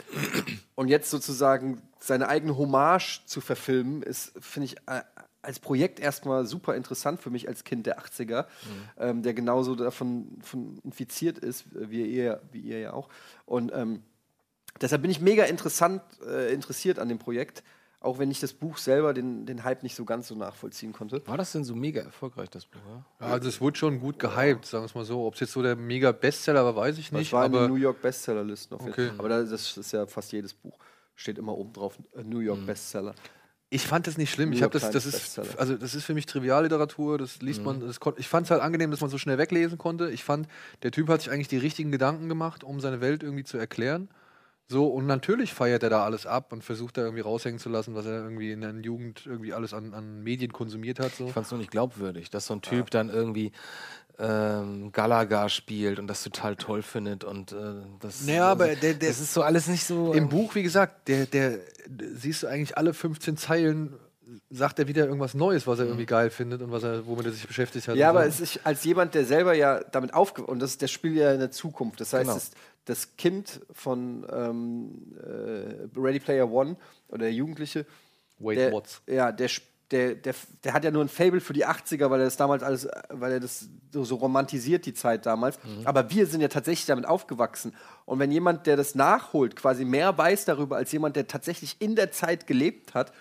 und 0.76 0.88
jetzt 0.88 1.10
sozusagen 1.10 1.82
seine 1.99 2.28
eigene 2.28 2.57
Hommage 2.57 3.22
zu 3.26 3.41
verfilmen, 3.41 4.03
ist, 4.03 4.34
finde 4.40 4.65
ich, 4.65 4.78
äh, 4.88 5.02
als 5.48 5.60
Projekt 5.60 5.99
erstmal 5.99 6.45
super 6.45 6.76
interessant 6.76 7.22
für 7.22 7.30
mich 7.30 7.48
als 7.48 7.64
Kind 7.64 7.86
der 7.86 7.99
80er, 7.99 8.45
ähm, 8.99 9.24
der 9.24 9.34
genauso 9.34 9.76
davon 9.76 10.40
von 10.41 10.78
infiziert 10.84 11.38
ist, 11.38 11.64
wie 11.74 12.06
ihr, 12.06 12.41
wie 12.52 12.60
ihr 12.60 12.80
ja 12.80 12.94
auch. 12.94 13.07
Und 13.45 13.72
ähm, 13.74 14.03
deshalb 14.82 15.02
bin 15.03 15.11
ich 15.11 15.22
mega 15.22 15.45
interessant, 15.45 16.02
äh, 16.28 16.53
interessiert 16.53 16.99
an 16.99 17.07
dem 17.07 17.18
Projekt, 17.18 17.64
auch 18.02 18.19
wenn 18.19 18.30
ich 18.30 18.40
das 18.41 18.52
Buch 18.53 18.78
selber 18.78 19.14
den, 19.14 19.45
den 19.45 19.64
Hype 19.64 19.84
nicht 19.84 19.95
so 19.95 20.03
ganz 20.06 20.28
so 20.28 20.36
nachvollziehen 20.36 20.91
konnte. 20.94 21.26
War 21.28 21.38
das 21.38 21.53
denn 21.53 21.64
so 21.64 21.76
mega 21.76 22.02
erfolgreich, 22.02 22.49
das 22.49 22.65
Buch? 22.65 22.80
Ja? 23.19 23.26
Ja, 23.28 23.34
also 23.34 23.48
es 23.49 23.60
wurde 23.61 23.78
schon 23.78 23.99
gut 24.02 24.19
gehypt, 24.19 24.65
sagen 24.65 24.84
wir 24.84 24.88
es 24.88 24.95
mal 24.95 25.06
so. 25.06 25.26
Ob 25.26 25.34
es 25.36 25.40
jetzt 25.40 25.53
so 25.53 25.61
der 25.64 25.76
mega 25.78 26.11
Bestseller 26.11 26.64
war, 26.65 26.76
weiß 26.76 26.98
ich 26.98 27.10
Das 27.10 27.19
nicht. 27.19 27.32
war 27.34 27.45
in 27.45 27.53
den 27.53 27.68
New 27.68 27.76
York 27.76 28.02
Bestsellerlisten 28.02 28.76
auf 28.76 28.82
jeden 28.82 28.91
Okay. 28.94 29.07
Fall. 29.07 29.19
Aber 29.19 29.30
da- 29.30 29.44
das 29.44 29.78
ist 29.78 29.91
ja 29.94 30.06
fast 30.06 30.32
jedes 30.34 30.53
Buch. 30.53 30.78
Steht 31.15 31.38
immer 31.40 31.57
oben 31.57 31.74
drauf, 31.74 31.98
äh, 32.15 32.24
New 32.24 32.40
York 32.40 32.65
Bestseller. 32.65 33.15
Ich 33.69 33.85
fand 33.85 34.07
das 34.07 34.18
nicht 34.18 34.31
schlimm. 34.31 34.53
Ich 34.53 34.64
habe 34.64 34.72
das, 34.72 34.91
das 34.91 35.06
ist, 35.06 35.39
also 35.57 35.76
das 35.76 35.94
ist 35.94 36.06
für 36.06 36.14
mich 36.14 36.26
Trivialliteratur. 36.26 37.18
Das 37.18 37.41
liest 37.41 37.64
man. 37.64 37.81
Das 37.81 37.99
ich 38.15 38.27
fand 38.27 38.45
es 38.45 38.52
halt 38.52 38.61
angenehm, 38.61 38.91
dass 38.91 39.02
man 39.02 39.10
so 39.10 39.18
schnell 39.18 39.38
weglesen 39.38 39.77
konnte. 39.77 40.10
Ich 40.10 40.23
fand, 40.23 40.48
der 40.84 40.91
Typ 40.91 41.10
hat 41.10 41.22
sich 41.22 41.31
eigentlich 41.31 41.49
die 41.49 41.57
richtigen 41.57 41.91
Gedanken 41.91 42.30
gemacht, 42.30 42.64
um 42.64 42.80
seine 42.80 43.02
Welt 43.02 43.23
irgendwie 43.23 43.44
zu 43.44 43.57
erklären. 43.57 44.10
So, 44.69 44.88
und 44.88 45.06
natürlich 45.06 45.53
feiert 45.53 45.84
er 45.84 45.89
da 45.89 46.03
alles 46.03 46.26
ab 46.26 46.52
und 46.52 46.61
versucht 46.61 46.98
da 46.98 47.02
irgendwie 47.02 47.22
raushängen 47.22 47.57
zu 47.57 47.69
lassen, 47.69 47.95
was 47.95 48.06
er 48.06 48.22
irgendwie 48.23 48.52
in 48.52 48.61
der 48.61 48.73
Jugend 48.76 49.26
irgendwie 49.26 49.53
alles 49.53 49.73
an, 49.73 49.94
an 49.94 50.23
Medien 50.23 50.52
konsumiert 50.52 50.99
hat. 50.99 51.15
So. 51.15 51.27
Ich 51.27 51.31
fand 51.31 51.45
es 51.45 51.52
nur 51.52 51.60
nicht 51.60 51.72
glaubwürdig, 51.72 52.30
dass 52.30 52.48
so 52.48 52.53
ein 52.53 52.61
Typ 52.61 52.89
dann 52.89 53.10
irgendwie 53.10 53.53
ähm, 54.19 54.91
Galaga 54.91 55.48
spielt 55.49 55.99
und 55.99 56.07
das 56.07 56.23
total 56.23 56.56
toll 56.56 56.81
findet 56.81 57.23
und 57.23 57.52
äh, 57.52 57.56
das, 57.99 58.26
Naja, 58.26 58.48
aber 58.48 58.68
der- 58.76 58.94
der- 58.95 59.10
das 59.10 59.19
ist 59.19 59.34
so 59.34 59.41
alles 59.44 59.68
nicht 59.68 59.84
so. 59.85 60.14
Im 60.14 60.27
Buch, 60.30 60.56
wie 60.56 60.64
gesagt, 60.64 61.07
der, 61.07 61.26
der, 61.27 61.60
der 61.85 62.15
siehst 62.15 62.44
du 62.44 62.48
eigentlich 62.48 62.77
alle 62.77 62.94
15 62.94 63.38
Zeilen, 63.38 63.94
sagt 64.49 64.80
er 64.80 64.88
wieder 64.88 65.06
irgendwas 65.06 65.34
Neues, 65.35 65.68
was 65.68 65.80
er 65.80 65.85
irgendwie 65.85 66.06
geil 66.06 66.30
findet 66.31 66.61
und 66.61 66.72
was 66.72 66.84
er, 66.84 67.06
womit 67.06 67.27
er 67.27 67.31
sich 67.31 67.48
beschäftigt 67.48 67.88
hat. 67.88 67.95
Ja, 67.95 68.10
aber 68.10 68.23
so. 68.23 68.30
es 68.30 68.39
ist 68.56 68.60
als 68.65 68.84
jemand, 68.84 69.14
der 69.14 69.23
selber 69.26 69.53
ja 69.53 69.81
damit 69.91 70.14
aufgewachsen 70.14 70.52
und 70.52 70.60
das, 70.60 70.77
das 70.77 70.89
spielt 70.91 71.15
ja 71.15 71.31
in 71.34 71.39
der 71.39 71.52
Zukunft. 71.52 72.02
Das 72.02 72.11
heißt, 72.14 72.23
Genau. 72.23 72.34
das, 72.34 72.52
das 72.85 73.15
Kind 73.18 73.61
von 73.72 74.26
ähm, 74.31 75.15
äh, 75.22 75.99
Ready 75.99 76.19
Player 76.19 76.49
One 76.52 76.76
oder 77.10 77.19
der 77.19 77.34
Jugendliche, 77.34 77.85
Wade 78.39 78.56
der, 78.56 78.73
Watts. 78.73 79.02
ja, 79.07 79.31
der, 79.31 79.45
sp- 79.48 79.68
der, 79.91 80.15
der, 80.15 80.35
der 80.64 80.73
hat 80.73 80.84
ja 80.84 80.91
nur 80.91 81.03
ein 81.03 81.09
Fable 81.09 81.39
für 81.39 81.53
die 81.53 81.65
80er, 81.65 82.09
weil 82.09 82.19
er 82.19 82.26
das 82.26 82.38
damals 82.38 82.61
alles, 82.64 82.88
weil 83.09 83.34
er 83.34 83.39
das 83.39 83.69
so, 83.91 84.03
so 84.03 84.15
romantisiert, 84.15 84.85
die 84.85 84.93
Zeit 84.93 85.26
damals. 85.26 85.59
Aber 85.85 86.09
wir 86.09 86.27
sind 86.27 86.41
ja 86.41 86.49
tatsächlich 86.49 86.85
damit 86.85 87.05
aufgewachsen. 87.05 87.73
Und 88.05 88.19
wenn 88.19 88.31
jemand, 88.31 88.68
der 88.68 88.76
das 88.76 88.95
nachholt, 88.95 89.55
quasi 89.55 89.85
mehr 89.85 90.18
weiß 90.18 90.45
darüber 90.45 90.76
als 90.76 90.91
jemand, 90.91 91.15
der 91.15 91.27
tatsächlich 91.27 91.77
in 91.80 91.95
der 91.95 92.11
Zeit 92.11 92.47
gelebt 92.47 92.93
hat, 92.93 93.14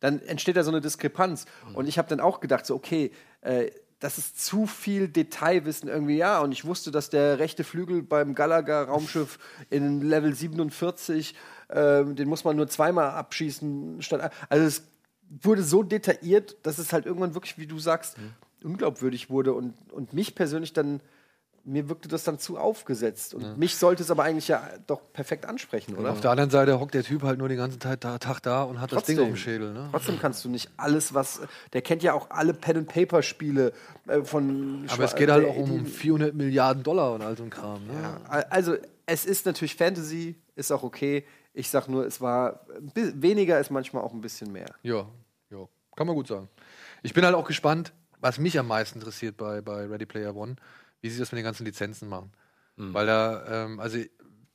dann 0.00 0.20
entsteht 0.22 0.56
da 0.56 0.64
so 0.64 0.70
eine 0.70 0.80
Diskrepanz. 0.80 1.44
Und 1.74 1.86
ich 1.86 1.98
habe 1.98 2.08
dann 2.08 2.20
auch 2.20 2.40
gedacht, 2.40 2.64
so, 2.64 2.74
okay, 2.74 3.12
äh, 3.42 3.70
das 4.00 4.16
ist 4.16 4.42
zu 4.42 4.66
viel 4.66 5.08
Detailwissen 5.08 5.88
irgendwie, 5.88 6.16
ja. 6.16 6.40
Und 6.40 6.52
ich 6.52 6.64
wusste, 6.64 6.90
dass 6.90 7.10
der 7.10 7.38
rechte 7.38 7.64
Flügel 7.64 8.02
beim 8.02 8.34
Galaga-Raumschiff 8.34 9.38
in 9.68 10.00
Level 10.00 10.34
47, 10.34 11.34
ähm, 11.68 12.16
den 12.16 12.26
muss 12.26 12.44
man 12.44 12.56
nur 12.56 12.66
zweimal 12.66 13.10
abschießen. 13.10 14.00
Statt, 14.00 14.32
also 14.48 14.64
es 14.64 14.82
wurde 15.30 15.62
so 15.62 15.82
detailliert, 15.82 16.56
dass 16.64 16.78
es 16.78 16.92
halt 16.92 17.06
irgendwann 17.06 17.34
wirklich, 17.34 17.56
wie 17.58 17.66
du 17.66 17.78
sagst, 17.78 18.16
unglaubwürdig 18.62 19.30
wurde. 19.30 19.52
Und, 19.54 19.74
und 19.92 20.12
mich 20.12 20.34
persönlich 20.34 20.72
dann, 20.72 21.00
mir 21.64 21.88
wirkte 21.88 22.08
das 22.08 22.24
dann 22.24 22.38
zu 22.38 22.58
aufgesetzt. 22.58 23.34
Und 23.34 23.58
mich 23.58 23.76
sollte 23.76 24.02
es 24.02 24.10
aber 24.10 24.24
eigentlich 24.24 24.48
ja 24.48 24.62
doch 24.86 25.00
perfekt 25.12 25.46
ansprechen, 25.46 25.94
oder? 25.96 26.10
Auf 26.12 26.20
der 26.20 26.30
anderen 26.32 26.50
Seite 26.50 26.80
hockt 26.80 26.94
der 26.94 27.04
Typ 27.04 27.22
halt 27.22 27.38
nur 27.38 27.48
den 27.48 27.58
ganzen 27.58 27.78
Tag 27.78 28.00
da, 28.00 28.18
Tag 28.18 28.40
da 28.40 28.62
und 28.64 28.80
hat 28.80 28.92
das 28.92 29.04
Ding 29.04 29.18
auf 29.20 29.26
dem 29.26 29.36
Schädel. 29.36 29.72
Ne? 29.72 29.88
Trotzdem 29.92 30.18
kannst 30.18 30.44
du 30.44 30.48
nicht 30.48 30.70
alles, 30.76 31.14
was. 31.14 31.40
Der 31.74 31.82
kennt 31.82 32.02
ja 32.02 32.12
auch 32.14 32.30
alle 32.30 32.54
Pen-and-Paper-Spiele 32.54 33.72
äh, 34.08 34.22
von. 34.22 34.86
Aber 34.90 35.04
es 35.04 35.12
Schwa- 35.12 35.16
geht 35.18 35.30
halt 35.30 35.46
auch 35.46 35.56
um 35.56 35.84
die- 35.84 35.90
400 35.90 36.34
Milliarden 36.34 36.82
Dollar 36.82 37.12
und 37.12 37.22
all 37.22 37.36
so 37.36 37.44
ein 37.44 37.50
Kram. 37.50 37.86
Ne? 37.86 38.20
Also, 38.50 38.76
es 39.06 39.24
ist 39.26 39.46
natürlich 39.46 39.76
Fantasy, 39.76 40.36
ist 40.56 40.70
auch 40.72 40.82
okay. 40.82 41.24
Ich 41.52 41.68
sag 41.70 41.88
nur, 41.88 42.06
es 42.06 42.20
war. 42.20 42.66
Weniger 42.94 43.58
ist 43.58 43.70
manchmal 43.70 44.02
auch 44.02 44.12
ein 44.12 44.20
bisschen 44.20 44.52
mehr. 44.52 44.66
Ja, 44.82 45.06
ja, 45.50 45.66
kann 45.96 46.06
man 46.06 46.16
gut 46.16 46.28
sagen. 46.28 46.48
Ich 47.02 47.14
bin 47.14 47.24
halt 47.24 47.34
auch 47.34 47.46
gespannt, 47.46 47.92
was 48.20 48.38
mich 48.38 48.58
am 48.58 48.68
meisten 48.68 48.98
interessiert 48.98 49.36
bei, 49.36 49.60
bei 49.60 49.86
Ready 49.86 50.06
Player 50.06 50.34
One, 50.36 50.56
wie 51.00 51.10
sie 51.10 51.18
das 51.18 51.32
mit 51.32 51.38
den 51.38 51.44
ganzen 51.44 51.64
Lizenzen 51.64 52.08
machen. 52.08 52.32
Weil 52.76 53.06
da, 53.06 53.64
ähm, 53.64 53.78
also 53.80 53.98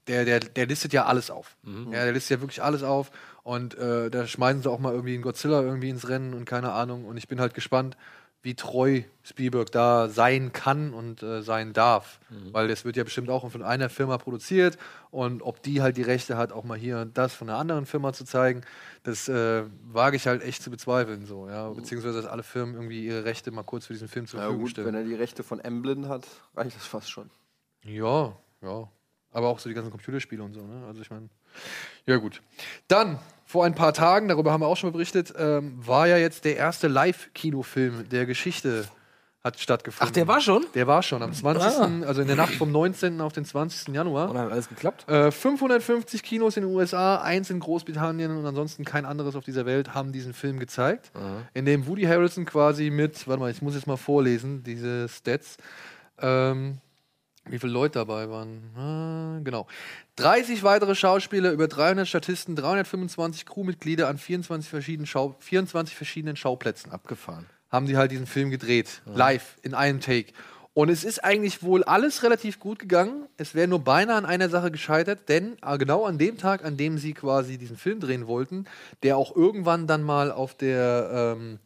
der, 0.07 0.25
der, 0.25 0.39
der 0.39 0.65
listet 0.65 0.93
ja 0.93 1.05
alles 1.05 1.29
auf. 1.29 1.57
Ja, 1.63 2.03
der 2.03 2.11
listet 2.11 2.37
ja 2.37 2.41
wirklich 2.41 2.63
alles 2.63 2.81
auf 2.81 3.11
und 3.43 3.77
äh, 3.77 4.09
da 4.09 4.25
schmeißen 4.25 4.63
sie 4.63 4.69
auch 4.69 4.79
mal 4.79 4.93
irgendwie 4.93 5.13
einen 5.13 5.21
Godzilla 5.21 5.61
irgendwie 5.61 5.89
ins 5.89 6.09
Rennen 6.09 6.33
und 6.33 6.45
keine 6.45 6.71
Ahnung. 6.71 7.05
Und 7.05 7.17
ich 7.17 7.27
bin 7.27 7.39
halt 7.39 7.53
gespannt, 7.53 7.97
wie 8.45 8.53
treu 8.55 9.01
Spielberg 9.23 9.71
da 9.71 10.07
sein 10.07 10.53
kann 10.53 10.93
und 10.93 11.23
äh, 11.23 11.41
sein 11.41 11.73
darf. 11.73 12.19
Mhm. 12.29 12.53
Weil 12.53 12.67
das 12.67 12.85
wird 12.85 12.95
ja 12.95 13.03
bestimmt 13.03 13.29
auch 13.29 13.49
von 13.49 13.63
einer 13.63 13.89
Firma 13.89 14.17
produziert 14.19 14.77
und 15.09 15.41
ob 15.41 15.63
die 15.63 15.81
halt 15.81 15.97
die 15.97 16.03
Rechte 16.03 16.37
hat, 16.37 16.51
auch 16.51 16.63
mal 16.63 16.77
hier 16.77 16.99
und 16.99 17.17
das 17.17 17.33
von 17.33 17.49
einer 17.49 17.57
anderen 17.57 17.85
Firma 17.87 18.13
zu 18.13 18.23
zeigen, 18.23 18.61
das 19.03 19.27
äh, 19.27 19.63
wage 19.83 20.15
ich 20.15 20.27
halt 20.27 20.43
echt 20.43 20.61
zu 20.61 20.69
bezweifeln. 20.69 21.25
So, 21.25 21.49
ja? 21.49 21.69
Beziehungsweise, 21.71 22.21
dass 22.21 22.31
alle 22.31 22.43
Firmen 22.43 22.75
irgendwie 22.75 23.03
ihre 23.05 23.25
Rechte 23.25 23.49
mal 23.49 23.63
kurz 23.63 23.87
für 23.87 23.93
diesen 23.93 24.07
Film 24.07 24.27
zur 24.27 24.39
Ja, 24.39 24.45
Verfügung 24.45 24.63
gut, 24.65 24.71
stellen. 24.71 24.87
wenn 24.87 24.95
er 24.95 25.03
die 25.03 25.15
Rechte 25.15 25.41
von 25.43 25.59
Emblem 25.59 26.07
hat, 26.07 26.27
reicht 26.55 26.75
das 26.75 26.85
fast 26.85 27.09
schon. 27.09 27.31
Ja, 27.83 28.37
ja. 28.61 28.87
Aber 29.31 29.47
auch 29.47 29.59
so 29.59 29.67
die 29.69 29.75
ganzen 29.75 29.91
Computerspiele 29.91 30.41
und 30.43 30.53
so, 30.53 30.61
ne? 30.61 30.85
Also 30.87 31.01
ich 31.01 31.09
meine. 31.09 31.29
Ja, 32.05 32.17
gut. 32.17 32.41
Dann, 32.87 33.19
vor 33.45 33.65
ein 33.65 33.75
paar 33.75 33.93
Tagen, 33.93 34.27
darüber 34.27 34.51
haben 34.51 34.61
wir 34.61 34.67
auch 34.67 34.77
schon 34.77 34.89
mal 34.89 34.93
berichtet, 34.93 35.33
ähm, 35.37 35.73
war 35.77 36.07
ja 36.07 36.17
jetzt 36.17 36.45
der 36.45 36.57
erste 36.57 36.87
Live-Kinofilm 36.87 38.09
der 38.09 38.25
Geschichte 38.25 38.85
hat 39.45 39.59
stattgefunden. 39.59 40.09
Ach, 40.09 40.11
der 40.11 40.27
war 40.27 40.41
schon? 40.41 40.65
Der 40.73 40.87
war 40.87 41.03
schon 41.03 41.21
am 41.21 41.31
20. 41.31 41.63
Ah. 41.63 42.07
also 42.07 42.21
in 42.21 42.27
der 42.27 42.35
Nacht 42.35 42.55
vom 42.55 42.71
19. 42.71 43.21
auf 43.21 43.31
den 43.31 43.45
20. 43.45 43.93
Januar. 43.93 44.31
Und 44.31 44.39
hat 44.39 44.51
alles 44.51 44.67
geklappt? 44.67 45.07
Äh, 45.07 45.29
550 45.29 46.23
Kinos 46.23 46.57
in 46.57 46.63
den 46.63 46.73
USA, 46.73 47.17
eins 47.21 47.51
in 47.51 47.59
Großbritannien 47.59 48.35
und 48.35 48.43
ansonsten 48.43 48.85
kein 48.85 49.05
anderes 49.05 49.35
auf 49.35 49.43
dieser 49.43 49.67
Welt 49.67 49.93
haben 49.93 50.11
diesen 50.11 50.33
Film 50.33 50.57
gezeigt, 50.57 51.11
in 51.53 51.65
dem 51.65 51.85
Woody 51.85 52.03
Harrelson 52.03 52.45
quasi 52.45 52.89
mit, 52.89 53.27
warte 53.27 53.39
mal, 53.39 53.51
ich 53.51 53.61
muss 53.61 53.75
jetzt 53.75 53.85
mal 53.85 53.97
vorlesen, 53.97 54.63
diese 54.63 55.07
Stats, 55.07 55.57
ähm, 56.19 56.79
wie 57.47 57.59
viele 57.59 57.73
Leute 57.73 57.99
dabei 57.99 58.29
waren. 58.29 58.61
Ah, 58.75 59.39
genau. 59.43 59.67
30 60.17 60.63
weitere 60.63 60.95
Schauspieler, 60.95 61.51
über 61.51 61.67
300 61.67 62.07
Statisten, 62.07 62.55
325 62.55 63.45
Crewmitglieder 63.45 64.07
an 64.07 64.17
24 64.17 64.69
verschiedenen, 64.69 65.05
Schau 65.05 65.35
24 65.39 65.95
verschiedenen 65.95 66.35
Schauplätzen. 66.35 66.91
Abgefahren. 66.91 67.45
Haben 67.69 67.87
die 67.87 67.97
halt 67.97 68.11
diesen 68.11 68.27
Film 68.27 68.49
gedreht, 68.49 69.01
live, 69.05 69.57
in 69.61 69.73
einem 69.73 69.99
Take. 69.99 70.33
Und 70.73 70.89
es 70.89 71.05
ist 71.05 71.23
eigentlich 71.23 71.63
wohl 71.63 71.85
alles 71.85 72.21
relativ 72.21 72.59
gut 72.59 72.79
gegangen. 72.79 73.27
Es 73.37 73.55
wäre 73.55 73.67
nur 73.67 73.79
beinahe 73.79 74.17
an 74.17 74.25
einer 74.25 74.49
Sache 74.49 74.71
gescheitert, 74.71 75.29
denn 75.29 75.57
äh, 75.65 75.77
genau 75.77 76.03
an 76.03 76.17
dem 76.17 76.37
Tag, 76.37 76.65
an 76.65 76.75
dem 76.75 76.97
sie 76.97 77.13
quasi 77.13 77.57
diesen 77.57 77.77
Film 77.77 78.01
drehen 78.01 78.27
wollten, 78.27 78.65
der 79.01 79.15
auch 79.15 79.33
irgendwann 79.35 79.87
dann 79.87 80.03
mal 80.03 80.33
auf 80.33 80.53
der, 80.53 81.35
ähm, 81.37 81.59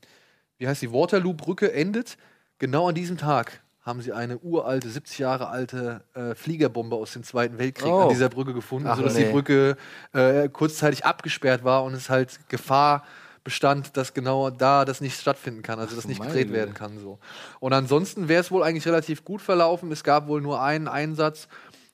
wie 0.59 0.67
heißt 0.67 0.83
die, 0.83 0.93
Waterloo-Brücke 0.93 1.73
endet, 1.73 2.17
genau 2.59 2.87
an 2.87 2.93
diesem 2.93 3.17
Tag 3.17 3.61
haben 3.81 4.01
sie 4.01 4.11
eine 4.13 4.37
uralte, 4.39 4.89
70 4.89 5.19
Jahre 5.19 5.47
alte 5.47 6.01
äh, 6.13 6.35
Fliegerbombe 6.35 6.95
aus 6.95 7.13
dem 7.13 7.23
Zweiten 7.23 7.57
Weltkrieg 7.57 7.91
Oh. 7.91 8.01
an 8.03 8.09
dieser 8.09 8.29
Brücke 8.29 8.53
gefunden, 8.53 8.87
Ach, 8.89 8.97
sodass 8.97 9.15
nee. 9.15 9.25
die 9.25 9.31
Brücke 9.31 9.77
äh, 10.13 10.49
kurzzeitig 10.49 11.05
abgesperrt 11.05 11.63
war 11.63 11.83
und 11.83 11.93
es 11.93 12.09
halt 12.09 12.39
Gefahr 12.49 13.03
bestand, 13.43 13.95
dass 13.97 14.13
genau 14.13 14.49
da 14.49 14.83
das 14.85 14.99
nicht 15.01 15.19
stattfinden 15.19 15.61
kann, 15.63 15.79
also 15.79 15.95
dass 15.95 16.07
nicht 16.07 16.21
gedreht 16.21 16.51
werden 16.51 16.73
kann. 16.73 16.99
So. 16.99 17.19
Und 17.59 17.73
ansonsten 17.73 18.27
wäre 18.27 18.41
es 18.41 18.51
wohl 18.51 18.63
eigentlich 18.63 18.85
relativ 18.85 19.23
gut 19.23 19.41
verlaufen. 19.41 19.91
Es 19.91 20.03
gab 20.03 20.27
wohl 20.27 20.41
nur 20.41 20.61
einen 20.61 20.87
Einsatz. 20.87 21.47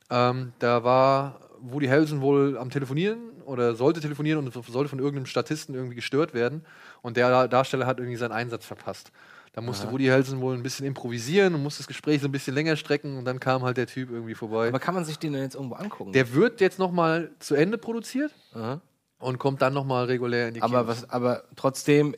Ähm, 0.10 0.53
da 0.60 0.84
war 0.84 1.40
Woody 1.62 1.88
Harrelson 1.88 2.20
wohl 2.22 2.57
am 2.57 2.72
Telefonieren 2.72 3.20
oder 3.45 3.76
sollte 3.76 3.99
telefonieren 4.02 4.40
und 4.45 4.53
sollte 4.53 4.90
von 4.90 4.99
irgendeinem 4.99 5.28
Statisten 5.28 5.76
irgendwie 5.76 5.95
gestört 5.95 6.34
werden. 6.34 6.66
Und 7.03 7.16
der 7.16 7.48
Darsteller 7.48 7.86
hat 7.86 7.99
irgendwie 7.99 8.18
seinen 8.18 8.32
Einsatz 8.34 8.66
verpasst. 8.66 9.12
Da 9.56 9.61
musste 9.61 9.86
Aha. 9.86 9.94
Woody 9.94 10.07
Harrelson 10.07 10.41
wohl 10.41 10.53
ein 10.53 10.64
bisschen 10.64 10.86
improvisieren 10.86 11.56
und 11.56 11.64
musste 11.64 11.80
das 11.80 11.88
Gespräch 11.88 12.19
so 12.19 12.27
ein 12.27 12.32
bisschen 12.34 12.53
länger 12.53 12.76
strecken 12.76 13.18
und 13.18 13.23
dann 13.23 13.40
kam 13.40 13.64
halt 13.64 13.77
der 13.77 13.88
Typ 13.88 14.11
irgendwie 14.11 14.36
vorbei. 14.36 14.68
Aber 14.68 14.80
kann 14.80 14.94
man 14.94 15.06
sich 15.06 15.18
den 15.18 15.32
denn 15.32 15.44
jetzt 15.44 15.56
irgendwo 15.56 15.76
angucken? 15.76 16.11
Der 16.11 16.34
wird 16.34 16.60
jetzt 16.60 16.77
noch 16.77 16.91
mal 16.91 17.32
zu 17.40 17.56
Ende 17.56 17.77
produziert 17.77 18.34
Aha. 18.53 18.82
und 19.18 19.38
kommt 19.38 19.61
dann 19.61 19.73
noch 19.73 19.86
mal 19.86 20.03
regulär 20.07 20.49
in 20.49 20.56
die 20.56 20.61
aber, 20.61 20.82
Kinos. 20.82 21.03
was, 21.03 21.10
aber 21.10 21.45
trotzdem, 21.56 22.18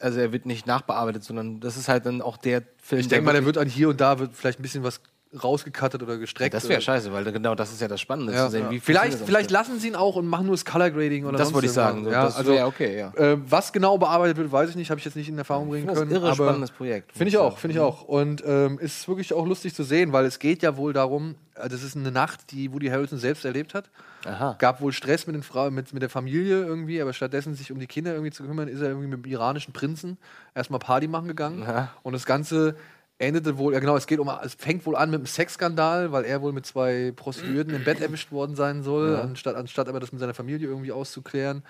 also 0.00 0.20
er 0.20 0.32
wird 0.32 0.46
nicht 0.46 0.66
nachbearbeitet, 0.66 1.22
sondern 1.22 1.60
das 1.60 1.76
ist 1.76 1.90
halt 1.90 2.06
dann 2.06 2.22
auch 2.22 2.38
der 2.38 2.62
Film. 2.78 3.02
Ich 3.02 3.08
denke 3.08 3.26
mal, 3.26 3.34
der 3.34 3.44
wird 3.44 3.58
an 3.58 3.68
hier 3.68 3.90
und 3.90 4.00
da 4.00 4.18
wird 4.18 4.34
vielleicht 4.34 4.58
ein 4.58 4.62
bisschen 4.62 4.82
was 4.82 5.02
rausgekattet 5.32 6.02
oder 6.02 6.18
gestreckt. 6.18 6.54
Das 6.54 6.68
wäre 6.68 6.80
scheiße, 6.80 7.12
weil 7.12 7.24
genau 7.30 7.54
das 7.54 7.72
ist 7.72 7.80
ja 7.80 7.86
das 7.88 8.00
Spannende 8.00 8.32
Ja, 8.32 8.46
zu 8.46 8.52
sehen. 8.52 8.64
ja. 8.64 8.70
Wie 8.70 8.80
vielleicht 8.80 9.14
das 9.14 9.22
vielleicht 9.22 9.50
lassen 9.50 9.78
sie 9.78 9.88
ihn 9.88 9.94
auch 9.94 10.16
und 10.16 10.26
machen 10.26 10.46
nur 10.46 10.54
das 10.54 10.64
Color 10.64 10.90
Grading 10.90 11.24
oder 11.24 11.38
Das 11.38 11.52
wollte 11.54 11.66
ich 11.66 11.72
sagen, 11.72 12.04
so, 12.04 12.10
das 12.10 12.44
wäre 12.46 12.66
okay, 12.66 12.98
ja. 12.98 13.12
Äh, 13.14 13.38
was 13.48 13.72
genau 13.72 13.96
bearbeitet 13.96 14.36
wird, 14.36 14.50
weiß 14.50 14.70
ich 14.70 14.76
nicht, 14.76 14.90
habe 14.90 14.98
ich 14.98 15.04
jetzt 15.04 15.14
nicht 15.16 15.28
in 15.28 15.38
Erfahrung 15.38 15.68
bringen 15.68 15.86
das 15.86 15.98
können. 15.98 16.10
irre 16.10 16.26
aber 16.26 16.34
spannendes 16.34 16.72
Projekt, 16.72 17.12
Finde 17.12 17.28
ich 17.28 17.38
auch, 17.38 17.58
finde 17.58 17.74
ich 17.76 17.80
auch. 17.80 18.02
Und 18.02 18.42
ähm, 18.44 18.78
ist 18.80 19.06
wirklich 19.06 19.32
auch 19.32 19.46
lustig 19.46 19.74
zu 19.74 19.84
sehen, 19.84 20.12
weil 20.12 20.24
es 20.24 20.38
geht 20.40 20.62
ja 20.62 20.76
wohl 20.76 20.92
darum, 20.92 21.36
äh, 21.54 21.68
das 21.68 21.84
ist 21.84 21.96
eine 21.96 22.10
Nacht, 22.10 22.50
die 22.50 22.72
Woody 22.72 22.88
Harrelson 22.88 23.18
selbst 23.18 23.44
erlebt 23.44 23.74
hat. 23.74 23.88
Aha. 24.26 24.56
Gab 24.58 24.80
wohl 24.80 24.92
Stress 24.92 25.26
mit, 25.26 25.34
den 25.36 25.74
mit, 25.74 25.92
mit 25.94 26.02
der 26.02 26.10
Familie 26.10 26.64
irgendwie, 26.64 27.00
aber 27.00 27.12
stattdessen 27.12 27.54
sich 27.54 27.70
um 27.72 27.78
die 27.78 27.86
Kinder 27.86 28.12
irgendwie 28.12 28.32
zu 28.32 28.42
kümmern, 28.44 28.68
ist 28.68 28.80
er 28.80 28.88
irgendwie 28.88 29.06
mit 29.06 29.24
dem 29.24 29.30
iranischen 29.30 29.72
Prinzen 29.72 30.18
erstmal 30.54 30.80
Party 30.80 31.08
machen 31.08 31.28
gegangen. 31.28 31.64
Und 32.02 32.12
das 32.12 32.26
Ganze 32.26 32.74
endete 33.20 33.58
wohl, 33.58 33.74
ja 33.74 33.80
genau, 33.80 33.96
es 33.96 34.06
geht 34.06 34.18
um, 34.18 34.30
es 34.42 34.54
fängt 34.54 34.84
wohl 34.86 34.96
an 34.96 35.10
mit 35.10 35.18
einem 35.20 35.26
Sexskandal, 35.26 36.10
weil 36.10 36.24
er 36.24 36.40
wohl 36.42 36.52
mit 36.52 36.66
zwei 36.66 37.12
Prostituierten 37.14 37.74
im 37.74 37.84
Bett 37.84 38.00
erwischt 38.00 38.32
worden 38.32 38.56
sein 38.56 38.82
soll, 38.82 39.12
Ja. 39.12 39.20
anstatt, 39.22 39.56
anstatt 39.56 39.88
aber 39.88 40.00
das 40.00 40.10
mit 40.12 40.20
seiner 40.20 40.34
Familie 40.34 40.66
irgendwie 40.66 40.92
auszuklären. 40.92 41.62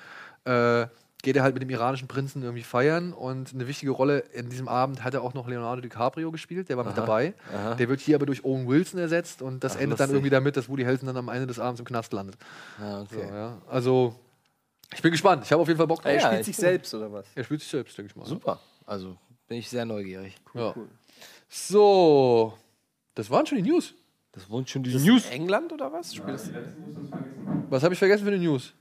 Äh, 0.45 0.87
geht 1.23 1.37
er 1.37 1.43
halt 1.43 1.53
mit 1.53 1.63
dem 1.63 1.69
iranischen 1.69 2.09
Prinzen 2.09 2.43
irgendwie 2.43 2.63
feiern 2.63 3.13
und 3.13 3.53
eine 3.53 3.67
wichtige 3.69 3.91
Rolle 3.91 4.21
in 4.33 4.49
diesem 4.49 4.69
Abend 4.69 5.05
hat 5.05 5.13
er 5.13 5.23
auch 5.23 5.35
noch 5.35 5.47
Leonardo 5.49 5.83
DiCaprio 5.83 6.31
gespielt, 6.31 6.71
der 6.71 6.79
war 6.79 6.85
mit 6.85 6.95
Aha. 6.95 7.01
dabei. 7.03 7.35
Aha. 7.53 7.75
Der 7.75 7.91
wird 7.91 8.01
hier 8.01 8.15
aber 8.17 8.25
durch 8.25 8.43
Owen 8.43 8.67
Wilson 8.67 8.99
ersetzt 8.99 9.43
und 9.43 9.63
das 9.63 9.77
Ach, 9.77 9.81
endet 9.81 10.01
dann 10.01 10.09
irgendwie 10.09 10.31
damit, 10.31 10.57
dass 10.57 10.69
Woody 10.71 10.83
Harrelson 10.85 11.09
dann 11.09 11.19
am 11.19 11.29
Ende 11.29 11.47
des 11.47 11.59
Abends 11.59 11.79
im 11.81 11.85
Knast 11.85 12.13
landet. 12.15 12.37
Ah, 12.81 13.03
okay. 13.03 13.27
So, 13.29 13.35
ja. 13.35 13.59
Also, 13.69 14.15
ich 14.95 15.03
bin 15.03 15.11
gespannt. 15.11 15.43
Ich 15.45 15.53
habe 15.53 15.61
auf 15.61 15.69
jeden 15.69 15.77
Fall 15.77 15.87
Bock 15.87 16.01
drauf. 16.01 16.11
Er 16.11 16.21
Ja, 16.21 16.27
spielt 16.29 16.41
ich 16.41 16.47
sich 16.47 16.57
selbst 16.57 16.95
oder 16.95 17.13
was? 17.13 17.27
Er 17.35 17.45
spielt 17.45 17.61
sich 17.61 17.71
selbst, 17.71 17.99
denke 17.99 18.11
ich 18.11 18.17
mal. 18.17 18.25
Super. 18.25 18.59
Also 18.87 19.19
bin 19.47 19.59
ich 19.59 19.69
sehr 19.69 19.85
neugierig. 19.85 20.37
Ja. 20.55 20.75
So, 21.53 22.55
das 23.17 23.29
waren 23.29 23.45
schon 23.45 23.59
die 23.63 23.69
News. 23.69 23.93
Das 24.31 24.49
waren 24.49 24.65
schon 24.67 24.85
die 24.85 24.95
Ist 24.95 25.05
News. 25.05 25.25
das 25.25 25.33
England 25.33 25.73
oder 25.73 25.93
was? 25.93 26.15
Spielt 26.15 26.35
das 26.35 26.49
Was 27.69 27.83
habe 27.83 27.93
ich 27.93 27.99
vergessen 27.99 28.25
für 28.25 28.31
die 28.31 28.47
News? 28.47 28.73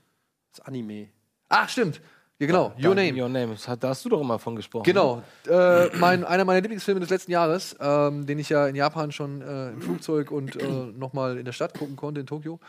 das 0.52 0.64
Anime? 0.64 1.08
Ach, 1.48 1.68
stimmt. 1.68 2.00
Ja, 2.38 2.46
genau. 2.46 2.72
Your 2.80 2.94
Name. 2.94 3.20
Your 3.20 3.28
Name. 3.28 3.54
Das 3.54 3.78
Da 3.80 3.88
hast 3.88 4.04
du 4.04 4.08
doch 4.08 4.20
immer 4.20 4.38
von 4.38 4.54
gesprochen. 4.54 4.84
Genau. 4.84 5.20
Äh, 5.48 5.88
mein, 5.96 6.24
einer 6.24 6.44
meiner 6.44 6.60
Lieblingsfilme 6.60 7.00
des 7.00 7.10
letzten 7.10 7.32
Jahres, 7.32 7.76
ähm, 7.80 8.24
den 8.24 8.38
ich 8.38 8.48
ja 8.48 8.68
in 8.68 8.76
Japan 8.76 9.10
schon 9.10 9.42
äh, 9.42 9.70
im 9.70 9.82
Flugzeug 9.82 10.30
und 10.30 10.54
äh, 10.54 10.64
nochmal 10.64 11.38
in 11.38 11.44
der 11.44 11.52
Stadt 11.52 11.76
gucken 11.76 11.96
konnte, 11.96 12.20
in 12.20 12.26
Tokio, 12.26 12.60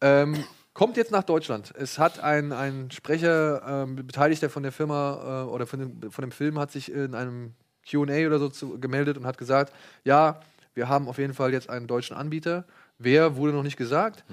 ähm, 0.00 0.42
kommt 0.72 0.96
jetzt 0.96 1.12
nach 1.12 1.22
Deutschland. 1.22 1.72
Es 1.78 1.98
hat 1.98 2.18
ein, 2.20 2.52
ein 2.52 2.90
Sprecher, 2.90 3.62
ähm, 3.66 3.96
Beteiligter 3.96 4.48
von 4.48 4.62
der 4.62 4.72
Firma 4.72 5.44
äh, 5.44 5.50
oder 5.50 5.66
von 5.66 5.80
dem, 5.80 6.10
von 6.10 6.22
dem 6.22 6.32
Film, 6.32 6.58
hat 6.58 6.72
sich 6.72 6.90
in 6.90 7.14
einem 7.14 7.52
QA 7.88 8.26
oder 8.26 8.38
so 8.38 8.48
zu, 8.48 8.78
gemeldet 8.78 9.16
und 9.16 9.26
hat 9.26 9.38
gesagt: 9.38 9.72
Ja, 10.04 10.40
wir 10.74 10.88
haben 10.88 11.08
auf 11.08 11.18
jeden 11.18 11.34
Fall 11.34 11.52
jetzt 11.52 11.70
einen 11.70 11.86
deutschen 11.86 12.16
Anbieter. 12.16 12.64
Wer 12.98 13.36
wurde 13.36 13.52
noch 13.52 13.62
nicht 13.62 13.76
gesagt, 13.76 14.24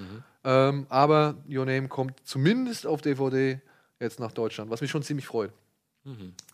ähm, 0.44 0.86
aber 0.90 1.36
Your 1.50 1.66
Name 1.66 1.88
kommt 1.88 2.16
zumindest 2.26 2.86
auf 2.86 3.02
DVD 3.02 3.62
jetzt 4.00 4.20
nach 4.20 4.32
Deutschland, 4.32 4.70
was 4.70 4.82
mich 4.82 4.92
schon 4.92 5.04
ziemlich 5.04 5.26
freut. 5.26 5.52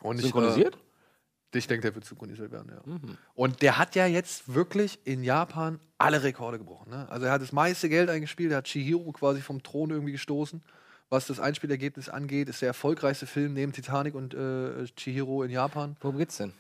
Und 0.02 0.18
ich, 0.18 0.24
Synchronisiert? 0.24 0.76
Äh, 0.76 1.58
ich 1.58 1.68
denke, 1.68 1.84
der 1.84 1.96
wird 1.96 2.06
synchronisiert 2.06 2.52
werden, 2.52 2.72
ja. 2.72 2.82
Mhm. 2.86 3.18
Und 3.36 3.62
der 3.62 3.78
hat 3.78 3.96
ja 3.96 4.08
jetzt 4.08 4.54
wirklich 4.54 5.00
in 5.04 5.24
Japan 5.24 5.80
alle 5.98 6.24
Rekorde 6.24 6.58
gebrochen. 6.58 6.90
Ne? 6.90 7.08
Also 7.10 7.28
er 7.28 7.32
hat 7.32 7.42
das 7.42 7.52
meiste 7.52 7.90
Geld 7.90 8.10
eingespielt, 8.10 8.52
er 8.52 8.58
hat 8.58 8.66
Chihiro 8.66 9.12
quasi 9.12 9.42
vom 9.42 9.62
Thron 9.62 9.92
irgendwie 9.92 10.14
gestoßen. 10.14 10.62
Was 11.10 11.28
das 11.28 11.40
Einspielergebnis 11.40 12.10
angeht, 12.10 12.50
ist 12.50 12.62
der 12.62 12.70
erfolgreichste 12.70 13.28
Film 13.28 13.54
neben 13.54 13.72
Titanic 13.72 14.16
und 14.16 14.34
äh, 14.34 14.86
Chihiro 14.96 15.44
in 15.44 15.52
Japan. 15.52 15.96
Worum 16.02 16.18
geht's 16.18 16.38
denn? 16.38 16.54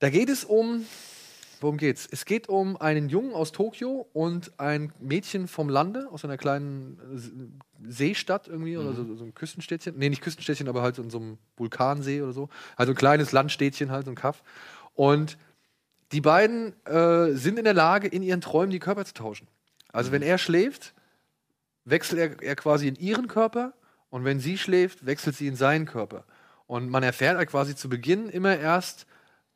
Da 0.00 0.08
geht 0.08 0.30
es 0.30 0.44
um. 0.44 0.86
Worum 1.60 1.76
geht's? 1.76 2.08
Es 2.10 2.24
geht 2.24 2.48
um 2.48 2.78
einen 2.78 3.10
Jungen 3.10 3.34
aus 3.34 3.52
Tokio 3.52 4.08
und 4.14 4.58
ein 4.58 4.94
Mädchen 4.98 5.46
vom 5.46 5.68
Lande, 5.68 6.08
aus 6.10 6.24
einer 6.24 6.38
kleinen 6.38 6.98
äh, 7.84 7.90
Seestadt 7.90 8.48
irgendwie 8.48 8.78
oder 8.78 8.94
so, 8.94 9.14
so 9.14 9.24
ein 9.24 9.34
Küstenstädtchen. 9.34 9.98
Nee, 9.98 10.08
nicht 10.08 10.22
Küstenstädtchen, 10.22 10.68
aber 10.68 10.80
halt 10.80 10.96
so 10.96 11.02
in 11.02 11.10
so 11.10 11.18
einem 11.18 11.38
Vulkansee 11.58 12.22
oder 12.22 12.32
so. 12.32 12.48
Also 12.76 12.92
ein 12.92 12.96
kleines 12.96 13.32
Landstädtchen, 13.32 13.90
halt 13.90 14.06
so 14.06 14.10
ein 14.10 14.14
Kaff. 14.14 14.42
Und 14.94 15.36
die 16.12 16.22
beiden 16.22 16.74
äh, 16.86 17.32
sind 17.32 17.58
in 17.58 17.64
der 17.64 17.74
Lage, 17.74 18.08
in 18.08 18.22
ihren 18.22 18.40
Träumen 18.40 18.70
die 18.70 18.78
Körper 18.78 19.04
zu 19.04 19.12
tauschen. 19.12 19.46
Also 19.92 20.12
wenn 20.12 20.22
er 20.22 20.38
schläft, 20.38 20.94
wechselt 21.84 22.20
er, 22.20 22.42
er 22.42 22.56
quasi 22.56 22.88
in 22.88 22.96
ihren 22.96 23.28
Körper 23.28 23.74
und 24.08 24.24
wenn 24.24 24.40
sie 24.40 24.56
schläft, 24.56 25.04
wechselt 25.04 25.36
sie 25.36 25.46
in 25.46 25.56
seinen 25.56 25.84
Körper. 25.84 26.24
Und 26.66 26.88
man 26.88 27.02
erfährt 27.02 27.36
halt 27.36 27.50
quasi 27.50 27.76
zu 27.76 27.90
Beginn 27.90 28.30
immer 28.30 28.56
erst 28.56 29.06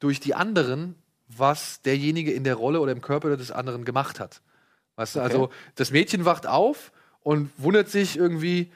durch 0.05 0.21
die 0.21 0.35
anderen, 0.35 0.97
was 1.29 1.81
derjenige 1.81 2.31
in 2.31 2.45
der 2.45 2.57
Rolle 2.57 2.81
oder 2.81 2.93
im 2.93 3.01
Körper 3.01 3.37
des 3.39 3.51
anderen 3.51 3.87
gemacht 3.87 4.21
hat. 4.21 4.43
Weißt 4.97 5.17
du, 5.17 5.21
Okay. 5.21 5.27
also 5.29 5.49
das 5.77 5.91
Mädchen 5.91 6.27
wacht 6.27 6.47
auf 6.47 6.93
und 7.23 7.51
wundert 7.57 7.89
sich 7.89 8.17
irgendwie, 8.19 8.71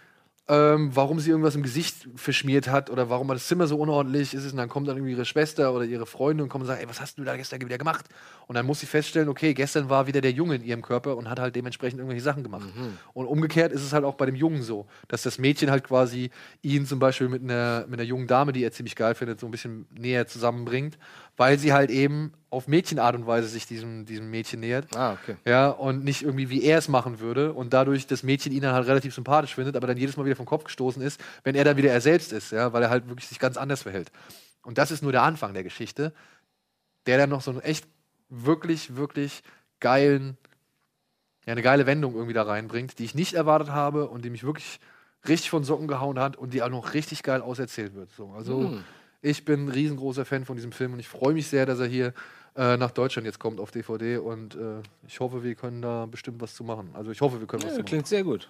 ähm, 0.50 0.90
warum 0.94 1.20
sie 1.20 1.28
irgendwas 1.28 1.54
im 1.56 1.62
Gesicht 1.62 2.08
verschmiert 2.16 2.68
hat 2.68 2.88
oder 2.88 3.10
warum 3.10 3.28
das 3.28 3.46
Zimmer 3.46 3.66
so 3.66 3.76
unordentlich 3.76 4.32
ist. 4.32 4.50
Und 4.50 4.56
dann 4.56 4.70
kommt 4.70 4.88
dann 4.88 4.96
irgendwie 4.96 5.12
ihre 5.12 5.26
Schwester 5.26 5.74
oder 5.74 5.84
ihre 5.84 6.06
Freundin 6.06 6.44
und 6.44 6.48
kommt 6.48 6.62
und 6.62 6.68
sagt, 6.68 6.80
ey, 6.80 6.88
was 6.88 7.02
hast 7.02 7.18
du 7.18 7.24
da 7.24 7.36
gestern 7.36 7.60
wieder 7.60 7.76
gemacht? 7.76 8.06
Und 8.46 8.54
dann 8.54 8.64
muss 8.64 8.80
sie 8.80 8.86
feststellen, 8.86 9.28
okay, 9.28 9.52
gestern 9.52 9.90
war 9.90 10.06
wieder 10.06 10.22
der 10.22 10.32
Junge 10.32 10.54
in 10.54 10.64
ihrem 10.64 10.80
Körper 10.80 11.18
und 11.18 11.28
hat 11.28 11.38
halt 11.38 11.54
dementsprechend 11.54 11.98
irgendwelche 11.98 12.22
Sachen 12.24 12.42
gemacht. 12.42 12.66
Und 13.12 13.26
umgekehrt 13.26 13.72
ist 13.72 13.82
es 13.82 13.92
halt 13.92 14.04
auch 14.04 14.14
bei 14.14 14.24
dem 14.24 14.34
Jungen 14.34 14.62
so, 14.62 14.86
dass 15.08 15.22
das 15.22 15.36
Mädchen 15.36 15.70
halt 15.70 15.84
quasi 15.84 16.30
ihn 16.62 16.86
zum 16.86 16.98
Beispiel 16.98 17.28
mit 17.28 17.42
einer, 17.42 17.84
mit 17.86 18.00
einer 18.00 18.08
jungen 18.08 18.26
Dame, 18.26 18.52
die 18.52 18.64
er 18.64 18.72
ziemlich 18.72 18.96
geil 18.96 19.14
findet, 19.14 19.40
so 19.40 19.46
ein 19.46 19.50
bisschen 19.50 19.86
näher 19.90 20.26
zusammenbringt, 20.26 20.96
weil 21.38 21.58
sie 21.58 21.72
halt 21.72 21.88
eben 21.90 22.32
auf 22.50 22.66
Mädchenart 22.66 23.14
und 23.14 23.26
Weise 23.26 23.46
sich 23.46 23.64
diesem, 23.66 24.04
diesem 24.04 24.28
Mädchen 24.30 24.58
nähert. 24.60 24.94
Ah, 24.96 25.12
okay. 25.12 25.36
Ja, 25.44 25.68
und 25.68 26.04
nicht 26.04 26.22
irgendwie, 26.22 26.50
wie 26.50 26.64
er 26.64 26.78
es 26.78 26.88
machen 26.88 27.20
würde. 27.20 27.52
Und 27.52 27.72
dadurch 27.72 28.06
das 28.06 28.22
Mädchen 28.24 28.52
ihn 28.52 28.62
dann 28.62 28.74
halt 28.74 28.88
relativ 28.88 29.14
sympathisch 29.14 29.54
findet, 29.54 29.76
aber 29.76 29.86
dann 29.86 29.96
jedes 29.96 30.16
Mal 30.16 30.24
wieder 30.26 30.34
vom 30.34 30.46
Kopf 30.46 30.64
gestoßen 30.64 31.00
ist, 31.00 31.20
wenn 31.44 31.54
er 31.54 31.64
dann 31.64 31.76
wieder 31.76 31.92
er 31.92 32.00
selbst 32.00 32.32
ist, 32.32 32.50
ja, 32.50 32.72
weil 32.72 32.82
er 32.82 32.90
halt 32.90 33.08
wirklich 33.08 33.28
sich 33.28 33.38
ganz 33.38 33.56
anders 33.56 33.82
verhält. 33.82 34.10
Und 34.62 34.78
das 34.78 34.90
ist 34.90 35.02
nur 35.02 35.12
der 35.12 35.22
Anfang 35.22 35.54
der 35.54 35.62
Geschichte, 35.62 36.12
der 37.06 37.18
dann 37.18 37.30
noch 37.30 37.40
so 37.40 37.52
einen 37.52 37.60
echt 37.60 37.86
wirklich, 38.28 38.96
wirklich 38.96 39.44
geilen, 39.78 40.36
ja, 41.46 41.52
eine 41.52 41.62
geile 41.62 41.86
Wendung 41.86 42.14
irgendwie 42.14 42.34
da 42.34 42.42
reinbringt, 42.42 42.98
die 42.98 43.04
ich 43.04 43.14
nicht 43.14 43.34
erwartet 43.34 43.70
habe 43.70 44.08
und 44.08 44.24
die 44.24 44.30
mich 44.30 44.42
wirklich 44.42 44.80
richtig 45.28 45.50
von 45.50 45.62
Socken 45.62 45.86
gehauen 45.86 46.18
hat 46.18 46.36
und 46.36 46.52
die 46.52 46.62
auch 46.62 46.68
noch 46.68 46.94
richtig 46.94 47.22
geil 47.22 47.42
auserzählt 47.42 47.94
wird. 47.94 48.10
So, 48.10 48.30
also 48.30 48.60
Mhm. 48.60 48.84
Ich 49.22 49.44
bin 49.44 49.66
ein 49.66 49.68
riesengroßer 49.68 50.24
Fan 50.24 50.44
von 50.44 50.56
diesem 50.56 50.72
Film 50.72 50.92
und 50.92 51.00
ich 51.00 51.08
freue 51.08 51.34
mich 51.34 51.46
sehr, 51.48 51.66
dass 51.66 51.78
er 51.80 51.86
hier 51.86 52.12
äh, 52.56 52.76
nach 52.76 52.90
Deutschland 52.90 53.26
jetzt 53.26 53.38
kommt 53.38 53.60
auf 53.60 53.70
DVD 53.70 54.18
und 54.18 54.54
äh, 54.54 54.80
ich 55.06 55.20
hoffe, 55.20 55.42
wir 55.42 55.54
können 55.54 55.82
da 55.82 56.06
bestimmt 56.06 56.40
was 56.40 56.54
zu 56.54 56.64
machen. 56.64 56.90
Also 56.94 57.10
ich 57.10 57.20
hoffe, 57.20 57.40
wir 57.40 57.46
können 57.46 57.62
was 57.62 57.70
Ja, 57.70 57.76
zu 57.76 57.80
machen. 57.80 57.86
klingt 57.88 58.06
sehr 58.06 58.24
gut. 58.24 58.48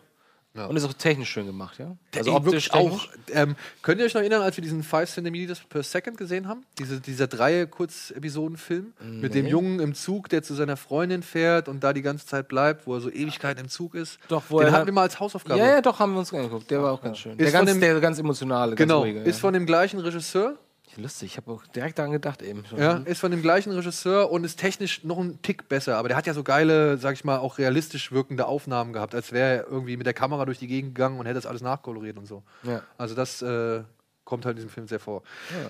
Ja. 0.55 0.67
Und 0.67 0.77
ist 0.77 0.85
auch 0.85 0.93
technisch 0.95 1.31
schön 1.31 1.47
gemacht, 1.47 1.79
ja? 1.79 1.97
Also 2.17 2.45
wirklich 2.45 2.73
auch. 2.75 3.07
Ähm, 3.31 3.55
könnt 3.83 4.01
ihr 4.01 4.07
euch 4.07 4.15
noch 4.15 4.23
erinnern, 4.23 4.43
als 4.43 4.57
wir 4.57 4.63
diesen 4.63 4.83
5 4.83 5.09
cm 5.09 5.53
per 5.69 5.83
Second 5.85 6.17
gesehen 6.17 6.49
haben? 6.49 6.65
Diese, 6.79 7.01
dieser 7.01 7.27
drei 7.29 7.67
Kurzepisodenfilm 7.67 8.93
mit 9.21 9.35
dem. 9.35 9.47
Jungen 9.47 9.79
im 9.81 9.95
Zug, 9.95 10.29
der 10.29 10.43
zu 10.43 10.55
seiner 10.55 10.77
Freundin 10.77 11.23
fährt 11.23 11.69
und 11.69 11.85
da 11.85 11.93
die 11.93 12.03
ganze 12.03 12.27
Zeit 12.27 12.49
bleibt, 12.49 12.87
wo 12.87 12.95
er 12.95 13.01
so 13.01 13.11
Ewigkeiten 13.11 13.65
im 13.65 13.69
Zug 13.71 13.95
ist. 13.95 14.19
Doch, 14.29 14.43
wo 14.49 14.59
Den 14.59 14.69
er- 14.69 14.73
hatten 14.73 14.87
wir 14.87 14.93
mal 14.93 15.03
als 15.03 15.21
Hausaufgabe. 15.21 15.61
Ja, 15.61 15.67
ja, 15.69 15.81
doch, 15.81 15.99
haben 16.01 16.13
wir 16.15 16.19
uns 16.21 16.33
angeguckt. 16.35 16.71
Der 16.71 16.83
war 16.83 16.93
auch 16.93 17.03
ganz 17.03 17.19
schön. 17.19 17.33
Ist 17.33 17.41
Der 17.41 17.53
ganz, 17.53 17.71
dem- 17.71 17.81
der 17.81 18.01
ganz 18.01 18.19
emotionale, 18.19 18.71
ganz 18.75 18.79
Genau, 18.79 19.01
ruhige. 19.01 19.21
ist 19.21 19.37
ja. 19.37 19.41
von 19.41 19.55
dem 19.55 19.65
gleichen 19.67 20.01
Regisseur. 20.01 20.57
Lustig, 20.99 21.31
ich 21.31 21.37
habe 21.37 21.53
auch 21.53 21.65
direkt 21.67 21.99
daran 21.99 22.11
gedacht 22.11 22.43
eben. 22.43 22.67
schon. 22.67 22.79
Ja, 22.79 22.97
ist 22.97 23.21
von 23.21 23.31
dem 23.31 23.41
gleichen 23.41 23.71
Regisseur 23.71 24.33
und 24.33 24.43
ist 24.43 24.59
technisch 24.59 25.05
noch 25.05 25.19
ein 25.19 25.41
Tick 25.43 25.69
besser. 25.69 25.97
Aber 25.97 26.09
der 26.09 26.17
hat 26.17 26.27
ja 26.27 26.35
so 26.35 26.43
geile, 26.43 26.99
sag 26.99 27.15
ich 27.15 27.25
mal, 27.25 27.39
auch 27.39 27.59
realistisch 27.59 28.11
wirkende 28.11 28.47
Aufnahmen 28.47 28.93
gehabt, 28.93 29.15
als 29.15 29.31
wäre 29.31 29.59
er 29.59 29.67
irgendwie 29.69 29.97
mit 29.97 30.07
der 30.07 30.15
Kamera 30.15 30.45
durch 30.45 30.59
die 30.59 30.67
Gegend 30.67 30.97
gegangen 30.97 31.21
und 31.21 31.27
hätte 31.27 31.37
das 31.37 31.47
alles 31.47 31.63
nachkoloriert 31.63 32.19
und 32.19 32.27
so. 32.27 32.43
Ja. 32.65 32.83
Also 32.97 33.15
das 33.15 33.43
äh, 33.43 33.85
kommt 34.25 34.45
halt 34.45 34.55
in 34.55 34.57
diesem 34.57 34.71
Film 34.71 34.89
sehr 34.89 34.99
vor. 34.99 35.23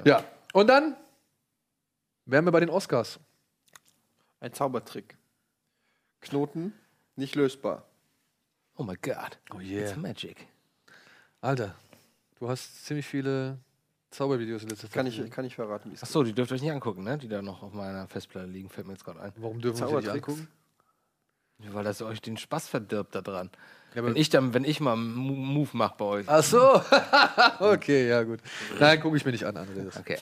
Ja. 0.05 0.25
Und 0.55 0.69
dann 0.69 0.97
wären 2.25 2.47
wir 2.47 2.53
bei 2.53 2.61
den 2.61 2.71
Oscars. 2.71 3.21
Ein 4.41 4.55
Zaubertrick. 4.55 5.15
Knoten 6.23 6.73
nicht 7.17 7.35
lösbar. 7.35 7.85
Oh 8.77 8.83
my 8.83 8.97
God. 8.97 9.39
Oh 9.55 9.61
yeah. 9.61 9.89
It's 9.89 9.97
magic. 9.97 10.47
Alter, 11.43 11.75
du 12.39 12.49
hast 12.49 12.87
ziemlich 12.87 13.07
viele 13.07 13.59
Zaubervideos 14.11 14.63
in 14.63 14.69
letzter 14.71 14.87
Zeit. 14.89 14.95
Kann 14.95 15.07
ich, 15.07 15.31
kann 15.31 15.45
ich 15.45 15.55
verraten, 15.55 15.91
wie 15.91 15.95
es 15.95 16.03
Achso, 16.03 16.23
die 16.23 16.33
dürft 16.33 16.51
ihr 16.51 16.55
euch 16.55 16.63
nicht 16.63 16.73
angucken, 16.73 17.05
ne? 17.05 17.19
Die 17.19 17.29
da 17.29 17.43
noch 17.43 17.63
auf 17.63 17.73
meiner 17.75 18.07
Festplatte 18.09 18.47
liegen, 18.49 18.69
fällt 18.71 18.87
mir 18.87 18.95
jetzt 18.95 19.05
gerade 19.05 19.21
ein. 19.21 19.33
Warum 19.37 19.61
dürfen 19.61 19.81
wir 19.81 19.89
uns 19.89 20.05
die 20.05 20.13
nicht 20.13 20.15
angucken? 20.15 20.49
Ja, 21.61 21.75
Weil 21.75 21.85
das 21.85 22.01
euch 22.03 22.21
den 22.23 22.37
Spaß 22.37 22.69
verdirbt 22.69 23.15
da 23.15 23.21
dran. 23.21 23.51
Ja, 23.95 24.05
wenn, 24.05 24.17
ich 24.17 24.29
dann, 24.31 24.55
wenn 24.55 24.65
ich 24.65 24.81
mal 24.81 24.93
einen 24.93 25.15
Mo- 25.15 25.33
Move 25.35 25.71
mache 25.73 25.95
bei 25.99 26.05
euch. 26.05 26.27
Ach 26.29 26.43
so. 26.43 26.81
okay, 27.59 28.09
ja 28.09 28.23
gut. 28.23 28.41
Nein, 28.79 29.01
gucke 29.01 29.17
ich 29.17 29.25
mir 29.25 29.33
nicht 29.33 29.45
an, 29.45 29.57
Andreas. 29.57 29.97
Okay. 29.97 30.19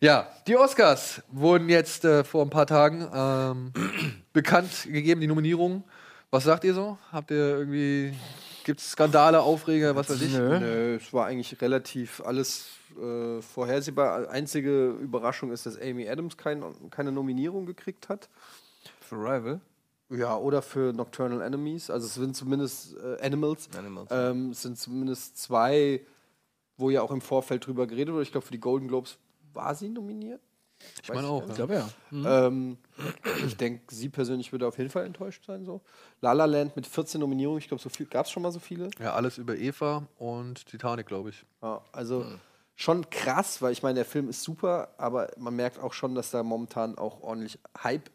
Ja, 0.00 0.28
die 0.46 0.56
Oscars 0.56 1.22
wurden 1.28 1.68
jetzt 1.68 2.04
äh, 2.04 2.22
vor 2.22 2.44
ein 2.44 2.50
paar 2.50 2.66
Tagen 2.66 3.08
ähm, 3.12 3.72
bekannt 4.32 4.84
gegeben, 4.84 5.20
die 5.20 5.26
Nominierungen. 5.26 5.84
Was 6.30 6.44
sagt 6.44 6.64
ihr 6.64 6.74
so? 6.74 6.98
Habt 7.10 7.30
ihr 7.30 7.36
irgendwie, 7.58 8.14
gibt 8.68 8.80
es 8.80 8.90
Skandale, 8.90 9.40
Aufreger, 9.40 9.96
was 9.96 10.10
weiß 10.10 10.20
ich? 10.20 10.34
Nö, 10.34 10.96
es 10.96 11.10
war 11.14 11.24
eigentlich 11.24 11.58
relativ 11.62 12.20
alles 12.20 12.68
äh, 13.00 13.40
vorhersehbar. 13.40 14.28
Einzige 14.28 14.90
Überraschung 14.90 15.52
ist, 15.52 15.64
dass 15.64 15.80
Amy 15.80 16.06
Adams 16.06 16.36
kein, 16.36 16.62
keine 16.90 17.10
Nominierung 17.10 17.64
gekriegt 17.64 18.10
hat. 18.10 18.28
Für 19.00 19.16
Rival? 19.16 19.62
Ja, 20.10 20.36
oder 20.36 20.60
für 20.60 20.92
Nocturnal 20.92 21.40
Enemies. 21.40 21.88
Also 21.88 22.08
es 22.08 22.14
sind 22.14 22.36
zumindest 22.36 22.94
äh, 22.98 23.24
Animals. 23.24 23.70
Animals, 23.74 24.10
ähm, 24.10 24.50
es 24.50 24.60
sind 24.60 24.78
zumindest 24.78 25.38
zwei, 25.38 26.02
wo 26.76 26.90
ja 26.90 27.00
auch 27.00 27.10
im 27.10 27.22
Vorfeld 27.22 27.66
drüber 27.66 27.86
geredet 27.86 28.12
wurde. 28.12 28.24
Ich 28.24 28.32
glaube, 28.32 28.46
für 28.46 28.52
die 28.52 28.60
Golden 28.60 28.88
Globes 28.88 29.16
war 29.54 29.74
sie 29.74 29.88
nominiert. 29.88 30.42
Ich 31.02 31.08
meine 31.08 31.26
auch. 31.26 31.46
gar 31.46 31.58
ja. 31.58 31.66
nicht. 31.66 31.70
ja. 31.78 31.88
Mhm. 32.10 32.26
Ähm, 32.26 32.78
ich 33.46 33.56
denke, 33.56 33.82
sie 33.94 34.08
persönlich 34.08 34.52
würde 34.52 34.66
auf 34.66 34.78
jeden 34.78 34.90
Fall 34.90 35.04
enttäuscht 35.06 35.44
sein. 35.46 35.64
So. 35.64 35.80
La 36.20 36.32
La 36.32 36.44
Land 36.44 36.76
mit 36.76 36.86
14 36.86 37.20
Nominierungen, 37.20 37.58
ich 37.58 37.68
glaube, 37.68 37.82
so 37.82 37.88
viel 37.88 38.06
gab 38.06 38.26
es 38.26 38.32
schon 38.32 38.42
mal 38.42 38.52
so 38.52 38.58
viele. 38.60 38.90
Ja, 39.00 39.14
alles 39.14 39.38
über 39.38 39.56
Eva 39.56 40.06
und 40.18 40.66
Titanic, 40.66 41.06
glaube 41.06 41.30
ich. 41.30 41.44
Ja, 41.62 41.80
also 41.92 42.24
Hm. 42.24 42.40
schon 42.76 43.10
krass, 43.10 43.60
weil 43.62 43.72
ich 43.72 43.82
meine, 43.82 43.96
der 43.96 44.04
Film 44.04 44.28
ist 44.28 44.42
super, 44.42 44.88
aber 44.98 45.30
man 45.36 45.54
merkt 45.56 45.78
auch 45.78 45.92
schon, 45.92 46.14
dass 46.14 46.30
da 46.30 46.42
momentan 46.42 46.96
auch 46.98 47.22
ordentlich 47.22 47.58
Hype 47.82 48.10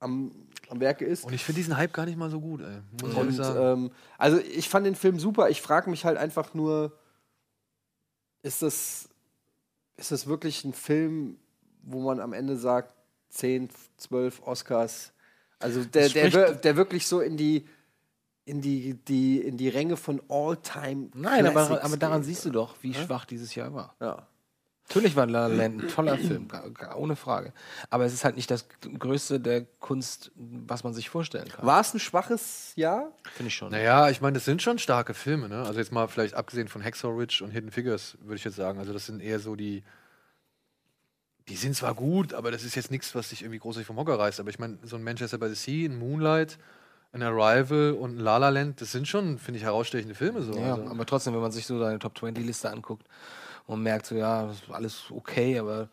am, 0.00 0.32
am 0.68 0.80
Werke 0.80 1.04
ist. 1.04 1.24
Und 1.24 1.32
ich 1.34 1.44
finde 1.44 1.58
diesen 1.58 1.76
Hype 1.76 1.92
gar 1.92 2.06
nicht 2.06 2.16
mal 2.16 2.30
so 2.30 2.40
gut, 2.40 2.62
ey. 2.62 2.80
Muss 3.02 3.12
ich 3.12 3.18
Und 3.18 3.32
sagen. 3.34 3.84
ähm, 3.84 3.90
also 4.18 4.38
ich 4.38 4.68
fand 4.68 4.86
den 4.86 4.94
Film 4.96 5.18
super. 5.20 5.50
Ich 5.50 5.60
frage 5.60 5.90
mich 5.90 6.04
halt 6.04 6.16
einfach 6.16 6.54
nur, 6.54 6.92
ist 8.42 8.62
das, 8.62 9.08
ist 9.96 10.10
das 10.10 10.26
wirklich 10.26 10.64
ein 10.64 10.72
Film, 10.72 11.36
wo 11.82 12.00
man 12.00 12.20
am 12.20 12.32
Ende 12.32 12.56
sagt, 12.56 12.94
10, 13.30 13.68
12 13.96 14.42
Oscars? 14.42 15.12
Also 15.58 15.84
der, 15.84 16.08
der, 16.08 16.54
der 16.54 16.76
wirklich 16.76 17.06
so 17.06 17.20
in 17.20 17.36
die 17.36 17.66
in 18.46 18.60
die, 18.60 18.94
die, 18.94 19.38
in 19.38 19.56
die 19.56 19.68
Ränge 19.68 19.96
von 19.96 20.20
All-Time 20.28 21.10
Nein, 21.14 21.46
aber, 21.46 21.84
aber 21.84 21.96
daran 21.96 22.22
geht. 22.22 22.30
siehst 22.30 22.44
du 22.46 22.50
doch, 22.50 22.74
wie 22.80 22.94
schwach 22.94 23.24
dieses 23.24 23.54
Jahr 23.54 23.72
war. 23.72 23.94
Ja. 24.00 24.26
Natürlich 24.90 25.14
war 25.14 25.26
La 25.26 25.46
La 25.46 25.54
Land 25.54 25.84
ein 25.84 25.88
toller 25.88 26.18
Film, 26.18 26.48
ohne 26.96 27.14
Frage. 27.14 27.52
Aber 27.90 28.06
es 28.06 28.12
ist 28.12 28.24
halt 28.24 28.34
nicht 28.34 28.50
das 28.50 28.66
Größte 28.98 29.38
der 29.38 29.64
Kunst, 29.78 30.32
was 30.34 30.82
man 30.82 30.94
sich 30.94 31.08
vorstellen 31.08 31.46
kann. 31.48 31.64
War 31.64 31.80
es 31.80 31.94
ein 31.94 32.00
schwaches 32.00 32.72
Jahr? 32.74 33.12
Finde 33.34 33.48
ich 33.48 33.54
schon. 33.54 33.70
Naja, 33.70 34.10
ich 34.10 34.20
meine, 34.20 34.34
das 34.34 34.46
sind 34.46 34.62
schon 34.62 34.80
starke 34.80 35.14
Filme, 35.14 35.48
ne? 35.48 35.62
Also 35.62 35.78
jetzt 35.78 35.92
mal 35.92 36.08
vielleicht 36.08 36.34
abgesehen 36.34 36.66
von 36.66 36.82
Ridge 36.82 37.44
und 37.44 37.52
Hidden 37.52 37.70
Figures, 37.70 38.18
würde 38.22 38.34
ich 38.34 38.44
jetzt 38.44 38.56
sagen. 38.56 38.80
Also 38.80 38.92
das 38.92 39.06
sind 39.06 39.22
eher 39.22 39.38
so 39.38 39.54
die. 39.54 39.84
Die 41.50 41.56
sind 41.56 41.74
zwar 41.74 41.94
gut, 41.94 42.32
aber 42.32 42.50
das 42.50 42.62
ist 42.62 42.76
jetzt 42.76 42.90
nichts, 42.90 43.14
was 43.14 43.30
dich 43.30 43.42
irgendwie 43.42 43.58
großartig 43.58 43.86
vom 43.86 43.96
Hocker 43.96 44.18
reißt. 44.18 44.40
Aber 44.40 44.50
ich 44.50 44.58
meine, 44.58 44.78
so 44.84 44.96
ein 44.96 45.02
Manchester 45.02 45.36
by 45.36 45.48
the 45.48 45.54
Sea, 45.54 45.88
ein 45.88 45.98
Moonlight, 45.98 46.58
ein 47.12 47.22
Arrival 47.22 47.92
und 47.92 48.16
ein 48.16 48.20
La 48.20 48.36
La 48.36 48.50
Land, 48.50 48.80
das 48.80 48.92
sind 48.92 49.08
schon, 49.08 49.38
finde 49.38 49.58
ich, 49.58 49.64
herausstechende 49.64 50.14
Filme. 50.14 50.42
So. 50.42 50.54
Ja, 50.54 50.74
also. 50.74 50.88
aber 50.88 51.04
trotzdem, 51.06 51.34
wenn 51.34 51.40
man 51.40 51.50
sich 51.52 51.66
so 51.66 51.78
seine 51.78 51.98
Top 51.98 52.16
20-Liste 52.16 52.70
anguckt 52.70 53.04
und 53.66 53.82
merkt, 53.82 54.06
so, 54.06 54.14
ja, 54.14 54.46
das 54.46 54.56
ist 54.56 54.70
alles 54.70 55.04
okay, 55.10 55.58
aber 55.58 55.88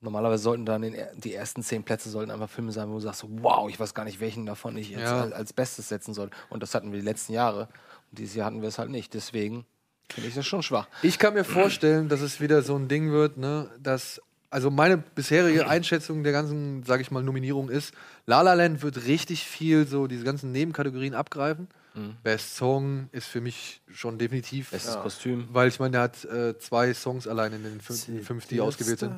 normalerweise 0.00 0.42
sollten 0.42 0.64
dann 0.64 0.82
den, 0.82 0.96
die 1.16 1.34
ersten 1.34 1.62
zehn 1.62 1.82
Plätze 1.82 2.08
sollten 2.08 2.30
einfach 2.30 2.48
Filme 2.48 2.72
sein, 2.72 2.88
wo 2.88 2.94
du 2.94 3.00
sagst, 3.00 3.24
wow, 3.28 3.68
ich 3.68 3.78
weiß 3.78 3.94
gar 3.94 4.04
nicht, 4.04 4.20
welchen 4.20 4.46
davon 4.46 4.76
ich 4.76 4.90
jetzt 4.90 5.00
Ja. 5.02 5.22
als, 5.22 5.32
als 5.32 5.52
Bestes 5.52 5.88
setzen 5.88 6.14
soll. 6.14 6.30
Und 6.48 6.62
das 6.62 6.74
hatten 6.74 6.92
wir 6.92 6.98
die 6.98 7.04
letzten 7.04 7.32
Jahre. 7.32 7.68
Und 8.10 8.18
dieses 8.18 8.34
Jahr 8.34 8.46
hatten 8.46 8.62
wir 8.62 8.68
es 8.68 8.78
halt 8.78 8.90
nicht. 8.90 9.12
Deswegen 9.14 9.66
finde 10.10 10.28
ich 10.28 10.34
das 10.34 10.46
schon 10.46 10.62
schwach. 10.62 10.88
Ich 11.02 11.18
kann 11.18 11.34
mir 11.34 11.44
vorstellen, 11.44 12.08
dass 12.08 12.20
es 12.20 12.40
wieder 12.40 12.62
so 12.62 12.76
ein 12.76 12.88
Ding 12.88 13.10
wird, 13.10 13.36
ne, 13.38 13.70
dass 13.80 14.20
also 14.54 14.70
meine 14.70 14.98
bisherige 14.98 15.66
Einschätzung 15.66 16.22
der 16.22 16.30
ganzen, 16.30 16.84
sage 16.84 17.02
ich 17.02 17.10
mal, 17.10 17.24
Nominierung 17.24 17.68
ist, 17.68 17.92
La 18.24 18.40
La 18.40 18.54
Land 18.54 18.84
wird 18.84 19.04
richtig 19.04 19.42
viel 19.42 19.84
so 19.84 20.06
diese 20.06 20.22
ganzen 20.22 20.52
Nebenkategorien 20.52 21.12
abgreifen. 21.12 21.66
Mhm. 21.94 22.14
Best 22.22 22.54
Song 22.54 23.08
ist 23.10 23.26
für 23.26 23.40
mich 23.40 23.82
schon 23.92 24.16
definitiv. 24.16 24.70
Bestes 24.70 24.94
Kostüm. 24.94 25.48
Weil 25.50 25.66
ich 25.66 25.80
meine, 25.80 25.90
der 25.90 26.02
hat 26.02 26.24
äh, 26.26 26.56
zwei 26.56 26.94
Songs 26.94 27.26
allein 27.26 27.52
in 27.52 27.64
den 27.64 27.80
fünf, 27.80 28.24
fünf 28.24 28.46
die 28.46 28.60
ausgewählt 28.60 29.00
sind. 29.00 29.16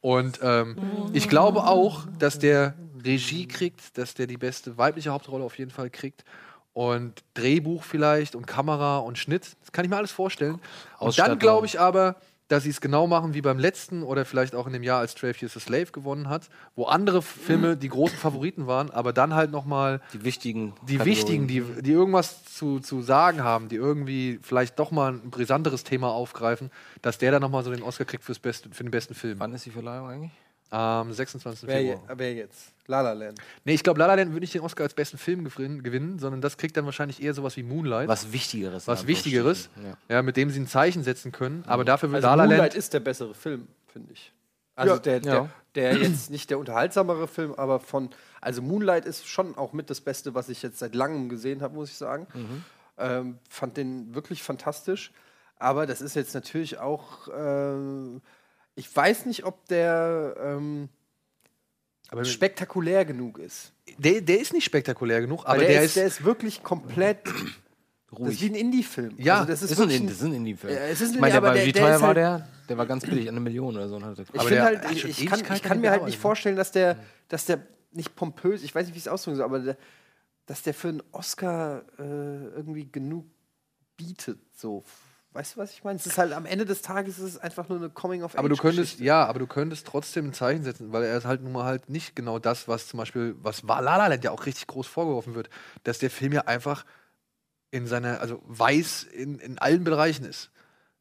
Und 0.00 0.40
ähm, 0.42 0.76
ich 1.12 1.28
glaube 1.28 1.64
auch, 1.64 2.06
dass 2.18 2.38
der 2.38 2.72
Regie 3.04 3.46
kriegt, 3.46 3.98
dass 3.98 4.14
der 4.14 4.26
die 4.26 4.38
beste 4.38 4.78
weibliche 4.78 5.10
Hauptrolle 5.10 5.44
auf 5.44 5.58
jeden 5.58 5.70
Fall 5.70 5.90
kriegt. 5.90 6.24
Und 6.72 7.22
Drehbuch 7.34 7.82
vielleicht 7.82 8.34
und 8.34 8.46
Kamera 8.46 9.00
und 9.00 9.18
Schnitt. 9.18 9.58
Das 9.60 9.72
kann 9.72 9.84
ich 9.84 9.90
mir 9.90 9.98
alles 9.98 10.12
vorstellen. 10.12 10.58
Und 11.00 11.18
dann 11.18 11.38
glaube 11.38 11.66
ich 11.66 11.78
aber, 11.78 12.16
dass 12.50 12.64
sie 12.64 12.70
es 12.70 12.80
genau 12.80 13.06
machen 13.06 13.32
wie 13.32 13.42
beim 13.42 13.58
letzten 13.60 14.02
oder 14.02 14.24
vielleicht 14.24 14.56
auch 14.56 14.66
in 14.66 14.72
dem 14.72 14.82
Jahr, 14.82 14.98
als 14.98 15.14
12 15.14 15.40
Years 15.42 15.56
a 15.56 15.60
Slave 15.60 15.86
gewonnen 15.92 16.28
hat, 16.28 16.50
wo 16.74 16.84
andere 16.84 17.22
Filme 17.22 17.76
die 17.76 17.88
großen 17.88 18.18
Favoriten 18.18 18.66
waren, 18.66 18.90
aber 18.90 19.12
dann 19.12 19.34
halt 19.34 19.52
nochmal 19.52 20.00
Die 20.12 20.24
wichtigen. 20.24 20.74
die 20.82 20.96
Kategorien. 20.96 21.06
wichtigen, 21.06 21.46
die, 21.46 21.60
die 21.82 21.92
irgendwas 21.92 22.44
zu, 22.44 22.80
zu 22.80 23.02
sagen 23.02 23.44
haben, 23.44 23.68
die 23.68 23.76
irgendwie 23.76 24.40
vielleicht 24.42 24.78
doch 24.80 24.90
mal 24.90 25.12
ein 25.12 25.30
brisanteres 25.30 25.84
Thema 25.84 26.08
aufgreifen, 26.10 26.70
dass 27.02 27.18
der 27.18 27.30
dann 27.30 27.40
nochmal 27.42 27.62
so 27.62 27.70
den 27.70 27.82
Oscar 27.84 28.04
kriegt 28.04 28.24
fürs 28.24 28.40
beste, 28.40 28.68
für 28.72 28.82
den 28.82 28.90
besten 28.90 29.14
Film. 29.14 29.38
Wann 29.38 29.54
ist 29.54 29.64
die 29.66 29.70
Verleihung 29.70 30.08
eigentlich? 30.08 30.32
Am 30.70 31.12
26. 31.12 31.66
Wer, 31.68 31.82
je, 31.82 31.90
Februar. 31.96 32.18
wer 32.18 32.34
jetzt? 32.34 32.72
La 32.86 33.00
La 33.00 33.12
Land. 33.12 33.40
Nee, 33.64 33.74
ich 33.74 33.82
glaube, 33.82 33.98
La 33.98 34.06
La 34.06 34.14
Land 34.14 34.30
würde 34.30 34.40
nicht 34.40 34.54
den 34.54 34.62
Oscar 34.62 34.84
als 34.84 34.94
besten 34.94 35.18
Film 35.18 35.44
gewin- 35.46 35.82
gewinnen, 35.82 36.18
sondern 36.20 36.40
das 36.40 36.56
kriegt 36.56 36.76
dann 36.76 36.84
wahrscheinlich 36.84 37.22
eher 37.22 37.34
sowas 37.34 37.56
wie 37.56 37.62
Moonlight. 37.64 38.08
Was 38.08 38.32
Wichtigeres. 38.32 38.86
Was 38.86 39.06
Wichtigeres, 39.06 39.68
Anführungsstrichen, 39.74 39.98
ja. 40.08 40.22
mit 40.22 40.36
dem 40.36 40.50
sie 40.50 40.60
ein 40.60 40.66
Zeichen 40.68 41.02
setzen 41.02 41.32
können. 41.32 41.64
Aber 41.66 41.84
dafür 41.84 42.10
wird 42.12 42.24
Also 42.24 42.28
La 42.28 42.34
La 42.34 42.42
Moonlight 42.44 42.60
Land. 42.72 42.74
ist 42.74 42.92
der 42.94 43.00
bessere 43.00 43.34
Film, 43.34 43.66
finde 43.92 44.12
ich. 44.12 44.32
Also 44.76 44.94
Ja. 44.94 45.00
der, 45.00 45.20
der, 45.20 45.34
Ja. 45.34 45.48
der 45.74 45.96
jetzt 45.98 46.30
nicht 46.30 46.50
der 46.50 46.58
unterhaltsamere 46.58 47.26
Film, 47.28 47.52
aber 47.54 47.80
von. 47.80 48.10
Also 48.40 48.62
Moonlight 48.62 49.04
ist 49.06 49.26
schon 49.28 49.56
auch 49.58 49.72
mit 49.72 49.90
das 49.90 50.00
Beste, 50.00 50.34
was 50.34 50.48
ich 50.48 50.62
jetzt 50.62 50.78
seit 50.78 50.94
langem 50.94 51.28
gesehen 51.28 51.62
habe, 51.62 51.74
muss 51.74 51.90
ich 51.90 51.96
sagen. 51.96 52.26
Mhm. 52.32 52.64
Ähm, 52.98 53.38
fand 53.48 53.76
den 53.76 54.14
wirklich 54.14 54.42
fantastisch. 54.42 55.10
Aber 55.58 55.86
das 55.86 56.00
ist 56.00 56.14
jetzt 56.16 56.32
natürlich 56.34 56.78
auch. 56.78 57.28
ähm, 57.36 58.20
ich 58.80 58.96
weiß 58.96 59.26
nicht, 59.26 59.44
ob 59.44 59.66
der 59.68 60.34
ähm, 60.42 60.88
spektakulär 62.22 63.04
genug 63.04 63.38
ist. 63.38 63.72
Der, 63.98 64.20
der 64.22 64.40
ist 64.40 64.52
nicht 64.54 64.64
spektakulär 64.64 65.20
genug, 65.20 65.44
aber 65.44 65.58
der, 65.58 65.82
ist, 65.82 65.88
ist. 65.90 65.96
der 65.96 66.06
ist 66.06 66.24
wirklich 66.24 66.62
komplett. 66.62 67.18
Das 68.12 68.30
ist 68.30 68.40
wie 68.42 68.46
ein 68.46 68.56
Indie-Film. 68.56 69.14
Ja, 69.18 69.34
also 69.36 69.46
das 69.46 69.62
ist, 69.62 69.70
Ist 69.70 69.78
ein, 69.80 70.08
ist 70.08 70.20
ein 70.24 70.34
Indie-Film. 70.34 70.76
Ein 70.76 70.92
ich 70.92 71.20
meine, 71.20 71.34
der 71.34 71.42
war, 71.44 71.54
der- 71.54 71.64
wie 71.64 71.70
der 71.70 71.82
teuer 71.82 72.00
war 72.00 72.08
halt- 72.08 72.16
der? 72.16 72.48
Der 72.68 72.76
war 72.76 72.84
ganz 72.84 73.04
billig, 73.06 73.28
eine 73.28 73.38
Million 73.38 73.76
oder 73.76 73.88
so. 73.88 73.94
und 73.94 74.18
Ich 74.18 74.40
Aber 74.40 74.50
der 74.50 74.64
halt, 74.64 74.90
ich, 74.90 75.04
ich 75.04 75.26
kann, 75.26 75.38
ich 75.54 75.62
kann 75.62 75.80
mir 75.80 75.92
halt 75.92 76.02
nicht 76.06 76.18
vorstellen, 76.18 76.56
dass 76.56 76.72
der, 76.72 76.96
dass 77.28 77.44
der 77.44 77.64
nicht 77.92 78.16
pompös, 78.16 78.64
ich 78.64 78.74
weiß 78.74 78.84
nicht, 78.86 78.94
wie 78.94 78.98
ich 78.98 79.04
es 79.04 79.08
ausdrücken 79.08 79.36
soll, 79.36 79.44
aber 79.44 79.60
der, 79.60 79.76
dass 80.46 80.62
der 80.62 80.74
für 80.74 80.88
einen 80.88 81.04
Oscar 81.12 81.84
äh, 82.00 82.02
irgendwie 82.02 82.90
genug 82.90 83.26
bietet. 83.96 84.40
So, 84.56 84.82
weißt 85.32 85.56
du, 85.56 85.60
was 85.60 85.72
ich 85.72 85.84
meine? 85.84 85.98
Es 85.98 86.06
ist 86.06 86.18
halt 86.18 86.32
am 86.32 86.46
Ende 86.46 86.64
des 86.64 86.82
Tages 86.82 87.18
ist 87.18 87.24
es 87.24 87.38
einfach 87.38 87.68
nur 87.68 87.78
eine 87.78 87.90
Coming 87.90 88.22
of 88.22 88.36
Aber 88.36 88.48
du 88.48 88.56
Age 88.56 88.60
könntest, 88.62 88.92
Geschichte. 88.92 89.04
ja, 89.04 89.24
aber 89.26 89.38
du 89.38 89.46
könntest 89.46 89.86
trotzdem 89.86 90.26
ein 90.26 90.32
Zeichen 90.32 90.64
setzen, 90.64 90.92
weil 90.92 91.04
er 91.04 91.16
ist 91.16 91.24
halt 91.24 91.42
nun 91.42 91.52
mal 91.52 91.64
halt 91.64 91.88
nicht 91.88 92.16
genau 92.16 92.38
das, 92.38 92.68
was 92.68 92.88
zum 92.88 92.98
Beispiel, 92.98 93.36
was 93.42 93.62
La 93.62 93.80
La 93.80 94.06
Land 94.06 94.24
ja 94.24 94.30
auch 94.30 94.46
richtig 94.46 94.66
groß 94.66 94.86
vorgeworfen 94.86 95.34
wird, 95.34 95.50
dass 95.84 95.98
der 95.98 96.10
Film 96.10 96.32
ja 96.32 96.42
einfach 96.42 96.84
in 97.70 97.86
seiner, 97.86 98.20
also 98.20 98.42
weiß 98.46 99.04
in, 99.04 99.38
in 99.38 99.58
allen 99.58 99.84
Bereichen 99.84 100.24
ist. 100.24 100.50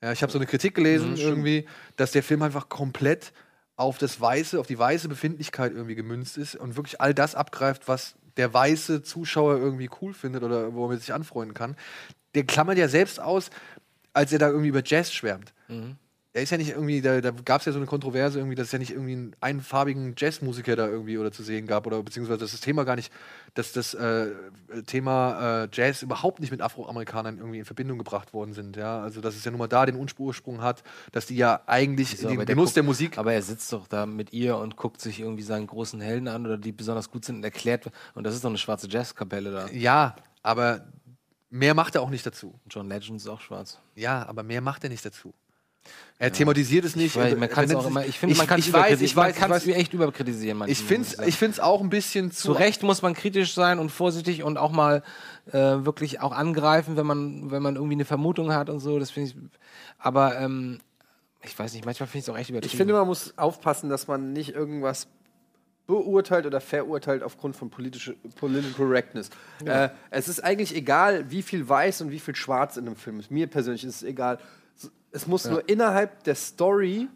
Ja, 0.02 0.12
ich 0.12 0.22
habe 0.22 0.32
so 0.32 0.38
eine 0.38 0.46
Kritik 0.46 0.76
gelesen 0.76 1.14
Mhm, 1.14 1.18
irgendwie, 1.18 1.68
dass 1.98 2.12
der 2.12 2.24
Film 2.24 2.42
einfach 2.44 2.70
komplett 2.70 3.34
auf 3.76 3.98
das 3.98 4.20
weiße, 4.22 4.60
auf 4.60 4.68
die 4.68 4.78
weiße 4.78 5.10
Befindlichkeit 5.10 5.72
irgendwie 5.74 5.96
gemünzt 5.96 6.38
ist 6.38 6.56
und 6.56 6.76
wirklich 6.76 7.02
all 7.02 7.14
das 7.14 7.34
abgreift, 7.36 7.88
was 7.88 8.16
der 8.38 8.54
weiße 8.54 9.02
Zuschauer 9.04 9.58
irgendwie 9.58 9.90
cool 10.02 10.14
findet 10.14 10.44
oder 10.44 10.74
wo 10.74 10.90
er 10.92 10.98
sich 10.98 11.14
anfreunden 11.14 11.54
kann. 11.54 11.76
Der 12.36 12.44
klammert 12.46 12.78
ja 12.78 12.88
selbst 12.88 13.20
aus, 13.20 13.50
als 14.14 14.32
er 14.34 14.40
da 14.40 14.48
irgendwie 14.48 14.70
über 14.70 14.82
Jazz 14.86 15.12
schwärmt 15.14 15.54
Mhm. 15.68 15.98
er 16.34 16.44
ist 16.44 16.52
ja 16.52 16.58
nicht 16.58 16.70
irgendwie, 16.70 17.02
da, 17.02 17.22
da 17.22 17.32
gab 17.32 17.60
es 17.62 17.66
ja 17.66 17.72
so 17.72 17.80
eine 17.80 17.86
Kontroverse 17.88 18.38
irgendwie, 18.40 18.56
dass 18.56 18.68
es 18.68 18.72
ja 18.72 18.80
nicht 18.80 18.92
irgendwie 18.92 19.14
einen 19.14 19.36
einfarbigen 19.42 20.14
Jazzmusiker 20.18 20.76
da 20.76 20.88
irgendwie 20.88 21.18
oder 21.18 21.32
zu 21.32 21.44
sehen 21.44 21.66
gab 21.68 21.86
oder 21.88 22.02
beziehungsweise 22.04 22.40
dass 22.40 22.52
das 22.52 22.62
Thema 22.62 22.86
gar 22.86 22.96
nicht, 22.96 23.12
dass 23.56 23.72
das 23.74 23.94
äh, 23.96 24.28
Thema 24.86 25.64
äh, 25.64 25.68
Jazz 25.72 26.02
überhaupt 26.04 26.40
nicht 26.40 26.52
mit 26.52 26.62
Afroamerikanern 26.62 27.38
irgendwie 27.38 27.60
in 27.60 27.66
Verbindung 27.66 27.98
gebracht 27.98 28.34
worden 28.34 28.54
sind, 28.54 28.78
ja, 28.78 29.02
also 29.02 29.22
dass 29.22 29.36
es 29.36 29.44
ja 29.44 29.52
nun 29.52 29.60
mal 29.60 29.68
da 29.68 29.86
den 29.86 29.96
Ursprung 29.96 30.62
hat, 30.62 30.84
dass 31.12 31.26
die 31.26 31.36
ja 31.36 31.62
eigentlich 31.68 32.18
So, 32.18 32.28
den 32.30 32.46
Genuss 32.46 32.70
guckt- 32.70 32.76
der 32.78 32.84
Musik 32.84 33.18
Aber 33.18 33.34
er 33.34 33.42
sitzt 33.42 33.72
doch 33.74 33.88
da 33.88 34.06
mit 34.06 34.32
ihr 34.34 34.58
und 34.58 34.76
guckt 34.76 35.02
sich 35.02 35.20
irgendwie 35.20 35.44
seinen 35.44 35.68
großen 35.68 36.00
Helden 36.02 36.28
an 36.28 36.46
oder 36.46 36.58
die 36.58 36.72
besonders 36.72 37.10
gut 37.12 37.26
sind 37.26 37.38
und 37.38 37.44
erklärt, 37.44 37.88
und 38.16 38.24
das 38.24 38.36
ist 38.36 38.44
doch 38.44 38.50
eine 38.50 38.58
schwarze 38.60 38.88
Jazzkapelle 38.88 39.52
da. 39.52 39.68
ja, 39.72 40.16
aber 40.44 40.86
mehr 41.50 41.74
macht 41.74 41.96
er 41.96 42.02
auch 42.02 42.10
nicht 42.10 42.26
dazu. 42.26 42.54
John 42.70 42.88
Legend 42.90 43.18
ist 43.18 43.28
auch 43.28 43.42
schwarz. 43.42 43.80
Ja, 43.96 44.28
aber 44.28 44.44
mehr 44.44 44.62
macht 44.62 44.84
er 44.84 44.90
nicht 44.90 45.06
dazu. 45.06 45.34
Er 46.20 46.32
thematisiert 46.34 46.84
es 46.84 46.96
nicht. 46.96 47.16
Ich, 47.16 47.16
weiß, 47.16 47.36
man 47.38 47.76
auch 47.76 47.88
immer, 47.88 48.02
sich- 48.02 48.10
ich 48.10 48.20
finde, 48.20 48.36
man 48.36 48.46
kann 48.48 48.60
es 48.60 48.68
ich 48.68 48.74
weiß, 48.74 49.02
ich 49.02 49.16
weiß, 49.16 49.36
ich 49.38 49.50
weiß. 49.50 49.68
echt 49.68 49.94
überkritisieren. 49.94 50.58
manchmal, 50.58 50.72
Ich 50.74 50.84
finde 50.84 51.08
es 51.08 51.28
ich 51.28 51.36
find's 51.38 51.60
auch 51.60 51.80
ein 51.82 51.90
bisschen 51.90 52.32
zu. 52.32 52.48
Zu 52.48 52.52
Recht 52.52 52.84
muss 52.84 53.02
man 53.02 53.14
kritisch 53.14 53.54
sein 53.54 53.80
und 53.80 53.90
vorsichtig 53.90 54.44
und 54.44 54.58
auch 54.58 54.72
mal 54.72 55.02
äh, 55.48 55.54
wirklich 55.54 56.20
auch 56.20 56.34
angreifen, 56.34 56.98
wenn 56.98 57.06
man, 57.08 57.50
wenn 57.52 57.64
man 57.64 57.76
irgendwie 57.76 57.96
eine 57.96 58.06
Vermutung 58.06 58.54
hat 58.54 58.70
und 58.70 58.80
so. 58.82 59.00
Das 59.00 59.10
finde 59.12 59.30
ich. 59.30 59.36
Aber 59.98 60.38
ähm, 60.40 60.80
ich 61.42 61.58
weiß 61.58 61.74
nicht, 61.74 61.86
manchmal 61.86 62.08
finde 62.08 62.20
ich 62.20 62.26
es 62.26 62.30
auch 62.30 62.38
echt 62.38 62.50
übertrieben. 62.50 62.72
Ich 62.72 62.78
finde, 62.78 62.94
man 62.94 63.08
muss 63.08 63.38
aufpassen, 63.38 63.90
dass 63.90 64.08
man 64.08 64.34
nicht 64.34 64.50
irgendwas 64.50 65.08
beurteilt 65.90 66.46
oder 66.46 66.62
verurteilt 66.62 67.24
aufgrund 67.24 67.56
von 67.56 67.72
politische, 67.72 68.14
Political 68.40 68.74
Correctness. 68.74 69.32
Ja. 69.66 69.86
Äh, 69.86 69.90
es 70.12 70.28
ist 70.28 70.44
eigentlich 70.44 70.76
egal, 70.76 71.32
wie 71.32 71.42
viel 71.42 71.68
weiß 71.68 72.02
und 72.02 72.12
wie 72.12 72.20
viel 72.20 72.36
schwarz 72.36 72.78
in 72.78 72.86
einem 72.86 72.96
Film 72.96 73.20
ist. 73.20 73.32
Mir 73.32 73.48
persönlich 73.48 73.84
ist 73.84 73.96
es 73.98 74.04
egal. 74.04 74.38
Es 75.12 75.26
muss 75.26 75.46
Ja. 75.46 75.52
nur 75.52 75.68
innerhalb 75.68 76.24
der 76.26 76.36
Story 76.36 77.08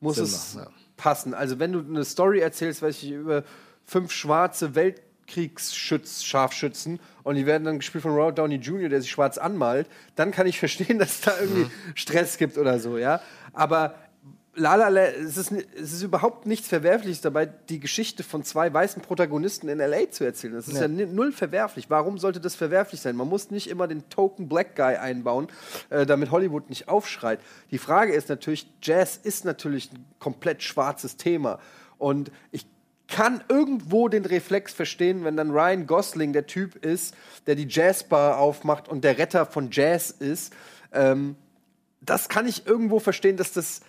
muss 0.00 0.16
Sinn 0.16 0.24
es 0.26 0.54
machen, 0.56 0.74
passen. 0.98 1.32
Also 1.34 1.58
wenn 1.58 1.72
du 1.72 1.80
eine 1.80 2.04
Story 2.04 2.40
erzählst, 2.40 2.82
weiß 2.82 3.02
ich, 3.02 3.12
über 3.12 3.44
fünf 3.86 4.12
schwarze 4.12 4.74
Weltkriegsschütz, 4.74 6.22
Scharfschützen 6.22 7.00
und 7.22 7.34
die 7.36 7.46
werden 7.46 7.64
dann 7.64 7.78
gespielt 7.78 8.02
von 8.02 8.12
Robert 8.12 8.38
Downey 8.38 8.56
Jr., 8.56 8.90
der 8.90 9.00
sich 9.00 9.10
schwarz 9.10 9.38
anmalt, 9.38 9.88
dann 10.16 10.32
kann 10.32 10.46
ich 10.46 10.58
verstehen, 10.58 10.98
dass 10.98 11.10
es 11.14 11.20
da 11.22 11.32
irgendwie 11.40 11.62
Mhm. 11.64 11.70
Stress 11.94 12.36
gibt 12.36 12.58
oder 12.58 12.78
so, 12.78 12.98
ja. 12.98 13.22
Aber 13.54 13.94
La 14.58 14.74
La 14.74 15.02
es 15.02 15.36
ist, 15.36 15.52
es 15.52 15.92
ist 15.92 16.02
überhaupt 16.02 16.44
nichts 16.46 16.66
Verwerfliches 16.68 17.20
dabei, 17.20 17.46
die 17.46 17.78
Geschichte 17.78 18.24
von 18.24 18.42
zwei 18.42 18.72
weißen 18.72 19.00
Protagonisten 19.00 19.68
in 19.68 19.78
L.A. 19.78 20.10
zu 20.10 20.24
erzählen. 20.24 20.54
Das 20.54 20.66
ist 20.66 20.74
ja, 20.74 20.86
Ja. 20.86 21.06
null 21.06 21.30
verwerflich. 21.32 21.88
Warum 21.90 22.18
sollte 22.18 22.40
das 22.40 22.56
verwerflich 22.56 23.00
sein? 23.00 23.14
Man 23.14 23.28
muss 23.28 23.50
nicht 23.50 23.68
immer 23.70 23.86
den 23.86 24.08
Token 24.08 24.48
Black 24.48 24.74
Guy 24.74 24.96
einbauen, 24.96 25.46
äh, 25.90 26.04
damit 26.06 26.32
Hollywood 26.32 26.68
nicht 26.68 26.88
aufschreit. 26.88 27.38
Die 27.70 27.78
Frage 27.78 28.12
ist 28.12 28.28
natürlich, 28.28 28.68
Jazz 28.82 29.16
ist 29.22 29.44
natürlich 29.44 29.92
ein 29.92 30.04
komplett 30.18 30.62
schwarzes 30.62 31.16
Thema. 31.16 31.60
Und 31.96 32.32
ich 32.50 32.66
kann 33.06 33.42
irgendwo 33.48 34.08
den 34.08 34.24
Reflex 34.24 34.72
verstehen, 34.72 35.24
wenn 35.24 35.36
dann 35.36 35.50
Ryan 35.50 35.86
Gosling 35.86 36.32
der 36.32 36.46
Typ 36.46 36.84
ist, 36.84 37.14
der 37.46 37.54
die 37.54 37.66
Jazzbar 37.68 38.38
aufmacht 38.38 38.88
und 38.88 39.02
der 39.04 39.18
Retter 39.18 39.46
von 39.46 39.70
Jazz 39.70 40.10
ist. 40.10 40.52
Ähm, 40.92 41.36
das 42.00 42.28
kann 42.28 42.46
ich 42.46 42.66
irgendwo 42.66 42.98
verstehen, 42.98 43.36
dass 43.36 43.52
das, 43.52 43.80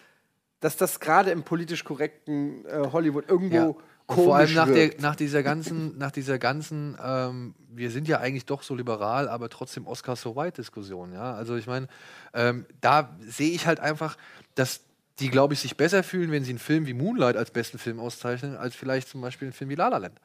dass 0.59 0.77
das 0.77 0.99
gerade 0.99 1.31
im 1.31 1.43
politisch 1.43 1.83
korrekten 1.83 2.65
äh, 2.65 2.89
Hollywood 2.91 3.29
irgendwo 3.29 3.55
Ja. 3.55 3.75
Komisch 4.09 4.25
vor 4.25 4.35
allem 4.37 4.53
nach, 4.55 4.65
der, 4.67 4.91
nach 4.99 5.15
dieser 5.15 5.43
ganzen, 5.43 5.95
nach 5.99 6.09
dieser 6.09 6.39
ganzen, 6.39 6.97
ähm, 7.03 7.53
wir 7.69 7.91
sind 7.91 8.07
ja 8.07 8.17
eigentlich 8.19 8.47
doch 8.47 8.63
so 8.63 8.73
liberal, 8.73 9.29
aber 9.29 9.49
trotzdem 9.49 9.85
Oscar 9.85 10.15
so 10.15 10.35
white 10.35 10.59
Diskussion, 10.59 11.13
ja. 11.13 11.35
Also 11.35 11.55
ich 11.55 11.67
meine, 11.67 11.87
ähm, 12.33 12.65
da 12.81 13.15
sehe 13.19 13.51
ich 13.51 13.67
halt 13.67 13.79
einfach, 13.79 14.17
dass 14.55 14.81
die, 15.19 15.29
glaube 15.29 15.53
ich, 15.53 15.59
sich 15.59 15.77
besser 15.77 16.01
fühlen, 16.01 16.31
wenn 16.31 16.43
sie 16.43 16.49
einen 16.49 16.59
Film 16.59 16.87
wie 16.87 16.95
Moonlight 16.95 17.37
als 17.37 17.51
besten 17.51 17.77
Film 17.77 17.99
auszeichnen, 17.99 18.57
als 18.57 18.73
vielleicht 18.75 19.09
zum 19.09 19.21
Beispiel 19.21 19.47
einen 19.47 19.53
Film 19.53 19.69
wie 19.69 19.75
La 19.75 19.89
La 19.89 19.97
Land. 19.97 20.19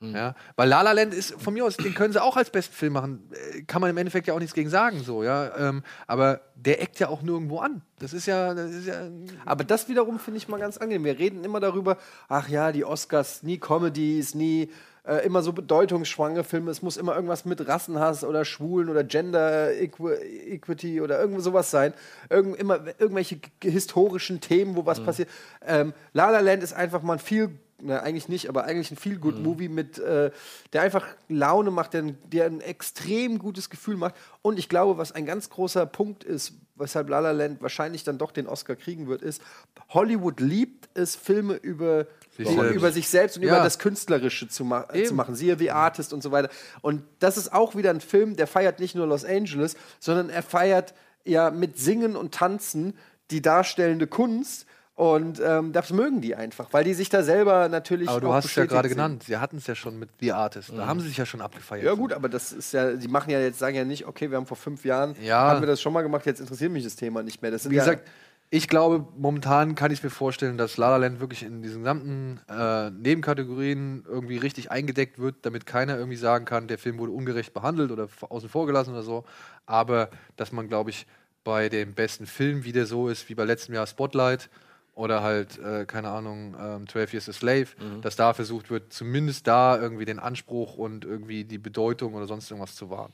Ja, 0.00 0.36
weil 0.54 0.68
La 0.68 0.82
La 0.82 0.92
Land 0.92 1.12
ist 1.12 1.34
von 1.40 1.52
mir 1.54 1.64
aus, 1.64 1.76
den 1.76 1.92
können 1.92 2.12
sie 2.12 2.22
auch 2.22 2.36
als 2.36 2.50
besten 2.50 2.72
Film 2.72 2.92
machen. 2.92 3.30
Äh, 3.32 3.62
Kann 3.62 3.80
man 3.80 3.90
im 3.90 3.96
Endeffekt 3.96 4.28
ja 4.28 4.34
auch 4.34 4.38
nichts 4.38 4.54
gegen 4.54 4.70
sagen, 4.70 5.02
so, 5.02 5.24
ja. 5.24 5.56
Ähm, 5.56 5.82
aber 6.06 6.40
der 6.54 6.80
eckt 6.80 7.00
ja 7.00 7.08
auch 7.08 7.22
nirgendwo 7.22 7.58
an. 7.58 7.82
Das 7.98 8.12
ist 8.12 8.26
ja, 8.26 8.54
das 8.54 8.70
ist 8.70 8.86
ja 8.86 9.08
Aber 9.44 9.64
das 9.64 9.88
wiederum 9.88 10.20
finde 10.20 10.38
ich 10.38 10.46
mal 10.46 10.60
ganz 10.60 10.78
angenehm. 10.78 11.04
Wir 11.04 11.18
reden 11.18 11.42
immer 11.42 11.58
darüber, 11.58 11.96
ach 12.28 12.48
ja, 12.48 12.70
die 12.70 12.84
Oscars, 12.84 13.42
nie 13.42 13.58
Comedies, 13.58 14.36
nie 14.36 14.70
äh, 15.04 15.24
immer 15.26 15.42
so 15.42 15.52
bedeutungsschwangere 15.52 16.44
Filme. 16.44 16.70
Es 16.70 16.80
muss 16.80 16.96
immer 16.96 17.16
irgendwas 17.16 17.44
mit 17.44 17.66
Rassenhass 17.66 18.22
oder 18.22 18.44
Schwulen 18.44 18.90
oder 18.90 19.02
Gender 19.02 19.74
Equi 19.74 20.12
Equity 20.12 21.00
oder 21.00 21.18
irgendwo 21.18 21.40
sowas 21.40 21.72
sein. 21.72 21.92
Irgend, 22.30 22.56
immer 22.56 22.78
irgendwelche 22.98 23.40
historischen 23.62 24.40
Themen, 24.40 24.76
wo 24.76 24.86
was 24.86 25.02
passiert. 25.02 25.28
Ähm, 25.66 25.92
La 26.12 26.30
La 26.30 26.38
Land 26.38 26.62
ist 26.62 26.72
einfach 26.72 27.02
mal 27.02 27.14
ein 27.14 27.18
viel 27.18 27.58
na, 27.80 28.00
eigentlich 28.00 28.28
nicht, 28.28 28.48
aber 28.48 28.64
eigentlich 28.64 28.90
ein 28.90 28.96
feel 28.96 29.18
good 29.18 29.38
Movie 29.40 29.68
mit, 29.68 29.98
äh, 29.98 30.30
der 30.72 30.82
einfach 30.82 31.06
Laune 31.28 31.70
macht, 31.70 31.94
der, 31.94 32.02
der 32.02 32.46
ein 32.46 32.60
extrem 32.60 33.38
gutes 33.38 33.70
Gefühl 33.70 33.96
macht. 33.96 34.14
Und 34.42 34.58
ich 34.58 34.68
glaube, 34.68 34.98
was 34.98 35.12
ein 35.12 35.26
ganz 35.26 35.48
großer 35.48 35.86
Punkt 35.86 36.24
ist, 36.24 36.54
weshalb 36.74 37.08
La 37.08 37.20
La 37.20 37.30
Land 37.32 37.62
wahrscheinlich 37.62 38.02
dann 38.04 38.18
doch 38.18 38.32
den 38.32 38.46
Oscar 38.48 38.74
kriegen 38.76 39.06
wird, 39.08 39.22
ist, 39.22 39.42
Hollywood 39.90 40.40
liebt 40.40 40.88
es, 40.94 41.14
Filme 41.16 41.54
über 41.54 42.06
Sich 42.36 42.48
selbst. 42.48 42.74
über 42.74 42.92
sich 42.92 43.08
selbst 43.08 43.36
und 43.36 43.42
Ja. 43.44 43.54
über 43.54 43.64
das 43.64 43.78
Künstlerische 43.78 44.48
zu, 44.48 44.64
ma 44.64 44.82
äh, 44.92 45.04
zu 45.04 45.08
Eben. 45.10 45.16
machen. 45.16 45.34
Siehe 45.34 45.56
The 45.56 45.70
Artist 45.70 46.12
und 46.12 46.22
so 46.22 46.30
weiter. 46.32 46.50
Und 46.82 47.02
das 47.20 47.36
ist 47.36 47.52
auch 47.52 47.74
wieder 47.76 47.90
ein 47.90 48.00
Film, 48.00 48.34
der 48.36 48.46
feiert 48.46 48.80
nicht 48.80 48.94
nur 48.96 49.06
Los 49.06 49.24
Angeles, 49.24 49.76
sondern 50.00 50.30
er 50.30 50.42
feiert 50.42 50.94
ja 51.24 51.50
mit 51.50 51.78
Singen 51.78 52.16
und 52.16 52.34
Tanzen 52.34 52.96
die 53.30 53.42
darstellende 53.42 54.06
Kunst. 54.06 54.66
Und 54.98 55.40
ähm, 55.40 55.72
das 55.72 55.92
mögen 55.92 56.20
die 56.20 56.34
einfach, 56.34 56.72
weil 56.72 56.82
die 56.82 56.92
sich 56.92 57.08
da 57.08 57.22
selber 57.22 57.68
natürlich. 57.68 58.08
Aber 58.08 58.20
du 58.20 58.32
hast 58.32 58.46
es 58.46 58.56
ja 58.56 58.66
gerade 58.66 58.88
genannt. 58.88 59.22
Sie 59.22 59.36
hatten 59.36 59.58
es 59.58 59.68
ja 59.68 59.76
schon 59.76 59.96
mit 59.96 60.08
The 60.18 60.32
Artist. 60.32 60.72
Da 60.76 60.88
haben 60.88 60.98
sie 60.98 61.06
sich 61.06 61.16
ja 61.16 61.24
schon 61.24 61.40
abgefeiert. 61.40 61.84
Ja, 61.84 61.94
gut, 61.94 62.12
aber 62.12 62.28
das 62.28 62.50
ist 62.50 62.72
ja, 62.72 62.94
die 62.94 63.06
machen 63.06 63.30
ja 63.30 63.38
jetzt, 63.38 63.60
sagen 63.60 63.76
ja 63.76 63.84
nicht, 63.84 64.08
okay, 64.08 64.28
wir 64.28 64.36
haben 64.36 64.46
vor 64.46 64.56
fünf 64.56 64.84
Jahren, 64.84 65.14
Ja. 65.22 65.52
haben 65.52 65.60
wir 65.62 65.68
das 65.68 65.80
schon 65.80 65.92
mal 65.92 66.02
gemacht, 66.02 66.26
jetzt 66.26 66.40
interessiert 66.40 66.72
mich 66.72 66.82
das 66.82 66.96
Thema 66.96 67.22
nicht 67.22 67.40
mehr. 67.42 67.52
Wie 67.52 67.76
gesagt, 67.76 68.08
ich 68.50 68.66
glaube, 68.66 69.06
momentan 69.16 69.76
kann 69.76 69.92
ich 69.92 70.02
mir 70.02 70.10
vorstellen, 70.10 70.58
dass 70.58 70.76
La 70.78 70.88
La 70.90 70.96
Land 70.96 71.20
wirklich 71.20 71.44
in 71.44 71.62
diesen 71.62 71.82
gesamten 71.82 72.40
äh, 72.50 72.90
Nebenkategorien 72.90 74.04
irgendwie 74.04 74.38
richtig 74.38 74.72
eingedeckt 74.72 75.20
wird, 75.20 75.36
damit 75.42 75.64
keiner 75.64 75.96
irgendwie 75.96 76.16
sagen 76.16 76.44
kann, 76.44 76.66
der 76.66 76.78
Film 76.78 76.98
wurde 76.98 77.12
ungerecht 77.12 77.54
behandelt 77.54 77.92
oder 77.92 78.08
außen 78.28 78.48
vor 78.48 78.66
gelassen 78.66 78.94
oder 78.94 79.04
so. 79.04 79.22
Aber 79.64 80.10
dass 80.34 80.50
man, 80.50 80.66
glaube 80.66 80.90
ich, 80.90 81.06
bei 81.44 81.68
dem 81.68 81.94
besten 81.94 82.26
Film 82.26 82.64
wieder 82.64 82.84
so 82.84 83.08
ist 83.08 83.28
wie 83.28 83.36
bei 83.36 83.44
letztem 83.44 83.76
Jahr 83.76 83.86
Spotlight 83.86 84.50
oder 84.98 85.22
halt, 85.22 85.58
äh, 85.60 85.86
keine 85.86 86.08
Ahnung, 86.10 86.56
ähm, 86.60 86.88
12 86.88 87.12
Years 87.12 87.28
a 87.28 87.32
Slave, 87.32 87.68
Mhm. 87.78 88.02
dass 88.02 88.16
da 88.16 88.34
versucht 88.34 88.68
wird, 88.68 88.92
zumindest 88.92 89.46
da 89.46 89.78
irgendwie 89.80 90.04
den 90.04 90.18
Anspruch 90.18 90.76
und 90.76 91.04
irgendwie 91.04 91.44
die 91.44 91.58
Bedeutung 91.58 92.14
oder 92.14 92.26
sonst 92.26 92.50
irgendwas 92.50 92.74
zu 92.74 92.90
wahren. 92.90 93.12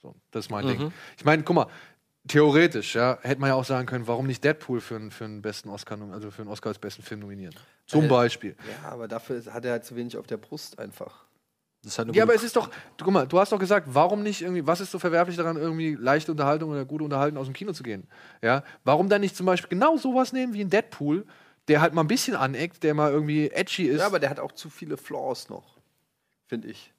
So, 0.00 0.14
das 0.30 0.46
ist 0.46 0.50
mein 0.50 0.64
Mhm. 0.64 0.68
Ding. 0.70 0.92
Ich 1.18 1.24
meine, 1.26 1.42
guck 1.42 1.54
mal, 1.56 1.66
theoretisch, 2.26 2.94
ja, 2.94 3.18
hätte 3.20 3.40
man 3.40 3.48
ja 3.50 3.54
auch 3.54 3.66
sagen 3.66 3.86
können, 3.86 4.06
warum 4.06 4.26
nicht 4.26 4.42
Deadpool 4.44 4.80
für, 4.80 4.96
einen- 4.96 5.10
für 5.10 5.26
einen 5.26 5.42
besten 5.42 5.68
Oscar, 5.68 5.98
also 6.10 6.30
für 6.30 6.40
einen 6.42 6.50
Oscar 6.50 6.70
als 6.70 6.78
besten 6.78 7.02
Film 7.02 7.20
nominieren? 7.20 7.54
Zum 7.86 8.04
Äh, 8.06 8.08
Beispiel. 8.08 8.56
Ja, 8.82 8.88
aber 8.90 9.06
dafür 9.06 9.42
hat 9.52 9.64
er 9.66 9.72
halt 9.72 9.84
zu 9.84 9.94
wenig 9.94 10.16
auf 10.16 10.26
der 10.26 10.38
Brust 10.38 10.78
einfach. 10.78 11.25
Ja, 12.12 12.22
aber 12.24 12.34
es 12.34 12.42
ist 12.42 12.56
doch, 12.56 12.68
du, 12.96 13.04
guck 13.04 13.12
mal, 13.12 13.26
du 13.26 13.38
hast 13.38 13.52
doch 13.52 13.58
gesagt, 13.58 13.88
warum 13.90 14.22
nicht 14.22 14.42
irgendwie, 14.42 14.66
was 14.66 14.80
ist 14.80 14.90
so 14.90 14.98
verwerflich 14.98 15.36
daran, 15.36 15.56
irgendwie 15.56 15.94
leichte 15.94 16.32
Unterhaltung 16.32 16.70
oder 16.70 16.84
gute 16.84 17.04
Unterhaltung 17.04 17.38
aus 17.38 17.46
dem 17.46 17.54
Kino 17.54 17.72
zu 17.72 17.82
gehen? 17.82 18.08
Ja, 18.42 18.64
warum 18.84 19.08
dann 19.08 19.20
nicht 19.20 19.36
zum 19.36 19.46
Beispiel 19.46 19.68
genau 19.68 19.96
sowas 19.96 20.32
nehmen 20.32 20.54
wie 20.54 20.62
ein 20.62 20.70
Deadpool, 20.70 21.26
der 21.68 21.80
halt 21.80 21.94
mal 21.94 22.02
ein 22.02 22.08
bisschen 22.08 22.36
aneckt, 22.36 22.82
der 22.82 22.94
mal 22.94 23.12
irgendwie 23.12 23.50
edgy 23.50 23.84
ist? 23.84 24.00
Ja, 24.00 24.06
aber 24.06 24.18
der 24.18 24.30
hat 24.30 24.40
auch 24.40 24.52
zu 24.52 24.70
viele 24.70 24.96
Flaws 24.96 25.48
noch, 25.48 25.78
finde 26.46 26.68
ich. 26.68 26.92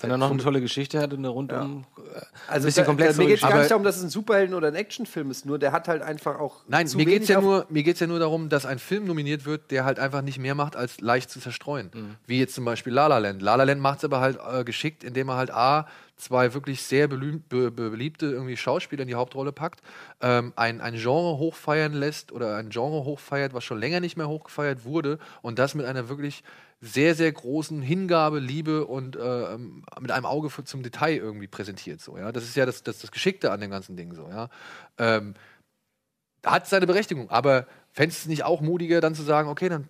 Wenn 0.00 0.10
er 0.10 0.16
noch 0.18 0.30
eine 0.30 0.42
tolle 0.42 0.60
Geschichte 0.60 1.00
hat 1.00 1.12
und 1.12 1.20
eine 1.20 1.28
rundum 1.28 1.84
äh, 1.96 2.20
Also 2.48 2.66
bisschen 2.66 2.82
da, 2.82 2.86
komplex 2.86 3.16
da, 3.16 3.22
mir 3.22 3.28
geht 3.28 3.36
es 3.36 3.48
gar 3.48 3.58
nicht 3.58 3.70
darum, 3.70 3.84
dass 3.84 3.96
es 3.96 4.02
ein 4.02 4.10
Superhelden- 4.10 4.54
oder 4.54 4.68
ein 4.68 4.74
Actionfilm 4.74 5.30
ist, 5.30 5.46
nur 5.46 5.58
der 5.58 5.72
hat 5.72 5.88
halt 5.88 6.02
einfach 6.02 6.38
auch. 6.38 6.62
Nein, 6.68 6.86
zu 6.86 6.96
mir 6.96 7.06
geht 7.06 7.22
es 7.22 7.28
ja, 7.28 7.40
nur, 7.40 7.66
mir 7.68 7.82
geht's 7.82 8.00
ja 8.00 8.06
nur 8.06 8.18
darum, 8.18 8.48
dass 8.48 8.66
ein 8.66 8.78
Film 8.78 9.06
nominiert 9.06 9.46
wird, 9.46 9.70
der 9.70 9.84
halt 9.84 9.98
einfach 9.98 10.22
nicht 10.22 10.38
mehr 10.38 10.54
macht, 10.54 10.76
als 10.76 11.00
leicht 11.00 11.30
zu 11.30 11.40
zerstreuen. 11.40 11.90
Mhm. 11.94 12.16
Wie 12.26 12.38
jetzt 12.38 12.54
zum 12.54 12.64
Beispiel 12.64 12.92
La 12.92 13.06
La 13.06 13.18
Land. 13.18 13.40
La 13.40 13.54
La 13.54 13.64
Land 13.64 13.80
macht 13.80 13.98
es 13.98 14.04
aber 14.04 14.20
halt 14.20 14.38
äh, 14.52 14.64
geschickt, 14.64 15.04
indem 15.04 15.28
er 15.28 15.36
halt 15.36 15.50
A, 15.50 15.86
zwei 16.16 16.54
wirklich 16.54 16.82
sehr 16.82 17.08
beliebte 17.08 18.26
irgendwie 18.26 18.56
Schauspieler 18.56 19.02
in 19.02 19.08
die 19.08 19.14
Hauptrolle 19.14 19.52
packt, 19.52 19.82
ähm, 20.20 20.52
ein, 20.56 20.80
ein 20.80 20.94
Genre 20.94 21.38
hochfeiern 21.38 21.92
lässt 21.92 22.32
oder 22.32 22.56
ein 22.56 22.70
Genre 22.70 23.04
hochfeiert, 23.04 23.54
was 23.54 23.64
schon 23.64 23.78
länger 23.78 24.00
nicht 24.00 24.16
mehr 24.16 24.28
hochgefeiert 24.28 24.84
wurde 24.84 25.18
und 25.42 25.58
das 25.58 25.74
mit 25.74 25.86
einer 25.86 26.08
wirklich 26.08 26.44
sehr, 26.80 27.14
sehr 27.14 27.32
großen 27.32 27.80
Hingabe, 27.80 28.38
Liebe 28.38 28.86
und 28.86 29.16
äh, 29.16 29.58
mit 30.00 30.10
einem 30.10 30.26
Auge 30.26 30.50
für, 30.50 30.64
zum 30.64 30.82
Detail 30.82 31.16
irgendwie 31.16 31.46
präsentiert. 31.46 32.00
So, 32.00 32.18
ja? 32.18 32.30
Das 32.30 32.44
ist 32.44 32.56
ja 32.56 32.66
das, 32.66 32.82
das, 32.82 32.98
das 32.98 33.10
Geschickte 33.10 33.50
an 33.50 33.60
dem 33.60 33.70
ganzen 33.70 33.96
Ding. 33.96 34.14
So, 34.14 34.28
ja? 34.28 34.50
ähm, 34.98 35.34
hat 36.44 36.66
seine 36.66 36.86
Berechtigung. 36.86 37.30
Aber 37.30 37.66
fändest 37.92 38.20
du 38.20 38.22
es 38.24 38.28
nicht 38.28 38.44
auch 38.44 38.60
mutiger, 38.60 39.00
dann 39.00 39.14
zu 39.14 39.22
sagen, 39.22 39.48
okay, 39.48 39.68
dann 39.68 39.88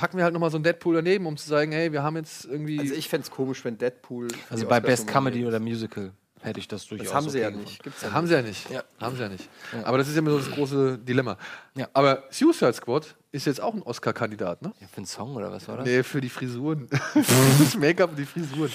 packen 0.00 0.16
wir 0.16 0.24
halt 0.24 0.32
nochmal 0.32 0.50
so 0.50 0.58
ein 0.58 0.62
Deadpool 0.62 0.94
daneben, 0.94 1.26
um 1.26 1.36
zu 1.36 1.46
sagen, 1.46 1.72
hey, 1.72 1.92
wir 1.92 2.02
haben 2.02 2.16
jetzt 2.16 2.46
irgendwie. 2.46 2.80
Also 2.80 2.94
ich 2.94 3.08
fände 3.08 3.26
es 3.26 3.30
komisch, 3.30 3.62
wenn 3.66 3.76
Deadpool. 3.76 4.28
Also 4.48 4.66
bei 4.66 4.80
Best 4.80 5.06
Comedy 5.06 5.44
oder 5.44 5.60
Musical 5.60 6.12
hätte 6.40 6.58
ich 6.58 6.66
das 6.66 6.86
durchaus. 6.86 7.08
Das 7.08 7.14
haben 7.14 7.28
sie 7.28 7.38
ja 7.38 7.50
nicht. 7.50 7.82
Gibt's 7.82 8.00
ja 8.00 8.10
haben 8.10 8.24
nicht. 8.24 8.30
sie 8.30 8.36
ja 8.36 8.42
nicht. 8.42 8.70
Ja. 8.70 8.82
Haben 8.98 9.16
sie 9.16 9.22
ja 9.22 9.28
nicht. 9.28 9.46
Ja. 9.74 9.84
Aber 9.84 9.98
das 9.98 10.08
ist 10.08 10.14
ja 10.14 10.20
immer 10.20 10.30
so 10.30 10.38
das 10.38 10.50
große 10.50 10.98
Dilemma. 10.98 11.36
Ja. 11.74 11.86
Aber 11.92 12.24
Suicide 12.30 12.72
Squad 12.72 13.14
ist 13.30 13.46
jetzt 13.46 13.60
auch 13.60 13.74
ein 13.74 13.82
Oscar-Kandidat, 13.82 14.62
ne? 14.62 14.72
Ja, 14.80 14.86
für 14.88 14.96
einen 14.96 15.06
Song 15.06 15.36
oder 15.36 15.52
was 15.52 15.68
war 15.68 15.76
das? 15.76 15.86
Nee, 15.86 16.02
für 16.02 16.22
die 16.22 16.30
Frisuren. 16.30 16.88
das 17.58 17.76
Make-up 17.76 18.10
und 18.10 18.18
die 18.18 18.24
Frisuren. 18.24 18.72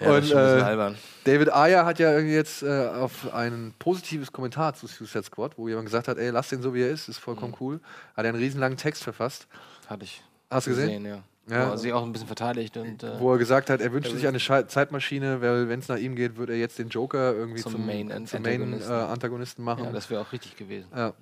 Ja, 0.00 0.16
das 0.16 0.24
ist 0.24 0.30
schon 0.30 0.38
ein 0.38 0.44
bisschen 0.44 0.60
äh, 0.60 0.70
albern. 0.70 0.96
David 1.24 1.52
Ayer 1.52 1.84
hat 1.84 1.98
ja 1.98 2.10
irgendwie 2.12 2.34
jetzt 2.34 2.62
äh, 2.62 2.88
auf 2.88 3.32
ein 3.34 3.74
positives 3.78 4.32
Kommentar 4.32 4.74
zu 4.74 4.86
Suicide 4.86 5.24
Squad, 5.24 5.58
wo 5.58 5.68
jemand 5.68 5.86
gesagt 5.86 6.08
hat, 6.08 6.16
ey, 6.16 6.30
lass 6.30 6.48
den 6.48 6.62
so 6.62 6.72
wie 6.72 6.82
er 6.82 6.90
ist, 6.90 7.08
ist 7.08 7.18
vollkommen 7.18 7.54
cool, 7.60 7.80
hat 8.16 8.24
er 8.24 8.30
einen 8.30 8.38
riesenlangen 8.38 8.78
Text 8.78 9.04
verfasst. 9.04 9.46
Hatte 9.92 10.04
ich. 10.04 10.22
Hast 10.50 10.66
du 10.66 10.70
gesehen? 10.70 11.04
ja. 11.06 11.22
Ja. 11.50 11.66
Wo 11.66 11.72
er 11.72 11.78
sich 11.78 11.92
auch 11.92 12.04
ein 12.04 12.12
bisschen 12.12 12.28
verteidigt 12.28 12.76
und. 12.76 13.02
Äh, 13.02 13.18
Wo 13.18 13.32
er 13.32 13.38
gesagt 13.38 13.68
hat, 13.68 13.80
er 13.80 13.92
wünscht 13.92 14.12
sich 14.12 14.28
eine 14.28 14.38
Schei- 14.38 14.62
Zeitmaschine, 14.62 15.40
weil 15.42 15.68
wenn 15.68 15.80
es 15.80 15.88
nach 15.88 15.96
ihm 15.96 16.14
geht, 16.14 16.36
würde 16.36 16.52
er 16.52 16.58
jetzt 16.60 16.78
den 16.78 16.88
Joker 16.88 17.34
irgendwie 17.34 17.60
Zum 17.60 17.72
zum, 17.72 17.84
Main- 17.86 18.26
zum 18.28 18.42
Main 18.42 18.80
äh, 18.80 18.84
Antagonisten 18.84 19.64
machen. 19.64 19.82
ja, 19.84 19.90
das 19.90 20.08
wäre 20.08 20.20
auch 20.20 20.30
richtig 20.30 20.56
gewesen. 20.56 20.86
Ja. 20.96 21.14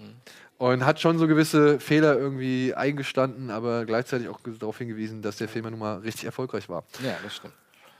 Und 0.58 0.84
hat 0.84 1.00
schon 1.00 1.18
so 1.18 1.26
gewisse 1.26 1.80
Fehler 1.80 2.18
irgendwie 2.18 2.74
eingestanden, 2.74 3.50
aber 3.50 3.86
gleichzeitig 3.86 4.28
auch 4.28 4.40
darauf 4.58 4.76
hingewiesen, 4.76 5.22
dass 5.22 5.36
der 5.38 5.48
Film 5.48 5.64
ja 5.64 5.70
nun 5.70 5.80
mal 5.80 5.98
richtig 6.00 6.24
erfolgreich 6.26 6.68
war. 6.68 6.84
Ja, 7.02 7.14
das 7.24 7.36
stimmt. 7.36 7.54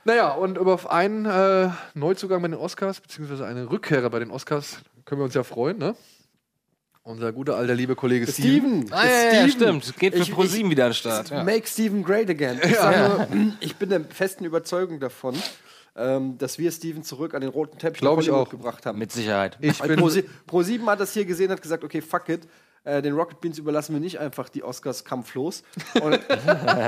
Naja, 0.05 0.29
und 0.29 0.59
über 0.59 0.75
auf 0.75 0.91
einen 0.91 1.25
äh, 1.25 1.69
Neuzugang 1.95 2.39
bei 2.43 2.49
den 2.49 2.57
Oscars, 2.59 3.01
beziehungsweise 3.01 3.47
eine 3.47 3.69
Rückkehrer 3.71 4.11
bei 4.11 4.19
den 4.19 4.29
Oscars, 4.29 4.77
können 5.05 5.21
wir 5.21 5.25
uns 5.25 5.33
ja 5.33 5.41
freuen, 5.43 5.79
ne? 5.79 5.95
Unser 7.03 7.33
guter 7.33 7.55
alter 7.55 7.73
liebe 7.73 7.95
Kollege 7.95 8.27
Steven. 8.31 8.83
Steven! 8.83 8.93
Ah, 8.93 9.05
ja, 9.05 9.11
ja, 9.11 9.29
Steven. 9.49 9.81
stimmt. 9.81 9.97
Geht 9.99 10.13
für 10.15 10.21
Ich- 10.21 10.31
ProSieben 10.31 10.69
wieder 10.69 10.85
an 10.85 10.91
den 10.91 10.95
Start. 10.95 11.29
Ja. 11.31 11.43
Make 11.43 11.67
Steven 11.67 12.03
great 12.03 12.29
again. 12.29 12.59
Ich, 12.63 12.75
sag 12.77 13.29
nur, 13.33 13.53
ich 13.59 13.75
bin 13.75 13.89
der 13.89 14.01
festen 14.01 14.45
Überzeugung 14.45 14.99
davon, 14.99 15.35
ähm, 15.95 16.37
dass 16.37 16.59
wir 16.59 16.71
Steven 16.71 17.03
zurück 17.03 17.33
an 17.33 17.41
den 17.41 17.49
roten 17.49 17.79
Teppich 17.79 18.01
Glaub 18.01 18.17
nach 18.17 18.23
ich 18.23 18.29
auch. 18.29 18.49
gebracht 18.49 18.85
haben. 18.85 18.99
Mit 18.99 19.11
Sicherheit. 19.11 19.57
Ich 19.61 19.79
bin, 19.81 19.99
Pro, 19.99 20.07
Pro7 20.47 20.85
hat 20.85 20.99
das 20.99 21.13
hier 21.13 21.25
gesehen, 21.25 21.49
hat 21.51 21.61
gesagt, 21.61 21.83
okay, 21.83 22.01
fuck 22.01 22.29
it. 22.29 22.47
Äh, 22.83 23.01
den 23.01 23.13
Rocket 23.13 23.41
Beans 23.41 23.57
überlassen 23.57 23.93
wir 23.93 23.99
nicht 23.99 24.19
einfach 24.19 24.49
die 24.49 24.63
Oscars 24.63 25.03
kampflos. 25.03 25.63
Und, 26.01 26.13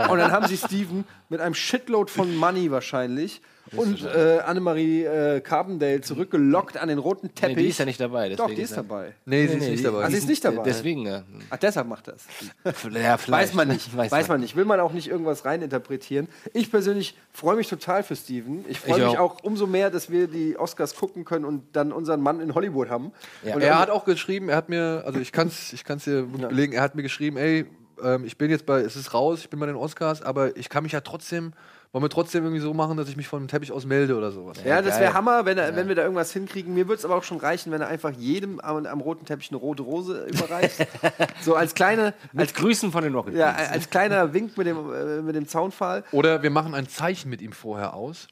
und 0.06 0.18
dann 0.20 0.32
haben 0.32 0.48
sie 0.48 0.58
Steven 0.58 1.06
mit 1.30 1.40
einem 1.42 1.54
Shitload 1.56 2.12
von 2.12 2.36
Money 2.36 2.70
wahrscheinlich 2.72 3.42
und 3.76 4.04
äh, 4.04 4.40
Annemarie 4.40 5.04
äh, 5.06 5.40
Carbondale 5.42 6.02
zurückgelockt 6.02 6.78
an 6.78 6.90
den 6.90 6.98
roten 7.00 7.28
Nee, 7.28 7.32
Teppich. 7.34 7.56
die 7.58 7.68
ist 7.70 7.80
ja 7.80 7.86
nicht 7.86 8.00
dabei. 8.00 8.30
Doch, 8.36 8.50
die 8.50 8.62
ist 8.62 8.72
ja- 8.72 8.78
dabei. 8.78 9.14
nee, 9.26 9.48
sie 9.48 9.58
ist 9.58 9.70
nicht 9.70 9.86
dabei. 9.86 10.04
Ah, 10.04 10.10
sie 10.10 10.18
ist 10.18 10.28
nicht 10.28 10.44
dabei. 10.44 10.64
Deswegen, 10.64 11.06
ja. 11.06 11.24
Ach, 11.50 11.58
deshalb 11.58 11.88
macht 11.88 12.08
das. 12.10 12.26
Ja, 12.66 12.74
vielleicht. 13.18 13.30
Weiß 13.32 13.54
man 13.54 13.68
nicht. 13.70 13.96
Weiß, 13.98 14.12
Weiß, 14.12 14.28
man 14.28 14.42
nicht. 14.42 14.56
Will 14.56 14.66
man 14.66 14.80
auch 14.80 14.92
nicht 14.94 15.08
irgendwas 15.08 15.46
reininterpretieren. 15.46 16.28
Ich 16.54 16.70
persönlich 16.72 17.16
freue 17.32 17.56
mich 17.56 17.68
total 17.70 18.04
für 18.04 18.16
Steven. 18.16 18.66
Ich 18.68 18.80
freue 18.80 19.00
Ich 19.00 19.06
mich 19.08 19.18
auch. 19.18 19.38
auch. 19.38 19.44
umso 19.44 19.66
mehr, 19.66 19.90
dass 19.90 20.10
wir 20.10 20.28
die 20.28 20.58
Oscars 20.58 20.96
gucken 20.96 21.24
können 21.26 21.46
und 21.46 21.64
dann 21.76 21.92
unseren 21.92 22.22
Mann 22.22 22.42
in 22.42 22.54
Hollywood 22.56 22.90
haben. 22.90 23.12
Ja. 23.44 23.56
Und 23.56 23.62
Er 23.62 23.80
hat 23.80 23.90
auch 23.90 24.06
geschrieben, 24.06 24.50
er 24.50 24.58
hat 24.58 24.70
mir, 24.70 25.04
also 25.06 25.20
ich 25.20 25.32
kann 25.32 25.48
es 25.48 25.74
ich 25.74 25.84
kann's 25.84 26.04
dir 26.04 26.32
wirklich 26.32 26.48
belegen, 26.50 26.74
er 26.74 26.82
hat 26.82 26.96
mir 26.96 27.04
geschrieben, 27.04 27.38
ey, 27.38 27.66
ähm, 28.04 28.26
ich 28.26 28.38
bin 28.38 28.50
jetzt 28.52 28.66
bei, 28.66 28.82
es 28.82 28.96
ist 28.96 29.14
raus, 29.14 29.40
ich 29.40 29.50
bin 29.50 29.60
bei 29.60 29.66
den 29.68 29.76
Oscars, 29.76 30.22
aber 30.22 30.58
ich 30.58 30.68
kann 30.70 30.84
mich 30.84 30.92
ja 30.92 31.02
trotzdem, 31.02 31.54
wollen 31.94 32.04
wir 32.04 32.10
trotzdem 32.10 32.44
irgendwie 32.44 32.60
so 32.60 32.74
machen, 32.74 32.98
dass 32.98 33.08
ich 33.08 33.16
mich 33.16 33.28
von 33.28 33.44
dem 33.44 33.48
Teppich 33.48 33.72
aus 33.72 33.86
melde 33.86 34.18
oder 34.18 34.32
sowas. 34.32 34.58
Ja, 34.66 34.82
das 34.82 34.96
geil. 34.96 35.02
wäre 35.04 35.14
Hammer, 35.14 35.46
wenn, 35.46 35.58
er, 35.60 35.76
wenn 35.76 35.88
wir 35.88 35.94
da 35.96 36.02
irgendwas 36.02 36.34
hinkriegen. 36.34 36.74
Mir 36.74 36.88
würde 36.88 36.98
es 36.98 37.06
aber 37.06 37.16
auch 37.16 37.24
schon 37.24 37.38
reichen, 37.38 37.72
wenn 37.72 37.82
er 37.82 37.88
einfach 37.88 38.10
jedem 38.12 38.60
am, 38.60 38.86
am 38.88 39.00
roten 39.00 39.26
Teppich 39.26 39.52
eine 39.52 39.60
rote 39.60 39.84
Rose 39.84 40.26
überreicht. 40.26 40.88
so 41.42 41.56
als 41.56 41.76
kleine, 41.76 42.16
Als 42.36 42.54
Grüßen 42.56 42.92
von 42.92 43.04
den 43.04 43.14
Rocket 43.14 43.36
ja, 43.36 43.54
als 43.54 43.90
kleiner 43.92 44.34
Wink 44.34 44.58
mit 44.58 44.66
dem, 44.66 44.78
äh, 44.92 45.22
mit 45.22 45.36
dem 45.36 45.48
Zaunpfahl. 45.48 46.04
Oder 46.12 46.42
wir 46.42 46.50
machen 46.50 46.74
ein 46.74 46.90
Zeichen 46.90 47.30
mit 47.30 47.44
ihm 47.44 47.52
vorher 47.52 47.94
aus, 47.94 48.28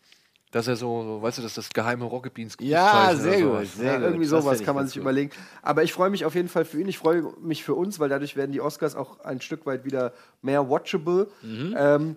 dass 0.50 0.68
er 0.68 0.76
so, 0.76 1.04
so 1.04 1.22
weißt 1.22 1.38
du, 1.38 1.42
dass 1.44 1.54
das 1.54 1.70
geheime 1.70 2.06
Rocket 2.06 2.34
Beans 2.34 2.58
Ja, 2.60 3.14
sehr 3.16 3.44
gut. 3.44 3.68
Sehr 3.68 3.86
Ja, 3.86 3.96
gut. 3.98 4.04
irgendwie 4.06 4.28
Das 4.28 4.44
sowas 4.44 4.64
kann 4.64 4.74
man 4.74 4.88
sich 4.88 4.96
gut. 4.96 5.04
überlegen. 5.04 5.30
Aber 5.62 5.84
ich 5.84 5.94
freue 5.94 6.10
mich 6.10 6.26
auf 6.26 6.34
jeden 6.34 6.50
Fall 6.50 6.66
für 6.66 6.82
ihn. 6.82 6.88
Ich 6.88 6.98
freue 6.98 7.24
mich 7.40 7.64
für 7.64 7.76
uns, 7.76 8.00
weil 8.00 8.10
dadurch 8.10 8.36
werden 8.36 8.52
die 8.52 8.60
Oscars 8.60 8.96
auch 8.96 9.20
ein 9.20 9.40
Stück 9.40 9.68
weit 9.68 9.86
wieder 9.86 10.14
mehr 10.42 10.68
watchable. 10.68 11.28
Mhm. 11.44 11.76
Ähm, 11.78 12.16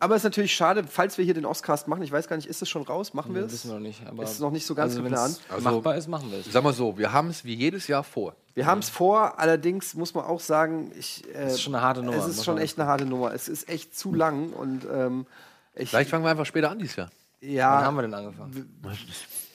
aber 0.00 0.14
es 0.16 0.20
ist 0.20 0.24
natürlich 0.24 0.54
schade, 0.54 0.82
falls 0.88 1.16
wir 1.18 1.24
hier 1.24 1.34
den 1.34 1.44
Oscars 1.46 1.86
machen. 1.86 2.02
Ich 2.02 2.10
weiß 2.10 2.26
gar 2.26 2.36
nicht, 2.36 2.48
ist 2.48 2.62
es 2.62 2.68
schon 2.68 2.82
raus? 2.82 3.14
Machen 3.14 3.34
wir 3.34 3.44
es? 3.44 3.52
wissen 3.52 3.68
wir 3.70 3.74
noch 3.74 3.82
nicht. 3.82 4.00
Aber 4.06 4.24
ist 4.24 4.40
noch 4.40 4.50
nicht 4.50 4.66
so 4.66 4.74
ganz 4.74 4.92
also, 4.92 5.02
geplant. 5.02 5.38
wenn's 5.50 5.62
machbar 5.62 5.96
ist, 5.96 6.08
machen 6.08 6.30
wir 6.32 6.38
es. 6.38 6.50
Sag 6.50 6.64
mal 6.64 6.72
so, 6.72 6.98
wir 6.98 7.12
haben 7.12 7.28
es 7.28 7.44
wie 7.44 7.54
jedes 7.54 7.86
Jahr 7.86 8.02
vor. 8.02 8.34
Wir 8.54 8.66
haben 8.66 8.80
es 8.80 8.88
vor, 8.88 9.38
allerdings 9.38 9.94
muss 9.94 10.14
man 10.14 10.24
auch 10.24 10.40
sagen, 10.40 10.90
ich, 10.98 11.24
äh, 11.28 11.44
Das 11.44 11.52
ist 11.54 11.62
schon 11.62 11.74
eine 11.74 11.84
harte 11.84 12.02
Nummer, 12.02 12.16
Es 12.18 12.26
ist 12.26 12.44
schon 12.44 12.58
echt 12.58 12.78
eine 12.80 12.88
harte 12.88 13.06
Nummer. 13.06 13.32
Es 13.32 13.48
ist 13.48 13.68
echt 13.68 13.96
zu 13.96 14.12
lang 14.14 14.50
und 14.50 14.86
ähm, 14.92 15.26
ich, 15.74 15.90
Vielleicht 15.90 16.10
fangen 16.10 16.24
wir 16.24 16.30
einfach 16.30 16.46
später 16.46 16.70
an 16.70 16.78
dieses 16.78 16.96
Jahr. 16.96 17.10
Wann 17.40 17.50
ja, 17.50 17.82
haben 17.82 17.94
wir 17.96 18.02
denn 18.02 18.14
angefangen? 18.14 18.80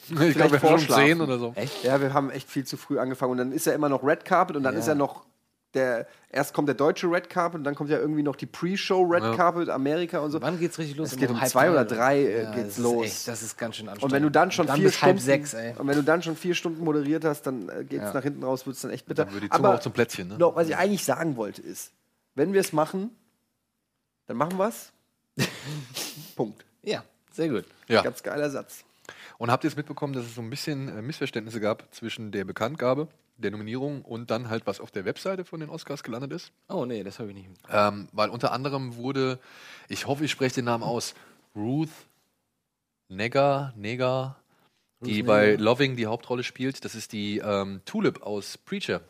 Ich 0.08 0.36
glaube, 0.36 0.36
wir 0.36 0.42
haben 0.44 0.52
schon 0.52 0.60
vorschlafen. 0.60 1.04
10 1.08 1.22
oder 1.22 1.40
so. 1.40 1.54
Echt? 1.56 1.84
ja, 1.84 2.00
wir 2.00 2.14
haben 2.14 2.30
echt 2.30 2.48
viel 2.48 2.64
zu 2.64 2.78
früh 2.78 3.00
angefangen 3.00 3.32
und 3.32 3.38
dann 3.40 3.52
ist 3.52 3.66
ja 3.66 3.74
immer 3.74 3.90
noch 3.90 4.04
Red 4.04 4.24
Carpet 4.24 4.56
und 4.56 4.62
dann 4.62 4.76
Ja. 4.76 4.80
ist 4.80 4.88
ja 4.88 4.94
noch 4.94 5.25
der 5.76 6.08
erst 6.30 6.54
kommt 6.54 6.68
der 6.68 6.76
deutsche 6.76 7.08
Red 7.08 7.30
Carpet 7.30 7.60
und 7.60 7.64
dann 7.64 7.76
kommt 7.76 7.90
ja 7.90 7.98
irgendwie 7.98 8.24
noch 8.24 8.36
die 8.36 8.46
Pre-Show 8.46 9.04
Red 9.04 9.24
Ja. 9.24 9.36
Carpet 9.36 9.70
Amerika 9.70 10.20
und 10.20 10.32
so. 10.32 10.42
Wann 10.42 10.60
geht's 10.60 10.78
richtig 10.80 10.98
los? 10.98 11.12
Es 11.12 11.18
geht 11.18 11.30
um 11.30 11.40
halb 11.40 11.50
zwei 11.50 11.70
oder 11.72 11.86
drei, 11.86 12.20
äh, 12.20 12.44
Ja, 12.44 12.52
geht's 12.52 12.68
das 12.70 12.78
ist 12.78 12.84
los. 12.84 13.06
Echt, 13.06 13.28
das 13.28 13.42
ist 13.44 13.58
ganz 13.58 13.76
schön 13.76 13.88
anstrengend. 13.88 14.04
Und 14.04 14.12
wenn 14.16 14.24
du 14.24 14.30
dann 14.32 14.52
schon 14.52 14.68
dann 14.68 14.80
vier 14.80 14.92
Stunden 14.92 15.20
sechs, 15.20 15.54
und 15.54 15.88
wenn 15.88 15.96
du 15.96 16.04
dann 16.04 16.24
schon 16.24 16.36
vier 16.36 16.56
Stunden 16.56 16.84
moderiert 16.84 17.24
hast, 17.24 17.44
dann 17.44 17.70
äh, 17.70 17.84
geht's 17.84 18.04
Ja. 18.06 18.14
nach 18.14 18.24
hinten 18.24 18.44
raus, 18.44 18.66
wird's 18.66 18.82
dann 18.82 18.92
echt 18.92 19.06
bitter. 19.06 19.26
Dann 19.26 19.34
würde 19.34 19.46
die 19.48 19.50
Zunge 19.52 19.68
Aber 19.68 19.76
auch 19.76 19.82
zum 19.82 19.94
Plätzchen, 19.94 20.28
ne? 20.30 20.38
noch, 20.38 20.56
was 20.56 20.68
ich 20.68 20.76
eigentlich 20.76 21.06
sagen 21.06 21.36
wollte 21.38 21.62
ist, 21.62 21.92
wenn 22.34 22.52
wir 22.54 22.62
es 22.62 22.74
machen, 22.74 23.12
dann 24.28 24.38
machen 24.38 24.58
wir's. 24.58 24.92
Punkt. 26.36 26.66
Ja, 26.84 27.04
sehr 27.32 27.50
gut. 27.50 27.66
Ja. 27.88 28.02
Ganz 28.02 28.24
geiler 28.24 28.50
Satz. 28.50 28.84
Und 29.38 29.52
habt 29.52 29.64
ihr 29.64 29.68
es 29.70 29.76
mitbekommen, 29.76 30.14
dass 30.14 30.26
es 30.26 30.36
so 30.36 30.42
ein 30.42 30.50
bisschen 30.50 30.88
äh, 30.88 31.02
Missverständnisse 31.02 31.60
gab 31.60 31.94
zwischen 31.94 32.32
der 32.32 32.46
Bekanntgabe 32.46 33.08
der 33.38 33.52
Nominierung 33.52 34.02
und 34.02 34.32
dann 34.32 34.50
halt, 34.50 34.66
was 34.66 34.80
auf 34.80 34.92
der 34.92 35.06
Webseite 35.06 35.46
von 35.46 35.60
den 35.60 35.70
Oscars 35.70 36.04
gelandet 36.04 36.32
ist? 36.32 36.52
Oh 36.70 36.86
nee, 36.86 37.04
das 37.04 37.20
habe 37.20 37.30
ich 37.30 37.36
nicht. 37.36 37.50
Ähm, 37.70 38.08
weil 38.12 38.30
unter 38.30 38.52
anderem 38.52 38.96
wurde, 38.96 39.40
ich 39.90 40.08
hoffe, 40.08 40.26
ich 40.26 40.32
spreche 40.32 40.56
den 40.56 40.66
Namen 40.66 40.84
aus, 40.84 41.16
Ruth 41.56 41.90
Negger, 43.10 43.74
Neger, 43.76 44.38
die 45.02 45.24
bei 45.24 45.56
Loving 45.56 45.96
die 45.96 46.08
Hauptrolle 46.08 46.44
spielt. 46.44 46.84
Das 46.86 46.96
ist 46.96 47.12
die 47.12 47.38
ähm, 47.38 47.82
Tulip 47.86 48.24
aus 48.24 48.58
Preacher. 48.58 49.02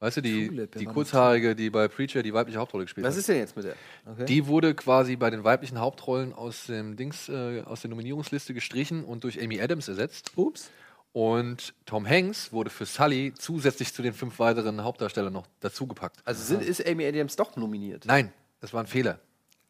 Weißt 0.00 0.16
du, 0.16 0.20
die, 0.20 0.48
Tulip, 0.48 0.74
die 0.76 0.84
kurzhaarige, 0.84 1.54
die 1.54 1.70
bei 1.70 1.86
Preacher 1.86 2.24
die 2.24 2.34
weibliche 2.34 2.58
Hauptrolle 2.58 2.84
gespielt 2.84 3.06
Was 3.06 3.14
hat. 3.14 3.20
ist 3.20 3.28
denn 3.28 3.36
jetzt 3.36 3.54
mit 3.54 3.66
der? 3.66 3.76
Okay. 4.04 4.24
Die 4.24 4.46
wurde 4.46 4.74
quasi 4.74 5.14
bei 5.14 5.30
den 5.30 5.44
weiblichen 5.44 5.78
Hauptrollen 5.78 6.32
aus 6.32 6.66
dem 6.66 6.96
Dings, 6.96 7.28
äh, 7.28 7.62
aus 7.64 7.82
der 7.82 7.90
Nominierungsliste 7.90 8.52
gestrichen 8.52 9.04
und 9.04 9.22
durch 9.22 9.40
Amy 9.40 9.60
Adams 9.60 9.86
ersetzt. 9.86 10.32
Ups. 10.34 10.70
Und 11.12 11.74
Tom 11.84 12.08
Hanks 12.08 12.52
wurde 12.52 12.70
für 12.70 12.86
Sully 12.86 13.34
zusätzlich 13.36 13.92
zu 13.92 14.02
den 14.02 14.14
fünf 14.14 14.38
weiteren 14.38 14.82
Hauptdarstellern 14.82 15.32
noch 15.32 15.46
dazugepackt. 15.60 16.16
Also 16.24 16.42
sind, 16.42 16.62
ist 16.62 16.86
Amy 16.86 17.06
Adams 17.06 17.36
doch 17.36 17.54
nominiert? 17.56 18.06
Nein, 18.06 18.32
das 18.60 18.72
war 18.72 18.82
ein 18.82 18.86
Fehler. 18.86 19.18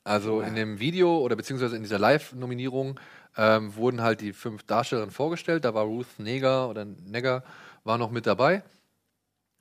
Also 0.05 0.41
in 0.41 0.55
dem 0.57 0.81
Video 0.81 1.19
oder 1.19 1.37
beziehungsweise 1.37 1.77
in 1.77 1.83
dieser 1.83 1.99
Live-Nominierung 1.99 2.99
ähm, 3.37 3.75
wurden 3.77 4.03
halt 4.03 4.21
die 4.21 4.33
fünf 4.33 4.65
Darstellerinnen 4.65 5.13
vorgestellt. 5.13 5.65
Da 5.65 5.75
war 5.75 5.85
Ruth 5.85 6.19
Neger 6.19 6.69
oder 6.69 6.85
Negger 6.85 7.45
war 7.85 7.99
noch 7.99 8.11
mit 8.11 8.27
dabei. 8.27 8.63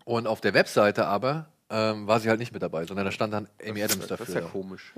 Und 0.04 0.28
auf 0.28 0.42
der 0.42 0.54
Webseite 0.54 1.06
aber 1.06 1.48
ähm, 1.70 2.08
war 2.08 2.20
sie 2.20 2.30
halt 2.30 2.40
nicht 2.40 2.54
mit 2.54 2.62
dabei, 2.62 2.86
sondern 2.86 3.06
da 3.06 3.12
stand 3.12 3.34
dann 3.34 3.48
Amy 3.64 3.84
Adams 3.84 4.08
dafür. 4.08 4.26
Das 4.26 4.30
ist 4.30 4.36
ja 4.36 4.42
komisch. 4.42 4.94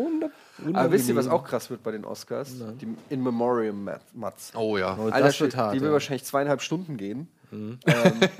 Aber 0.73 0.91
wisst 0.91 1.09
ihr, 1.09 1.15
was 1.15 1.27
auch 1.27 1.43
krass 1.43 1.69
wird 1.69 1.81
bei 1.83 1.91
den 1.91 2.05
Oscars? 2.05 2.53
Die 2.79 2.87
In 3.09 3.23
Memoriam 3.23 3.83
Mat- 3.83 4.01
Mats. 4.13 4.51
Oh 4.55 4.77
ja. 4.77 4.95
Alter, 4.95 5.19
das 5.19 5.39
wird 5.39 5.53
die 5.53 5.57
hart, 5.57 5.73
will 5.79 5.87
ja. 5.87 5.91
wahrscheinlich 5.93 6.23
zweieinhalb 6.25 6.61
Stunden 6.61 6.95
gehen. 6.97 7.27
Ähm, 7.51 7.79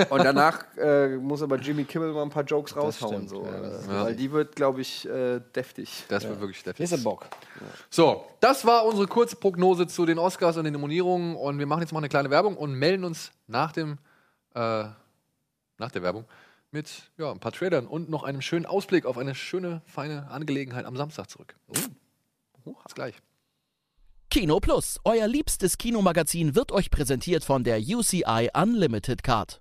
und 0.10 0.23
danach 0.23 0.64
äh, 0.76 1.18
muss 1.18 1.44
aber 1.44 1.57
Jimmy 1.60 1.84
Kimmel 1.84 2.14
mal 2.14 2.23
ein 2.23 2.31
paar 2.31 2.44
Jokes 2.44 2.76
raushauen. 2.76 3.27
stimmt, 3.27 3.30
so, 3.30 3.45
ja, 3.45 3.60
das- 3.61 3.85
ja. 3.85 4.06
Weil 4.06 4.15
die 4.15 4.31
wird, 4.31 4.56
glaube 4.56 4.81
ich, 4.81 5.07
äh, 5.07 5.40
deftig. 5.56 6.06
Das 6.07 6.27
wird 6.27 6.40
wirklich 6.40 6.64
deftig. 6.64 6.84
Ist 6.85 6.94
ein 6.94 7.03
Bock. 7.03 7.27
So, 7.91 8.26
das 8.40 8.65
war 8.65 8.85
unsere 8.85 9.06
kurze 9.07 9.35
Prognose 9.35 9.85
zu 9.85 10.07
den 10.07 10.18
Oscars 10.18 10.57
und 10.57 10.64
den 10.64 10.73
Nominierungen. 10.73 11.35
Und 11.35 11.60
wir 11.60 11.68
machen 11.68 11.81
jetzt 11.81 11.91
mal 11.94 11.99
eine 11.99 12.10
kleine 12.10 12.31
Werbung 12.31 12.57
und 12.57 12.73
melden 12.73 13.03
uns 13.03 13.31
nach 13.45 13.72
dem 13.72 13.99
äh, 14.56 14.85
nach 15.77 15.91
der 15.91 16.02
Werbung 16.02 16.26
mit 16.72 16.90
ja, 17.19 17.31
ein 17.31 17.40
paar 17.40 17.52
Trailern 17.52 17.85
und 17.85 18.10
noch 18.10 18.23
einem 18.23 18.41
schönen 18.41 18.65
Ausblick 18.65 19.06
auf 19.06 19.19
eine 19.19 19.35
schöne, 19.35 19.84
feine 19.85 20.27
Angelegenheit 20.31 20.85
am 20.85 20.98
Samstag 20.98 21.30
zurück. 21.30 21.56
Oh, 21.68 21.73
bis 22.64 22.95
gleich. 22.95 23.15
Kino 24.30 24.60
Plus, 24.60 24.99
euer 25.03 25.27
liebstes 25.27 25.77
Kinomagazin, 25.77 26.56
wird 26.56 26.72
euch 26.72 26.90
präsentiert 26.90 27.44
von 27.44 27.64
der 27.64 27.80
UCI 27.80 28.49
Unlimited 28.53 29.22
Card. 29.22 29.60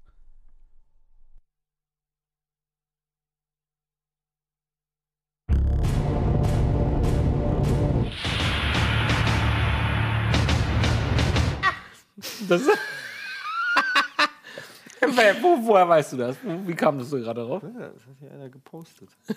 Das 12.48 12.62
Wo, 15.42 15.66
woher 15.66 15.88
weißt 15.88 16.12
du 16.12 16.16
das? 16.16 16.36
Wie 16.42 16.74
kam 16.74 16.98
das 16.98 17.10
so 17.10 17.18
gerade 17.18 17.44
drauf? 17.44 17.62
Ja, 17.62 17.88
das 17.88 18.06
hat 18.06 18.16
hier 18.20 18.30
einer 18.30 18.48
gepostet. 18.48 19.10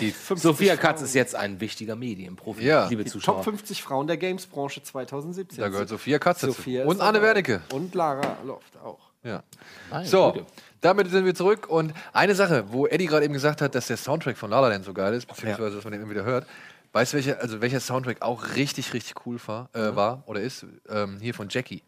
Die 0.00 0.14
Sophia 0.36 0.76
Katz 0.76 1.02
ist 1.02 1.14
jetzt 1.14 1.34
ein 1.34 1.60
wichtiger 1.60 1.96
Medienprofi, 1.96 2.64
Ja. 2.64 2.86
liebe 2.88 3.04
Die 3.04 3.10
Zuschauer. 3.10 3.36
Top 3.36 3.44
50 3.44 3.82
Frauen 3.82 4.06
der 4.06 4.16
Games-Branche 4.16 4.82
2017. 4.82 5.58
Da 5.60 5.68
gehört 5.68 5.88
Sophia 5.88 6.18
Katz 6.18 6.40
dazu. 6.40 6.52
Sophia 6.52 6.82
ist 6.82 6.88
Und 6.88 7.00
Anne. 7.00 7.20
Wernicke. 7.22 7.62
Und 7.72 7.94
Lara 7.94 8.36
Loft 8.44 8.76
auch. 8.78 8.98
Ja. 9.22 9.42
Meine 9.90 10.06
So, 10.06 10.32
Güte. 10.32 10.46
damit 10.80 11.10
sind 11.10 11.24
wir 11.24 11.34
zurück. 11.34 11.68
Und 11.68 11.92
eine 12.12 12.34
Sache, 12.34 12.64
wo 12.72 12.86
Eddie 12.86 13.06
gerade 13.06 13.24
eben 13.24 13.34
gesagt 13.34 13.60
hat, 13.60 13.74
dass 13.74 13.88
der 13.88 13.96
Soundtrack 13.96 14.36
von 14.36 14.50
La 14.50 14.60
La 14.60 14.68
Land 14.68 14.84
so 14.84 14.92
geil 14.92 15.14
ist, 15.14 15.26
beziehungsweise 15.26 15.74
dass 15.76 15.84
man 15.84 15.92
den 15.92 16.02
immer 16.02 16.10
wieder 16.10 16.24
hört. 16.24 16.46
Weißt 16.92 17.12
du, 17.12 17.16
welcher, 17.16 17.40
also 17.40 17.60
welcher 17.60 17.80
Soundtrack 17.80 18.22
auch 18.22 18.54
richtig, 18.54 18.94
richtig 18.94 19.26
cool 19.26 19.38
war, 19.46 19.68
äh, 19.74 19.94
war 19.96 20.22
oder 20.26 20.40
ist? 20.40 20.64
Ähm, 20.88 21.18
hier 21.20 21.34
von 21.34 21.48
Jackie. 21.50 21.82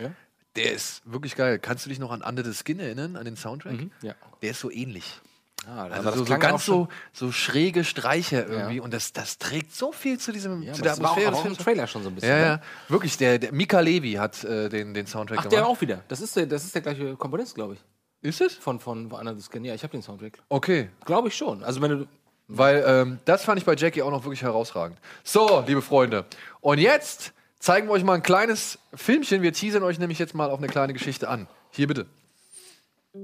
Ja? 0.00 0.10
Der 0.54 0.72
ist 0.72 1.02
wirklich 1.04 1.34
geil. 1.36 1.58
Kannst 1.58 1.84
du 1.84 1.90
dich 1.90 1.98
noch 1.98 2.10
an 2.10 2.22
Under 2.22 2.42
the 2.44 2.54
Skin 2.54 2.78
erinnern, 2.80 3.16
an 3.16 3.24
den 3.26 3.36
Soundtrack? 3.36 3.74
ja. 4.00 4.14
Der 4.42 4.50
ist 4.52 4.60
so 4.60 4.70
ähnlich. 4.70 5.20
Ah, 5.68 5.86
Also 5.86 6.10
so, 6.18 6.24
so 6.26 6.38
ganz 6.38 6.54
auch 6.54 6.60
so, 6.60 6.88
so 7.12 7.32
schräge 7.32 7.82
Streicher 7.82 8.46
irgendwie 8.46 8.76
Ja. 8.76 8.82
und 8.82 8.92
das, 8.94 9.12
das 9.12 9.38
trägt 9.38 9.74
so 9.74 9.90
viel 9.90 10.18
zu 10.18 10.30
diesem 10.32 10.62
Ja, 10.62 10.72
zu 10.74 10.82
der 10.82 10.92
das 10.92 11.00
war 11.02 11.10
auch- 11.10 11.16
Atmosphäre. 11.16 11.28
aber 11.28 11.36
des 11.48 11.52
auch 11.56 11.58
im. 11.58 11.64
Trailer 11.64 11.86
schon 11.86 12.02
so 12.02 12.08
ein 12.10 12.14
bisschen, 12.14 12.30
Ja, 12.30 12.36
ne? 12.36 12.42
ja. 12.46 12.60
Wirklich, 12.88 13.16
der, 13.16 13.38
der 13.38 13.52
Mika 13.52 13.80
Levi 13.80 14.12
hat 14.12 14.44
äh, 14.44 14.68
den, 14.68 14.94
den 14.94 15.06
Soundtrack 15.06 15.38
Ach, 15.38 15.42
gemacht. 15.44 15.56
der 15.56 15.66
auch 15.66 15.80
wieder. 15.80 16.02
Das 16.08 16.20
ist 16.20 16.36
der, 16.36 16.46
das 16.46 16.64
ist 16.64 16.74
der 16.74 16.82
gleiche 16.82 17.16
Komponist, 17.16 17.54
glaube 17.54 17.74
ich. 17.74 17.80
Ist 18.22 18.40
es? 18.40 18.54
Von, 18.54 18.80
von 18.80 19.10
Skin. 19.40 19.64
Ja, 19.64 19.74
ich 19.74 19.82
habe 19.82 19.90
den 19.92 20.02
Soundtrack. 20.02 20.38
Okay. 20.48 20.88
Glaube 21.04 21.28
ich 21.28 21.36
schon. 21.36 21.62
Also 21.64 21.80
wenn 21.80 21.90
du. 21.90 22.06
Weil 22.48 22.84
ähm, 22.86 23.18
das 23.24 23.42
fand 23.44 23.58
ich 23.58 23.64
bei 23.64 23.74
Jackie 23.74 24.02
auch 24.02 24.10
noch 24.12 24.22
wirklich 24.24 24.42
herausragend. 24.42 24.98
So, 25.24 25.64
liebe 25.66 25.82
Freunde. 25.82 26.26
Und 26.60 26.78
jetzt 26.78 27.32
zeigen 27.58 27.88
wir 27.88 27.92
euch 27.92 28.04
mal 28.04 28.14
ein 28.14 28.22
kleines 28.22 28.78
Filmchen. 28.94 29.42
Wir 29.42 29.52
teasern 29.52 29.82
euch 29.82 29.98
nämlich 29.98 30.18
jetzt 30.20 30.32
mal 30.34 30.48
auf 30.50 30.58
eine 30.58 30.68
kleine 30.68 30.92
Geschichte 30.92 31.28
an. 31.28 31.48
Hier 31.70 31.88
bitte. 31.88 32.06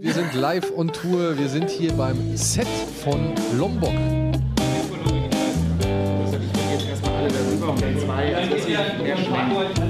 Wir 0.01 0.13
sind 0.13 0.35
live 0.35 0.73
on 0.77 0.93
Tour. 0.93 1.39
Wir 1.39 1.49
sind 1.49 1.71
hier 1.71 1.93
beim 1.93 2.37
Set 2.37 2.67
von 3.03 3.35
Lombok. 3.57 3.93
Wir, 9.03 9.17
uns 9.17 9.82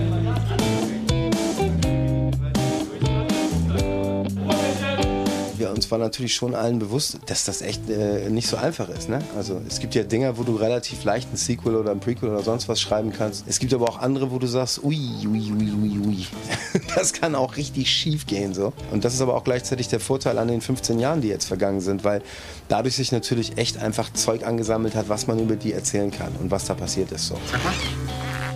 war 5.93 5.99
natürlich 5.99 6.35
schon 6.35 6.55
allen 6.55 6.79
bewusst, 6.79 7.19
dass 7.27 7.45
das 7.45 7.63
echt 7.63 7.89
äh, 7.89 8.29
nicht 8.31 8.49
so 8.49 8.57
einfach 8.57 8.89
ist. 8.89 9.09
Ne? 9.09 9.23
Also 9.37 9.61
es 9.69 9.79
gibt 9.79 9.95
ja 9.95 10.03
Dinger, 10.03 10.39
wo 10.39 10.43
du 10.43 10.57
relativ 10.57 11.05
leicht 11.05 11.33
ein 11.33 11.37
Sequel 11.37 11.77
oder 11.77 11.93
ein 11.93 12.01
Prequel 12.01 12.31
oder 12.31 12.43
sonst 12.43 12.69
was 12.69 12.81
schreiben 12.81 13.13
kannst. 13.13 13.45
Es 13.47 13.59
gibt 13.61 13.73
aber 13.75 13.89
auch 13.89 13.99
andere, 13.99 14.33
wo 14.33 14.39
du 14.39 14.47
sagst, 14.47 14.83
ui, 14.83 14.99
ui, 15.25 15.53
ui, 15.53 15.73
ui, 15.73 15.99
ui. 16.05 16.27
Das 16.97 17.13
kann 17.13 17.35
auch 17.35 17.57
richtig 17.57 17.91
schief 17.91 18.27
gehen. 18.27 18.55
So. 18.55 18.73
Und 18.91 19.05
das 19.05 19.15
ist 19.15 19.21
aber 19.21 19.35
auch 19.35 19.45
gleichzeitig 19.45 19.89
der 19.89 20.01
Vorteil 20.01 20.39
an 20.39 20.49
den 20.49 20.61
15 20.61 20.99
Jahren, 20.99 21.21
die 21.21 21.29
jetzt 21.29 21.45
vergangen 21.45 21.81
sind, 21.81 22.05
weil 22.05 22.23
dadurch 22.69 22.97
sich 22.97 23.13
natürlich 23.13 23.59
echt 23.59 23.79
einfach 23.79 24.13
Zeug 24.13 24.45
angesammelt 24.47 24.95
hat, 24.95 25.09
was 25.09 25.27
man 25.27 25.39
über 25.39 25.57
die 25.57 25.73
erzählen 25.73 26.11
kann 26.11 26.35
und 26.41 26.51
was 26.51 26.65
da 26.65 26.75
passiert 26.75 27.13
ist. 27.13 27.27
So. 27.27 27.39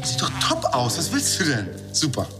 Sieht 0.03 0.23
doch 0.23 0.31
top 0.41 0.65
aus. 0.73 0.99
Was 0.99 1.13
willst 1.13 1.41
du 1.41 1.45
denn? 1.45 1.69
Super. 1.93 2.27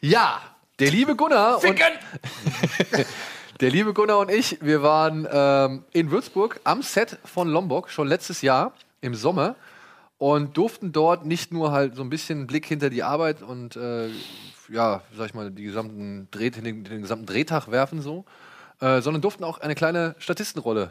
Ja, 0.00 0.40
der 0.78 0.90
liebe 0.90 1.16
Gunnar 1.16 1.62
und 1.62 1.78
der 3.60 3.70
liebe 3.70 3.92
Gunnar 3.92 4.18
und 4.18 4.30
ich, 4.30 4.58
wir 4.60 4.82
waren 4.82 5.26
ähm, 5.30 5.84
in 5.92 6.10
Würzburg 6.10 6.60
am 6.64 6.82
Set 6.82 7.18
von 7.24 7.48
Lombok 7.48 7.90
schon 7.90 8.06
letztes 8.08 8.42
Jahr 8.42 8.72
im 9.00 9.14
Sommer 9.14 9.56
und 10.18 10.56
durften 10.56 10.92
dort 10.92 11.26
nicht 11.26 11.52
nur 11.52 11.72
halt 11.72 11.96
so 11.96 12.02
ein 12.02 12.10
bisschen 12.10 12.46
Blick 12.46 12.66
hinter 12.66 12.90
die 12.90 13.02
Arbeit 13.02 13.42
und 13.42 13.76
äh, 13.76 14.08
ja, 14.68 15.02
sag 15.16 15.26
ich 15.26 15.34
mal, 15.34 15.50
die 15.50 15.62
gesamten 15.64 16.28
Dreh, 16.30 16.50
den, 16.50 16.84
den 16.84 17.02
gesamten 17.02 17.26
Drehtag 17.26 17.70
werfen 17.70 18.00
so, 18.02 18.24
äh, 18.80 19.00
sondern 19.00 19.22
durften 19.22 19.44
auch 19.44 19.58
eine 19.58 19.74
kleine 19.74 20.14
Statistenrolle 20.18 20.90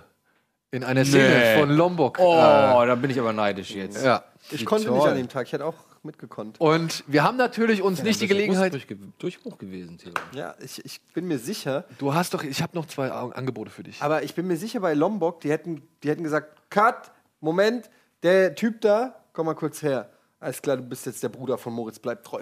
in 0.71 0.83
einer 0.83 1.05
Szene 1.05 1.29
Nee. 1.29 1.59
von 1.59 1.69
Lombok. 1.69 2.17
Oh, 2.19 2.33
äh, 2.35 2.87
da 2.87 2.95
bin 2.95 3.09
ich 3.09 3.19
aber 3.19 3.31
neidisch 3.33 3.71
jetzt. 3.71 4.03
ja. 4.03 4.23
Ich 4.51 4.65
konnte 4.65 4.87
toll. 4.87 4.97
nicht 4.97 5.07
an 5.07 5.15
dem 5.15 5.29
Tag. 5.29 5.45
Ich 5.47 5.53
hätte 5.53 5.65
auch 5.65 5.75
mitgekonnt. 6.07 6.59
Und 6.59 7.03
wir 7.05 7.23
haben 7.23 7.37
natürlich 7.37 7.83
uns 7.83 8.01
nicht 8.01 8.19
die 8.19 8.27
Gelegenheit. 8.27 8.73
Durchbruch 9.19 9.59
gewesen, 9.59 9.99
Theo. 9.99 10.13
Ja, 10.33 10.55
ich, 10.59 10.83
ich 10.83 10.99
bin 11.13 11.27
mir 11.27 11.37
sicher. 11.37 11.85
Du 11.99 12.15
hast 12.15 12.33
doch, 12.33 12.43
ich 12.43 12.63
habe 12.63 12.75
noch 12.75 12.87
zwei 12.87 13.11
Angebote 13.11 13.69
für 13.69 13.83
dich. 13.83 14.01
Aber 14.01 14.23
ich 14.23 14.33
bin 14.33 14.47
mir 14.47 14.57
sicher, 14.57 14.79
bei 14.79 14.95
Lombok, 14.95 15.41
die 15.41 15.51
hätten, 15.51 15.83
die 16.01 16.09
hätten 16.09 16.23
gesagt: 16.23 16.71
Cut, 16.71 17.11
Moment, 17.39 17.91
der 18.23 18.55
Typ 18.55 18.81
da, 18.81 19.23
komm 19.33 19.45
mal 19.45 19.53
kurz 19.53 19.83
her. 19.83 20.09
Alles 20.39 20.61
klar, 20.61 20.77
du 20.77 20.83
bist 20.83 21.05
jetzt 21.05 21.21
der 21.21 21.29
Bruder 21.29 21.57
von 21.57 21.73
Moritz, 21.73 21.99
bleib 21.99 22.23
treu. 22.23 22.41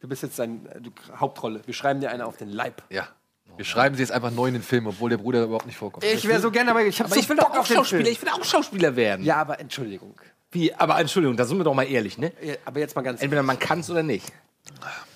Du 0.00 0.08
bist 0.08 0.22
jetzt 0.22 0.36
sein 0.36 0.66
äh, 0.66 0.80
du, 0.80 0.90
Hauptrolle. 1.14 1.60
Wir 1.66 1.74
schreiben 1.74 2.00
dir 2.00 2.10
eine 2.10 2.26
auf 2.26 2.36
den 2.36 2.48
Leib. 2.48 2.82
Ja. 2.88 3.08
Wir 3.56 3.64
schreiben 3.64 3.94
sie 3.94 4.02
jetzt 4.02 4.12
einfach 4.12 4.30
neu 4.30 4.46
in 4.46 4.54
den 4.54 4.62
Film, 4.62 4.86
obwohl 4.86 5.10
der 5.10 5.18
Bruder 5.18 5.44
überhaupt 5.44 5.66
nicht 5.66 5.76
vorkommt. 5.76 6.04
Ich 6.04 6.26
wäre 6.26 6.40
so 6.40 6.50
gerne, 6.50 6.70
aber 6.70 6.82
ich 6.84 6.98
habe 7.00 7.08
Aber 7.08 7.14
so 7.14 7.20
ich 7.20 7.28
will 7.28 7.36
Bock 7.36 7.52
doch 7.52 7.60
auch 7.60 7.66
Schauspieler. 7.66 8.04
Film. 8.04 8.12
Ich 8.12 8.22
will 8.22 8.28
auch 8.30 8.44
Schauspieler 8.44 8.96
werden. 8.96 9.24
Ja, 9.24 9.36
aber 9.36 9.60
Entschuldigung. 9.60 10.14
Wie? 10.52 10.74
Aber 10.74 10.98
Entschuldigung, 10.98 11.36
da 11.36 11.44
sind 11.44 11.58
wir 11.58 11.64
doch 11.64 11.74
mal 11.74 11.84
ehrlich, 11.84 12.18
ne? 12.18 12.32
Aber 12.64 12.80
jetzt 12.80 12.96
mal 12.96 13.02
ganz. 13.02 13.22
Entweder 13.22 13.42
man 13.42 13.58
kann 13.58 13.80
es 13.80 13.90
oder 13.90 14.02
nicht. 14.02 14.26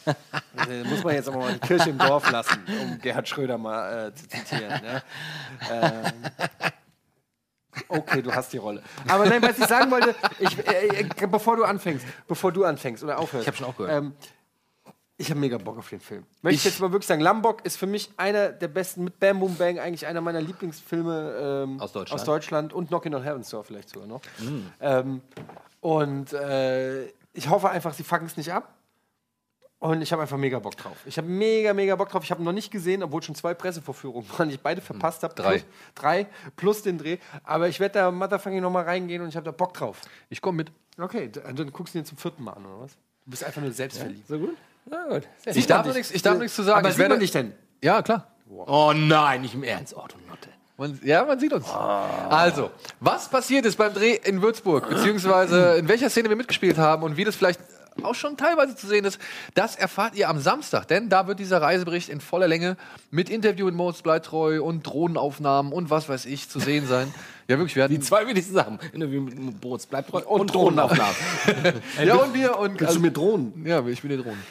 Also, 0.05 0.85
muss 0.85 1.03
man 1.03 1.15
jetzt 1.15 1.29
aber 1.29 1.39
mal 1.39 1.53
die 1.55 1.67
Kirche 1.67 1.91
im 1.91 1.99
Dorf 1.99 2.31
lassen, 2.31 2.59
um 2.83 2.99
Gerhard 3.01 3.29
Schröder 3.29 3.59
mal 3.59 4.09
äh, 4.09 4.15
zu 4.15 4.29
zitieren. 4.29 4.83
Ne? 4.83 5.03
Ähm, 5.71 6.13
okay, 7.89 8.23
du 8.23 8.33
hast 8.33 8.53
die 8.53 8.59
Rolle. 8.59 8.83
Aber 9.09 9.27
nein, 9.27 9.43
was 9.43 9.59
ich 9.59 9.67
sagen 9.67 9.91
wollte, 9.91 10.15
ich, 10.39 10.59
äh, 10.67 11.01
äh, 11.01 11.27
bevor 11.27 11.57
du 11.57 11.65
anfängst, 11.65 12.05
bevor 12.29 12.53
du 12.53 12.65
anfängst 12.65 13.03
oder 13.03 13.19
aufhörst. 13.19 13.45
Ich 13.45 13.49
hab 13.49 13.57
schon 13.57 13.67
aufgehört. 13.67 13.95
Ähm, 13.97 14.13
ich 15.17 15.31
habe 15.31 15.39
mega 15.41 15.59
Bock 15.59 15.79
auf 15.79 15.89
den 15.89 16.01
Film. 16.01 16.25
Möchte 16.43 16.57
ich 16.57 16.65
jetzt 16.65 16.81
mal 16.81 16.91
wirklich 16.93 17.07
sagen, 17.07 17.21
Lambok 17.21 17.65
ist 17.65 17.77
für 17.77 17.87
mich 17.87 18.11
einer 18.17 18.49
der 18.51 18.69
besten, 18.69 19.05
mit 19.05 19.19
Bam 19.21 19.39
Boom 19.41 19.55
Bang 19.57 19.79
eigentlich 19.79 20.07
einer 20.07 20.21
meiner 20.21 20.41
Lieblingsfilme 20.41 21.63
ähm, 21.65 21.81
Aus 21.81 21.93
Deutschland. 21.93 22.21
aus 22.21 22.27
Deutschland 22.27 22.73
und 22.73 22.89
Knockin' 22.89 23.15
on 23.15 23.23
Heaven's 23.23 23.49
Door 23.51 23.65
vielleicht 23.65 23.91
sogar 23.91 24.09
noch. 24.09 24.21
Mhm. 24.41 24.67
Ähm, 24.81 25.21
und 25.81 26.33
äh, 26.33 27.07
ich 27.33 27.49
hoffe 27.49 27.71
einfach, 27.71 27.95
sie 27.95 28.03
fucken 28.05 28.27
es 28.27 28.37
nicht 28.37 28.53
ab. 28.53 28.75
Und 29.81 30.01
ich 30.01 30.11
habe 30.13 30.23
einfach 30.23 30.39
mega 30.39 30.59
Bock 30.61 30.77
drauf. 30.79 30.97
Ich 31.05 31.19
habe 31.19 31.29
mega, 31.29 31.75
mega 31.75 31.95
Bock 31.95 32.09
drauf. 32.09 32.25
Ich 32.25 32.31
habe 32.31 32.43
noch 32.43 32.53
nicht 32.53 32.71
gesehen, 32.71 33.03
obwohl 33.03 33.23
schon 33.23 33.35
zwei 33.35 33.53
Pressevorführungen 33.53 34.27
waren, 34.39 34.49
die 34.49 34.55
ich 34.55 34.61
beide 34.61 34.81
verpasst 34.81 35.23
habe. 35.23 35.35
Drei. 35.35 35.59
Plus, 35.59 35.65
drei 35.95 36.27
plus 36.57 36.83
den 36.83 36.97
Dreh. 36.97 37.19
Aber 37.43 37.69
ich 37.69 37.81
werde 37.81 37.99
da 37.99 38.11
Motherfucking 38.11 38.63
noch 38.63 38.71
mal 38.71 38.85
reingehen 38.85 39.21
und 39.21 39.29
ich 39.29 39.37
habe 39.37 39.45
da 39.45 39.51
Bock 39.51 39.75
drauf. 39.75 40.01
Ich 40.31 40.41
komme 40.41 40.57
mit. 40.59 40.73
Okay, 40.99 41.29
d- 41.29 41.41
dann 41.55 41.71
guckst 41.71 41.95
du 41.95 41.99
den 41.99 42.07
zum 42.07 42.17
vierten 42.17 42.43
Mal 42.45 42.53
an, 42.53 42.65
oder 42.65 42.81
was? 42.85 42.93
Du 43.27 43.31
bist 43.31 43.45
einfach 43.45 43.61
nur 43.61 43.73
selbstverliebt. 43.73 44.27
So 44.27 44.39
gut? 44.39 44.57
Na 44.87 45.07
gut. 45.09 45.23
Ich 45.47 45.67
darf, 45.67 45.87
nichts, 45.93 46.11
ich 46.11 46.23
darf 46.23 46.39
nichts 46.39 46.55
zu 46.55 46.63
sagen. 46.63 46.79
Aber 46.79 46.89
ich 46.89 46.95
sieht 46.95 47.01
werde, 47.01 47.15
man 47.15 47.21
dich 47.21 47.31
denn? 47.31 47.53
Ja, 47.83 48.03
klar. 48.03 48.29
Oh 48.49 48.93
nein, 48.95 49.43
nicht 49.43 49.55
im 49.55 49.63
Ernst. 49.63 49.95
Oh, 49.97 50.05
du 50.07 50.17
Notte. 50.29 50.49
Man, 50.77 51.01
ja, 51.05 51.25
man 51.25 51.39
sieht 51.39 51.53
uns. 51.53 51.67
Also, 51.69 52.71
was 53.01 53.29
passiert 53.29 53.65
ist 53.65 53.77
beim 53.77 53.95
Dreh 53.95 54.19
in 54.25 54.43
Würzburg, 54.43 54.89
beziehungsweise 54.89 55.77
in 55.77 55.89
welcher 55.89 56.11
Szene 56.11 56.29
wir 56.29 56.37
mitgespielt 56.37 56.79
haben 56.79 57.03
und 57.03 57.17
wie 57.17 57.25
das 57.25 57.37
vielleicht 57.37 57.61
auch 58.03 58.15
schon 58.15 58.37
teilweise 58.37 58.75
zu 58.75 58.87
sehen 58.89 59.05
ist, 59.05 59.21
das 59.55 59.77
erfahrt 59.77 60.17
ihr 60.17 60.29
am 60.29 60.41
Samstag, 60.41 60.89
denn 60.89 61.09
da 61.09 61.29
wird 61.29 61.39
dieser 61.39 61.63
Reisebericht 61.63 62.09
in 62.09 62.21
voller 62.21 62.49
Länge 62.49 62.77
mit 63.11 63.31
Interview 63.31 63.67
mit 63.67 63.75
Moritz 63.77 64.03
Bleitreu 64.03 64.63
und 64.63 64.83
Drohnenaufnahmen 64.83 65.73
und 65.73 65.91
was 65.91 66.09
weiß 66.09 66.27
ich 66.27 66.49
zu 66.49 66.59
sehen 66.59 66.89
sein. 66.89 67.15
Ja, 67.47 67.59
wirklich, 67.59 67.77
wir 67.77 67.85
hatten 67.85 67.95
Die 67.95 68.01
zwei 68.01 68.27
wichtigsten 68.27 68.55
Sachen. 68.55 68.79
Interview 68.93 69.21
mit 69.21 69.61
Boris 69.61 69.87
bleibt 69.87 70.11
treu 70.11 70.23
und, 70.27 70.53
Drohnenaufnahmen. 70.53 71.15
ja, 72.05 72.15
und 72.17 72.35
wir 72.35 72.59
und 72.59 72.79
Kannst 72.79 72.97
du 72.97 73.01
mir 73.01 73.11
drohen? 73.11 73.65
Ja, 73.67 73.87
ich 73.87 74.01
bin 74.01 74.11
dir 74.11 74.23
drohen. 74.23 74.43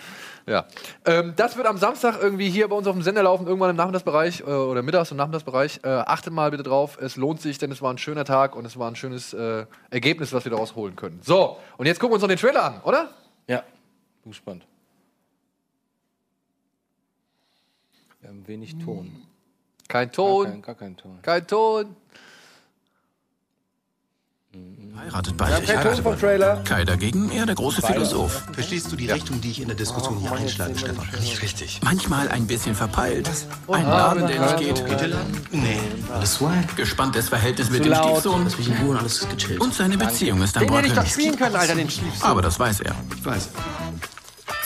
Ja. 0.45 0.65
Ähm, 1.05 1.33
das 1.35 1.55
wird 1.55 1.67
am 1.67 1.77
Samstag 1.77 2.21
irgendwie 2.21 2.49
hier 2.49 2.67
bei 2.67 2.75
uns 2.75 2.87
auf 2.87 2.93
dem 2.93 3.01
Sender 3.01 3.23
laufen, 3.23 3.47
irgendwann 3.47 3.69
im 3.69 3.75
Nachmittagsbereich 3.75 4.41
äh, 4.41 4.43
oder 4.43 4.81
Mittags- 4.81 5.11
und 5.11 5.17
Nachmittagsbereich. 5.17 5.79
Äh, 5.83 5.87
achtet 5.87 6.33
mal 6.33 6.51
bitte 6.51 6.63
drauf. 6.63 6.97
Es 7.01 7.15
lohnt 7.15 7.41
sich, 7.41 7.57
denn 7.57 7.71
es 7.71 7.81
war 7.81 7.93
ein 7.93 7.97
schöner 7.97 8.25
Tag 8.25 8.55
und 8.55 8.65
es 8.65 8.77
war 8.77 8.89
ein 8.89 8.95
schönes 8.95 9.33
äh, 9.33 9.65
Ergebnis, 9.89 10.33
was 10.33 10.45
wir 10.45 10.51
daraus 10.51 10.75
holen 10.75 10.95
können. 10.95 11.19
So, 11.23 11.57
und 11.77 11.85
jetzt 11.85 11.99
gucken 11.99 12.11
wir 12.11 12.15
uns 12.15 12.21
noch 12.21 12.29
den 12.29 12.37
Trailer 12.37 12.63
an, 12.63 12.81
oder? 12.83 13.09
Ja, 13.47 13.63
bin 14.23 14.31
gespannt. 14.31 14.65
Wir 18.19 18.29
haben 18.29 18.47
wenig 18.47 18.77
Ton. 18.77 19.11
Kein 19.87 20.11
Ton. 20.11 20.43
Gar 20.43 20.51
kein, 20.51 20.61
gar 20.61 20.75
kein 20.75 20.97
Ton. 20.97 21.19
Kein 21.21 21.47
Ton. 21.47 21.95
Heiratet 24.97 25.35
beide. 25.37 25.65
keinen 25.65 25.95
Ton 25.95 26.03
vom 26.03 26.19
Trailer. 26.19 26.61
Kai 26.63 26.85
dagegen, 26.85 27.31
er 27.31 27.45
der 27.45 27.55
große 27.55 27.81
Philosoph. 27.81 28.43
Verstehst 28.53 28.91
du 28.91 28.95
die 28.95 29.09
Richtung, 29.09 29.41
die 29.41 29.51
ich 29.51 29.61
in 29.61 29.67
der 29.67 29.75
Diskussion 29.75 30.17
hier 30.19 30.31
einschlage, 30.31 30.77
Stefan? 30.77 31.07
Nicht 31.19 31.41
richtig. 31.41 31.79
Manchmal 31.83 32.29
ein 32.29 32.45
bisschen 32.45 32.75
verpeilt. 32.75 33.29
Oh, 33.67 33.73
Ein 33.73 33.85
Laden, 33.85 34.27
der 34.27 34.39
nicht 34.41 34.57
geht. 34.57 34.85
Geht 34.85 35.01
der 35.01 35.07
Laden? 35.09 35.41
Nee, 35.51 35.79
alles 36.13 36.35
swag. 36.35 36.75
Gespanntes 36.75 37.29
Verhältnis 37.29 37.69
mit 37.69 37.83
dem. 37.85 37.93
Stiefsohn. 37.95 38.43
Mich 38.43 38.67
in 38.67 38.77
Ruhe, 38.77 38.97
alles 38.99 39.21
ist 39.23 39.29
gechillt. 39.31 39.59
Und 39.61 39.73
seine 39.73 39.97
Beziehung 39.97 40.41
ist 40.43 40.55
Den 40.55 40.67
Bord 40.67 40.79
hätte 40.79 40.87
ich 40.89 40.93
doch 40.93 41.01
gelistet. 41.01 41.21
spielen 41.23 41.37
können, 41.39 41.55
Alter, 41.55 41.75
den 41.75 41.89
Stiefsohn. 41.89 42.21
Aber 42.29 42.41
das 42.41 42.59
weiß 42.59 42.81
er. 42.81 42.95
Ich 43.17 43.25
weiß. 43.25 43.49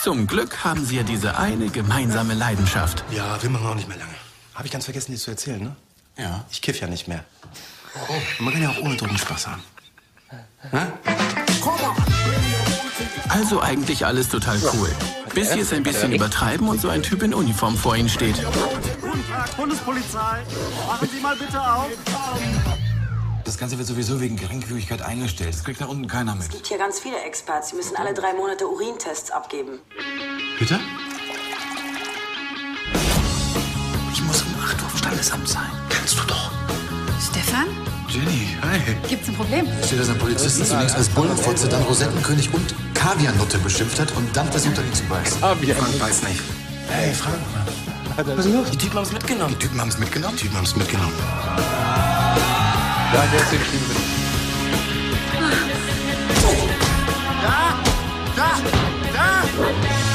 Zum 0.02 0.26
Glück 0.26 0.62
haben 0.62 0.84
sie 0.84 0.96
ja 0.96 1.02
diese 1.02 1.38
eine 1.38 1.68
gemeinsame 1.68 2.34
Leidenschaft. 2.34 3.02
Ja, 3.10 3.42
wir 3.42 3.50
machen 3.50 3.66
auch 3.66 3.74
nicht 3.74 3.88
mehr 3.88 3.96
lange. 3.98 4.14
Habe 4.54 4.66
ich 4.66 4.72
ganz 4.72 4.84
vergessen, 4.84 5.12
dir 5.12 5.18
zu 5.18 5.30
erzählen, 5.30 5.62
ne? 5.62 5.76
Ja. 6.18 6.44
Ich 6.50 6.60
kiff 6.62 6.80
ja 6.80 6.86
nicht 6.86 7.08
mehr. 7.08 7.24
Und 8.38 8.44
man 8.44 8.52
kann 8.54 8.62
ja 8.62 8.70
auch 8.70 8.78
ohne 8.82 8.96
Drogen 8.96 9.16
Spaß 9.16 9.46
haben. 9.48 9.62
Also 13.28 13.60
eigentlich 13.60 14.04
alles 14.04 14.28
total 14.28 14.58
cool. 14.74 14.90
Bis 15.34 15.52
sie 15.52 15.60
es 15.60 15.72
ein 15.72 15.82
bisschen 15.82 16.12
übertreiben 16.12 16.68
und 16.68 16.80
so 16.80 16.88
ein 16.88 17.02
Typ 17.02 17.22
in 17.22 17.32
Uniform 17.32 17.76
vor 17.76 17.96
ihnen 17.96 18.08
steht. 18.08 18.36
Guten 19.00 19.24
Tag, 19.28 19.56
Bundespolizei. 19.56 20.42
Machen 20.86 21.08
Sie 21.12 21.20
mal 21.20 21.36
bitte 21.36 21.60
auf. 21.60 21.86
Das 23.44 23.56
Ganze 23.56 23.78
wird 23.78 23.88
sowieso 23.88 24.20
wegen 24.20 24.36
Geringfügigkeit 24.36 25.00
eingestellt. 25.02 25.54
Das 25.54 25.64
kriegt 25.64 25.80
da 25.80 25.86
unten 25.86 26.06
keiner 26.06 26.34
mit. 26.34 26.42
Es 26.42 26.50
gibt 26.50 26.66
hier 26.66 26.78
ganz 26.78 26.98
viele 27.00 27.18
Experts. 27.22 27.70
Sie 27.70 27.76
müssen 27.76 27.96
alle 27.96 28.12
drei 28.12 28.34
Monate 28.34 28.68
Urintests 28.68 29.30
abgeben. 29.30 29.78
Bitte? 30.58 30.78
Ich 34.12 34.22
muss 34.22 34.42
um 34.42 34.54
8 34.62 34.82
Uhr 34.82 34.90
im 34.92 34.98
Standesamt 34.98 35.48
sein. 35.48 35.70
Kannst 35.88 36.18
du 36.18 36.24
doch. 36.26 36.50
Stefan? 37.30 37.66
Jenny, 38.08 38.56
hi. 38.62 38.78
Gibt's 39.06 39.28
ein 39.28 39.34
Problem? 39.34 39.66
Steht, 39.84 40.00
dass 40.00 40.08
ein 40.08 40.18
Polizisten 40.18 40.64
zunächst 40.64 40.96
als 40.96 41.10
Bullenfotze, 41.10 41.68
dann 41.68 41.82
Rosettenkönig 41.82 42.52
und 42.54 42.74
Kaviarnutte 42.94 43.58
beschimpft 43.58 44.00
hat 44.00 44.10
und 44.16 44.34
dann 44.34 44.50
versucht 44.50 44.78
hat, 44.78 44.84
ihn 44.86 44.94
zu 44.94 45.02
beißen. 45.04 45.38
Frank 45.40 46.00
weiß 46.00 46.22
nicht. 46.22 46.40
Hey, 46.88 47.12
Frank. 47.12 47.36
Was 48.16 48.46
ist 48.46 48.52
los? 48.52 48.70
Die 48.70 48.78
Typen 48.78 48.96
haben 48.96 49.04
es 49.04 49.12
mitgenommen. 49.12 49.54
Die 49.58 49.64
Typen 49.66 49.80
haben 49.80 49.90
es 49.90 49.98
mitgenommen? 49.98 50.36
Die 50.36 50.42
Typen 50.42 50.56
haben 50.56 50.64
es 50.64 50.74
mitgenommen. 50.74 51.12
Ja, 53.12 53.26
der 53.32 53.40
ist 53.40 53.52
den 53.52 53.60
Spiel. 53.60 53.80
Da! 57.42 57.74
Da! 58.36 58.58
Da! 59.12 60.07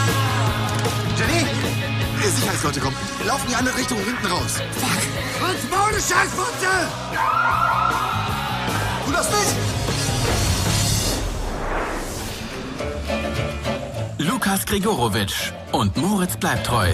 Sicherheitsleute 2.31 2.79
kommen. 2.79 2.95
Wir 3.19 3.27
laufen 3.27 3.43
in 3.45 3.49
die 3.49 3.55
andere 3.55 3.77
Richtung, 3.77 3.97
hinten 3.99 4.25
raus. 4.27 4.53
Fuck! 4.71 5.03
Franz 5.39 5.59
Maul, 5.69 5.93
Scheißfotze! 5.93 6.87
Du 9.05 9.11
das 9.11 9.27
nicht! 9.29 9.55
Lukas 14.17 14.65
Grigorowitsch 14.65 15.51
und 15.71 15.97
Moritz 15.97 16.37
bleibt 16.37 16.65
treu. 16.67 16.87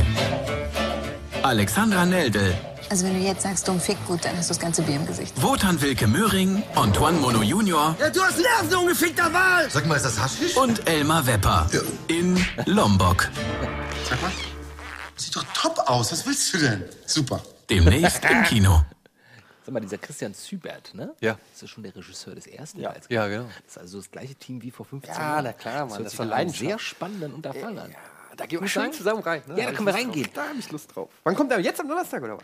Alexandra 1.44 2.06
Neldel, 2.06 2.54
Also 2.90 3.06
wenn 3.06 3.14
du 3.20 3.26
jetzt 3.26 3.44
sagst, 3.44 3.68
dumm 3.68 3.80
Fick, 3.80 3.98
gut, 4.08 4.26
dann 4.26 4.36
hast 4.38 4.50
du 4.50 4.54
das 4.54 4.60
ganze 4.60 4.82
Bier 4.82 4.96
im 4.96 5.06
Gesicht. 5.06 5.34
Wotan 5.42 5.80
Wilke 5.82 6.08
Möhring, 6.08 6.64
Antoine 6.76 7.18
Mono 7.20 7.42
Junior 7.42 7.96
Ja, 8.00 8.10
du 8.10 8.22
hast 8.22 8.38
Nerven, 8.40 8.70
du 8.70 8.80
ungefickter 8.80 9.32
Wahl! 9.34 9.70
Sag 9.70 9.86
mal, 9.88 9.96
ist 9.96 10.06
das 10.06 10.20
Haschisch? 10.20 10.56
und 10.58 10.88
Elmar 10.88 11.26
Wepper 11.28 11.68
in 12.08 12.44
Lombok. 12.66 13.30
Sag 14.10 14.22
mal. 14.22 14.32
Sieht 15.20 15.36
doch 15.36 15.44
top 15.54 15.78
aus. 15.90 16.12
Was 16.12 16.26
willst 16.26 16.54
du 16.54 16.58
denn? 16.60 16.84
Super. 17.06 17.42
Demnächst 17.70 18.24
im 18.26 18.44
Kino. 18.44 18.84
Sag 19.66 19.74
mal, 19.74 19.82
dieser 19.82 19.98
Christian 19.98 20.34
Zübert, 20.34 20.94
ne? 20.94 21.14
Ja. 21.20 21.38
Das 21.54 21.64
ist 21.64 21.70
schon 21.70 21.84
der 21.84 21.96
Regisseur 21.96 22.34
des 22.36 22.48
ersten 22.48 22.80
Ja. 22.80 22.92
Teils. 22.94 23.06
Ja, 23.10 23.28
genau. 23.28 23.44
Das 23.66 23.74
ist 23.74 23.78
also 23.78 23.98
das 24.00 24.10
gleiche 24.10 24.36
Team 24.36 24.62
wie 24.62 24.72
vor 24.72 24.86
15 24.86 25.14
Ja, 25.14 25.20
Jahren. 25.20 25.44
na 25.44 25.54
klar, 25.54 25.86
Mann, 25.88 26.04
das 26.04 26.14
nach 26.14 26.20
einem 26.22 26.30
Leidenschaft. 26.30 26.66
sehr 26.66 26.80
spannenden 26.80 27.34
Unterfangen 27.34 27.78
an. 27.80 27.94
Da 28.38 28.46
gehen 28.46 28.62
wir 28.62 28.68
schön 28.70 28.84
sagen? 28.84 28.94
zusammen 28.94 29.22
rein. 29.22 29.42
Ne? 29.48 29.56
Ja, 29.56 29.64
da 29.64 29.68
hab 29.72 29.76
können 29.76 29.88
wir 29.88 29.94
reingehen. 29.94 30.24
Drauf. 30.28 30.34
Da 30.36 30.48
habe 30.48 30.60
ich 30.60 30.72
Lust 30.72 30.96
drauf. 30.96 31.10
Wann 31.26 31.36
kommt 31.36 31.52
der? 31.52 31.60
Jetzt 31.60 31.82
am 31.82 31.90
Donnerstag 31.90 32.24
oder 32.24 32.38
was? 32.38 32.44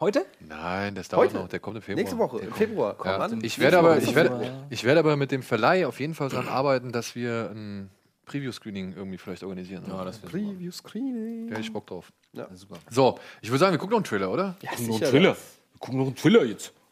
Heute? 0.00 0.26
Nein, 0.40 0.94
das 0.94 1.08
dauert 1.08 1.28
Heute? 1.30 1.38
noch. 1.38 1.48
Der 1.48 1.60
kommt 1.60 1.76
im 1.76 1.82
Februar. 1.82 2.02
Nächste 2.02 2.18
Woche, 2.18 2.38
im 2.40 2.52
Februar. 2.52 2.94
Komm 2.98 3.10
Ja. 3.10 3.16
an. 3.18 3.42
Ich 3.42 3.58
werde 3.58 3.78
aber, 3.78 3.96
ich 3.96 4.14
werde, 4.14 4.66
ich 4.68 4.84
werde 4.84 5.00
aber 5.00 5.16
mit 5.16 5.30
dem 5.30 5.42
Verleih 5.42 5.86
auf 5.86 5.98
jeden 6.00 6.14
Fall 6.14 6.28
daran 6.28 6.48
arbeiten, 6.48 6.92
dass 6.92 7.14
wir 7.14 7.50
ein 7.54 7.90
Preview-Screening 8.24 8.94
irgendwie 8.96 9.18
vielleicht 9.18 9.42
organisieren. 9.42 9.84
Ja, 9.88 10.04
das 10.04 10.18
Preview-Screening. 10.18 11.48
Da 11.48 11.54
hätte 11.54 11.62
ich 11.66 11.72
Bock 11.72 11.86
drauf. 11.86 12.12
Ja. 12.32 12.48
super. 12.54 12.76
So, 12.90 13.18
ich 13.40 13.48
würde 13.50 13.58
sagen, 13.58 13.72
wir 13.72 13.78
gucken 13.78 13.92
noch 13.92 13.98
einen 13.98 14.04
Trailer, 14.04 14.30
oder? 14.30 14.56
Ja, 14.62 14.70
Gucken 14.70 14.86
noch 14.88 15.00
einen. 15.00 15.10
Thriller. 15.10 15.36
Wir 15.36 15.78
gucken 15.80 15.98
noch 15.98 16.06
einen 16.06 16.16
Thriller 16.16 16.44
jetzt. 16.44 16.72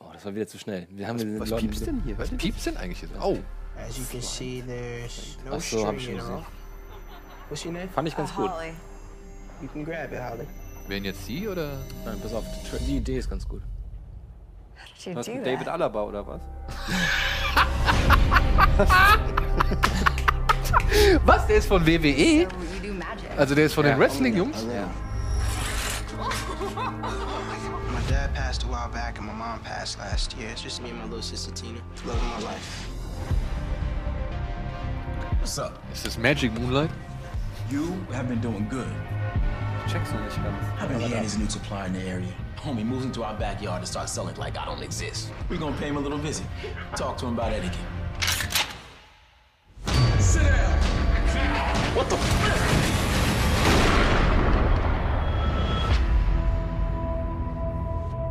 Oh, 0.00 0.10
das 0.12 0.24
war 0.24 0.32
wieder 0.34 0.46
zu 0.46 0.58
schnell. 0.58 0.86
Wir 0.90 1.08
haben 1.08 1.18
Was 1.40 1.50
Leuten- 1.50 1.66
piepst 1.66 1.86
denn 1.86 2.00
hier? 2.04 2.16
Was 2.16 2.30
piepst 2.30 2.66
denn 2.66 2.76
eigentlich 2.76 3.02
jetzt? 3.02 3.12
Oh. 3.20 3.36
As 3.76 3.98
you 3.98 4.04
can 4.10 4.22
see, 4.22 4.62
there's 4.64 5.36
no 5.44 5.56
Ach 5.56 5.60
so, 5.60 5.84
hab 5.86 5.96
ich 5.96 6.04
schon 6.04 6.14
gesehen. 6.14 6.44
What's 7.48 7.64
your 7.66 7.72
name? 7.72 7.88
Fand 7.88 8.06
ich 8.08 8.16
ganz 8.16 8.32
gut. 8.34 8.48
Holly. 8.50 8.72
You 9.60 9.68
can 9.68 9.84
grab 9.84 10.12
it, 10.12 10.20
Holly. 10.20 10.46
Wen 10.86 11.04
jetzt 11.04 11.26
Sie 11.26 11.48
oder? 11.48 11.78
Nein, 12.04 12.18
pass 12.22 12.32
auf, 12.32 12.44
die 12.86 12.96
Idee 12.96 13.18
ist 13.18 13.28
ganz 13.28 13.46
gut. 13.46 13.62
Was 15.14 15.26
mit 15.28 15.44
David 15.44 15.68
Alaba 15.68 16.02
oder 16.04 16.26
was? 16.26 16.40
Was? 21.24 21.46
Der 21.46 21.56
ist 21.56 21.68
von 21.68 21.86
WWE? 21.86 22.46
Also 23.36 23.54
der 23.54 23.66
ist 23.66 23.74
von 23.74 23.84
den 23.84 23.98
Wrestling-Jungs? 23.98 24.64
Ja. 24.72 24.88
Dad 28.08 28.32
passed 28.34 28.64
a 28.64 28.66
while 28.66 28.88
back 28.88 29.18
and 29.18 29.26
my 29.26 29.34
mom 29.34 29.58
passed 29.60 29.98
last 29.98 30.34
year. 30.38 30.48
It's 30.50 30.62
just 30.62 30.80
me 30.82 30.88
and 30.90 30.98
my 30.98 31.04
little 31.04 31.22
sister 31.22 31.52
Tina. 31.52 31.78
Love 32.06 32.16
of 32.16 32.22
my 32.22 32.40
life. 32.50 32.88
What's 35.40 35.58
up? 35.58 35.78
Ist 35.92 36.06
das 36.06 36.16
Magic 36.18 36.52
Moonlight? 36.58 36.90
You 37.70 37.92
have 38.12 38.28
been 38.28 38.40
doing 38.40 38.66
good. 38.70 38.88
Checkst 39.86 40.12
du 40.12 40.18
nicht 40.18 40.36
ganz. 40.42 40.56
I've 40.80 40.88
been 40.88 41.00
hearing 41.00 41.22
he's 41.22 41.36
a 41.36 41.38
new 41.38 41.48
supplier 41.48 41.86
in 41.86 41.92
the 41.92 42.00
area. 42.00 42.32
Homie 42.62 42.84
moves 42.84 43.04
into 43.04 43.22
our 43.22 43.34
backyard 43.34 43.78
and 43.78 43.88
starts 43.88 44.12
selling 44.12 44.34
like 44.36 44.58
I 44.58 44.64
don't 44.64 44.82
exist. 44.82 45.30
We're 45.48 45.58
gonna 45.58 45.76
pay 45.76 45.88
him 45.88 45.96
a 45.96 46.00
little 46.00 46.18
visit. 46.18 46.46
Talk 46.96 47.16
to 47.18 47.26
him 47.26 47.34
about 47.34 47.52
etiquette. 47.52 47.78
Sit 50.18 50.42
down. 50.42 50.78
What 51.94 52.10
the? 52.10 52.16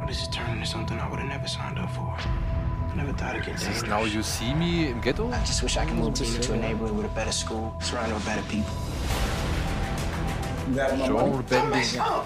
This 0.08 0.22
is 0.22 0.28
turning 0.30 0.56
into 0.56 0.66
something 0.66 1.00
I 1.00 1.10
would 1.10 1.20
have 1.20 1.30
never 1.30 1.48
signed 1.48 1.80
up 1.80 1.92
for. 1.92 2.02
I 2.02 2.94
never 2.96 3.14
thought 3.14 3.36
it'd 3.36 3.46
get 3.46 3.56
Ist 3.56 3.66
das 3.68 3.82
dangerous. 3.82 3.90
Now 3.90 4.04
You 4.06 4.24
See 4.24 4.54
Me 4.54 4.90
im 4.90 5.02
Ghetto? 5.02 5.28
I 5.32 5.40
just 5.46 5.64
wish 5.64 5.78
I 5.78 5.86
could 5.86 5.96
move 5.98 6.14
Tina 6.14 6.40
to 6.40 6.54
a 6.54 6.58
neighborhood 6.58 6.96
with 6.96 7.06
a 7.06 7.10
better 7.16 7.32
school, 7.32 7.74
surrounded 7.82 8.18
by 8.20 8.36
better 8.36 8.44
people. 8.50 8.74
Genre 10.76 11.44
Bending. 11.50 12.00
Oh, 12.00 12.26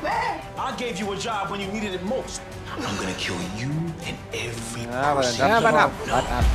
I 0.58 0.76
gave 0.78 1.00
you 1.00 1.12
a 1.14 1.18
job 1.18 1.50
when 1.52 1.60
you 1.60 1.68
needed 1.68 1.94
it 1.94 2.04
most. 2.04 2.42
I'm 2.76 2.96
gonna 2.98 3.14
kill 3.14 3.36
you 3.58 3.70
and 4.06 4.18
every 4.34 4.84
Ja, 4.84 5.12
aber 5.12 5.22
dann 5.22 5.32
person. 5.32 5.48
darf 5.48 5.64
warte 5.64 5.78
ich 5.78 5.82
ab, 5.82 5.92
warte. 6.08 6.46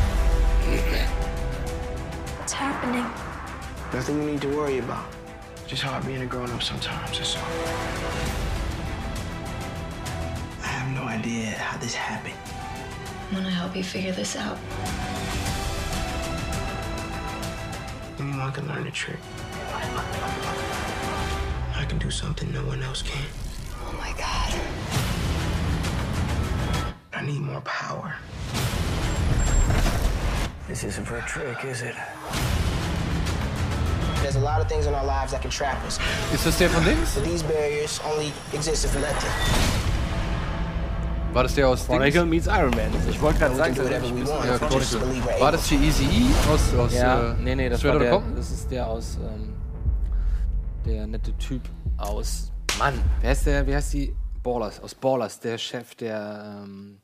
What's 2.39 2.53
happening? 2.53 3.07
Nothing 3.93 4.23
you 4.23 4.31
need 4.33 4.41
to 4.41 4.49
worry 4.49 4.79
about. 4.79 5.05
Just 5.69 5.83
hard 5.83 6.05
being 6.07 6.23
a 6.23 6.27
grown 6.27 6.51
up 6.51 6.63
sometimes, 6.63 7.19
that's 7.19 7.37
all. 7.37 7.43
I 10.63 10.67
have 10.67 10.91
no 10.95 11.09
idea 11.09 11.51
how 11.59 11.79
this 11.79 11.95
happened. 11.95 12.35
I 13.31 13.35
want 13.35 13.47
to 13.47 13.53
help 13.53 13.77
you 13.77 13.85
figure 13.85 14.13
this 14.13 14.37
out. 14.37 14.59
Anyone 18.19 18.53
can 18.53 18.67
learn 18.67 18.87
a 18.87 18.91
trick. 18.91 19.19
I 21.97 21.99
can 21.99 22.09
do 22.09 22.11
something 22.11 22.53
no 22.53 22.63
one 22.67 22.83
else 22.83 23.01
can. 23.01 23.25
Oh 23.87 23.93
my 23.97 24.13
god. 24.19 24.53
I 27.15 27.25
need 27.25 27.41
more 27.41 27.63
power. 27.63 28.15
This 30.69 30.85
isn't 30.85 31.07
for 31.07 31.17
a 31.17 31.23
trick, 31.23 31.65
is 31.65 31.81
it? 31.81 31.95
There's 34.21 34.37
a 34.37 34.41
lot 34.41 34.61
of 34.61 34.69
things 34.69 34.85
in 34.85 34.95
our 34.95 35.07
lives 35.07 35.33
that 35.33 35.41
can 35.41 35.51
trap 35.51 35.83
us. 35.87 35.99
Ist 36.35 36.45
das 36.45 36.59
der 36.59 36.69
von 36.69 36.85
links? 36.85 37.15
But 37.15 37.25
these 37.25 37.43
barriers 37.43 37.99
only 38.05 38.31
exist 38.53 38.85
if 38.85 38.95
we 38.95 39.01
let 39.01 39.19
them. 39.19 39.33
War 41.33 41.45
das 41.45 41.55
der 41.55 41.67
aus 41.67 41.87
Chronicle 41.87 42.27
meets 42.27 42.47
Iron 42.47 42.77
Man. 42.77 42.93
Ich 43.09 43.19
wollte 43.23 43.39
gerade 43.39 43.55
sagen, 43.55 43.75
do 43.75 43.85
das 43.85 43.91
whatever 43.91 44.15
we 44.15 44.29
want. 44.29 44.45
Ja, 44.45 44.55
if 44.57 44.61
we 44.61 44.69
just 44.77 44.91
Chronicle. 44.91 45.09
believe 45.09 45.25
we're 45.25 45.41
War 45.41 45.49
able 45.49 45.53
das 45.53 45.67
hier 45.67 45.81
Easy 45.81 46.05
E 46.05 46.53
aus, 46.53 46.75
aus 46.79 46.93
ja, 46.93 47.31
äh, 47.31 47.35
nee, 47.41 47.55
nee, 47.55 47.69
das 47.71 47.83
war 47.83 47.99
der, 47.99 48.23
das 48.37 48.51
ist 48.51 48.71
der 48.71 48.87
aus, 48.87 49.17
ähm, 49.17 49.55
der 50.85 51.07
nette 51.07 51.33
Typ 51.39 51.63
aus, 51.99 52.53
Mann, 52.79 53.01
wer 53.21 53.31
heißt 53.31 53.47
der, 53.47 53.67
wie 53.67 53.75
heißt 53.75 53.93
die, 53.95 54.15
Ballers, 54.43 54.81
aus 54.81 54.95
Ballers, 54.95 55.41
der 55.41 55.59
Chef, 55.59 55.95
der, 55.97 56.63
ähm, 56.65 57.01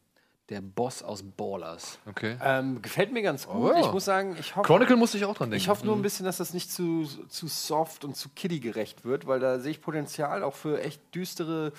der 0.48 0.60
Boss 0.60 1.02
aus 1.02 1.22
Ballers. 1.22 1.98
Okay. 2.06 2.36
Ähm, 2.42 2.80
gefällt 2.82 3.12
mir 3.12 3.22
ganz 3.22 3.48
Oh, 3.48 3.54
gut. 3.54 3.74
ja. 3.74 3.80
Ich 3.80 3.92
muss 3.92 4.04
sagen, 4.04 4.36
ich 4.38 4.54
hoffe. 4.54 4.66
Chronicle 4.66 4.96
musste 4.96 5.16
ich 5.18 5.24
auch 5.24 5.34
dran 5.34 5.50
denken. 5.50 5.60
Ich 5.62 5.68
hoffe 5.68 5.84
nur 5.86 5.94
ein 5.96 5.98
Mhm. 5.98 6.02
bisschen, 6.02 6.24
dass 6.26 6.36
das 6.36 6.54
nicht 6.54 6.70
zu, 6.70 7.04
zu 7.28 7.48
soft 7.48 8.04
und 8.04 8.14
zu 8.16 8.28
kiddie-gerecht 8.28 9.04
wird, 9.04 9.26
weil 9.26 9.40
da 9.40 9.58
sehe 9.58 9.72
ich 9.72 9.80
Potenzial 9.80 10.42
auch 10.44 10.54
für 10.54 10.80
echt 10.82 11.00
düstere 11.14 11.72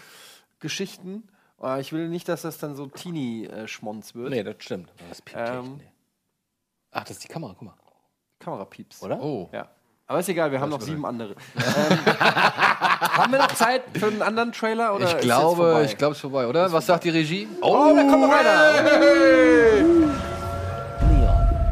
Geschichten. 0.59 1.27
Aber 1.59 1.79
ich 1.79 1.93
will 1.93 2.09
nicht, 2.09 2.27
dass 2.27 2.41
das 2.41 2.57
dann 2.57 2.75
so 2.75 2.87
Teenie-Schmonz 2.87 4.15
wird. 4.15 4.31
Nee, 4.31 4.43
das 4.43 4.55
stimmt. 4.59 4.91
Das 5.07 5.21
piept 5.21 5.39
echt, 5.39 5.49
ähm, 5.53 5.77
nee. 5.77 5.91
Ach, 6.91 7.03
das 7.03 7.11
ist 7.11 7.23
die 7.23 7.27
Kamera, 7.29 7.53
guck 7.57 7.61
mal. 7.69 7.75
Kamerapieps. 8.39 9.01
Oder? 9.01 9.21
Oh. 9.21 9.49
Ja. 9.53 9.69
Aber 10.07 10.19
ist 10.19 10.27
egal, 10.29 10.51
wir 10.51 10.59
haben 10.59 10.69
noch 10.69 10.81
sieben 10.81 11.05
andere. 11.05 11.31
ähm, 11.55 11.97
haben 12.05 13.31
wir 13.31 13.39
noch 13.39 13.55
Zeit 13.55 13.83
für 13.97 14.07
einen 14.07 14.21
anderen 14.21 14.51
Trailer? 14.51 14.93
Oder 14.95 15.07
Ich 15.07 15.17
glaube, 15.19 15.83
ich 15.85 15.97
glaube, 15.97 16.11
es 16.11 16.17
ist 16.17 16.21
vorbei, 16.21 16.45
oder? 16.45 16.71
Was 16.71 16.85
sagt 16.85 17.05
die 17.05 17.09
Regie? 17.09 17.47
Oh, 17.61 17.93
da 17.95 18.01
kommt 18.01 18.21
noch 18.21 18.31
einer. 18.31 20.13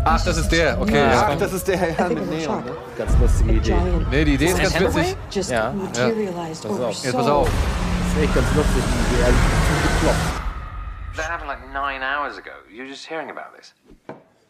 Ach, 0.06 0.24
das 0.24 0.38
ist 0.38 0.50
der. 0.50 0.82
Okay. 0.82 1.04
Ach, 1.14 1.30
ja. 1.30 1.36
das 1.36 1.54
ist 1.54 1.68
der 1.68 1.92
ja 1.92 2.10
mit 2.10 2.30
Neon. 2.30 2.66
Ne? 2.66 2.72
Ganz 2.98 3.18
lustige 3.20 3.52
Idee. 3.52 3.76
Nee, 4.10 4.26
die 4.26 4.34
Idee 4.34 4.46
ist 4.48 4.62
ganz 4.62 4.96
witzig. 4.96 5.50
Ja. 5.50 5.72
materialized 5.74 6.68
Pass 6.68 6.80
auf. 6.80 7.04
Jetzt 7.04 7.16
pass 7.16 7.28
auf. 7.28 7.50
Das 7.50 8.18
ist 8.18 8.24
echt 8.24 8.36
ganz 8.36 8.56
lustig, 8.56 8.84
die 8.84 9.14
Idee. 9.14 9.24
Also, 9.26 9.38
gekloppt. 9.84 10.42
That 11.18 11.30
happened 11.30 11.50
like 11.50 11.68
nine 11.74 12.02
hours 12.02 12.38
ago. 12.38 12.52
You're 12.70 12.88
just 12.88 13.06
hearing 13.06 13.30
about 13.30 13.56
this. 13.58 13.74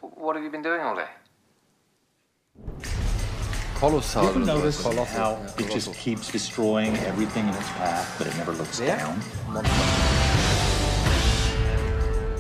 What 0.02 0.36
have 0.36 0.44
you 0.44 0.52
been 0.52 0.62
doing 0.62 0.82
all 0.82 0.96
day? 0.96 1.10
Kolossal. 3.82 4.22
You 4.22 4.30
ever 4.30 4.38
oder 4.38 4.46
so. 4.46 4.58
notice 4.60 4.84
Kolossal. 4.84 5.08
how 5.08 5.32
Ja, 5.32 5.66
it 5.66 5.72
just 5.72 5.96
keeps 5.96 6.32
destroying 6.32 6.96
everything 6.98 7.48
in 7.48 7.54
its 7.56 7.70
path, 7.72 8.14
but 8.20 8.28
it 8.28 8.38
never 8.38 8.52
looks 8.52 8.78
down? 8.78 9.20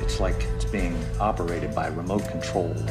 It's 0.03 0.19
like 0.19 0.43
it's 0.55 0.65
being 0.65 0.95
operated 1.19 1.73
by 1.73 1.88
remote 1.88 2.30
control. 2.30 2.76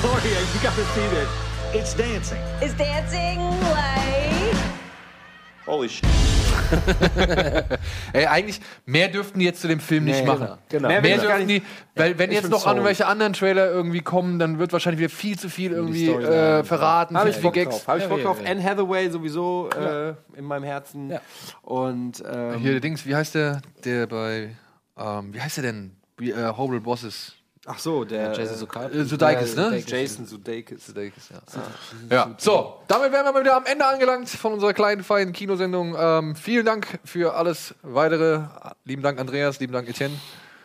Gloria, 0.00 0.40
you 0.40 0.60
gotta 0.62 0.84
see 0.94 1.08
this. 1.08 1.28
It's 1.74 1.92
dancing. 1.94 2.40
Is 2.62 2.72
dancing 2.74 3.40
like. 3.72 4.54
Holy 5.66 5.88
shit. 5.88 6.39
Ey, 8.12 8.26
eigentlich, 8.26 8.60
mehr 8.86 9.08
dürften 9.08 9.38
die 9.38 9.44
jetzt 9.44 9.60
zu 9.60 9.68
dem 9.68 9.80
Film 9.80 10.04
nicht 10.04 10.20
Nee, 10.20 10.26
machen. 10.26 10.48
genau. 10.68 10.88
Mehr, 10.88 11.00
Mehr 11.00 11.16
gar 11.18 11.26
dürften 11.26 11.48
die, 11.48 11.54
nicht- 11.54 11.66
weil 11.94 12.18
wenn 12.18 12.30
jetzt 12.32 12.48
noch 12.50 12.60
sold. 12.60 12.76
irgendwelche 12.76 13.06
anderen 13.06 13.32
Trailer 13.32 13.70
irgendwie 13.70 14.00
kommen, 14.00 14.38
dann 14.38 14.58
wird 14.58 14.72
wahrscheinlich 14.72 15.00
wieder 15.00 15.10
viel 15.10 15.38
zu 15.38 15.48
viel 15.48 15.72
irgendwie 15.72 16.08
äh, 16.08 16.64
verraten, 16.64 17.16
Habe 17.16 17.26
viel 17.26 17.30
ich 17.30 17.36
zu 17.36 17.42
Bock 17.42 17.54
Gags. 17.54 17.70
drauf. 17.76 17.88
Habe 17.88 17.98
ich 17.98 18.04
Ja, 18.04 18.08
Bock 18.08 18.18
ja, 18.18 18.24
drauf. 18.24 18.38
ja. 18.44 18.50
Anne 18.50 18.62
Hathaway 18.62 19.10
sowieso 19.10 19.68
äh, 19.70 20.14
in 20.38 20.44
meinem 20.44 20.64
Herzen. 20.64 21.10
Ja. 21.10 21.20
Und 21.62 22.22
ähm, 22.30 22.58
Hier, 22.58 22.72
der 22.72 22.80
Dings, 22.80 23.06
wie 23.06 23.14
heißt 23.14 23.34
der, 23.34 23.60
der 23.84 24.06
bei, 24.06 24.56
ähm, 24.98 25.34
wie 25.34 25.40
heißt 25.40 25.56
der 25.58 25.64
denn? 25.64 25.96
Wie, 26.16 26.30
äh, 26.30 26.52
Horrible 26.56 26.80
Bosses. 26.80 27.34
Ach 27.70 27.78
so, 27.78 28.04
der 28.04 28.32
Jason 28.32 28.56
Sudeikis. 28.56 28.96
Äh, 28.96 29.04
Sudeikis, 29.04 29.56
ne? 29.56 29.64
Sudeikis. 29.64 29.90
Jason 29.90 30.26
Sudeikis. 30.26 30.86
Sudeikis, 30.86 31.28
ja. 31.30 31.38
Ja, 32.10 32.34
so, 32.38 32.80
damit 32.88 33.12
wären 33.12 33.24
wir 33.24 33.32
mal 33.32 33.40
wieder 33.40 33.56
am 33.56 33.66
Ende 33.66 33.86
angelangt 33.86 34.28
von 34.28 34.52
unserer 34.52 34.72
kleinen, 34.72 35.02
feinen 35.04 35.32
Kinosendung. 35.32 35.96
Ähm, 35.98 36.34
vielen 36.34 36.66
Dank 36.66 36.98
für 37.04 37.34
alles 37.34 37.74
weitere. 37.82 38.42
Lieben 38.84 39.02
Dank, 39.02 39.18
Andreas, 39.20 39.60
lieben 39.60 39.72
Dank, 39.72 39.88
Etienne. 39.88 40.14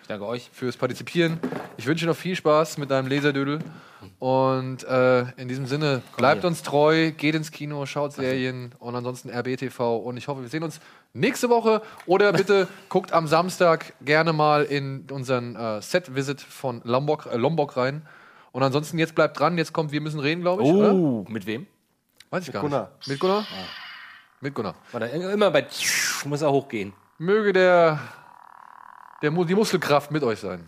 Ich 0.05 0.07
danke 0.07 0.27
euch. 0.27 0.51
fürs 0.53 0.77
Partizipieren. 0.77 1.39
Ich 1.77 1.87
wünsche 1.87 2.05
noch 2.05 2.15
viel 2.15 2.35
Spaß 2.35 2.77
mit 2.77 2.91
deinem 2.91 3.07
Laserdödel. 3.07 3.57
Und 4.19 4.83
äh, 4.83 5.21
in 5.31 5.47
diesem 5.47 5.65
Sinne, 5.65 6.03
bleibt 6.15 6.45
uns 6.45 6.61
treu, 6.61 7.09
geht 7.09 7.33
ins 7.33 7.49
Kino, 7.49 7.87
schaut 7.87 8.13
Serien 8.13 8.75
und 8.77 8.93
ansonsten 8.93 9.31
RBTV. 9.31 9.97
Und 9.97 10.17
ich 10.17 10.27
hoffe, 10.27 10.43
wir 10.43 10.49
sehen 10.49 10.61
uns 10.61 10.79
nächste 11.13 11.49
Woche. 11.49 11.81
Oder 12.05 12.33
bitte 12.33 12.67
guckt 12.89 13.13
am 13.13 13.25
Samstag 13.25 13.95
gerne 13.99 14.31
mal 14.31 14.65
in 14.65 15.07
unseren 15.09 15.55
äh, 15.55 15.81
Set-Visit 15.81 16.39
von 16.39 16.81
Lombok, 16.83 17.25
äh, 17.25 17.37
Lombok 17.37 17.75
rein. 17.75 18.07
Und 18.51 18.61
ansonsten 18.61 18.99
jetzt 18.99 19.15
bleibt 19.15 19.39
dran, 19.39 19.57
jetzt 19.57 19.73
kommt 19.73 19.91
Wir 19.91 20.01
müssen 20.01 20.19
reden, 20.19 20.41
glaube 20.41 20.61
ich. 20.61 20.69
Oder? 20.69 20.93
Oh, 20.93 21.25
mit 21.27 21.47
wem? 21.47 21.65
Weiß 22.29 22.43
ich 22.43 22.49
Mit 22.49 22.53
gar 22.53 22.61
Gunnar. 22.61 22.91
nicht. 22.99 23.07
Mit 23.07 23.19
Gunnar? 23.19 23.47
Mit 24.39 24.53
Gunnar. 24.53 24.75
Warte, 24.91 25.07
immer 25.07 25.49
bei 25.49 25.65
muss 26.25 26.43
er 26.43 26.51
hochgehen. 26.51 26.93
Möge 27.17 27.53
der, 27.53 27.99
der, 29.21 29.31
die 29.31 29.55
Muskelkraft 29.55 30.11
mit 30.11 30.23
euch 30.23 30.39
sein. 30.39 30.63